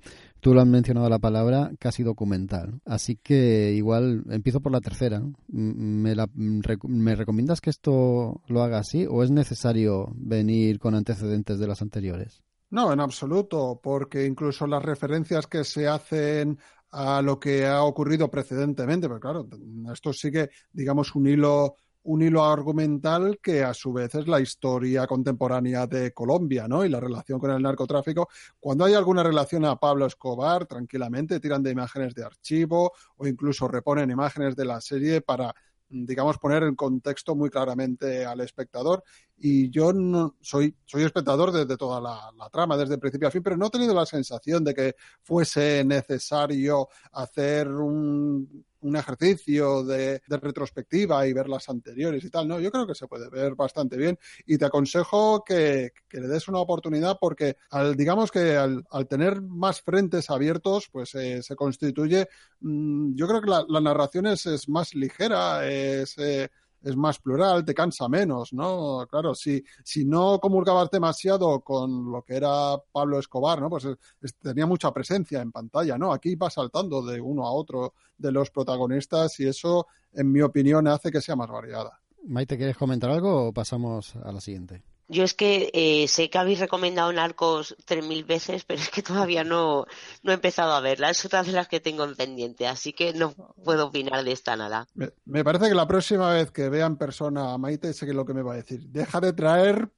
tú 0.42 0.52
lo 0.54 0.60
has 0.60 0.66
mencionado 0.66 1.08
la 1.08 1.20
palabra 1.20 1.70
casi 1.78 2.02
documental. 2.02 2.80
Así 2.84 3.16
que 3.16 3.72
igual 3.74 4.24
empiezo 4.28 4.60
por 4.60 4.72
la 4.72 4.80
tercera. 4.80 5.22
¿Me, 5.46 6.16
la, 6.16 6.28
¿Me 6.34 7.14
recomiendas 7.14 7.60
que 7.60 7.70
esto 7.70 8.42
lo 8.48 8.62
haga 8.62 8.78
así 8.78 9.06
o 9.08 9.22
es 9.22 9.30
necesario 9.30 10.12
venir 10.16 10.80
con 10.80 10.96
antecedentes 10.96 11.60
de 11.60 11.66
las 11.68 11.80
anteriores? 11.80 12.42
No, 12.70 12.92
en 12.92 12.98
absoluto, 12.98 13.78
porque 13.80 14.26
incluso 14.26 14.66
las 14.66 14.82
referencias 14.82 15.46
que 15.46 15.62
se 15.62 15.86
hacen 15.86 16.58
a 16.90 17.22
lo 17.22 17.38
que 17.38 17.64
ha 17.64 17.84
ocurrido 17.84 18.28
precedentemente, 18.28 19.06
pero 19.06 19.20
claro, 19.20 19.48
esto 19.92 20.12
sigue, 20.12 20.50
digamos, 20.72 21.14
un 21.14 21.28
hilo 21.28 21.76
un 22.04 22.22
hilo 22.22 22.44
argumental 22.44 23.38
que 23.40 23.62
a 23.62 23.74
su 23.74 23.92
vez 23.92 24.14
es 24.14 24.26
la 24.26 24.40
historia 24.40 25.06
contemporánea 25.06 25.86
de 25.86 26.12
Colombia, 26.12 26.66
¿no? 26.66 26.84
Y 26.84 26.88
la 26.88 27.00
relación 27.00 27.38
con 27.38 27.50
el 27.50 27.62
narcotráfico. 27.62 28.28
Cuando 28.58 28.84
hay 28.84 28.94
alguna 28.94 29.22
relación 29.22 29.64
a 29.64 29.76
Pablo 29.76 30.06
Escobar, 30.06 30.66
tranquilamente 30.66 31.40
tiran 31.40 31.62
de 31.62 31.70
imágenes 31.70 32.14
de 32.14 32.24
archivo 32.24 32.92
o 33.16 33.26
incluso 33.26 33.68
reponen 33.68 34.10
imágenes 34.10 34.56
de 34.56 34.64
la 34.64 34.80
serie 34.80 35.20
para 35.20 35.54
digamos, 35.92 36.38
poner 36.38 36.62
en 36.62 36.74
contexto 36.74 37.34
muy 37.34 37.50
claramente 37.50 38.24
al 38.24 38.40
espectador. 38.40 39.04
Y 39.36 39.70
yo 39.70 39.92
no, 39.92 40.36
soy, 40.40 40.74
soy 40.86 41.02
espectador 41.02 41.52
de, 41.52 41.66
de 41.66 41.76
toda 41.76 42.00
la, 42.00 42.30
la, 42.36 42.48
trama, 42.48 42.76
desde 42.76 42.96
principio 42.96 43.28
a 43.28 43.30
fin, 43.30 43.42
pero 43.42 43.56
no 43.56 43.66
he 43.66 43.70
tenido 43.70 43.94
la 43.94 44.06
sensación 44.06 44.64
de 44.64 44.74
que 44.74 44.96
fuese 45.22 45.84
necesario 45.84 46.88
hacer 47.12 47.68
un, 47.68 48.64
un 48.82 48.96
ejercicio 48.96 49.84
de, 49.84 50.22
de, 50.26 50.36
retrospectiva 50.36 51.26
y 51.26 51.32
ver 51.32 51.48
las 51.48 51.68
anteriores 51.68 52.24
y 52.24 52.30
tal, 52.30 52.48
¿no? 52.48 52.60
Yo 52.60 52.70
creo 52.70 52.86
que 52.86 52.94
se 52.94 53.06
puede 53.06 53.28
ver 53.30 53.54
bastante 53.54 53.96
bien 53.96 54.18
y 54.46 54.58
te 54.58 54.64
aconsejo 54.64 55.44
que, 55.44 55.92
que 56.08 56.20
le 56.20 56.28
des 56.28 56.48
una 56.48 56.58
oportunidad 56.58 57.18
porque 57.20 57.56
al, 57.70 57.96
digamos 57.96 58.30
que 58.30 58.56
al, 58.56 58.84
al 58.90 59.08
tener 59.08 59.40
más 59.42 59.80
frentes 59.82 60.30
abiertos, 60.30 60.88
pues 60.90 61.14
eh, 61.14 61.42
se 61.42 61.56
constituye, 61.56 62.28
mmm, 62.60 63.14
yo 63.14 63.26
creo 63.28 63.40
que 63.40 63.50
la, 63.50 63.64
la 63.68 63.80
narración 63.80 64.26
es, 64.26 64.46
es, 64.46 64.68
más 64.68 64.94
ligera, 64.94 65.66
es... 65.68 66.16
Eh, 66.18 66.48
es 66.82 66.96
más 66.96 67.18
plural, 67.18 67.64
te 67.64 67.74
cansa 67.74 68.08
menos, 68.08 68.52
¿no? 68.52 69.06
Claro, 69.08 69.34
si, 69.34 69.62
si 69.84 70.04
no 70.04 70.38
comulgabas 70.40 70.90
demasiado 70.90 71.60
con 71.60 72.10
lo 72.10 72.22
que 72.22 72.36
era 72.36 72.76
Pablo 72.92 73.18
Escobar, 73.18 73.60
¿no? 73.60 73.70
Pues 73.70 73.86
es, 74.20 74.34
tenía 74.36 74.66
mucha 74.66 74.92
presencia 74.92 75.40
en 75.40 75.52
pantalla, 75.52 75.96
¿no? 75.98 76.12
Aquí 76.12 76.34
va 76.34 76.50
saltando 76.50 77.02
de 77.02 77.20
uno 77.20 77.46
a 77.46 77.52
otro 77.52 77.94
de 78.16 78.32
los 78.32 78.50
protagonistas 78.50 79.38
y 79.40 79.46
eso, 79.46 79.86
en 80.12 80.30
mi 80.30 80.40
opinión, 80.42 80.86
hace 80.88 81.10
que 81.10 81.20
sea 81.20 81.36
más 81.36 81.50
variada. 81.50 82.00
Maite, 82.24 82.56
¿quieres 82.56 82.76
comentar 82.76 83.10
algo 83.10 83.48
o 83.48 83.52
pasamos 83.52 84.14
a 84.16 84.32
la 84.32 84.40
siguiente? 84.40 84.82
Yo 85.12 85.24
es 85.24 85.34
que 85.34 85.70
eh, 85.74 86.08
sé 86.08 86.30
que 86.30 86.38
habéis 86.38 86.58
recomendado 86.58 87.12
Narcos 87.12 87.76
3.000 87.86 88.26
veces, 88.26 88.64
pero 88.64 88.80
es 88.80 88.88
que 88.88 89.02
todavía 89.02 89.44
no, 89.44 89.84
no 90.22 90.32
he 90.32 90.34
empezado 90.34 90.72
a 90.72 90.80
verla. 90.80 91.10
Es 91.10 91.22
otra 91.26 91.42
de 91.42 91.52
las 91.52 91.68
que 91.68 91.80
tengo 91.80 92.04
en 92.04 92.16
pendiente, 92.16 92.66
así 92.66 92.94
que 92.94 93.12
no 93.12 93.32
puedo 93.62 93.88
opinar 93.88 94.24
de 94.24 94.32
esta 94.32 94.56
nada. 94.56 94.86
Me, 94.94 95.10
me 95.26 95.44
parece 95.44 95.68
que 95.68 95.74
la 95.74 95.86
próxima 95.86 96.32
vez 96.32 96.50
que 96.50 96.70
vea 96.70 96.86
en 96.86 96.96
persona 96.96 97.52
a 97.52 97.58
Maite 97.58 97.92
sé 97.92 98.06
que 98.06 98.12
es 98.12 98.16
lo 98.16 98.24
que 98.24 98.32
me 98.32 98.42
va 98.42 98.54
a 98.54 98.56
decir. 98.56 98.88
Deja 98.88 99.20
de 99.20 99.34
traer 99.34 99.90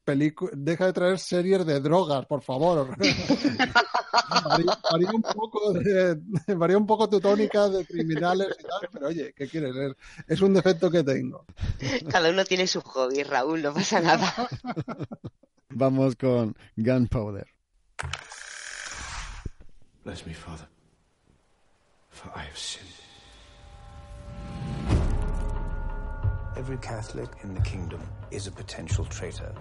deja 0.53 0.87
de 0.87 0.93
traer 0.93 1.19
series 1.21 1.65
de 1.65 1.81
drogas, 1.81 2.27
por 2.27 2.43
favor. 2.43 2.89
varía, 4.45 4.79
varía 4.91 5.11
un 5.13 5.23
poco 5.23 5.73
de, 5.73 6.19
varía 6.57 6.77
un 6.77 6.87
poco 6.87 7.09
tu 7.09 7.21
tónica 7.21 7.69
de 7.69 7.87
criminales 7.87 8.49
y 8.59 8.63
tal, 8.63 8.89
pero 8.93 9.07
oye, 9.09 9.33
¿qué 9.37 9.49
quieres? 9.49 9.75
Es, 9.77 9.93
es 10.27 10.41
un 10.41 10.55
defecto 10.55 10.91
que 10.91 11.03
tengo. 11.03 11.45
Cada 12.11 12.31
uno 12.31 12.45
tiene 12.45 12.67
su 12.67 12.81
hobby, 12.81 13.23
Raúl, 13.23 13.63
no 13.63 13.73
pasa 13.73 14.01
nada. 14.01 14.33
Vamos 15.71 16.15
con 16.15 16.55
Gunpowder. 16.81 17.47
Bless 20.05 20.27
me, 20.27 20.33
Father, 20.33 20.67
for 22.11 22.31
I 22.35 22.43
have 22.43 22.59
sinned. 22.59 22.89
Every 26.57 26.77
Catholic 26.77 27.29
in 27.43 27.55
the 27.55 27.61
kingdom 27.63 28.01
is 28.31 28.47
a 28.47 28.53
potential 28.53 29.05
traitor. 29.05 29.53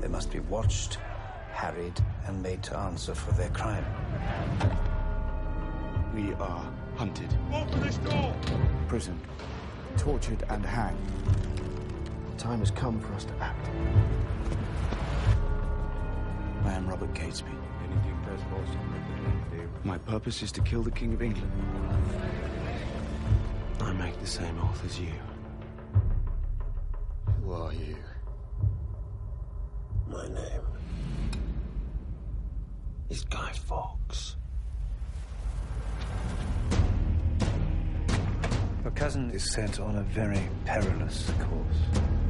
They 0.00 0.08
must 0.08 0.32
be 0.32 0.40
watched, 0.40 0.98
harried, 1.52 2.00
and 2.26 2.42
made 2.42 2.62
to 2.64 2.76
answer 2.76 3.14
for 3.14 3.32
their 3.32 3.50
crime. 3.50 3.84
We 6.14 6.34
are 6.34 6.72
hunted, 6.96 7.32
Open 7.52 7.80
this 7.80 7.98
door! 7.98 8.34
imprisoned, 8.80 9.20
tortured, 9.96 10.42
and 10.48 10.64
hanged. 10.66 10.98
The 12.32 12.38
time 12.38 12.60
has 12.60 12.70
come 12.70 12.98
for 12.98 13.12
us 13.12 13.24
to 13.24 13.34
act. 13.40 13.68
I 16.64 16.72
am 16.72 16.88
Robert 16.88 17.12
Catesby. 17.14 17.52
My 19.84 19.98
purpose 19.98 20.42
is 20.42 20.50
to 20.52 20.62
kill 20.62 20.82
the 20.82 20.90
King 20.90 21.12
of 21.12 21.22
England. 21.22 21.52
I 23.80 23.92
make 23.92 24.18
the 24.20 24.26
same 24.26 24.58
oath 24.60 24.82
as 24.84 24.98
you. 24.98 25.12
Who 27.42 27.52
are 27.52 27.72
you? 27.74 27.96
My 30.08 30.26
name 30.28 30.62
is 33.10 33.24
Guy 33.24 33.52
Fawkes. 33.52 34.36
Your 38.82 38.92
cousin 38.92 39.30
is 39.32 39.52
sent 39.52 39.80
on 39.80 39.96
a 39.96 40.02
very 40.02 40.48
perilous 40.64 41.30
course. 41.38 42.21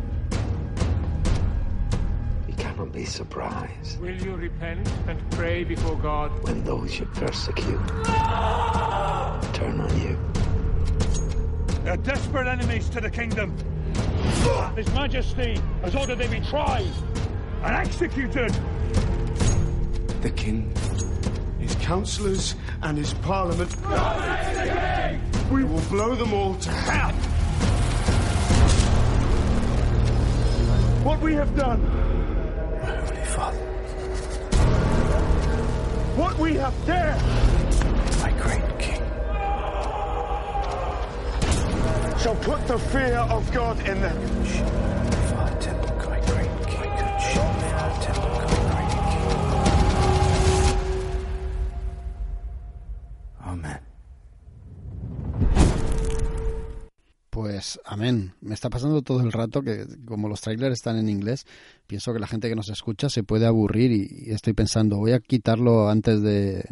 He 2.63 2.69
cannot 2.69 2.93
be 2.93 3.05
surprised 3.05 4.01
Will 4.01 4.15
you 4.23 4.37
repent 4.37 4.89
and 5.09 5.19
pray 5.33 5.65
before 5.65 5.97
God? 5.97 6.31
when 6.45 6.63
those 6.63 6.97
you 6.97 7.07
persecute 7.07 7.81
turn 9.53 9.81
on 9.81 10.01
you. 10.01 10.17
They're 11.83 11.97
desperate 11.97 12.47
enemies 12.47 12.89
to 12.91 13.01
the 13.01 13.11
kingdom. 13.11 13.53
His 14.77 14.87
Majesty 14.95 15.61
has 15.83 15.97
ordered 15.97 16.19
they 16.19 16.29
be 16.29 16.39
tried 16.39 16.87
and 17.65 17.75
executed. 17.75 18.53
The 20.21 20.31
King, 20.31 20.73
his 21.59 21.75
councillors, 21.81 22.55
and 22.83 22.97
his 22.97 23.13
parliament. 23.15 23.75
We 25.51 25.65
will 25.65 25.83
blow 25.91 26.15
them 26.15 26.33
all 26.33 26.55
to 26.55 26.71
hell. 26.71 27.11
What 31.03 31.21
we 31.21 31.35
have 31.35 31.57
done. 31.57 32.12
Father, 33.35 33.57
What 36.17 36.39
we 36.39 36.55
have 36.55 36.75
dared. 36.87 37.21
my 38.21 38.31
great 38.43 38.79
King, 38.79 39.03
Shall 42.19 42.37
put 42.37 42.67
the 42.69 42.79
fear 42.79 43.17
of 43.31 43.51
God 43.53 43.81
in 43.89 44.01
them. 44.03 45.02
Pues 57.63 57.79
amén. 57.85 58.35
Me 58.41 58.55
está 58.55 58.69
pasando 58.71 59.03
todo 59.03 59.21
el 59.21 59.31
rato 59.31 59.63
que 59.63 59.87
como 60.05 60.29
los 60.29 60.41
trailers 60.41 60.73
están 60.73 60.97
en 60.99 61.09
inglés, 61.09 61.47
pienso 61.87 62.13
que 62.13 62.19
la 62.19 62.27
gente 62.27 62.49
que 62.49 62.57
nos 62.57 62.69
escucha 62.71 63.09
se 63.09 63.23
puede 63.23 63.47
aburrir 63.47 63.93
y, 63.93 64.33
estoy 64.33 64.53
pensando, 64.53 64.97
voy 64.97 65.13
a 65.13 65.21
quitarlo 65.21 65.89
antes 65.89 66.21
de, 66.23 66.65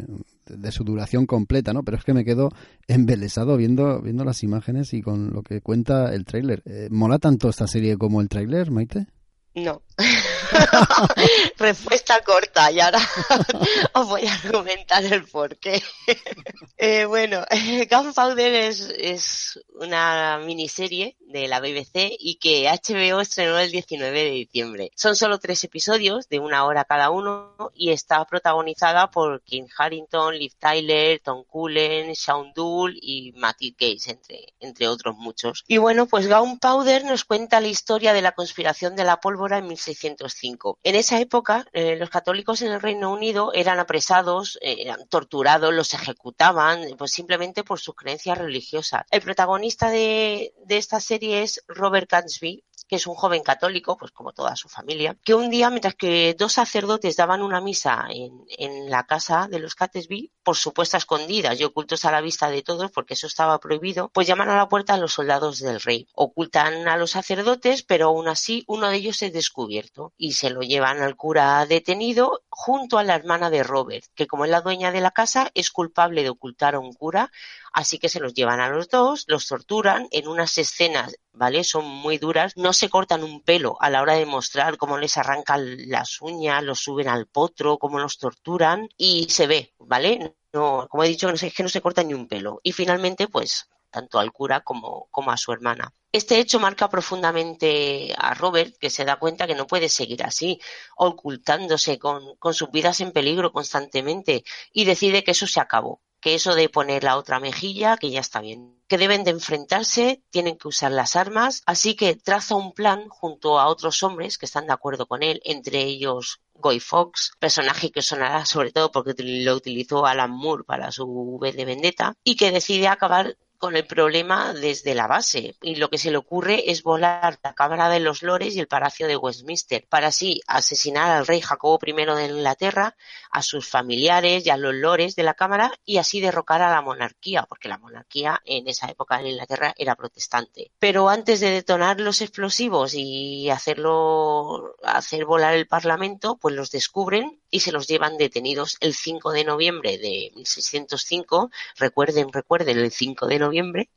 su 0.69 0.83
duración 0.83 1.27
completa, 1.27 1.71
¿no? 1.71 1.83
Pero 1.83 1.95
es 1.95 2.03
que 2.03 2.13
me 2.13 2.25
quedo 2.25 2.49
embelesado 2.89 3.55
viendo, 3.55 4.01
viendo 4.01 4.25
las 4.25 4.43
imágenes 4.43 4.93
y 4.93 5.01
con 5.01 5.31
lo 5.31 5.43
que 5.43 5.61
cuenta 5.61 6.13
el 6.13 6.25
tráiler. 6.25 6.61
Eh, 6.65 6.89
¿Mola 6.91 7.19
tanto 7.19 7.47
esta 7.47 7.67
serie 7.67 7.95
como 7.95 8.19
el 8.19 8.27
tráiler, 8.27 8.69
Maite? 8.69 9.07
No. 9.55 9.81
Respuesta 11.57 12.21
corta 12.21 12.71
y 12.71 12.79
ahora 12.79 12.99
os 13.93 14.07
voy 14.07 14.25
a 14.25 14.33
argumentar 14.33 15.03
el 15.05 15.25
porqué. 15.27 15.81
eh, 16.77 17.05
bueno, 17.05 17.43
Gunpowder 17.89 18.53
es, 18.53 18.81
es 18.81 19.59
una 19.75 20.39
miniserie 20.39 21.17
de 21.19 21.47
la 21.47 21.59
BBC 21.59 22.15
y 22.19 22.35
que 22.35 22.69
HBO 22.69 23.21
estrenó 23.21 23.57
el 23.57 23.71
19 23.71 24.23
de 24.23 24.31
diciembre. 24.31 24.91
Son 24.95 25.15
solo 25.15 25.39
tres 25.39 25.63
episodios 25.63 26.27
de 26.29 26.39
una 26.39 26.65
hora 26.65 26.85
cada 26.85 27.09
uno 27.09 27.71
y 27.73 27.91
está 27.91 28.23
protagonizada 28.25 29.11
por 29.11 29.41
Kim 29.43 29.67
Harrington, 29.77 30.37
Liv 30.37 30.53
Tyler, 30.59 31.19
Tom 31.23 31.43
Cullen, 31.45 32.13
Shaun 32.13 32.53
Dool 32.53 32.97
y 33.01 33.31
Matthew 33.33 33.71
Gates, 33.79 34.07
entre, 34.07 34.53
entre 34.59 34.87
otros 34.87 35.15
muchos. 35.17 35.63
Y 35.67 35.77
bueno, 35.77 36.05
pues 36.05 36.27
Gunpowder 36.27 37.05
nos 37.05 37.25
cuenta 37.25 37.61
la 37.61 37.67
historia 37.67 38.13
de 38.13 38.21
la 38.21 38.33
conspiración 38.33 38.95
de 38.95 39.03
la 39.03 39.19
pólvora 39.19 39.57
en 39.57 39.67
1605. 39.91 40.79
En 40.83 40.95
esa 40.95 41.19
época, 41.19 41.65
eh, 41.73 41.95
los 41.97 42.09
católicos 42.09 42.61
en 42.61 42.71
el 42.71 42.81
Reino 42.81 43.11
Unido 43.11 43.51
eran 43.53 43.79
apresados, 43.79 44.57
eh, 44.61 44.77
eran 44.79 45.07
torturados, 45.07 45.73
los 45.73 45.93
ejecutaban, 45.93 46.81
pues 46.97 47.11
simplemente 47.11 47.63
por 47.63 47.79
sus 47.79 47.95
creencias 47.95 48.37
religiosas. 48.37 49.03
El 49.11 49.21
protagonista 49.21 49.89
de, 49.89 50.53
esta 50.69 50.99
serie 50.99 51.43
es 51.43 51.63
Robert 51.67 52.09
Gansby, 52.09 52.63
que 52.87 52.97
es 52.97 53.07
un 53.07 53.15
joven 53.15 53.41
católico, 53.41 53.97
pues 53.97 54.11
como 54.11 54.33
toda 54.33 54.55
su 54.57 54.67
familia, 54.67 55.17
que 55.23 55.33
un 55.33 55.49
día, 55.49 55.69
mientras 55.69 55.95
que 55.95 56.35
dos 56.37 56.51
sacerdotes 56.51 57.15
daban 57.15 57.41
una 57.41 57.61
misa 57.61 58.05
en, 58.09 58.89
la 58.89 59.05
casa 59.05 59.47
de 59.49 59.59
los 59.59 59.75
Catesby, 59.75 60.31
por 60.43 60.57
supuesto 60.57 60.97
escondidas 60.97 61.57
y 61.57 61.63
ocultos 61.63 62.03
a 62.03 62.11
la 62.11 62.19
vista 62.19 62.49
de 62.49 62.63
todos, 62.63 62.91
porque 62.91 63.13
eso 63.13 63.27
estaba 63.27 63.59
prohibido, 63.59 64.09
pues 64.09 64.27
llaman 64.27 64.49
a 64.49 64.57
la 64.57 64.67
puerta 64.67 64.95
a 64.95 64.97
los 64.97 65.13
soldados 65.13 65.59
del 65.59 65.79
rey. 65.79 66.07
Ocultan 66.13 66.89
a 66.89 66.97
los 66.97 67.11
sacerdotes, 67.11 67.83
pero 67.83 68.07
aún 68.07 68.27
así 68.27 68.65
uno 68.67 68.89
de 68.89 68.97
ellos 68.97 69.21
es 69.21 69.31
descubierto 69.31 69.80
y 70.17 70.33
se 70.33 70.49
lo 70.49 70.61
llevan 70.61 71.01
al 71.01 71.15
cura 71.15 71.65
detenido 71.65 72.43
junto 72.49 72.97
a 72.97 73.03
la 73.03 73.15
hermana 73.15 73.49
de 73.49 73.63
Robert, 73.63 74.05
que 74.15 74.27
como 74.27 74.45
es 74.45 74.51
la 74.51 74.61
dueña 74.61 74.91
de 74.91 75.01
la 75.01 75.11
casa, 75.11 75.51
es 75.53 75.71
culpable 75.71 76.23
de 76.23 76.29
ocultar 76.29 76.75
a 76.75 76.79
un 76.79 76.93
cura, 76.93 77.31
así 77.73 77.97
que 77.97 78.09
se 78.09 78.19
los 78.19 78.33
llevan 78.33 78.59
a 78.59 78.69
los 78.69 78.89
dos, 78.89 79.25
los 79.27 79.47
torturan 79.47 80.07
en 80.11 80.27
unas 80.27 80.57
escenas, 80.57 81.15
¿vale? 81.33 81.63
Son 81.63 81.85
muy 81.85 82.17
duras, 82.17 82.53
no 82.57 82.73
se 82.73 82.89
cortan 82.89 83.23
un 83.23 83.41
pelo 83.41 83.77
a 83.79 83.89
la 83.89 84.01
hora 84.01 84.13
de 84.15 84.25
mostrar 84.25 84.77
cómo 84.77 84.97
les 84.97 85.17
arrancan 85.17 85.89
las 85.89 86.21
uñas, 86.21 86.63
los 86.63 86.79
suben 86.79 87.07
al 87.07 87.27
potro, 87.27 87.77
cómo 87.77 87.99
los 87.99 88.17
torturan 88.17 88.89
y 88.97 89.27
se 89.29 89.47
ve, 89.47 89.73
¿vale? 89.79 90.35
No, 90.53 90.87
como 90.89 91.03
he 91.03 91.07
dicho, 91.07 91.29
es 91.29 91.53
que 91.53 91.63
no 91.63 91.69
se 91.69 91.81
corta 91.81 92.03
ni 92.03 92.13
un 92.13 92.27
pelo. 92.27 92.59
Y 92.63 92.73
finalmente, 92.73 93.27
pues, 93.27 93.69
tanto 93.91 94.19
al 94.19 94.31
cura 94.31 94.61
como, 94.61 95.09
a 95.27 95.37
su 95.37 95.51
hermana. 95.51 95.93
Este 96.11 96.39
hecho 96.39 96.59
marca 96.59 96.89
profundamente 96.89 98.13
a 98.17 98.33
Robert, 98.33 98.75
que 98.79 98.89
se 98.89 99.05
da 99.05 99.17
cuenta 99.17 99.47
que 99.47 99.55
no 99.55 99.67
puede 99.67 99.89
seguir 99.89 100.23
así, 100.23 100.59
ocultándose 100.95 101.99
con, 101.99 102.35
con 102.37 102.53
sus 102.53 102.71
vidas 102.71 102.99
en 103.01 103.11
peligro 103.11 103.51
constantemente, 103.51 104.43
y 104.73 104.85
decide 104.85 105.23
que 105.23 105.31
eso 105.31 105.47
se 105.47 105.59
acabó, 105.59 106.01
que 106.19 106.35
eso 106.35 106.53
de 106.55 106.69
poner 106.69 107.03
la 107.03 107.17
otra 107.17 107.39
mejilla, 107.39 107.97
que 107.97 108.11
ya 108.11 108.19
está 108.19 108.41
bien, 108.41 108.81
que 108.87 108.97
deben 108.97 109.23
de 109.23 109.31
enfrentarse, 109.31 110.21
tienen 110.29 110.57
que 110.57 110.67
usar 110.67 110.91
las 110.91 111.15
armas, 111.15 111.63
así 111.65 111.95
que 111.95 112.15
traza 112.15 112.55
un 112.55 112.73
plan 112.73 113.07
junto 113.09 113.59
a 113.59 113.67
otros 113.67 114.03
hombres 114.03 114.37
que 114.37 114.45
están 114.45 114.67
de 114.67 114.73
acuerdo 114.73 115.07
con 115.07 115.23
él, 115.23 115.41
entre 115.45 115.81
ellos 115.81 116.41
Guy 116.53 116.79
Fox, 116.79 117.31
personaje 117.39 117.91
que 117.91 118.01
sonará 118.01 118.45
sobre 118.45 118.71
todo 118.71 118.91
porque 118.91 119.15
lo 119.17 119.55
utilizó 119.55 120.05
Alan 120.05 120.31
Moore 120.31 120.63
para 120.63 120.91
su 120.91 121.05
V 121.05 121.51
de 121.53 121.65
Vendetta, 121.65 122.13
y 122.23 122.35
que 122.35 122.51
decide 122.51 122.87
acabar 122.87 123.37
con 123.61 123.77
el 123.77 123.85
problema 123.85 124.55
desde 124.55 124.95
la 124.95 125.05
base. 125.05 125.55
Y 125.61 125.75
lo 125.75 125.91
que 125.91 125.99
se 125.99 126.09
le 126.09 126.17
ocurre 126.17 126.71
es 126.71 126.81
volar 126.81 127.37
la 127.43 127.53
Cámara 127.53 127.89
de 127.89 127.99
los 127.99 128.23
Lores 128.23 128.55
y 128.55 128.59
el 128.59 128.67
Palacio 128.67 129.05
de 129.05 129.15
Westminster 129.15 129.85
para 129.87 130.07
así 130.07 130.41
asesinar 130.47 131.11
al 131.11 131.27
rey 131.27 131.41
Jacobo 131.41 131.79
I 131.85 131.93
de 131.93 132.25
Inglaterra, 132.25 132.95
a 133.31 133.41
sus 133.41 133.67
familiares 133.67 134.45
y 134.45 134.49
a 134.49 134.57
los 134.57 134.73
lores 134.73 135.15
de 135.15 135.23
la 135.23 135.33
Cámara 135.33 135.71
y 135.85 135.97
así 135.97 136.19
derrocar 136.19 136.61
a 136.61 136.69
la 136.69 136.81
monarquía, 136.81 137.45
porque 137.47 137.69
la 137.69 137.77
monarquía 137.77 138.41
en 138.45 138.67
esa 138.67 138.87
época 138.87 139.19
en 139.19 139.27
Inglaterra 139.27 139.73
era 139.77 139.95
protestante. 139.95 140.71
Pero 140.79 141.09
antes 141.09 141.39
de 141.39 141.49
detonar 141.49 141.99
los 141.99 142.21
explosivos 142.21 142.93
y 142.93 143.49
hacerlo 143.49 144.75
hacer 144.83 145.25
volar 145.25 145.55
el 145.55 145.67
Parlamento, 145.67 146.37
pues 146.37 146.55
los 146.55 146.71
descubren 146.71 147.39
y 147.49 147.59
se 147.59 147.71
los 147.71 147.87
llevan 147.87 148.17
detenidos 148.17 148.77
el 148.79 148.93
5 148.93 149.31
de 149.31 149.43
noviembre 149.43 149.97
de 149.97 150.31
1605. 150.35 151.51
Recuerden, 151.77 152.31
recuerden 152.31 152.77
el 152.77 152.91
5 152.91 153.27
de 153.27 153.39
noviembre. 153.39 153.89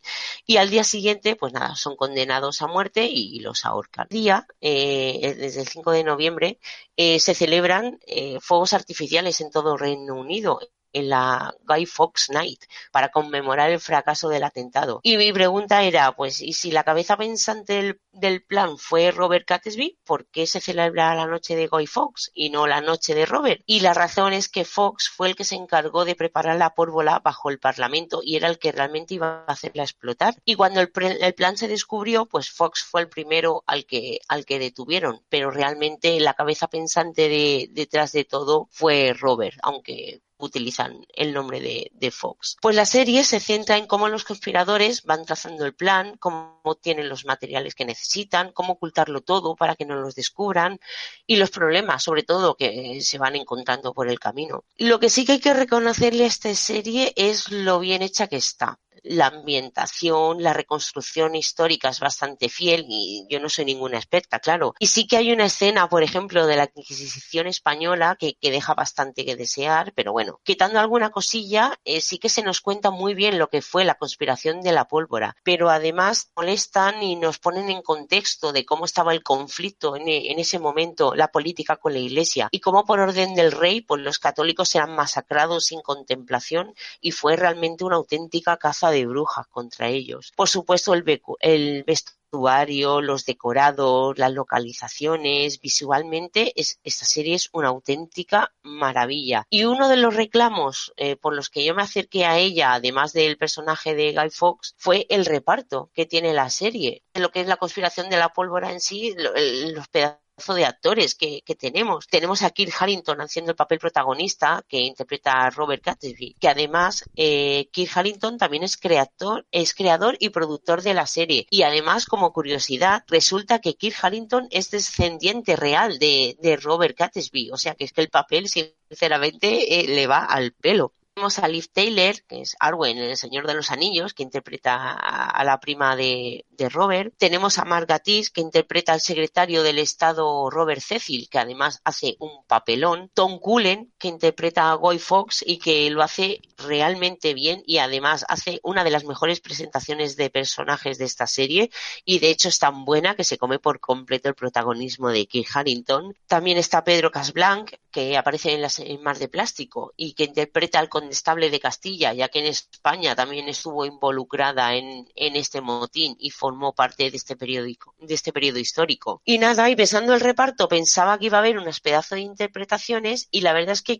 Y 0.45 0.57
al 0.57 0.71
día 0.71 0.85
siguiente, 0.85 1.37
pues 1.37 1.53
nada, 1.53 1.77
son 1.77 1.97
condenados 1.97 2.63
a 2.63 2.67
muerte 2.67 3.07
y, 3.07 3.41
los 3.41 3.65
ahorcan. 3.65 4.07
Día, 4.11 4.47
eh, 4.61 5.35
desde 5.39 5.61
el 5.61 5.69
5 5.69 5.93
de 5.93 6.05
noviembre, 6.05 6.59
eh, 6.97 7.21
se 7.21 7.35
celebran 7.35 7.99
eh, 8.07 8.39
fuegos 8.41 8.73
artificiales 8.73 9.24
en 9.41 9.51
todo 9.51 9.77
Reino 9.77 10.15
Unido 10.17 10.61
en 10.95 11.11
la 11.11 11.55
Guy 11.65 11.85
Fawkes 11.85 12.31
Night 12.31 12.65
para 12.91 13.11
conmemorar 13.11 13.71
el 13.71 13.81
fracaso 13.81 14.29
del 14.31 14.45
atentado. 14.45 15.01
Y 15.03 15.19
mi 15.19 15.33
pregunta 15.33 15.83
era, 15.83 16.13
pues, 16.13 16.41
¿y 16.41 16.55
si 16.55 16.71
la 16.71 16.85
cabeza 16.85 17.17
pensante 17.17 17.99
del, 18.13 18.43
plan 18.45 18.79
fue 18.79 19.11
Robert 19.11 19.47
Catesby, 19.47 19.99
por 20.05 20.27
qué 20.27 20.47
se 20.47 20.61
celebra 20.61 21.15
la 21.15 21.27
noche 21.27 21.57
de 21.57 21.67
Guy 21.67 21.87
Fawkes 21.87 22.31
y 22.35 22.51
no 22.51 22.67
la 22.67 22.81
noche 22.81 23.15
de 23.15 23.27
Robert? 23.27 23.63
Y 23.67 23.81
la 23.81 23.93
razón 23.93 24.33
es 24.33 24.49
que 24.49 24.65
Fox 24.65 25.09
fue 25.09 25.29
el 25.29 25.37
que 25.37 25.45
se 25.45 25.57
encargó 25.57 26.05
de 26.05 26.15
preparar 26.15 26.57
la 26.57 26.75
pólvora 26.75 27.19
bajo 27.19 27.51
el 27.51 27.59
Parlamento 27.59 28.21
y 28.23 28.37
era 28.37 28.49
el 28.49 28.59
que 28.59 28.73
realmente 28.73 29.15
iba 29.15 29.45
a 29.47 29.53
hacerla 29.53 29.83
explotar. 29.83 30.37
Y 30.45 30.55
cuando 30.55 30.81
el, 30.81 30.91
plan 30.91 31.57
se 31.57 31.69
descubrió, 31.69 32.27
pues 32.27 32.51
Fox 32.51 32.85
fue 32.85 33.01
el 33.01 33.09
primero 33.09 33.65
al 33.67 33.85
que, 33.87 34.21
al 34.29 34.45
que 34.45 34.59
detuvieron, 34.59 35.23
pero 35.29 35.51
realmente 35.51 36.21
la 36.21 36.35
cabeza 36.35 36.69
pensante 36.69 37.29
de, 37.29 37.69
detrás 37.71 38.13
de 38.13 38.25
todo 38.25 38.69
fue 38.71 39.15
Robert, 39.19 39.59
aunque 39.63 40.23
utilizan 40.39 41.07
el 41.15 41.33
nombre 41.33 41.61
de, 41.61 42.11
Fox. 42.11 42.57
Pues 42.61 42.77
la 42.77 42.87
serie 42.87 43.25
se 43.25 43.41
centra 43.41 43.77
en 43.77 43.87
cómo 43.87 44.09
los 44.09 44.25
conspiradores 44.25 45.05
van 45.05 45.25
trazando 45.25 45.65
el 45.65 45.75
plan, 45.75 46.17
cómo 46.19 46.79
tienen 46.81 47.09
los 47.09 47.25
materiales 47.25 47.75
que 47.75 47.85
necesitan, 47.85 48.53
cómo 48.53 48.75
ocultarlo 48.75 49.23
todo 49.23 49.57
para 49.57 49.75
que 49.75 49.87
no 49.87 49.97
los 49.97 50.15
descubran 50.15 50.79
y 51.27 51.37
los 51.37 51.51
problemas, 51.51 52.03
sobre 52.03 52.23
todo, 52.23 52.57
que 52.57 53.01
se 53.01 53.19
van 53.19 53.37
encontrando 53.37 53.95
por 53.95 54.09
el 54.09 54.21
camino. 54.21 54.65
Lo 54.77 55.01
que 55.01 55.09
sí 55.09 55.25
que 55.25 55.33
hay 55.33 55.41
que 55.41 55.55
reconocerle 55.55 56.25
a 56.25 56.29
esta 56.29 56.55
serie 56.55 57.13
es 57.17 57.51
lo 57.51 57.81
bien 57.81 58.03
hecha 58.03 58.27
que 58.27 58.37
está 58.37 58.79
la 59.03 59.27
ambientación, 59.27 60.43
la 60.43 60.53
reconstrucción 60.53 61.35
histórica 61.35 61.89
es 61.89 62.01
bastante 62.01 62.49
fiel 62.49 62.87
y 62.89 63.27
yo 63.29 63.41
no 63.41 63.49
soy 63.49 63.65
ninguna 63.65 63.99
experta, 63.99 64.39
claro. 64.39 64.75
Y 64.79 64.87
sí 64.87 65.07
que 65.07 65.17
hay 65.17 65.33
una 65.33 65.47
escena, 65.47 65.89
por 65.89 66.03
ejemplo, 66.03 66.47
de 66.47 66.57
la 66.57 66.71
Inquisición 66.75 67.47
española 67.47 68.17
que, 68.19 68.37
deja 68.41 68.75
bastante 68.75 69.25
que 69.25 69.37
desear, 69.37 69.93
pero 69.97 70.13
bueno, 70.13 70.41
quitando 70.45 70.79
alguna 70.79 71.11
cosilla, 71.11 71.79
eh, 71.85 72.01
sí 72.01 72.19
que 72.19 72.29
se 72.29 72.43
nos 72.43 72.61
cuenta 72.61 72.91
muy 72.91 73.15
bien 73.15 73.39
lo 73.39 73.49
que 73.49 73.63
fue 73.63 73.85
la 73.85 73.97
conspiración 73.97 74.61
de 74.61 74.73
la 74.73 74.87
pólvora, 74.87 75.37
pero 75.43 75.71
además 75.71 76.31
molestan 76.37 77.03
y 77.03 77.17
nos 77.17 77.39
ponen 77.39 77.71
en 77.71 77.83
contexto 77.83 78.53
de 78.53 78.65
cómo 78.65 78.85
estaba 78.85 79.13
el 79.13 79.23
conflicto 79.23 79.97
en, 79.97 80.09
en 80.09 80.39
ese 80.39 80.59
momento, 80.59 81.15
la 81.15 81.29
política 81.29 81.77
con 81.77 81.93
la 81.93 81.99
iglesia 81.99 82.49
y 82.51 82.61
cómo 82.61 82.85
por 82.85 83.01
orden 83.01 83.35
del 83.35 83.53
rey, 83.53 83.81
pues 83.81 84.03
los 84.03 84.19
católicos 84.19 84.75
eran 84.75 84.95
masacrados 84.95 85.67
sin 85.67 85.81
contemplación 85.81 86.75
y 87.01 87.11
fue 87.11 87.37
realmente 87.37 87.85
una 87.85 87.97
auténtica 87.97 88.57
caza 88.57 88.84
de 88.91 89.07
brujas 89.07 89.47
contra 89.49 89.89
ellos. 89.89 90.33
Por 90.37 90.49
supuesto, 90.49 90.95
el, 90.95 91.85
vestuario, 91.85 93.01
los 93.01 93.25
decorados, 93.25 94.19
las 94.19 94.33
localizaciones, 94.33 95.61
visualmente, 95.61 96.53
es, 96.57 96.81
esta 96.83 97.05
serie 97.05 97.35
es 97.35 97.49
una 97.53 97.69
auténtica 97.69 98.53
maravilla. 98.63 99.47
Y 99.51 99.65
uno 99.65 99.89
de 99.89 99.97
los 99.97 100.15
reclamos 100.15 100.93
eh, 100.97 101.17
por 101.17 101.35
los 101.35 101.51
que 101.51 101.65
yo 101.65 101.75
me 101.75 101.83
acerqué 101.83 102.25
a 102.25 102.39
ella, 102.39 102.75
además 102.75 103.13
del 103.13 103.37
personaje 103.37 103.95
de 103.95 104.13
Guy 104.13 104.31
Fawkes, 104.31 104.75
fue 104.79 105.07
el 105.11 105.27
reparto 105.27 105.91
que 105.95 106.07
tiene 106.07 106.33
la 106.33 106.51
serie. 106.51 107.03
Lo 107.15 107.31
que 107.31 107.41
es 107.41 107.47
la 107.47 107.57
conspiración 107.57 108.11
de 108.11 108.17
la 108.17 108.31
pólvora 108.31 108.73
en 108.73 108.81
sí, 108.81 109.15
los 109.17 109.89
pedazos 109.89 110.24
de 110.55 110.65
actores 110.65 111.15
que, 111.15 111.43
tenemos. 111.59 112.07
Tenemos 112.09 112.43
a 112.43 112.51
Kit 112.51 112.71
Harrington 112.79 113.21
haciendo 113.21 113.53
el 113.53 113.57
papel 113.57 113.79
protagonista 113.79 114.65
que 114.69 114.79
interpreta 114.81 115.33
a 115.33 115.51
Robert 115.51 115.83
Catesby, 115.83 116.35
que 116.41 116.49
además 116.49 117.05
eh, 117.15 117.69
Kit 117.71 117.91
Harrington 117.95 118.37
también 118.37 118.65
es 118.65 118.77
creador, 118.77 119.47
es 119.53 119.75
creador 119.75 120.17
y 120.19 120.31
productor 120.31 120.83
de 120.83 120.95
la 120.95 121.07
serie. 121.07 121.47
Y 121.51 121.63
además, 121.63 122.07
como 122.07 122.33
curiosidad, 122.33 123.05
resulta 123.07 123.61
que 123.61 123.75
Kit 123.75 123.95
Harrington 124.03 124.49
es 124.51 124.71
descendiente 124.71 125.55
real 125.57 125.99
de, 125.99 126.59
Robert 126.61 126.97
Catesby. 126.97 127.51
O 127.53 127.57
sea 127.57 127.75
que 127.75 127.85
es 127.85 127.93
que 127.93 128.01
el 128.01 128.11
papel, 128.11 128.49
sinceramente, 128.49 129.81
eh, 129.81 129.89
le 129.89 130.07
va 130.07 130.25
al 130.25 130.53
pelo. 130.53 130.93
Tenemos 131.15 131.39
a 131.39 131.47
Liv 131.47 131.69
Taylor, 131.73 132.17
que 132.27 132.41
es 132.41 132.57
Arwen 132.59 132.99
en 132.99 133.11
El 133.11 133.17
Señor 133.17 133.47
de 133.47 133.55
los 133.55 133.71
Anillos, 133.71 134.15
que 134.15 134.25
interpreta 134.25 134.95
a, 134.95 135.45
la 135.45 135.61
prima 135.61 135.95
de, 135.95 136.45
Robert. 136.71 137.15
Tenemos 137.17 137.59
a 137.59 137.65
Mark 137.65 137.87
Gatiss, 137.87 138.31
que 138.31 138.41
interpreta 138.41 138.93
al 138.93 139.01
secretario 139.01 139.63
del 139.63 139.79
Estado 139.79 140.51
Robert 140.51 140.81
Cecil, 140.81 141.29
que 141.31 141.39
además 141.39 141.81
hace 141.85 142.17
un 142.19 142.45
papelón. 142.49 143.13
Tom 143.15 143.39
Cullen, 143.39 143.93
que 143.97 144.09
interpreta 144.09 144.73
a 144.73 144.75
Guy 144.75 144.99
Fox 144.99 145.45
y 145.47 145.59
que 145.59 145.89
lo 145.91 146.03
hace 146.03 146.41
realmente 146.57 147.33
bien 147.33 147.63
y 147.65 147.79
además 147.79 148.25
hace 148.29 148.59
una 148.65 148.83
de 148.83 148.91
las 148.91 149.05
mejores 149.05 149.41
presentaciones 149.41 150.17
de 150.17 150.31
personajes 150.31 150.99
de 150.99 151.05
esta 151.05 151.27
serie 151.29 151.71
y 152.05 152.19
de 152.19 152.31
hecho 152.31 152.49
es 152.49 152.59
tan 152.59 152.85
buena 152.85 153.15
que 153.15 153.25
se 153.25 153.39
come 153.39 153.59
por 153.59 153.79
completo 153.79 154.29
el 154.29 154.35
protagonismo 154.35 155.11
de 155.11 155.27
Kit 155.27 155.47
Harrington. 155.55 156.17
También 156.27 156.59
está 156.59 156.83
Pedro 156.83 157.11
Casblanc, 157.11 157.73
que 157.91 158.17
aparece 158.17 158.53
en, 158.53 158.63
las, 158.63 158.79
en 158.81 159.01
Mar 159.03 159.19
de 159.19 159.29
Plástico 159.29 159.93
y 159.97 160.15
que 160.15 160.25
interpreta 160.25 160.79
al 160.79 160.89
Estable 161.09 161.51
de 161.51 161.61
Castilla, 161.61 162.13
ya 162.13 162.29
que 162.29 162.41
en 162.41 162.47
España 162.47 163.15
también 163.15 163.49
estuvo 163.49 163.85
involucrada 163.85 164.75
en, 164.75 165.07
este 165.15 165.61
motín 165.61 166.17
y 166.19 166.31
formó 166.31 166.75
parte 166.75 167.11
de 167.11 167.17
este 167.17 167.37
periódico, 167.37 167.95
de 167.99 168.15
este 168.15 168.33
periodo 168.33 168.59
histórico. 168.59 169.21
Y 169.25 169.39
nada, 169.39 169.69
y 169.71 169.77
pensando 169.77 170.15
el 170.15 170.21
reparto, 170.21 170.69
pensaba 170.69 171.19
que 171.19 171.27
iba 171.27 171.39
a 171.39 171.41
haber 171.41 171.59
unas 171.59 171.81
pedazos 171.81 172.17
de 172.17 172.23
interpretaciones 172.23 173.29
y 173.31 173.41
la 173.41 173.53
verdad 173.53 173.73
es 173.73 173.83
que 173.83 173.99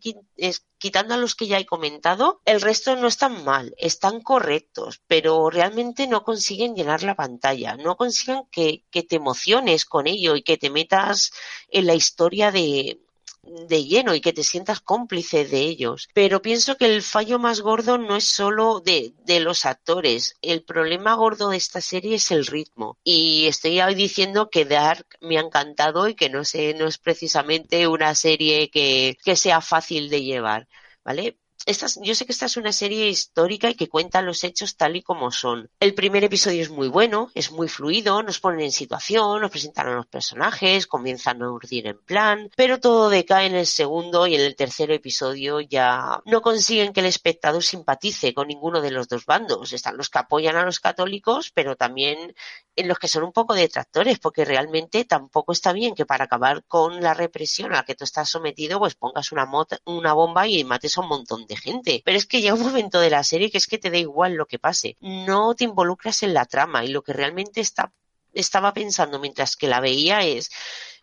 quitando 0.79 1.15
a 1.15 1.17
los 1.17 1.35
que 1.35 1.47
ya 1.47 1.59
he 1.59 1.67
comentado, 1.67 2.41
el 2.45 2.61
resto 2.61 2.97
no 2.97 3.09
están 3.09 3.45
mal, 3.45 3.75
están 3.79 4.21
correctos, 4.21 5.03
pero 5.07 5.51
realmente 5.51 6.07
no 6.07 6.23
consiguen 6.23 6.75
llenar 6.75 7.03
la 7.03 7.15
pantalla, 7.15 7.77
no 7.77 7.97
consiguen 7.97 8.45
que 8.51 8.85
te 8.91 9.17
emociones 9.17 9.85
con 9.85 10.07
ello 10.07 10.37
y 10.37 10.43
que 10.43 10.59
te 10.59 10.71
metas 10.71 11.33
en 11.69 11.87
la 11.87 11.95
historia 11.95 12.51
de, 12.51 13.01
de 13.69 13.85
lleno 13.85 14.15
y 14.15 14.21
que 14.21 14.33
te 14.33 14.43
sientas 14.45 14.81
cómplice 14.81 15.45
de 15.47 15.61
ellos. 15.61 16.09
Pero 16.15 16.43
pienso 16.43 16.77
que 16.77 16.87
el 16.87 17.03
fallo 17.03 17.39
más 17.39 17.61
gordo 17.61 17.99
no 17.99 18.17
es 18.17 18.25
solo 18.25 18.81
de, 18.81 19.15
de 19.25 19.41
los 19.41 19.67
actores. 19.67 20.37
El 20.43 20.65
problema 20.65 21.15
gordo 21.15 21.51
de 21.51 21.57
esta 21.57 21.81
serie 21.81 22.17
es 22.17 22.31
el 22.31 22.47
ritmo. 22.47 22.99
Y 23.05 23.47
estoy 23.47 23.81
hoy 23.81 23.95
diciendo 23.95 24.51
que 24.51 24.65
Dark 24.65 25.07
me 25.21 25.39
ha 25.39 25.43
encantado 25.43 26.09
y 26.09 26.15
que 26.15 26.29
no 26.31 26.45
sé, 26.45 26.75
no 26.75 26.87
es 26.87 26.99
precisamente 26.99 27.87
una 27.89 28.15
serie 28.15 28.71
que, 28.71 29.17
que 29.25 29.37
sea 29.37 29.61
fácil 29.61 30.11
de 30.11 30.23
llevar. 30.23 30.69
¿Vale? 31.05 31.39
Yo 32.03 32.15
sé 32.15 32.27
que 32.27 32.33
esta 32.33 32.47
es 32.47 32.57
una 32.57 32.73
serie 32.73 33.09
histórica 33.09 33.71
y 33.71 33.75
que 33.75 33.89
cuenta 33.89 34.23
los 34.23 34.45
hechos 34.45 34.77
tal 34.77 34.97
y 34.97 35.03
como 35.03 35.31
son. 35.31 35.71
El 35.81 35.95
primer 35.95 36.25
episodio 36.25 36.63
es 36.63 36.71
muy 36.71 36.89
bueno, 36.89 37.31
es 37.35 37.53
muy 37.53 37.69
fluido, 37.69 38.23
nos 38.23 38.41
ponen 38.41 38.61
en 38.61 38.73
situación, 38.73 39.41
nos 39.41 39.51
presentan 39.51 39.89
a 39.89 39.95
los 39.95 40.07
personajes, 40.07 40.87
comienzan 40.87 41.43
a 41.43 41.51
urdir 41.51 41.87
en 41.87 41.99
plan, 41.99 42.51
pero 42.57 42.81
todo 42.81 43.09
decae 43.09 43.47
en 43.47 43.55
el 43.55 43.67
segundo 43.67 44.27
y 44.27 44.35
en 44.35 44.43
el 44.43 44.57
tercer 44.57 44.91
episodio 44.91 45.61
ya 45.61 46.21
no 46.27 46.43
consiguen 46.43 46.93
que 46.93 47.01
el 47.01 47.07
espectador 47.07 47.63
simpatice 47.63 48.35
con 48.35 48.49
ninguno 48.49 48.81
de 48.81 48.91
los 48.91 49.09
dos 49.09 49.25
bandos. 49.25 49.73
Están 49.73 49.97
los 49.97 50.11
que 50.11 50.19
apoyan 50.19 50.57
a 50.57 50.65
los 50.65 50.81
católicos, 50.81 51.51
pero 51.55 51.77
también 51.77 52.35
en 52.77 52.89
los 52.89 52.99
que 52.99 53.09
son 53.09 53.25
un 53.25 53.33
poco 53.33 53.55
detractores, 53.55 54.19
porque 54.19 54.45
realmente 54.45 55.05
tampoco 55.05 55.53
está 55.53 55.73
bien 55.73 55.95
que 55.95 56.07
para 56.07 56.25
acabar 56.25 56.65
con 56.65 57.01
la 57.01 57.15
represión 57.15 57.73
a 57.73 57.77
la 57.77 57.85
que 57.85 57.95
tú 57.95 58.05
estás 58.05 58.29
sometido, 58.29 58.79
pues 58.79 58.95
pongas 58.95 59.33
una, 59.33 59.49
una 59.85 60.13
bomba 60.13 60.47
y 60.47 60.65
mates 60.65 60.97
a 60.97 61.03
un 61.03 61.09
montón 61.09 61.47
de 61.47 61.57
gente. 61.57 62.03
Pero 62.05 62.19
es 62.19 62.27
que 62.27 62.41
llega 62.41 62.55
un 62.55 62.63
momento 62.63 63.01
de 63.01 63.11
la 63.11 63.23
serie 63.23 63.51
que 63.51 63.59
es 63.59 63.67
que 63.67 63.79
te 63.79 63.91
da 63.91 63.99
igual 63.99 64.35
lo 64.35 64.47
que 64.47 64.59
pase. 64.59 64.97
No 65.01 65.55
te 65.55 65.65
involucras 65.65 66.23
en 66.23 66.35
la 66.35 66.47
trama 66.47 66.85
y 66.85 66.89
lo 66.89 67.03
que 67.03 67.13
realmente 67.13 67.61
está, 67.61 67.93
estaba 68.33 68.73
pensando 68.73 69.19
mientras 69.19 69.57
que 69.57 69.69
la 69.69 69.81
veía 69.81 70.21
es 70.21 70.51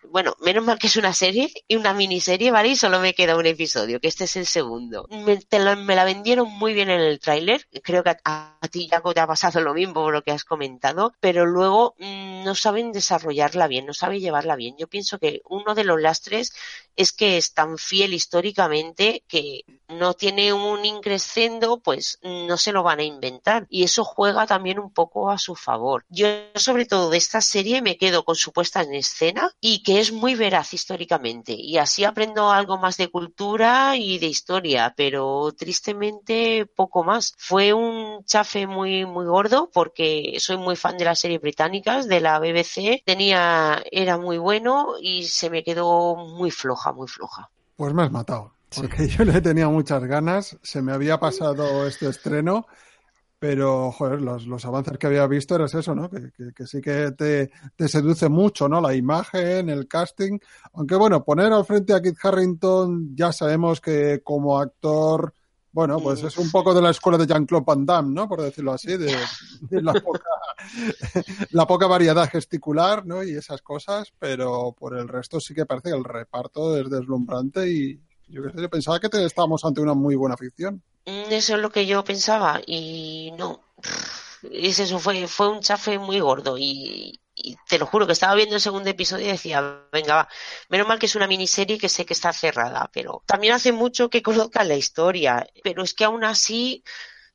bueno, 0.10 0.36
menos 0.42 0.64
mal 0.64 0.80
que 0.80 0.88
es 0.88 0.96
una 0.98 1.14
serie 1.14 1.52
y 1.68 1.76
una 1.76 1.94
miniserie, 1.94 2.52
¿vale? 2.52 2.70
Y 2.70 2.76
solo 2.76 3.00
me 3.00 3.14
queda 3.14 3.38
un 3.38 3.46
episodio, 3.46 4.00
que 4.00 4.08
este 4.08 4.26
es 4.26 4.36
el 4.36 4.46
segundo. 4.46 5.08
Me, 5.10 5.40
la, 5.60 6.04
vendieron 6.06 6.50
muy 6.50 6.74
bien 6.74 6.90
en 6.90 7.00
el 7.00 7.20
tráiler, 7.20 7.68
creo 7.84 8.04
que 8.04 8.16
a, 8.24 8.58
ti, 8.72 8.88
Jaco, 8.90 9.14
te 9.14 9.20
ha 9.20 9.28
pasado 9.28 9.62
lo 9.62 9.74
mismo 9.74 9.94
por 9.94 10.14
lo 10.14 10.24
que 10.24 10.32
has 10.32 10.44
comentado, 10.44 11.14
pero 11.20 11.46
luego 11.46 11.96
mm, 12.00 12.44
no 12.44 12.56
saben 12.56 12.92
desarrollarla 12.92 13.68
bien, 13.68 13.86
no 13.86 13.94
saben 13.94 14.20
llevarla 14.20 14.56
bien. 14.56 14.76
Yo 14.78 14.88
pienso 14.88 15.20
que 15.20 15.42
uno 15.50 15.76
de 15.76 15.84
los 15.84 16.02
lastres 16.02 16.54
es 16.96 17.12
que 17.12 17.38
es 17.38 17.54
tan 17.54 17.78
fiel 17.78 18.14
históricamente 18.14 19.24
que 19.28 19.64
no 19.88 20.14
tiene 20.14 20.54
un 20.54 20.86
increscendo, 20.86 21.80
pues 21.80 22.20
no 22.22 22.58
se 22.58 22.72
lo 22.72 22.84
van 22.84 23.00
a 23.00 23.04
inventar. 23.04 23.68
Y 23.70 23.84
eso 23.84 24.04
juega 24.04 24.46
también 24.46 24.80
un 24.80 24.92
poco 24.92 25.30
a 25.30 25.38
su 25.38 25.56
favor. 25.56 26.06
Yo, 26.10 26.28
sobre 26.56 26.86
todo 26.86 27.10
de 27.10 27.18
esta 27.18 27.42
serie, 27.42 27.82
me 27.82 27.98
quedo 27.98 28.24
con 28.24 28.36
su 28.36 28.52
puesta 28.52 28.82
en 28.82 28.94
escena 28.94 29.52
y 29.60 29.84
que 29.84 29.91
es 29.98 30.12
muy 30.12 30.36
veraz 30.36 30.74
históricamente. 30.74 31.54
Y 31.54 31.78
así 31.78 32.04
aprendo 32.04 32.52
algo 32.52 32.78
más 32.78 32.98
de 32.98 33.10
cultura 33.10 33.96
y 33.98 34.20
de 34.20 34.28
historia, 34.28 34.94
pero 34.96 35.52
tristemente 35.58 36.66
poco 36.66 37.04
más. 37.04 37.34
Fue 37.38 37.74
un 37.74 38.24
chafe 38.26 38.68
muy, 38.68 39.06
muy 39.06 39.26
gordo 39.26 39.70
porque 39.74 40.36
soy 40.40 40.58
muy 40.58 40.76
fan 40.76 40.98
de 40.98 41.06
las 41.06 41.20
series 41.20 41.42
británicas, 41.42 42.08
de 42.08 42.22
la 42.22 42.40
BBC. 42.40 43.04
Tenía, 43.06 43.82
era 43.92 44.18
muy 44.18 44.38
bueno 44.38 44.96
y 45.02 45.24
se 45.24 45.50
me 45.50 45.64
quedó 45.64 46.16
muy 46.16 46.52
floja, 46.52 46.92
muy 46.94 47.08
floja. 47.08 47.50
Pues 47.76 47.94
me 47.94 48.04
has 48.04 48.12
matado. 48.12 48.54
Porque 48.76 49.08
yo 49.08 49.26
le 49.26 49.42
tenía 49.42 49.68
muchas 49.68 50.04
ganas, 50.04 50.58
se 50.62 50.82
me 50.82 50.94
había 50.94 51.20
pasado 51.20 51.86
este 51.88 52.08
estreno, 52.08 52.68
pero 53.42 53.92
joder, 53.92 54.22
los, 54.22 54.46
los 54.46 54.64
avances 54.66 55.00
que 55.00 55.08
había 55.08 55.26
visto 55.26 55.56
eres 55.56 55.74
eso, 55.74 55.96
¿no? 55.96 56.12
Que, 56.12 56.32
que, 56.32 56.54
que 56.54 56.68
sí 56.68 56.80
que 56.80 57.12
te, 57.14 57.50
te, 57.76 57.88
seduce 57.88 58.30
mucho, 58.30 58.70
¿no? 58.70 58.80
La 58.80 58.94
imagen, 58.94 59.68
el 59.68 59.88
casting. 59.88 60.38
Aunque 60.74 60.96
bueno, 60.96 61.24
poner 61.24 61.52
al 61.52 61.66
frente 61.66 61.96
a 61.96 62.04
Kit 62.04 62.18
Harrington, 62.22 63.16
ya 63.16 63.34
sabemos 63.34 63.82
que 63.82 64.22
como 64.24 64.60
actor, 64.60 65.34
bueno, 65.72 66.00
pues 66.00 66.22
es 66.22 66.38
un 66.38 66.52
poco 66.52 66.72
de 66.76 66.84
la 66.84 66.92
escuela 66.92 67.18
de 67.18 67.26
Jean-Claude 67.26 67.66
Van 67.66 67.84
Damme, 67.84 68.14
¿no? 68.14 68.30
Por 68.30 68.44
decirlo 68.44 68.74
así, 68.74 68.96
de, 68.96 69.12
de 69.62 69.82
la, 69.82 69.94
poca, 69.94 70.30
la 71.50 71.66
poca 71.66 71.88
variedad 71.88 72.30
gesticular, 72.30 73.08
¿no? 73.08 73.24
Y 73.24 73.32
esas 73.32 73.64
cosas, 73.64 74.14
pero 74.20 74.76
por 74.78 74.96
el 74.96 75.08
resto 75.08 75.40
sí 75.40 75.56
que 75.56 75.66
parece 75.66 75.90
que 75.90 75.98
el 75.98 76.04
reparto 76.04 76.78
es 76.78 76.88
deslumbrante 76.92 77.68
y, 77.72 78.00
yo, 78.32 78.42
yo 78.56 78.70
pensaba 78.70 79.00
que 79.00 79.10
estábamos 79.26 79.64
ante 79.66 79.82
una 79.82 79.94
muy 79.94 80.16
buena 80.16 80.38
ficción. 80.38 80.82
Eso 81.06 81.56
es 81.56 81.62
lo 81.62 81.72
que 81.72 81.86
yo 81.86 82.04
pensaba 82.04 82.62
y 82.66 83.32
no. 83.38 83.62
Es 84.52 84.80
eso, 84.80 85.00
fue, 85.00 85.28
fue 85.28 85.50
un 85.50 85.62
chafe 85.62 86.00
muy 86.00 86.20
gordo 86.20 86.58
y, 86.58 87.20
y, 87.36 87.58
te 87.68 87.78
lo 87.78 87.86
juro 87.86 88.08
que 88.08 88.14
estaba 88.14 88.34
viendo 88.34 88.56
el 88.56 88.62
segundo 88.62 88.90
episodio 88.90 89.26
y 89.26 89.32
decía, 89.32 89.86
venga, 89.92 90.16
va, 90.16 90.30
menos 90.70 90.88
mal 90.88 90.98
que 90.98 91.06
es 91.06 91.16
una 91.16 91.28
miniserie 91.28 91.78
que 91.78 91.90
sé 91.90 92.06
que 92.06 92.14
está 92.14 92.34
cerrada, 92.34 92.90
pero 92.92 93.24
también 93.28 93.54
hace 93.54 93.72
mucho 93.72 94.10
que 94.10 94.24
conozcan 94.24 94.68
la 94.68 94.76
historia, 94.76 95.48
pero 95.64 95.84
es 95.84 95.94
que 95.94 96.06
aún 96.06 96.24
así 96.24 96.84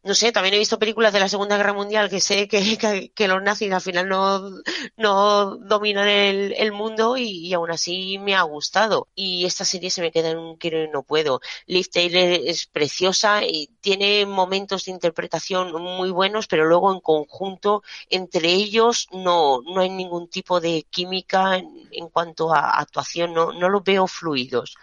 no 0.07 0.15
sé, 0.15 0.31
también 0.31 0.55
he 0.55 0.59
visto 0.59 0.79
películas 0.79 1.13
de 1.13 1.19
la 1.19 1.29
Segunda 1.29 1.57
Guerra 1.57 1.73
Mundial 1.73 2.09
que 2.09 2.21
sé 2.21 2.47
que, 3.15 3.29
los 3.29 3.43
nazis 3.43 3.73
al 3.73 3.81
final 3.81 4.09
no, 4.09 4.51
no 4.97 5.57
dominan 5.57 6.07
el, 6.07 6.55
el 6.57 6.71
mundo 6.71 7.17
y, 7.17 7.49
y, 7.49 7.53
aún 7.55 7.73
así 7.73 8.17
me 8.19 8.37
ha 8.37 8.43
gustado. 8.43 9.09
Y 9.17 9.45
esta 9.47 9.65
serie 9.65 9.91
se 9.91 10.03
me 10.03 10.13
queda 10.13 10.31
en 10.31 10.39
un 10.39 10.57
quiero 10.57 10.83
y 10.85 10.89
no 10.89 11.03
puedo. 11.03 11.41
Liv 11.67 11.89
Taylor 11.91 12.41
es 12.45 12.67
preciosa 12.67 13.45
y 13.45 13.69
tiene 13.81 14.27
momentos 14.27 14.85
de 14.85 14.93
interpretación 14.93 15.73
muy 15.73 16.11
buenos, 16.11 16.47
pero 16.47 16.67
luego 16.67 16.93
en 16.93 17.01
conjunto 17.01 17.83
entre 18.09 18.49
ellos 18.53 19.09
no, 19.11 19.61
no 19.63 19.81
hay 19.81 19.91
ningún 19.91 20.29
tipo 20.29 20.61
de 20.61 20.87
química 20.89 21.57
en, 21.57 21.89
en 21.91 22.09
cuanto 22.11 22.55
a 22.55 22.79
actuación, 22.79 23.35
no, 23.35 23.53
no 23.53 23.69
los 23.69 23.83
veo 23.83 24.07
fluidos 24.07 24.77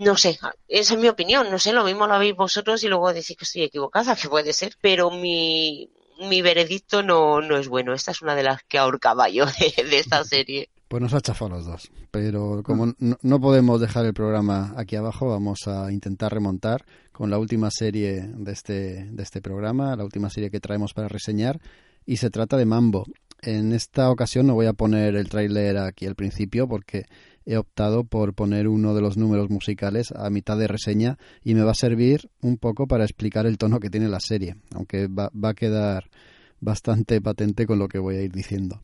no 0.00 0.16
sé, 0.16 0.38
esa 0.66 0.94
es 0.94 0.98
mi 0.98 1.08
opinión, 1.08 1.50
no 1.50 1.58
sé, 1.58 1.72
lo 1.72 1.84
mismo 1.84 2.06
lo 2.06 2.14
habéis 2.14 2.34
vosotros 2.34 2.82
y 2.82 2.88
luego 2.88 3.12
decís 3.12 3.36
que 3.36 3.44
estoy 3.44 3.62
equivocada, 3.62 4.16
que 4.20 4.28
puede 4.28 4.52
ser, 4.52 4.74
pero 4.80 5.10
mi, 5.10 5.90
mi 6.28 6.42
veredicto 6.42 7.02
no, 7.02 7.40
no 7.40 7.56
es 7.56 7.68
bueno. 7.68 7.92
Esta 7.92 8.10
es 8.10 8.22
una 8.22 8.34
de 8.34 8.42
las 8.42 8.62
que 8.64 8.78
ahorcaba 8.78 9.28
yo 9.28 9.44
de, 9.46 9.84
de 9.84 9.98
esta 9.98 10.24
serie. 10.24 10.70
Pues 10.88 11.02
nos 11.02 11.14
ha 11.14 11.20
chafado 11.20 11.50
los 11.50 11.66
dos. 11.66 11.90
Pero 12.10 12.62
como 12.64 12.94
no, 12.98 13.16
no, 13.20 13.40
podemos 13.40 13.80
dejar 13.80 14.06
el 14.06 14.14
programa 14.14 14.74
aquí 14.76 14.96
abajo, 14.96 15.28
vamos 15.28 15.68
a 15.68 15.92
intentar 15.92 16.32
remontar 16.32 16.84
con 17.12 17.30
la 17.30 17.38
última 17.38 17.70
serie 17.70 18.22
de 18.22 18.52
este, 18.52 19.04
de 19.04 19.22
este 19.22 19.40
programa, 19.40 19.94
la 19.94 20.04
última 20.04 20.30
serie 20.30 20.50
que 20.50 20.60
traemos 20.60 20.94
para 20.94 21.08
reseñar, 21.08 21.60
y 22.06 22.16
se 22.16 22.30
trata 22.30 22.56
de 22.56 22.64
Mambo. 22.64 23.04
En 23.42 23.72
esta 23.72 24.10
ocasión 24.10 24.46
no 24.46 24.54
voy 24.54 24.66
a 24.66 24.72
poner 24.72 25.14
el 25.14 25.28
tráiler 25.28 25.78
aquí 25.78 26.06
al 26.06 26.14
principio 26.14 26.66
porque 26.66 27.04
he 27.46 27.56
optado 27.56 28.04
por 28.04 28.34
poner 28.34 28.68
uno 28.68 28.94
de 28.94 29.00
los 29.00 29.16
números 29.16 29.50
musicales 29.50 30.12
a 30.12 30.30
mitad 30.30 30.58
de 30.58 30.68
reseña 30.68 31.18
y 31.42 31.54
me 31.54 31.62
va 31.62 31.72
a 31.72 31.74
servir 31.74 32.30
un 32.40 32.58
poco 32.58 32.86
para 32.86 33.04
explicar 33.04 33.46
el 33.46 33.58
tono 33.58 33.80
que 33.80 33.90
tiene 33.90 34.08
la 34.08 34.20
serie, 34.20 34.56
aunque 34.74 35.08
va, 35.08 35.30
a 35.42 35.54
quedar 35.54 36.10
bastante 36.60 37.20
patente 37.20 37.66
con 37.66 37.78
lo 37.78 37.88
que 37.88 37.98
voy 37.98 38.16
a 38.16 38.22
ir 38.22 38.32
diciendo. 38.32 38.82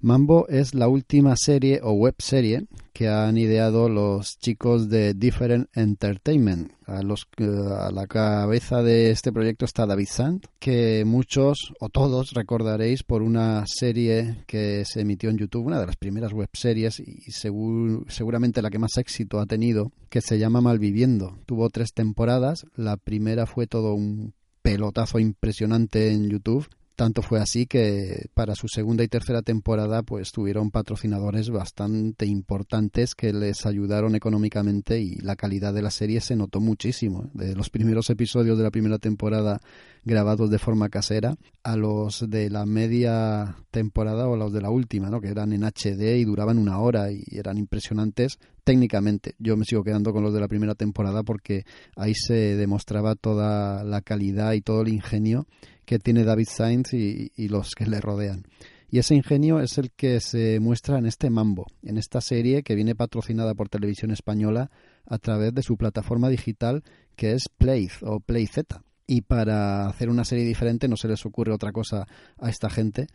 Mambo 0.00 0.46
es 0.48 0.74
la 0.74 0.88
última 0.88 1.36
serie 1.36 1.80
o 1.82 1.92
web 1.92 2.14
serie 2.18 2.66
que 2.92 3.08
han 3.08 3.38
ideado 3.38 3.88
los 3.88 4.38
chicos 4.38 4.88
de 4.88 5.14
Different 5.14 5.68
Entertainment. 5.74 6.72
A, 6.86 7.02
los, 7.02 7.26
a 7.38 7.90
la 7.90 8.06
cabeza 8.06 8.82
de 8.82 9.10
este 9.10 9.32
proyecto 9.32 9.64
está 9.64 9.86
David 9.86 10.08
Sand, 10.08 10.46
que 10.58 11.04
muchos 11.04 11.72
o 11.80 11.88
todos 11.88 12.32
recordaréis 12.32 13.02
por 13.02 13.22
una 13.22 13.64
serie 13.66 14.44
que 14.46 14.84
se 14.84 15.00
emitió 15.00 15.30
en 15.30 15.38
YouTube, 15.38 15.66
una 15.66 15.80
de 15.80 15.86
las 15.86 15.96
primeras 15.96 16.32
web 16.32 16.48
series 16.52 17.00
y 17.00 17.30
segur, 17.32 18.04
seguramente 18.08 18.62
la 18.62 18.70
que 18.70 18.78
más 18.78 18.96
éxito 18.98 19.40
ha 19.40 19.46
tenido, 19.46 19.92
que 20.08 20.20
se 20.20 20.38
llama 20.38 20.60
Malviviendo. 20.60 21.38
Tuvo 21.46 21.68
tres 21.70 21.92
temporadas, 21.92 22.66
la 22.76 22.96
primera 22.96 23.46
fue 23.46 23.66
todo 23.66 23.94
un 23.94 24.34
pelotazo 24.62 25.18
impresionante 25.18 26.12
en 26.12 26.28
YouTube 26.28 26.68
tanto 26.96 27.20
fue 27.20 27.40
así 27.40 27.66
que 27.66 28.30
para 28.34 28.54
su 28.54 28.68
segunda 28.68 29.04
y 29.04 29.08
tercera 29.08 29.42
temporada 29.42 30.02
pues 30.02 30.32
tuvieron 30.32 30.70
patrocinadores 30.70 31.50
bastante 31.50 32.24
importantes 32.24 33.14
que 33.14 33.34
les 33.34 33.66
ayudaron 33.66 34.14
económicamente 34.14 34.98
y 34.98 35.16
la 35.16 35.36
calidad 35.36 35.74
de 35.74 35.82
la 35.82 35.90
serie 35.90 36.20
se 36.22 36.36
notó 36.36 36.60
muchísimo. 36.60 37.30
De 37.34 37.54
los 37.54 37.68
primeros 37.68 38.08
episodios 38.08 38.56
de 38.56 38.64
la 38.64 38.70
primera 38.70 38.98
temporada 38.98 39.60
grabados 40.04 40.50
de 40.50 40.58
forma 40.58 40.88
casera 40.88 41.36
a 41.62 41.76
los 41.76 42.28
de 42.30 42.48
la 42.48 42.64
media 42.64 43.56
temporada 43.70 44.26
o 44.26 44.36
los 44.36 44.52
de 44.52 44.62
la 44.62 44.70
última, 44.70 45.10
¿no? 45.10 45.20
que 45.20 45.28
eran 45.28 45.52
en 45.52 45.64
HD 45.64 46.16
y 46.16 46.24
duraban 46.24 46.56
una 46.56 46.78
hora 46.78 47.12
y 47.12 47.24
eran 47.30 47.58
impresionantes 47.58 48.38
técnicamente. 48.64 49.34
Yo 49.38 49.56
me 49.56 49.64
sigo 49.64 49.84
quedando 49.84 50.12
con 50.12 50.22
los 50.22 50.32
de 50.32 50.40
la 50.40 50.48
primera 50.48 50.74
temporada 50.74 51.22
porque 51.22 51.64
ahí 51.94 52.14
se 52.14 52.56
demostraba 52.56 53.16
toda 53.16 53.84
la 53.84 54.00
calidad 54.00 54.54
y 54.54 54.62
todo 54.62 54.80
el 54.80 54.88
ingenio 54.88 55.46
que 55.86 55.98
tiene 55.98 56.24
David 56.24 56.48
Sainz 56.50 56.92
y, 56.92 57.32
y, 57.36 57.48
los 57.48 57.74
que 57.74 57.86
le 57.86 58.00
rodean. 58.00 58.44
Y 58.90 58.98
ese 58.98 59.14
ingenio 59.14 59.60
es 59.60 59.78
el 59.78 59.90
que 59.90 60.20
se 60.20 60.60
muestra 60.60 60.98
en 60.98 61.06
este 61.06 61.30
Mambo, 61.30 61.66
en 61.82 61.96
esta 61.96 62.20
serie 62.20 62.62
que 62.62 62.74
viene 62.74 62.94
patrocinada 62.94 63.54
por 63.54 63.68
Televisión 63.68 64.10
Española 64.10 64.70
a 65.06 65.18
través 65.18 65.54
de 65.54 65.62
su 65.62 65.76
plataforma 65.76 66.28
digital 66.28 66.82
que 67.16 67.32
es 67.32 67.48
Play 67.48 67.88
o 68.02 68.20
PlayZ. 68.20 68.58
Y 69.06 69.22
para 69.22 69.88
hacer 69.88 70.08
una 70.08 70.24
serie 70.24 70.44
diferente 70.44 70.88
no 70.88 70.96
se 70.96 71.08
les 71.08 71.24
ocurre 71.24 71.52
otra 71.52 71.72
cosa 71.72 72.06
a 72.38 72.50
esta 72.50 72.68
gente 72.68 73.06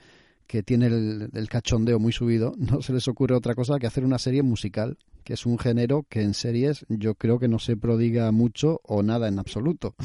que 0.47 0.63
tiene 0.63 0.87
el, 0.87 1.29
el, 1.33 1.49
cachondeo 1.49 1.99
muy 1.99 2.11
subido, 2.11 2.53
no 2.57 2.81
se 2.81 2.93
les 2.93 3.07
ocurre 3.07 3.35
otra 3.35 3.55
cosa 3.55 3.79
que 3.79 3.87
hacer 3.87 4.03
una 4.03 4.19
serie 4.19 4.43
musical, 4.43 4.97
que 5.23 5.33
es 5.33 5.45
un 5.45 5.57
género 5.57 6.05
que 6.09 6.21
en 6.21 6.33
series 6.33 6.85
yo 6.89 7.15
creo 7.15 7.39
que 7.39 7.47
no 7.47 7.59
se 7.59 7.77
prodiga 7.77 8.31
mucho 8.31 8.79
o 8.83 9.03
nada 9.03 9.27
en 9.27 9.39
absoluto. 9.39 9.95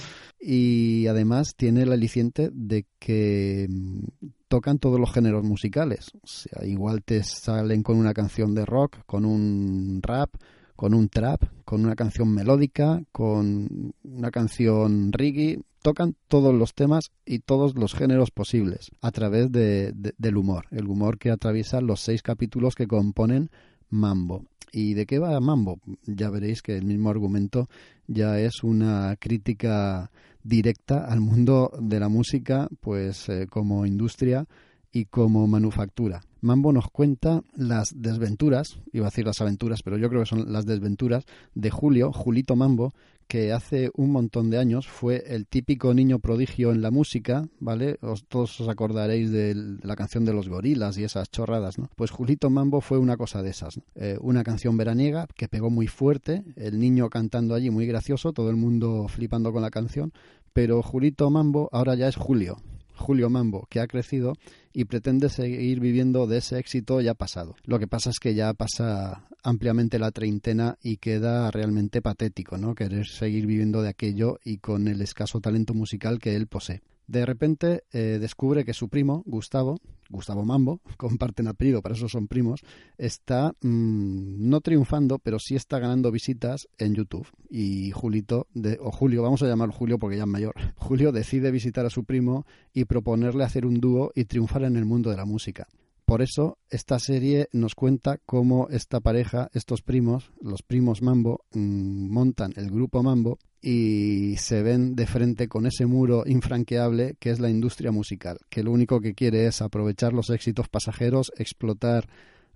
Y 0.41 1.07
además 1.07 1.55
tiene 1.57 1.83
el 1.83 1.93
aliciente 1.93 2.51
de 2.53 2.87
que 2.99 3.67
mm, 3.69 4.05
tocan 4.49 4.79
todos 4.79 5.01
los 5.01 5.13
géneros 5.13 5.45
musicales. 5.45 6.11
O 6.23 6.27
sea, 6.27 6.65
igual 6.65 7.03
te 7.03 7.23
salen 7.23 7.83
con 7.83 7.97
una 7.97 8.15
canción 8.15 8.55
de 8.55 8.65
rock, 8.65 8.99
con 9.07 9.25
un 9.25 10.01
rap, 10.03 10.31
con 10.77 10.95
un 10.95 11.09
trap, 11.09 11.43
con 11.65 11.85
una 11.85 11.97
canción 11.97 12.33
melódica, 12.33 13.03
con 13.11 13.95
una 14.05 14.31
canción 14.31 15.13
reggae, 15.13 15.61
tocan 15.83 16.17
todos 16.29 16.55
los 16.55 16.75
temas 16.75 17.13
y 17.25 17.41
todos 17.41 17.77
los 17.77 17.95
géneros 17.95 18.31
posibles 18.31 18.91
a 19.01 19.11
través 19.11 19.51
de, 19.53 19.93
de, 19.93 20.15
del 20.19 20.37
humor, 20.37 20.67
el 20.71 20.87
humor 20.87 21.19
que 21.19 21.31
atraviesa 21.31 21.81
los 21.81 22.01
seis 22.01 22.23
capítulos 22.23 22.75
que 22.75 22.87
componen 22.87 23.51
Mambo. 23.89 24.45
¿Y 24.73 24.95
de 24.95 25.07
qué 25.07 25.19
va 25.19 25.39
Mambo? 25.41 25.79
Ya 26.07 26.31
veréis 26.31 26.63
que 26.63 26.77
el 26.77 26.85
mismo 26.85 27.11
argumento 27.11 27.69
ya 28.07 28.39
es 28.39 28.63
una 28.63 29.17
crítica 29.19 30.11
directa 30.43 31.07
al 31.07 31.21
mundo 31.21 31.73
de 31.81 32.01
la 32.01 32.09
música, 32.09 32.69
pues 32.81 33.29
eh, 33.29 33.47
como 33.49 33.87
industria 33.87 34.47
y 34.93 35.07
como 35.07 35.47
manufactura. 35.47 36.23
Mambo 36.41 36.73
nos 36.73 36.89
cuenta 36.89 37.43
las 37.57 37.89
desventuras, 37.95 38.79
iba 38.93 39.07
a 39.07 39.11
decir 39.11 39.27
las 39.27 39.41
aventuras, 39.41 39.83
pero 39.83 39.99
yo 39.99 40.09
creo 40.09 40.23
que 40.23 40.29
son 40.29 40.53
las 40.53 40.65
desventuras 40.65 41.25
de 41.55 41.71
Julio, 41.71 42.13
Julito 42.13 42.55
Mambo, 42.55 42.95
que 43.29 43.53
hace 43.53 43.91
un 43.95 44.11
montón 44.13 44.51
de 44.51 44.59
años 44.59 44.87
fue 44.87 45.25
el 45.27 45.47
típico 45.47 45.93
niño 45.95 46.19
prodigio 46.19 46.71
en 46.71 46.83
la 46.83 46.91
música, 46.91 47.49
¿vale? 47.59 47.99
Os, 48.01 48.25
todos 48.25 48.61
os 48.61 48.69
acordaréis 48.69 49.31
de 49.31 49.55
la 49.83 49.97
canción 49.97 50.25
de 50.25 50.33
los 50.33 50.49
gorilas 50.49 50.97
y 50.99 51.05
esas 51.05 51.31
chorradas, 51.31 51.79
¿no? 51.79 51.91
Pues 51.97 52.11
Julito 52.11 52.51
Mambo 52.51 52.81
fue 52.81 52.99
una 52.99 53.17
cosa 53.17 53.43
de 53.43 53.51
esas, 53.51 53.79
¿no? 53.79 53.83
eh, 53.95 54.19
una 54.21 54.45
canción 54.45 54.77
veraniega 54.77 55.27
que 55.35 55.49
pegó 55.49 55.71
muy 55.71 55.87
fuerte, 55.87 56.45
el 56.57 56.79
niño 56.79 57.11
cantando 57.11 57.55
allí 57.55 57.71
muy 57.71 57.87
gracioso, 57.87 58.33
todo 58.33 58.51
el 58.51 58.57
mundo 58.57 59.07
flipando 59.09 59.53
con 59.53 59.63
la 59.63 59.71
canción, 59.71 60.13
pero 60.53 60.83
Julito 60.83 61.31
Mambo 61.31 61.69
ahora 61.73 61.95
ya 61.97 62.09
es 62.09 62.17
Julio, 62.17 62.59
Julio 62.97 63.31
Mambo, 63.31 63.67
que 63.71 63.81
ha 63.81 63.87
crecido 63.87 64.35
y 64.73 64.85
pretende 64.85 65.29
seguir 65.29 65.81
viviendo 65.81 66.27
de 66.27 66.39
ese 66.39 66.59
éxito 66.59 67.01
ya 67.01 67.15
pasado. 67.15 67.57
Lo 67.65 67.79
que 67.79 67.87
pasa 67.87 68.11
es 68.11 68.19
que 68.19 68.35
ya 68.35 68.53
pasa 68.55 69.27
ampliamente 69.43 69.99
la 69.99 70.11
treintena 70.11 70.77
y 70.83 70.97
queda 70.97 71.51
realmente 71.51 72.03
patético, 72.03 72.59
¿no? 72.59 72.75
Querer 72.75 73.07
seguir 73.07 73.47
viviendo 73.47 73.83
de 73.83 73.91
aquello 73.91 74.39
y 74.45 74.59
con 74.59 74.89
el 74.89 75.01
escaso 75.03 75.41
talento 75.41 75.73
musical 75.73 76.19
que 76.19 76.35
él 76.35 76.47
posee. 76.47 76.83
De 77.07 77.25
repente 77.25 77.85
eh, 77.93 78.19
descubre 78.21 78.65
que 78.65 78.75
su 78.75 78.89
primo, 78.89 79.23
Gustavo, 79.27 79.79
Gustavo 80.11 80.45
Mambo, 80.45 80.81
comparten 80.97 81.49
apellido, 81.49 81.83
para 81.83 81.95
eso 81.95 82.09
son 82.09 82.27
primos, 82.27 82.61
está 82.99 83.53
mmm, 83.61 84.49
no 84.49 84.61
triunfando, 84.61 85.19
pero 85.19 85.39
sí 85.39 85.55
está 85.55 85.79
ganando 85.79 86.11
visitas 86.11 86.69
en 86.79 86.95
YouTube. 86.95 87.27
Y 87.49 87.93
Julito, 87.93 88.49
de, 88.55 88.79
o 88.81 88.91
Julio, 88.91 89.23
vamos 89.23 89.43
a 89.43 89.47
llamarlo 89.47 89.75
Julio 89.75 89.99
porque 89.99 90.17
ya 90.17 90.25
es 90.25 90.29
mayor, 90.29 90.55
Julio 90.77 91.13
decide 91.13 91.51
visitar 91.51 91.87
a 91.87 91.91
su 91.91 92.05
primo 92.05 92.47
y 92.73 92.85
proponerle 92.85 93.45
hacer 93.45 93.67
un 93.67 93.81
dúo 93.81 94.11
y 94.15 94.25
triunfar 94.25 94.65
en 94.65 94.77
el 94.77 94.85
mundo 94.85 95.11
de 95.11 95.17
la 95.17 95.25
música. 95.25 95.69
Por 96.07 96.23
eso, 96.23 96.59
esta 96.71 97.01
serie 97.01 97.49
nos 97.53 97.75
cuenta 97.75 98.19
cómo 98.25 98.69
esta 98.71 99.01
pareja, 99.01 99.51
estos 99.55 99.83
primos, 99.83 100.31
los 100.41 100.63
primos 100.63 101.03
Mambo, 101.03 101.45
mmm, 101.53 102.09
montan 102.09 102.53
el 102.57 102.71
grupo 102.71 103.03
Mambo 103.03 103.39
y 103.69 104.37
se 104.37 104.63
ven 104.63 104.95
de 104.95 105.09
frente 105.09 105.49
con 105.49 105.67
ese 105.67 105.87
muro 105.87 106.23
infranqueable 106.25 107.17
que 107.19 107.31
es 107.31 107.41
la 107.41 107.51
industria 107.51 107.91
musical, 107.91 108.39
que 108.49 108.63
lo 108.63 108.71
único 108.71 109.01
que 109.01 109.13
quiere 109.13 109.49
es 109.49 109.61
aprovechar 109.61 110.13
los 110.13 110.31
éxitos 110.31 110.69
pasajeros, 110.69 111.33
explotar 111.37 112.07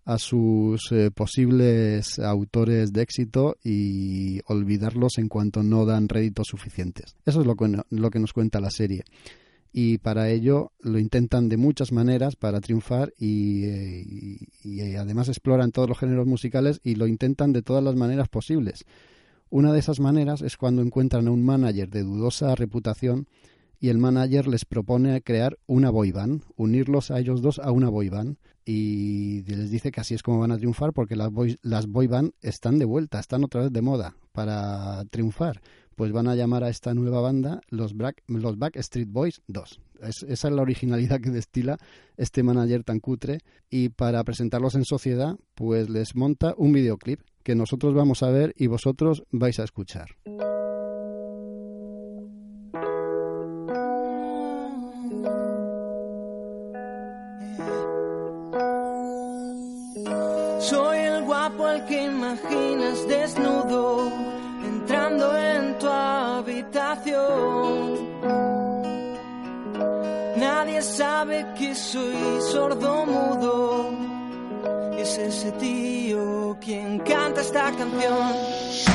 a 0.05 0.19
sus 0.19 0.93
eh, 0.93 1.11
posibles 1.11 2.21
autores 2.21 2.93
de 2.93 3.03
éxito 3.03 3.57
y 3.65 4.41
olvidarlos 4.47 5.19
en 5.19 5.29
cuanto 5.29 5.65
no 5.65 5.85
dan 5.85 6.09
réditos 6.09 6.47
suficientes. 6.47 7.17
Eso 7.27 7.41
es 7.41 7.47
lo 7.47 7.57
que, 7.57 7.77
lo 7.91 8.11
que 8.11 8.21
nos 8.21 8.33
cuenta 8.33 8.61
la 8.61 8.71
serie 8.71 9.03
y 9.73 9.99
para 9.99 10.31
ello 10.31 10.71
lo 10.81 11.01
intentan 11.01 11.49
de 11.49 11.57
muchas 11.57 11.91
maneras 11.91 12.37
para 12.37 12.61
triunfar 12.61 13.13
y, 13.19 13.65
eh, 13.65 14.05
y, 14.07 14.49
y, 14.63 14.95
además 14.95 15.29
exploran 15.29 15.73
todos 15.73 15.89
los 15.89 15.99
géneros 15.99 16.29
musicales 16.29 16.81
y 16.85 16.95
lo 16.95 17.09
intentan 17.09 17.53
de 17.53 17.63
todas 17.63 17.83
las 17.83 17.97
maneras 17.97 18.29
posibles. 18.29 18.85
Una 19.51 19.73
de 19.73 19.81
esas 19.81 19.99
maneras 19.99 20.43
es 20.43 20.57
cuando 20.57 20.81
encuentran 20.81 21.27
a 21.27 21.33
un 21.33 21.45
manager 21.45 21.91
de 21.91 22.05
dudosa 22.05 22.55
reputación 22.55 23.27
y 23.81 23.89
el 23.89 23.99
manager 23.99 24.47
les 24.47 24.65
propone 24.65 25.21
crear 25.23 25.59
una 25.67 25.91
boy 25.91 26.13
band, 26.13 26.45
unirlos 26.55 27.11
a 27.11 27.19
ellos 27.19 27.43
dos 27.43 27.59
a 27.59 27.73
una 27.73 27.89
boy 27.89 28.11
band 28.11 28.37
y 28.65 29.43
les 29.43 29.71
dice 29.73 29.91
que 29.91 30.01
así 30.01 30.15
es 30.15 30.23
como 30.23 30.39
van 30.39 30.53
a 30.53 30.59
triunfar 30.59 30.93
porque 30.93 31.17
las 31.17 31.33
boy, 31.33 31.59
las 31.63 31.91
band 31.91 32.31
están 32.43 32.79
de 32.79 32.85
vuelta, 32.85 33.19
están 33.19 33.43
otra 33.43 33.63
vez 33.63 33.73
de 33.73 33.83
moda 33.83 34.15
para 34.31 35.05
triunfar 35.11 35.61
pues 35.97 36.13
van 36.13 36.29
a 36.29 36.35
llamar 36.35 36.65
a 36.65 36.69
esta 36.69 36.95
nueva 36.95 37.21
banda 37.21 37.61
los, 37.69 37.95
Black, 37.95 38.23
los 38.27 38.57
Backstreet 38.57 39.11
Boys 39.11 39.43
2. 39.49 39.81
Es, 40.01 40.23
esa 40.23 40.49
es 40.49 40.55
la 40.55 40.63
originalidad 40.63 41.21
que 41.21 41.29
destila 41.29 41.77
este 42.17 42.43
manager 42.43 42.85
tan 42.85 43.01
cutre 43.01 43.41
y 43.69 43.91
para 43.91 44.25
presentarlos 44.25 44.77
en 44.77 44.87
sociedad 44.87 45.37
pues 45.55 45.91
les 45.91 46.15
monta 46.15 46.55
un 46.57 46.73
videoclip 46.73 47.21
que 47.43 47.55
nosotros 47.55 47.95
vamos 47.95 48.23
a 48.23 48.31
ver 48.31 48.55
y 48.57 48.67
vosotros 48.67 49.25
vais 49.31 49.59
a 49.59 49.65
escuchar. 49.65 50.17
Soy 60.61 60.99
el 60.99 61.25
guapo 61.25 61.67
al 61.67 61.87
que 61.87 62.05
imaginas 62.05 63.09
desnudo 63.09 64.13
entrando 64.65 65.37
en 65.37 65.79
tu 65.79 65.87
habitación. 65.89 67.51
Nadie 70.37 70.83
sabe 70.83 71.47
que 71.59 71.75
soy 71.75 72.41
sordo 72.53 73.07
mudo. 73.07 73.50
Esta 77.41 77.73
canción. 77.73 78.90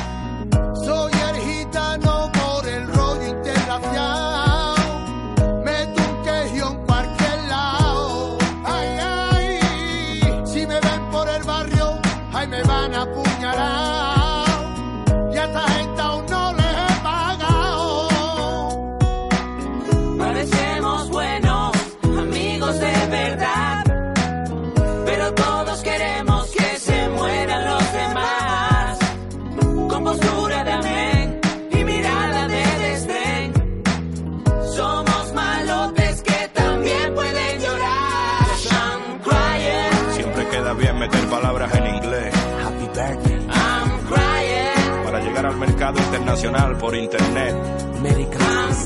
Meter 41.08 41.30
palabras 41.30 41.76
en 41.76 41.96
inglés. 41.96 42.34
Happy 42.64 42.88
birthday. 42.88 43.40
I'm 43.50 43.90
crying, 44.10 45.04
Para 45.06 45.20
llegar 45.20 45.46
al 45.46 45.58
mercado 45.58 46.00
internacional 46.00 46.78
por 46.78 46.96
internet. 46.96 47.56
I'm 47.56 48.26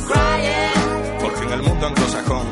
crying. 0.05 1.19
Porque 1.21 1.43
en 1.43 1.51
el 1.53 1.61
mundo 1.63 1.87
anglosajón 1.87 2.47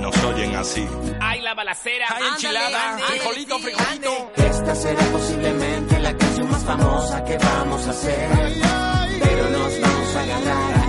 nos 0.00 0.24
oyen 0.24 0.54
así. 0.56 0.86
Hay 1.20 1.40
la 1.40 1.54
balacera, 1.54 2.06
hay 2.14 2.24
enchilada, 2.32 2.98
frijolito, 3.06 3.58
frijolito. 3.58 4.32
Esta 4.36 4.74
será 4.74 5.02
posiblemente 5.12 5.98
la 6.00 6.16
canción 6.16 6.50
más 6.50 6.64
famosa 6.64 7.24
que 7.24 7.38
vamos 7.38 7.86
a 7.86 7.90
hacer. 7.90 8.28
Pero 9.22 9.50
nos 9.50 9.80
vamos 9.80 10.16
a 10.16 10.24
ella 10.24 10.85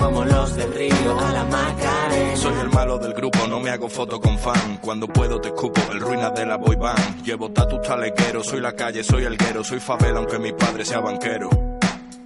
como 0.00 0.24
los 0.24 0.56
del 0.56 0.72
río 0.74 1.20
a 1.20 1.32
la 1.32 1.44
Macarena. 1.44 2.36
Soy 2.36 2.54
el 2.58 2.70
malo 2.70 2.98
del 2.98 3.12
grupo, 3.12 3.46
no 3.46 3.60
me 3.60 3.70
hago 3.70 3.88
foto 3.88 4.20
con 4.20 4.38
fan. 4.38 4.78
Cuando 4.80 5.06
puedo 5.06 5.40
te 5.40 5.48
escupo, 5.48 5.80
el 5.92 6.00
ruina 6.00 6.30
de 6.30 6.46
la 6.46 6.56
boy 6.56 6.76
band. 6.76 7.22
Llevo 7.22 7.50
tatus 7.50 7.82
talequero, 7.82 8.42
soy 8.42 8.60
la 8.60 8.72
calle, 8.72 9.04
soy 9.04 9.24
el 9.24 9.36
guero, 9.36 9.62
soy 9.62 9.78
favela 9.78 10.18
aunque 10.18 10.38
mi 10.38 10.52
padre 10.52 10.84
sea 10.84 11.00
banquero. 11.00 11.50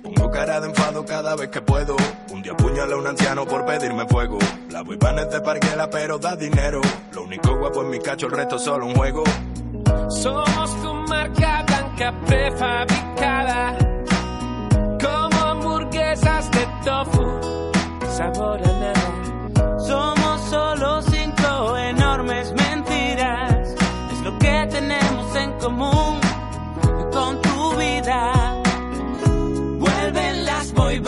Pongo 0.03 0.31
cara 0.31 0.61
de 0.61 0.69
enfado 0.69 1.05
cada 1.05 1.35
vez 1.35 1.49
que 1.49 1.61
puedo. 1.61 1.97
Un 2.33 2.43
día 2.43 2.53
apuñalé 2.53 2.95
a 2.95 2.97
un 2.97 3.07
anciano 3.07 3.45
por 3.45 3.67
pedirme 3.67 4.07
fuego. 4.07 4.39
La 4.71 4.83
boy 4.83 4.97
band 4.97 5.19
es 5.19 5.31
de 5.31 5.41
parguela 5.41 5.91
pero 5.91 6.19
da 6.19 6.37
dinero. 6.37 6.81
Lo 7.13 7.25
único 7.25 7.59
guapo 7.59 7.83
es 7.83 7.89
mi 7.89 7.99
cacho, 7.99 8.27
el 8.27 8.33
resto 8.33 8.57
es 8.57 8.63
solo 8.63 8.87
un 8.87 8.95
juego. 8.95 9.25
Somos 10.09 10.83
tu 10.83 10.95
marca 10.95 11.65
blanca 11.67 12.15
prefabricada. 12.27 13.77
Como 15.01 15.41
hamburguesas 15.41 16.51
de 16.51 16.67
tofu, 16.85 17.54
sabor. 18.17 18.61
Somos 19.79 20.41
solo 20.49 21.03
cinco 21.03 21.77
enormes 21.77 22.53
mentiras. 22.53 23.75
Es 24.13 24.21
lo 24.21 24.39
que 24.39 24.69
tenemos 24.71 25.37
en 25.37 25.53
común 25.59 26.21
con 27.13 27.43
tu 27.43 27.77
vida. 27.77 28.63
Vuelven 29.79 30.45
las 30.45 30.73
boy 30.73 31.01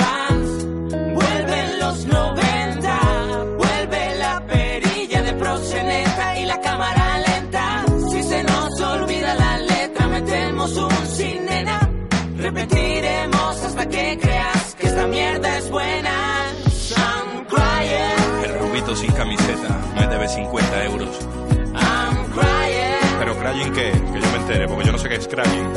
crying, 23.65 23.73
qué? 23.73 23.93
Que 23.93 24.21
yo 24.21 24.31
me 24.33 24.37
entere, 24.39 24.69
porque 24.69 24.87
yo 24.87 24.93
no 24.93 24.99
sé 24.99 25.09
qué 25.09 25.15
es 25.17 25.29
crying. 25.29 25.73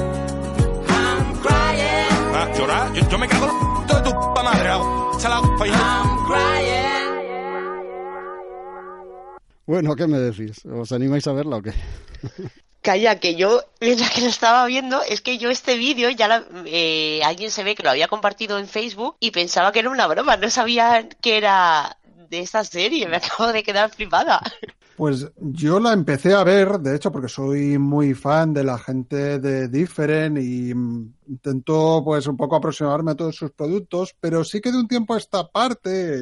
I'm 0.89 1.41
crying, 1.41 2.35
Ah, 2.35 2.47
llorar, 2.57 2.93
yo, 2.93 3.10
yo 3.10 3.18
me 3.18 3.27
cago 3.27 3.47
en 3.81 3.88
de 3.88 4.01
tu 4.01 4.11
madre. 4.43 4.69
I'm 4.69 5.57
crying. 6.27 6.99
Bueno, 9.65 9.95
¿qué 9.95 10.07
me 10.07 10.18
decís? 10.18 10.65
¿Os 10.65 10.91
animáis 10.91 11.27
a 11.27 11.34
verla 11.34 11.57
o 11.57 11.61
qué? 11.61 11.73
Calla, 12.81 13.19
que 13.19 13.35
yo, 13.35 13.61
mientras 13.81 14.10
que 14.10 14.22
lo 14.22 14.27
estaba 14.27 14.65
viendo, 14.65 15.01
es 15.03 15.19
que 15.22 15.38
yo 15.38 15.49
este 15.49 15.76
vídeo 15.77 16.10
ya 16.10 16.27
la- 16.30 16.45
eh, 16.65 17.22
alguien 17.26 17.51
se 17.51 17.64
ve 17.64 17.76
que 17.76 17.84
lo 17.84 17.89
había 17.89 18.07
compartido 18.07 18.57
en 18.57 18.68
Facebook 18.68 19.18
y 19.19 19.31
pensaba 19.31 19.72
que 19.73 19.80
era 19.80 19.89
una 19.89 20.07
broma, 20.07 20.38
no 20.38 20.49
sabía 20.49 21.07
que 21.22 21.38
era 21.38 21.97
de 22.30 22.39
esta 22.39 22.64
serie, 22.64 23.07
me 23.07 23.18
acabo 23.18 23.51
de 23.51 23.64
quedar 23.64 23.89
flipada. 23.91 24.41
Pues 24.99 25.31
yo 25.38 25.80
la 25.80 25.93
empecé 25.93 26.34
a 26.34 26.43
ver, 26.43 26.77
de 26.81 26.93
hecho, 26.93 27.09
porque 27.09 27.30
soy 27.30 27.77
muy 27.77 28.13
fan 28.13 28.53
de 28.53 28.65
la 28.65 28.77
gente 28.77 29.39
de 29.39 29.69
Different 29.69 30.38
y 30.39 30.73
mm, 30.73 31.13
intento 31.30 32.01
pues 32.03 32.27
un 32.27 32.35
poco 32.35 32.57
aproximarme 32.57 33.11
a 33.11 33.15
todos 33.15 33.34
sus 33.38 33.51
productos, 33.51 34.13
pero 34.19 34.43
sí 34.43 34.59
que 34.59 34.73
de 34.73 34.77
un 34.80 34.89
tiempo 34.89 35.13
a 35.13 35.17
esta 35.17 35.47
parte, 35.49 36.19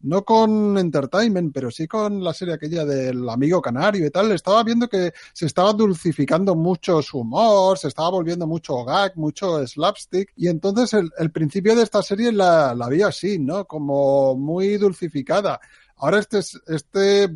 no 0.00 0.24
con 0.24 0.76
Entertainment, 0.78 1.54
pero 1.54 1.70
sí 1.70 1.86
con 1.86 2.24
la 2.24 2.34
serie 2.34 2.54
aquella 2.54 2.84
del 2.84 3.28
amigo 3.28 3.62
canario 3.62 4.04
y 4.04 4.10
tal, 4.10 4.32
estaba 4.32 4.64
viendo 4.64 4.88
que 4.88 5.12
se 5.32 5.46
estaba 5.46 5.72
dulcificando 5.72 6.56
mucho 6.56 7.00
su 7.02 7.18
humor, 7.20 7.78
se 7.78 7.86
estaba 7.86 8.10
volviendo 8.10 8.48
mucho 8.48 8.84
gag, 8.84 9.16
mucho 9.16 9.64
slapstick, 9.64 10.32
y 10.34 10.48
entonces 10.48 10.92
el, 10.94 11.10
el 11.18 11.30
principio 11.30 11.76
de 11.76 11.84
esta 11.84 12.02
serie 12.02 12.32
la, 12.32 12.74
la 12.74 12.88
vi 12.88 13.02
así, 13.02 13.38
¿no? 13.38 13.64
Como 13.64 14.34
muy 14.34 14.76
dulcificada. 14.76 15.60
Ahora 15.98 16.18
este, 16.18 16.38
es- 16.38 16.60
este 16.66 17.30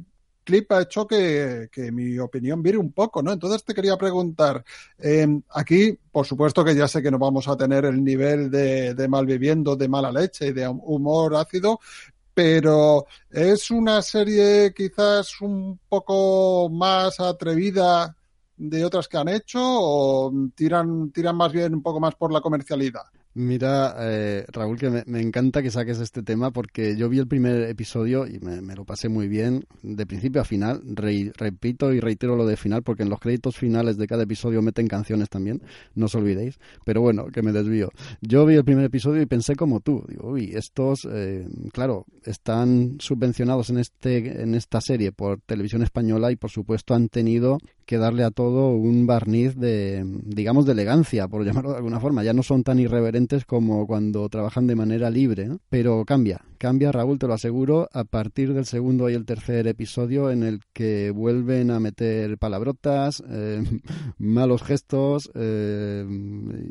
clip 0.51 0.73
ha 0.73 0.83
hecho 0.83 1.07
que, 1.07 1.69
que 1.71 1.93
mi 1.93 2.19
opinión 2.19 2.61
vire 2.61 2.77
un 2.77 2.93
poco, 2.93 3.23
¿no? 3.23 3.33
Entonces 3.33 3.65
te 3.65 3.73
quería 3.73 3.97
preguntar, 3.97 4.65
eh, 4.99 5.29
aquí, 5.51 5.97
por 6.11 6.27
supuesto 6.27 6.65
que 6.65 6.75
ya 6.75 6.89
sé 6.89 7.01
que 7.01 7.11
no 7.11 7.19
vamos 7.19 7.47
a 7.47 7.57
tener 7.57 7.85
el 7.85 8.03
nivel 8.03 8.51
de, 8.51 8.95
de 8.95 9.09
malviviendo, 9.09 9.77
de 9.77 9.89
mala 9.89 10.11
leche 10.11 10.49
y 10.49 10.53
de 10.53 10.67
humor 10.67 11.37
ácido, 11.37 11.79
pero 12.35 13.07
es 13.31 13.71
una 13.71 14.03
serie 14.03 14.73
quizás 14.75 15.41
un 15.41 15.79
poco 15.89 16.69
más 16.69 17.21
atrevida 17.21 18.17
de 18.57 18.85
otras 18.85 19.07
que 19.07 19.19
han 19.19 19.29
hecho 19.29 19.61
o 19.63 20.33
tiran, 20.57 21.13
tiran 21.13 21.37
más 21.37 21.53
bien 21.53 21.75
un 21.75 21.83
poco 21.83 22.01
más 22.01 22.17
por 22.17 22.33
la 22.33 22.41
comercialidad. 22.41 23.05
Mira, 23.33 23.95
eh, 24.01 24.45
Raúl, 24.49 24.77
que 24.77 24.91
me, 25.07 25.21
encanta 25.21 25.63
que 25.63 25.71
saques 25.71 26.01
este 26.01 26.25
tema 26.25 26.51
porque 26.51 26.97
yo 26.97 27.09
vi 27.09 27.21
el 27.21 27.29
primer 27.29 27.63
episodio 27.63 28.27
y 28.27 28.41
me, 28.41 28.75
lo 28.75 28.85
pasé 28.85 29.09
muy 29.09 29.29
bien, 29.29 29.65
de 29.83 30.05
principio 30.05 30.41
a 30.41 30.45
final. 30.45 30.83
Re- 30.85 31.31
repito 31.37 31.93
y 31.93 32.01
reitero 32.01 32.35
lo 32.35 32.45
de 32.45 32.57
final 32.57 32.83
porque 32.83 33.05
en 33.05 33.09
los 33.09 33.21
créditos 33.21 33.57
finales 33.57 33.97
de 33.99 34.09
cada 34.09 34.25
episodio 34.25 34.63
meten 34.63 34.89
canciones 34.89 35.29
también, 35.29 35.63
no 35.95 36.07
os 36.07 36.15
olvidéis. 36.17 36.59
Pero 36.85 37.03
bueno, 37.03 37.27
que 37.27 37.43
me 37.43 37.53
desvío. 37.53 37.91
Yo 38.21 38.45
vi 38.47 38.57
el 38.57 38.65
primer 38.65 38.85
episodio 38.87 39.23
y 39.23 39.27
pensé 39.27 39.55
como 39.55 39.79
tú. 39.79 40.05
Digo, 40.09 40.31
uy, 40.33 40.51
estos, 40.53 41.07
eh, 41.09 41.47
claro, 41.73 42.07
están 42.25 42.97
subvencionados 42.99 43.71
en, 43.71 43.79
este, 43.79 44.43
en 44.43 44.57
esta 44.57 44.81
serie 44.81 45.13
por 45.13 45.41
televisión 45.43 45.83
española 45.83 46.33
y 46.33 46.37
por 46.37 46.51
supuesto 46.51 46.95
han 46.95 47.09
tenido 47.09 47.59
que 47.91 47.99
darle 47.99 48.23
a 48.23 48.31
todo 48.31 48.69
un 48.69 49.05
barniz 49.05 49.57
de, 49.57 50.05
digamos, 50.23 50.65
de 50.65 50.71
elegancia, 50.71 51.27
por 51.27 51.45
llamarlo 51.45 51.73
de 51.73 51.79
alguna 51.79 51.99
forma. 51.99 52.23
Ya 52.23 52.33
no 52.33 52.45
son 52.45 52.63
tan 52.63 52.79
irreverentes 52.79 53.45
como 53.45 53.85
cuando 53.89 54.29
trabajan 54.29 54.69
de 54.69 54.77
manera 54.77 55.11
libre. 55.11 55.59
Pero 55.71 56.05
cambia, 56.05 56.41
cambia, 56.57 56.93
Raúl, 56.93 57.19
te 57.19 57.27
lo 57.27 57.35
aseguro, 57.35 57.89
a 57.93 58.05
partir 58.05 58.55
del 58.55 58.65
segundo 58.65 59.11
y 59.11 59.15
el 59.15 59.25
tercer 59.25 59.67
episodio 59.67 60.31
en 60.31 60.45
el 60.45 60.61
que 60.73 61.11
vuelven 61.11 61.73
a 61.73 61.81
meter 61.81 62.39
palabrotas, 62.39 63.25
eh, 63.29 63.65
malos 64.19 64.63
gestos 64.63 65.29
eh, 65.35 66.07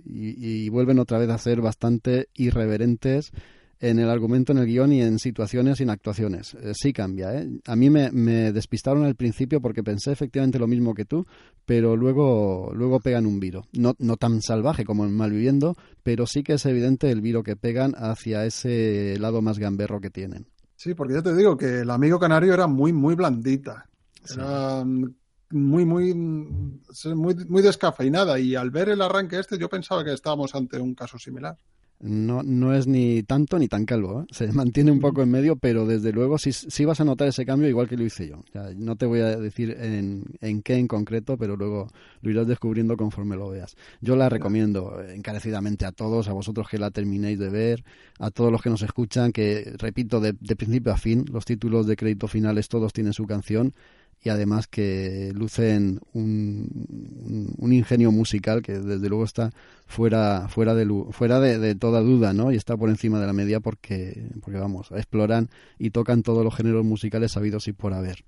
y 0.06 0.70
vuelven 0.70 1.00
otra 1.00 1.18
vez 1.18 1.30
a 1.32 1.38
ser 1.38 1.60
bastante 1.60 2.30
irreverentes 2.34 3.34
en 3.80 3.99
el 3.99 4.10
argumento, 4.10 4.51
en 4.51 4.60
el 4.60 4.65
guion 4.65 4.91
y 4.91 5.01
en 5.01 5.19
situaciones 5.19 5.80
y 5.80 5.84
en 5.84 5.89
actuaciones. 5.89 6.53
Eh, 6.56 6.73
sí 6.73 6.91
cambia, 6.91 7.34
¿eh? 7.34 7.49
A 7.65 7.76
mí 7.76 7.89
me, 7.89 8.11
me 8.11 8.51
despistaron 8.51 9.06
al 9.06 9.15
principio 9.15 9.61
porque 9.61 9.84
pensé 9.84 10.11
efectivamente 10.11 10.60
lo 10.60 10.68
mismo 10.68 10.93
que 10.93 11.06
tú, 11.06 11.26
pero 11.65 11.95
luego, 11.95 12.72
luego 12.73 12.99
pegan 12.99 13.26
un 13.26 13.39
viro. 13.39 13.64
No, 13.73 13.95
no 13.99 14.18
tan 14.18 14.41
salvaje 14.41 14.84
como 14.84 15.06
en 15.06 15.15
Malviviendo, 15.15 15.76
pero 16.03 16.26
sí 16.26 16.43
que 16.43 16.53
es 16.53 16.65
evidente 16.65 17.10
el 17.10 17.22
viro 17.22 17.43
que 17.43 17.56
pegan 17.56 17.93
hacia 17.97 18.45
ese 18.45 19.18
lado 19.19 19.41
más 19.41 19.60
gamberro 19.60 20.01
que 20.01 20.10
tienen. 20.10 20.47
Sí, 20.76 20.93
porque 20.93 21.15
ya 21.15 21.22
te 21.22 21.35
digo 21.35 21.57
que 21.57 21.81
el 21.81 21.89
amigo 21.89 22.19
canario 22.19 22.53
era 22.53 22.68
muy, 22.68 22.93
muy 22.93 23.15
blandita. 23.15 23.85
Era 24.34 24.84
mm, 24.85 25.14
muy, 25.51 25.85
muy, 25.85 26.14
muy, 26.14 27.35
muy 27.47 27.61
descafeinada. 27.61 28.39
Y 28.39 28.56
al 28.56 28.72
ver 28.72 28.89
el 28.89 29.01
arranque 29.01 29.39
este, 29.39 29.57
yo 29.57 29.69
pensaba 29.69 30.03
que 30.03 30.14
estábamos 30.14 30.56
ante 30.56 30.80
un 30.80 30.95
caso 30.95 31.18
similar. 31.18 31.57
No, 32.01 32.43
no 32.43 32.73
es 32.73 32.88
ni 32.88 33.23
tanto 33.23 33.59
ni 33.59 33.67
tan 33.67 33.85
calvo, 33.85 34.21
¿eh? 34.21 34.26
se 34.31 34.47
mantiene 34.53 34.89
un 34.89 35.01
poco 35.01 35.21
en 35.21 35.30
medio, 35.30 35.57
pero 35.57 35.85
desde 35.85 36.13
luego 36.13 36.38
sí, 36.38 36.53
sí 36.53 36.85
vas 36.85 37.01
a 37.01 37.03
notar 37.03 37.27
ese 37.27 37.45
cambio 37.45 37.67
igual 37.67 37.89
que 37.89 37.97
lo 37.97 38.03
hice 38.05 38.30
yo. 38.30 38.43
No 38.77 38.95
te 38.95 39.05
voy 39.05 39.19
a 39.19 39.38
decir 39.38 39.76
en, 39.77 40.23
en 40.39 40.61
qué 40.61 40.76
en 40.76 40.88
concreto, 40.88 41.38
pero 41.38 41.57
luego 41.57 41.89
lo 42.21 42.31
irás 42.31 42.47
descubriendo 42.47 42.95
conforme 42.95 43.35
lo 43.35 43.49
veas. 43.49 43.76
Yo 43.99 44.15
la 44.15 44.30
recomiendo 44.30 45.01
encarecidamente 45.01 45.85
a 45.85 45.91
todos, 45.91 46.30
a 46.30 46.34
vosotros 46.34 46.69
que 46.69 46.77
la 46.77 46.89
terminéis 46.91 47.38
de 47.38 47.49
ver, 47.49 47.84
a 48.17 48.31
todos 48.31 48.49
los 48.49 48.61
que 48.61 48.69
nos 48.69 48.81
escuchan, 48.81 49.34
que 49.34 49.73
repito, 49.77 50.21
de, 50.21 50.35
de 50.39 50.55
principio 50.55 50.93
a 50.93 50.97
fin, 50.97 51.26
los 51.30 51.43
títulos 51.43 51.85
de 51.85 51.97
crédito 51.97 52.30
finales 52.30 52.69
todos 52.69 52.93
tienen 52.93 53.11
su 53.11 53.26
canción 53.26 53.73
y 54.22 54.30
además 54.30 54.68
que 54.68 55.32
lucen 55.34 56.02
un, 56.14 57.56
un, 57.58 57.74
ingenio 57.74 58.12
musical 58.12 58.62
que 58.62 58.74
desde 58.80 59.08
luego 59.08 59.24
está 59.24 59.52
fuera 59.86 60.48
fuera 60.50 60.76
de 60.76 60.86
fuera 61.12 61.40
de, 61.40 61.58
de, 61.58 61.76
toda 61.76 62.02
duda 62.02 62.34
no 62.34 62.52
y 62.52 62.56
está 62.56 62.76
por 62.76 62.90
encima 62.90 63.20
de 63.20 63.28
la 63.28 63.34
media 63.34 63.60
porque 63.62 64.30
porque 64.41 64.60
vamos 64.60 64.91
exploran 64.91 65.50
y 65.78 65.91
tocan 65.91 66.22
todos 66.22 66.44
los 66.44 66.54
géneros 66.54 66.84
musicales 66.84 67.32
sabidos 67.32 67.68
y 67.68 67.74
por 67.74 67.94
haber 67.94 68.26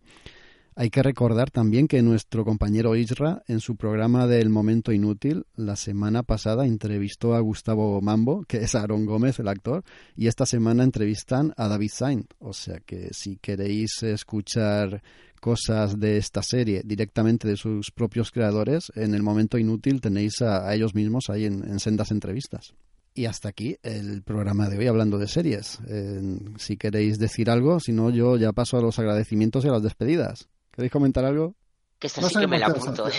hay 0.76 0.90
que 0.90 1.04
recordar 1.04 1.52
también 1.52 1.88
que 1.88 2.02
nuestro 2.02 2.46
compañero 2.46 2.96
Isra, 2.96 3.44
en 3.48 3.60
su 3.60 3.76
programa 3.76 4.26
del 4.26 4.50
Momento 4.50 4.94
Inútil, 4.94 5.46
la 5.56 5.76
semana 5.76 6.24
pasada 6.24 6.66
entrevistó 6.66 7.36
a 7.36 7.42
Gustavo 7.42 8.00
Mambo, 8.02 8.46
que 8.48 8.58
es 8.58 8.74
Aaron 8.76 9.06
Gómez, 9.06 9.40
el 9.40 9.50
actor, 9.50 9.84
y 10.16 10.28
esta 10.28 10.46
semana 10.46 10.84
entrevistan 10.84 11.54
a 11.58 11.68
David 11.68 11.92
Saint. 11.94 12.34
O 12.40 12.54
sea 12.54 12.80
que 12.80 13.10
si 13.12 13.36
queréis 13.38 14.02
escuchar 14.04 15.04
cosas 15.42 16.00
de 16.00 16.18
esta 16.18 16.42
serie 16.42 16.84
directamente 16.86 17.48
de 17.48 17.58
sus 17.58 17.92
propios 17.92 18.32
creadores, 18.32 18.92
en 18.96 19.14
el 19.14 19.24
Momento 19.24 19.58
Inútil 19.58 20.00
tenéis 20.00 20.42
a, 20.42 20.74
ellos 20.74 20.96
mismos 20.96 21.30
ahí 21.30 21.46
en, 21.46 21.68
en 21.68 21.80
sendas 21.80 22.12
entrevistas. 22.12 22.74
Y 23.14 23.26
hasta 23.26 23.50
aquí 23.50 23.76
el 23.84 24.24
programa 24.24 24.70
de 24.70 24.78
hoy 24.78 24.88
hablando 24.88 25.18
de 25.18 25.28
series. 25.28 25.80
Si 26.58 26.78
queréis 26.78 27.20
decir 27.20 27.50
algo, 27.50 27.82
si 27.82 27.92
no, 27.92 28.10
yo 28.10 28.38
ya 28.38 28.54
paso 28.54 28.78
a 28.78 28.82
los 28.82 29.00
agradecimientos 29.00 29.66
y 29.66 29.68
a 29.68 29.72
las 29.72 29.84
despedidas. 29.84 30.48
¿Queréis 30.72 30.92
comentar 30.92 31.26
algo? 31.26 31.56
Que 32.00 32.08
esta 32.08 32.22
no 32.22 32.30
sí 32.30 32.40
que 32.40 32.48
me 32.48 32.58
la 32.58 32.68
apunto. 32.68 33.08
¿eh? 33.08 33.12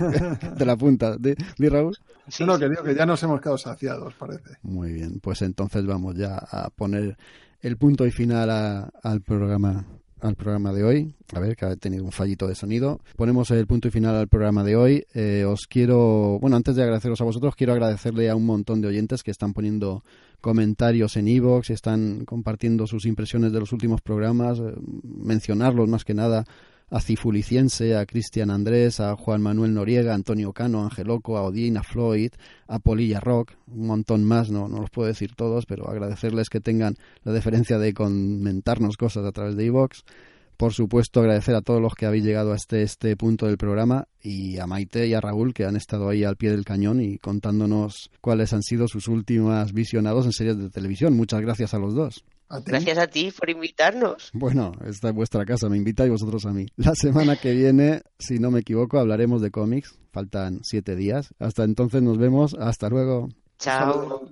¿De 0.58 0.66
la 0.66 0.76
punta? 0.76 1.16
¿De, 1.16 1.36
¿De 1.56 1.70
Raúl? 1.70 1.96
Sí, 2.26 2.44
no, 2.44 2.58
que 2.58 2.68
digo 2.68 2.82
que 2.82 2.94
ya 2.94 3.06
nos 3.06 3.22
hemos 3.22 3.40
quedado 3.40 3.58
saciados, 3.58 4.14
parece. 4.14 4.56
Muy 4.62 4.92
bien, 4.92 5.20
pues 5.20 5.42
entonces 5.42 5.86
vamos 5.86 6.16
ya 6.16 6.38
a 6.38 6.70
poner 6.70 7.16
el 7.60 7.76
punto 7.76 8.04
y 8.06 8.10
final 8.10 8.50
a, 8.50 8.90
al 9.02 9.20
programa 9.20 9.86
al 10.20 10.36
programa 10.36 10.72
de 10.72 10.84
hoy. 10.84 11.14
A 11.34 11.38
ver, 11.38 11.54
que 11.54 11.66
ha 11.66 11.76
tenido 11.76 12.02
un 12.02 12.10
fallito 12.10 12.48
de 12.48 12.54
sonido. 12.54 12.98
Ponemos 13.14 13.50
el 13.50 13.66
punto 13.66 13.88
y 13.88 13.90
final 13.90 14.16
al 14.16 14.26
programa 14.26 14.64
de 14.64 14.74
hoy. 14.74 15.04
Eh, 15.12 15.44
os 15.46 15.66
quiero, 15.66 16.38
bueno, 16.40 16.56
antes 16.56 16.76
de 16.76 16.82
agradeceros 16.82 17.20
a 17.20 17.24
vosotros, 17.24 17.54
quiero 17.54 17.74
agradecerle 17.74 18.30
a 18.30 18.36
un 18.36 18.46
montón 18.46 18.80
de 18.80 18.88
oyentes 18.88 19.22
que 19.22 19.30
están 19.30 19.52
poniendo 19.52 20.02
comentarios 20.40 21.16
en 21.18 21.28
iVoox, 21.28 21.70
están 21.70 22.24
compartiendo 22.24 22.86
sus 22.86 23.04
impresiones 23.04 23.52
de 23.52 23.60
los 23.60 23.72
últimos 23.72 24.00
programas, 24.00 24.58
eh, 24.60 24.74
mencionarlos 25.02 25.88
más 25.88 26.04
que 26.04 26.14
nada 26.14 26.46
a 26.90 27.00
Cifuliciense, 27.00 27.96
a 27.96 28.06
Cristian 28.06 28.50
Andrés, 28.50 29.00
a 29.00 29.16
Juan 29.16 29.42
Manuel 29.42 29.74
Noriega, 29.74 30.12
a 30.12 30.14
Antonio 30.14 30.52
Cano, 30.52 30.80
a 30.80 30.84
Angeloco, 30.84 31.36
a 31.36 31.42
Odín, 31.42 31.76
a 31.76 31.82
Floyd, 31.82 32.32
a 32.68 32.78
Polilla 32.78 33.20
Rock, 33.20 33.52
un 33.68 33.86
montón 33.86 34.24
más, 34.24 34.50
no, 34.50 34.68
no 34.68 34.80
los 34.80 34.90
puedo 34.90 35.08
decir 35.08 35.34
todos, 35.34 35.66
pero 35.66 35.88
agradecerles 35.88 36.48
que 36.48 36.60
tengan 36.60 36.96
la 37.22 37.32
deferencia 37.32 37.78
de 37.78 37.94
comentarnos 37.94 38.96
cosas 38.96 39.24
a 39.24 39.32
través 39.32 39.56
de 39.56 39.64
iVoox. 39.66 40.02
Por 40.56 40.72
supuesto, 40.72 41.20
agradecer 41.20 41.56
a 41.56 41.62
todos 41.62 41.82
los 41.82 41.94
que 41.94 42.06
habéis 42.06 42.24
llegado 42.24 42.52
hasta 42.52 42.78
este 42.78 43.16
punto 43.16 43.46
del 43.46 43.58
programa 43.58 44.06
y 44.22 44.58
a 44.58 44.66
Maite 44.68 45.08
y 45.08 45.14
a 45.14 45.20
Raúl 45.20 45.52
que 45.52 45.64
han 45.64 45.74
estado 45.74 46.08
ahí 46.08 46.22
al 46.22 46.36
pie 46.36 46.52
del 46.52 46.64
cañón 46.64 47.00
y 47.00 47.18
contándonos 47.18 48.10
cuáles 48.20 48.52
han 48.52 48.62
sido 48.62 48.86
sus 48.86 49.08
últimas 49.08 49.72
visionados 49.72 50.26
en 50.26 50.32
series 50.32 50.56
de 50.56 50.70
televisión. 50.70 51.16
Muchas 51.16 51.40
gracias 51.40 51.74
a 51.74 51.78
los 51.78 51.94
dos. 51.94 52.24
¿A 52.48 52.60
Gracias 52.60 52.98
a 52.98 53.06
ti 53.06 53.32
por 53.36 53.50
invitarnos. 53.50 54.30
Bueno, 54.32 54.72
esta 54.86 55.08
es 55.08 55.14
vuestra 55.14 55.44
casa, 55.44 55.68
me 55.68 55.76
invitáis 55.76 56.10
vosotros 56.10 56.46
a 56.46 56.52
mí. 56.52 56.66
La 56.76 56.94
semana 56.94 57.36
que 57.36 57.52
viene, 57.52 58.02
si 58.18 58.38
no 58.38 58.50
me 58.50 58.60
equivoco, 58.60 58.98
hablaremos 58.98 59.42
de 59.42 59.50
cómics. 59.50 59.98
Faltan 60.12 60.60
siete 60.62 60.94
días. 60.94 61.34
Hasta 61.38 61.64
entonces 61.64 62.02
nos 62.02 62.18
vemos. 62.18 62.54
Hasta 62.54 62.88
luego. 62.88 63.28
Chao. 63.58 64.28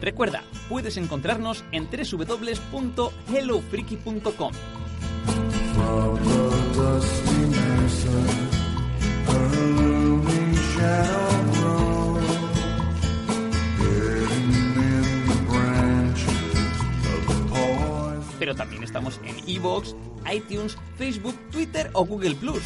Recuerda, 0.00 0.44
puedes 0.68 0.96
encontrarnos 0.96 1.64
en 1.72 1.88
www.hellofreaky.com. 1.90 4.52
Pero 18.40 18.54
también 18.54 18.82
estamos 18.82 19.20
en 19.22 19.36
iVoox, 19.46 19.94
iTunes, 20.32 20.78
Facebook, 20.96 21.36
Twitter 21.50 21.90
o 21.92 22.06
Google 22.06 22.34
Plus. 22.36 22.62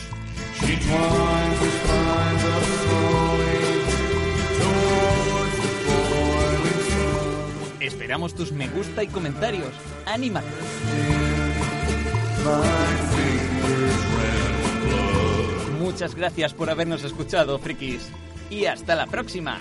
Esperamos 7.81 8.35
tus 8.37 8.53
me 8.53 8.69
gusta 8.69 9.03
y 9.03 9.09
comentarios. 9.09 9.73
¡Anímate! 10.07 10.47
Muchas 15.81 16.15
gracias 16.15 16.55
por 16.55 16.71
habernos 16.71 17.03
escuchado, 17.03 17.59
frikis. 17.59 18.11
Y 18.49 18.67
hasta 18.67 18.95
la 18.95 19.07
próxima. 19.07 19.59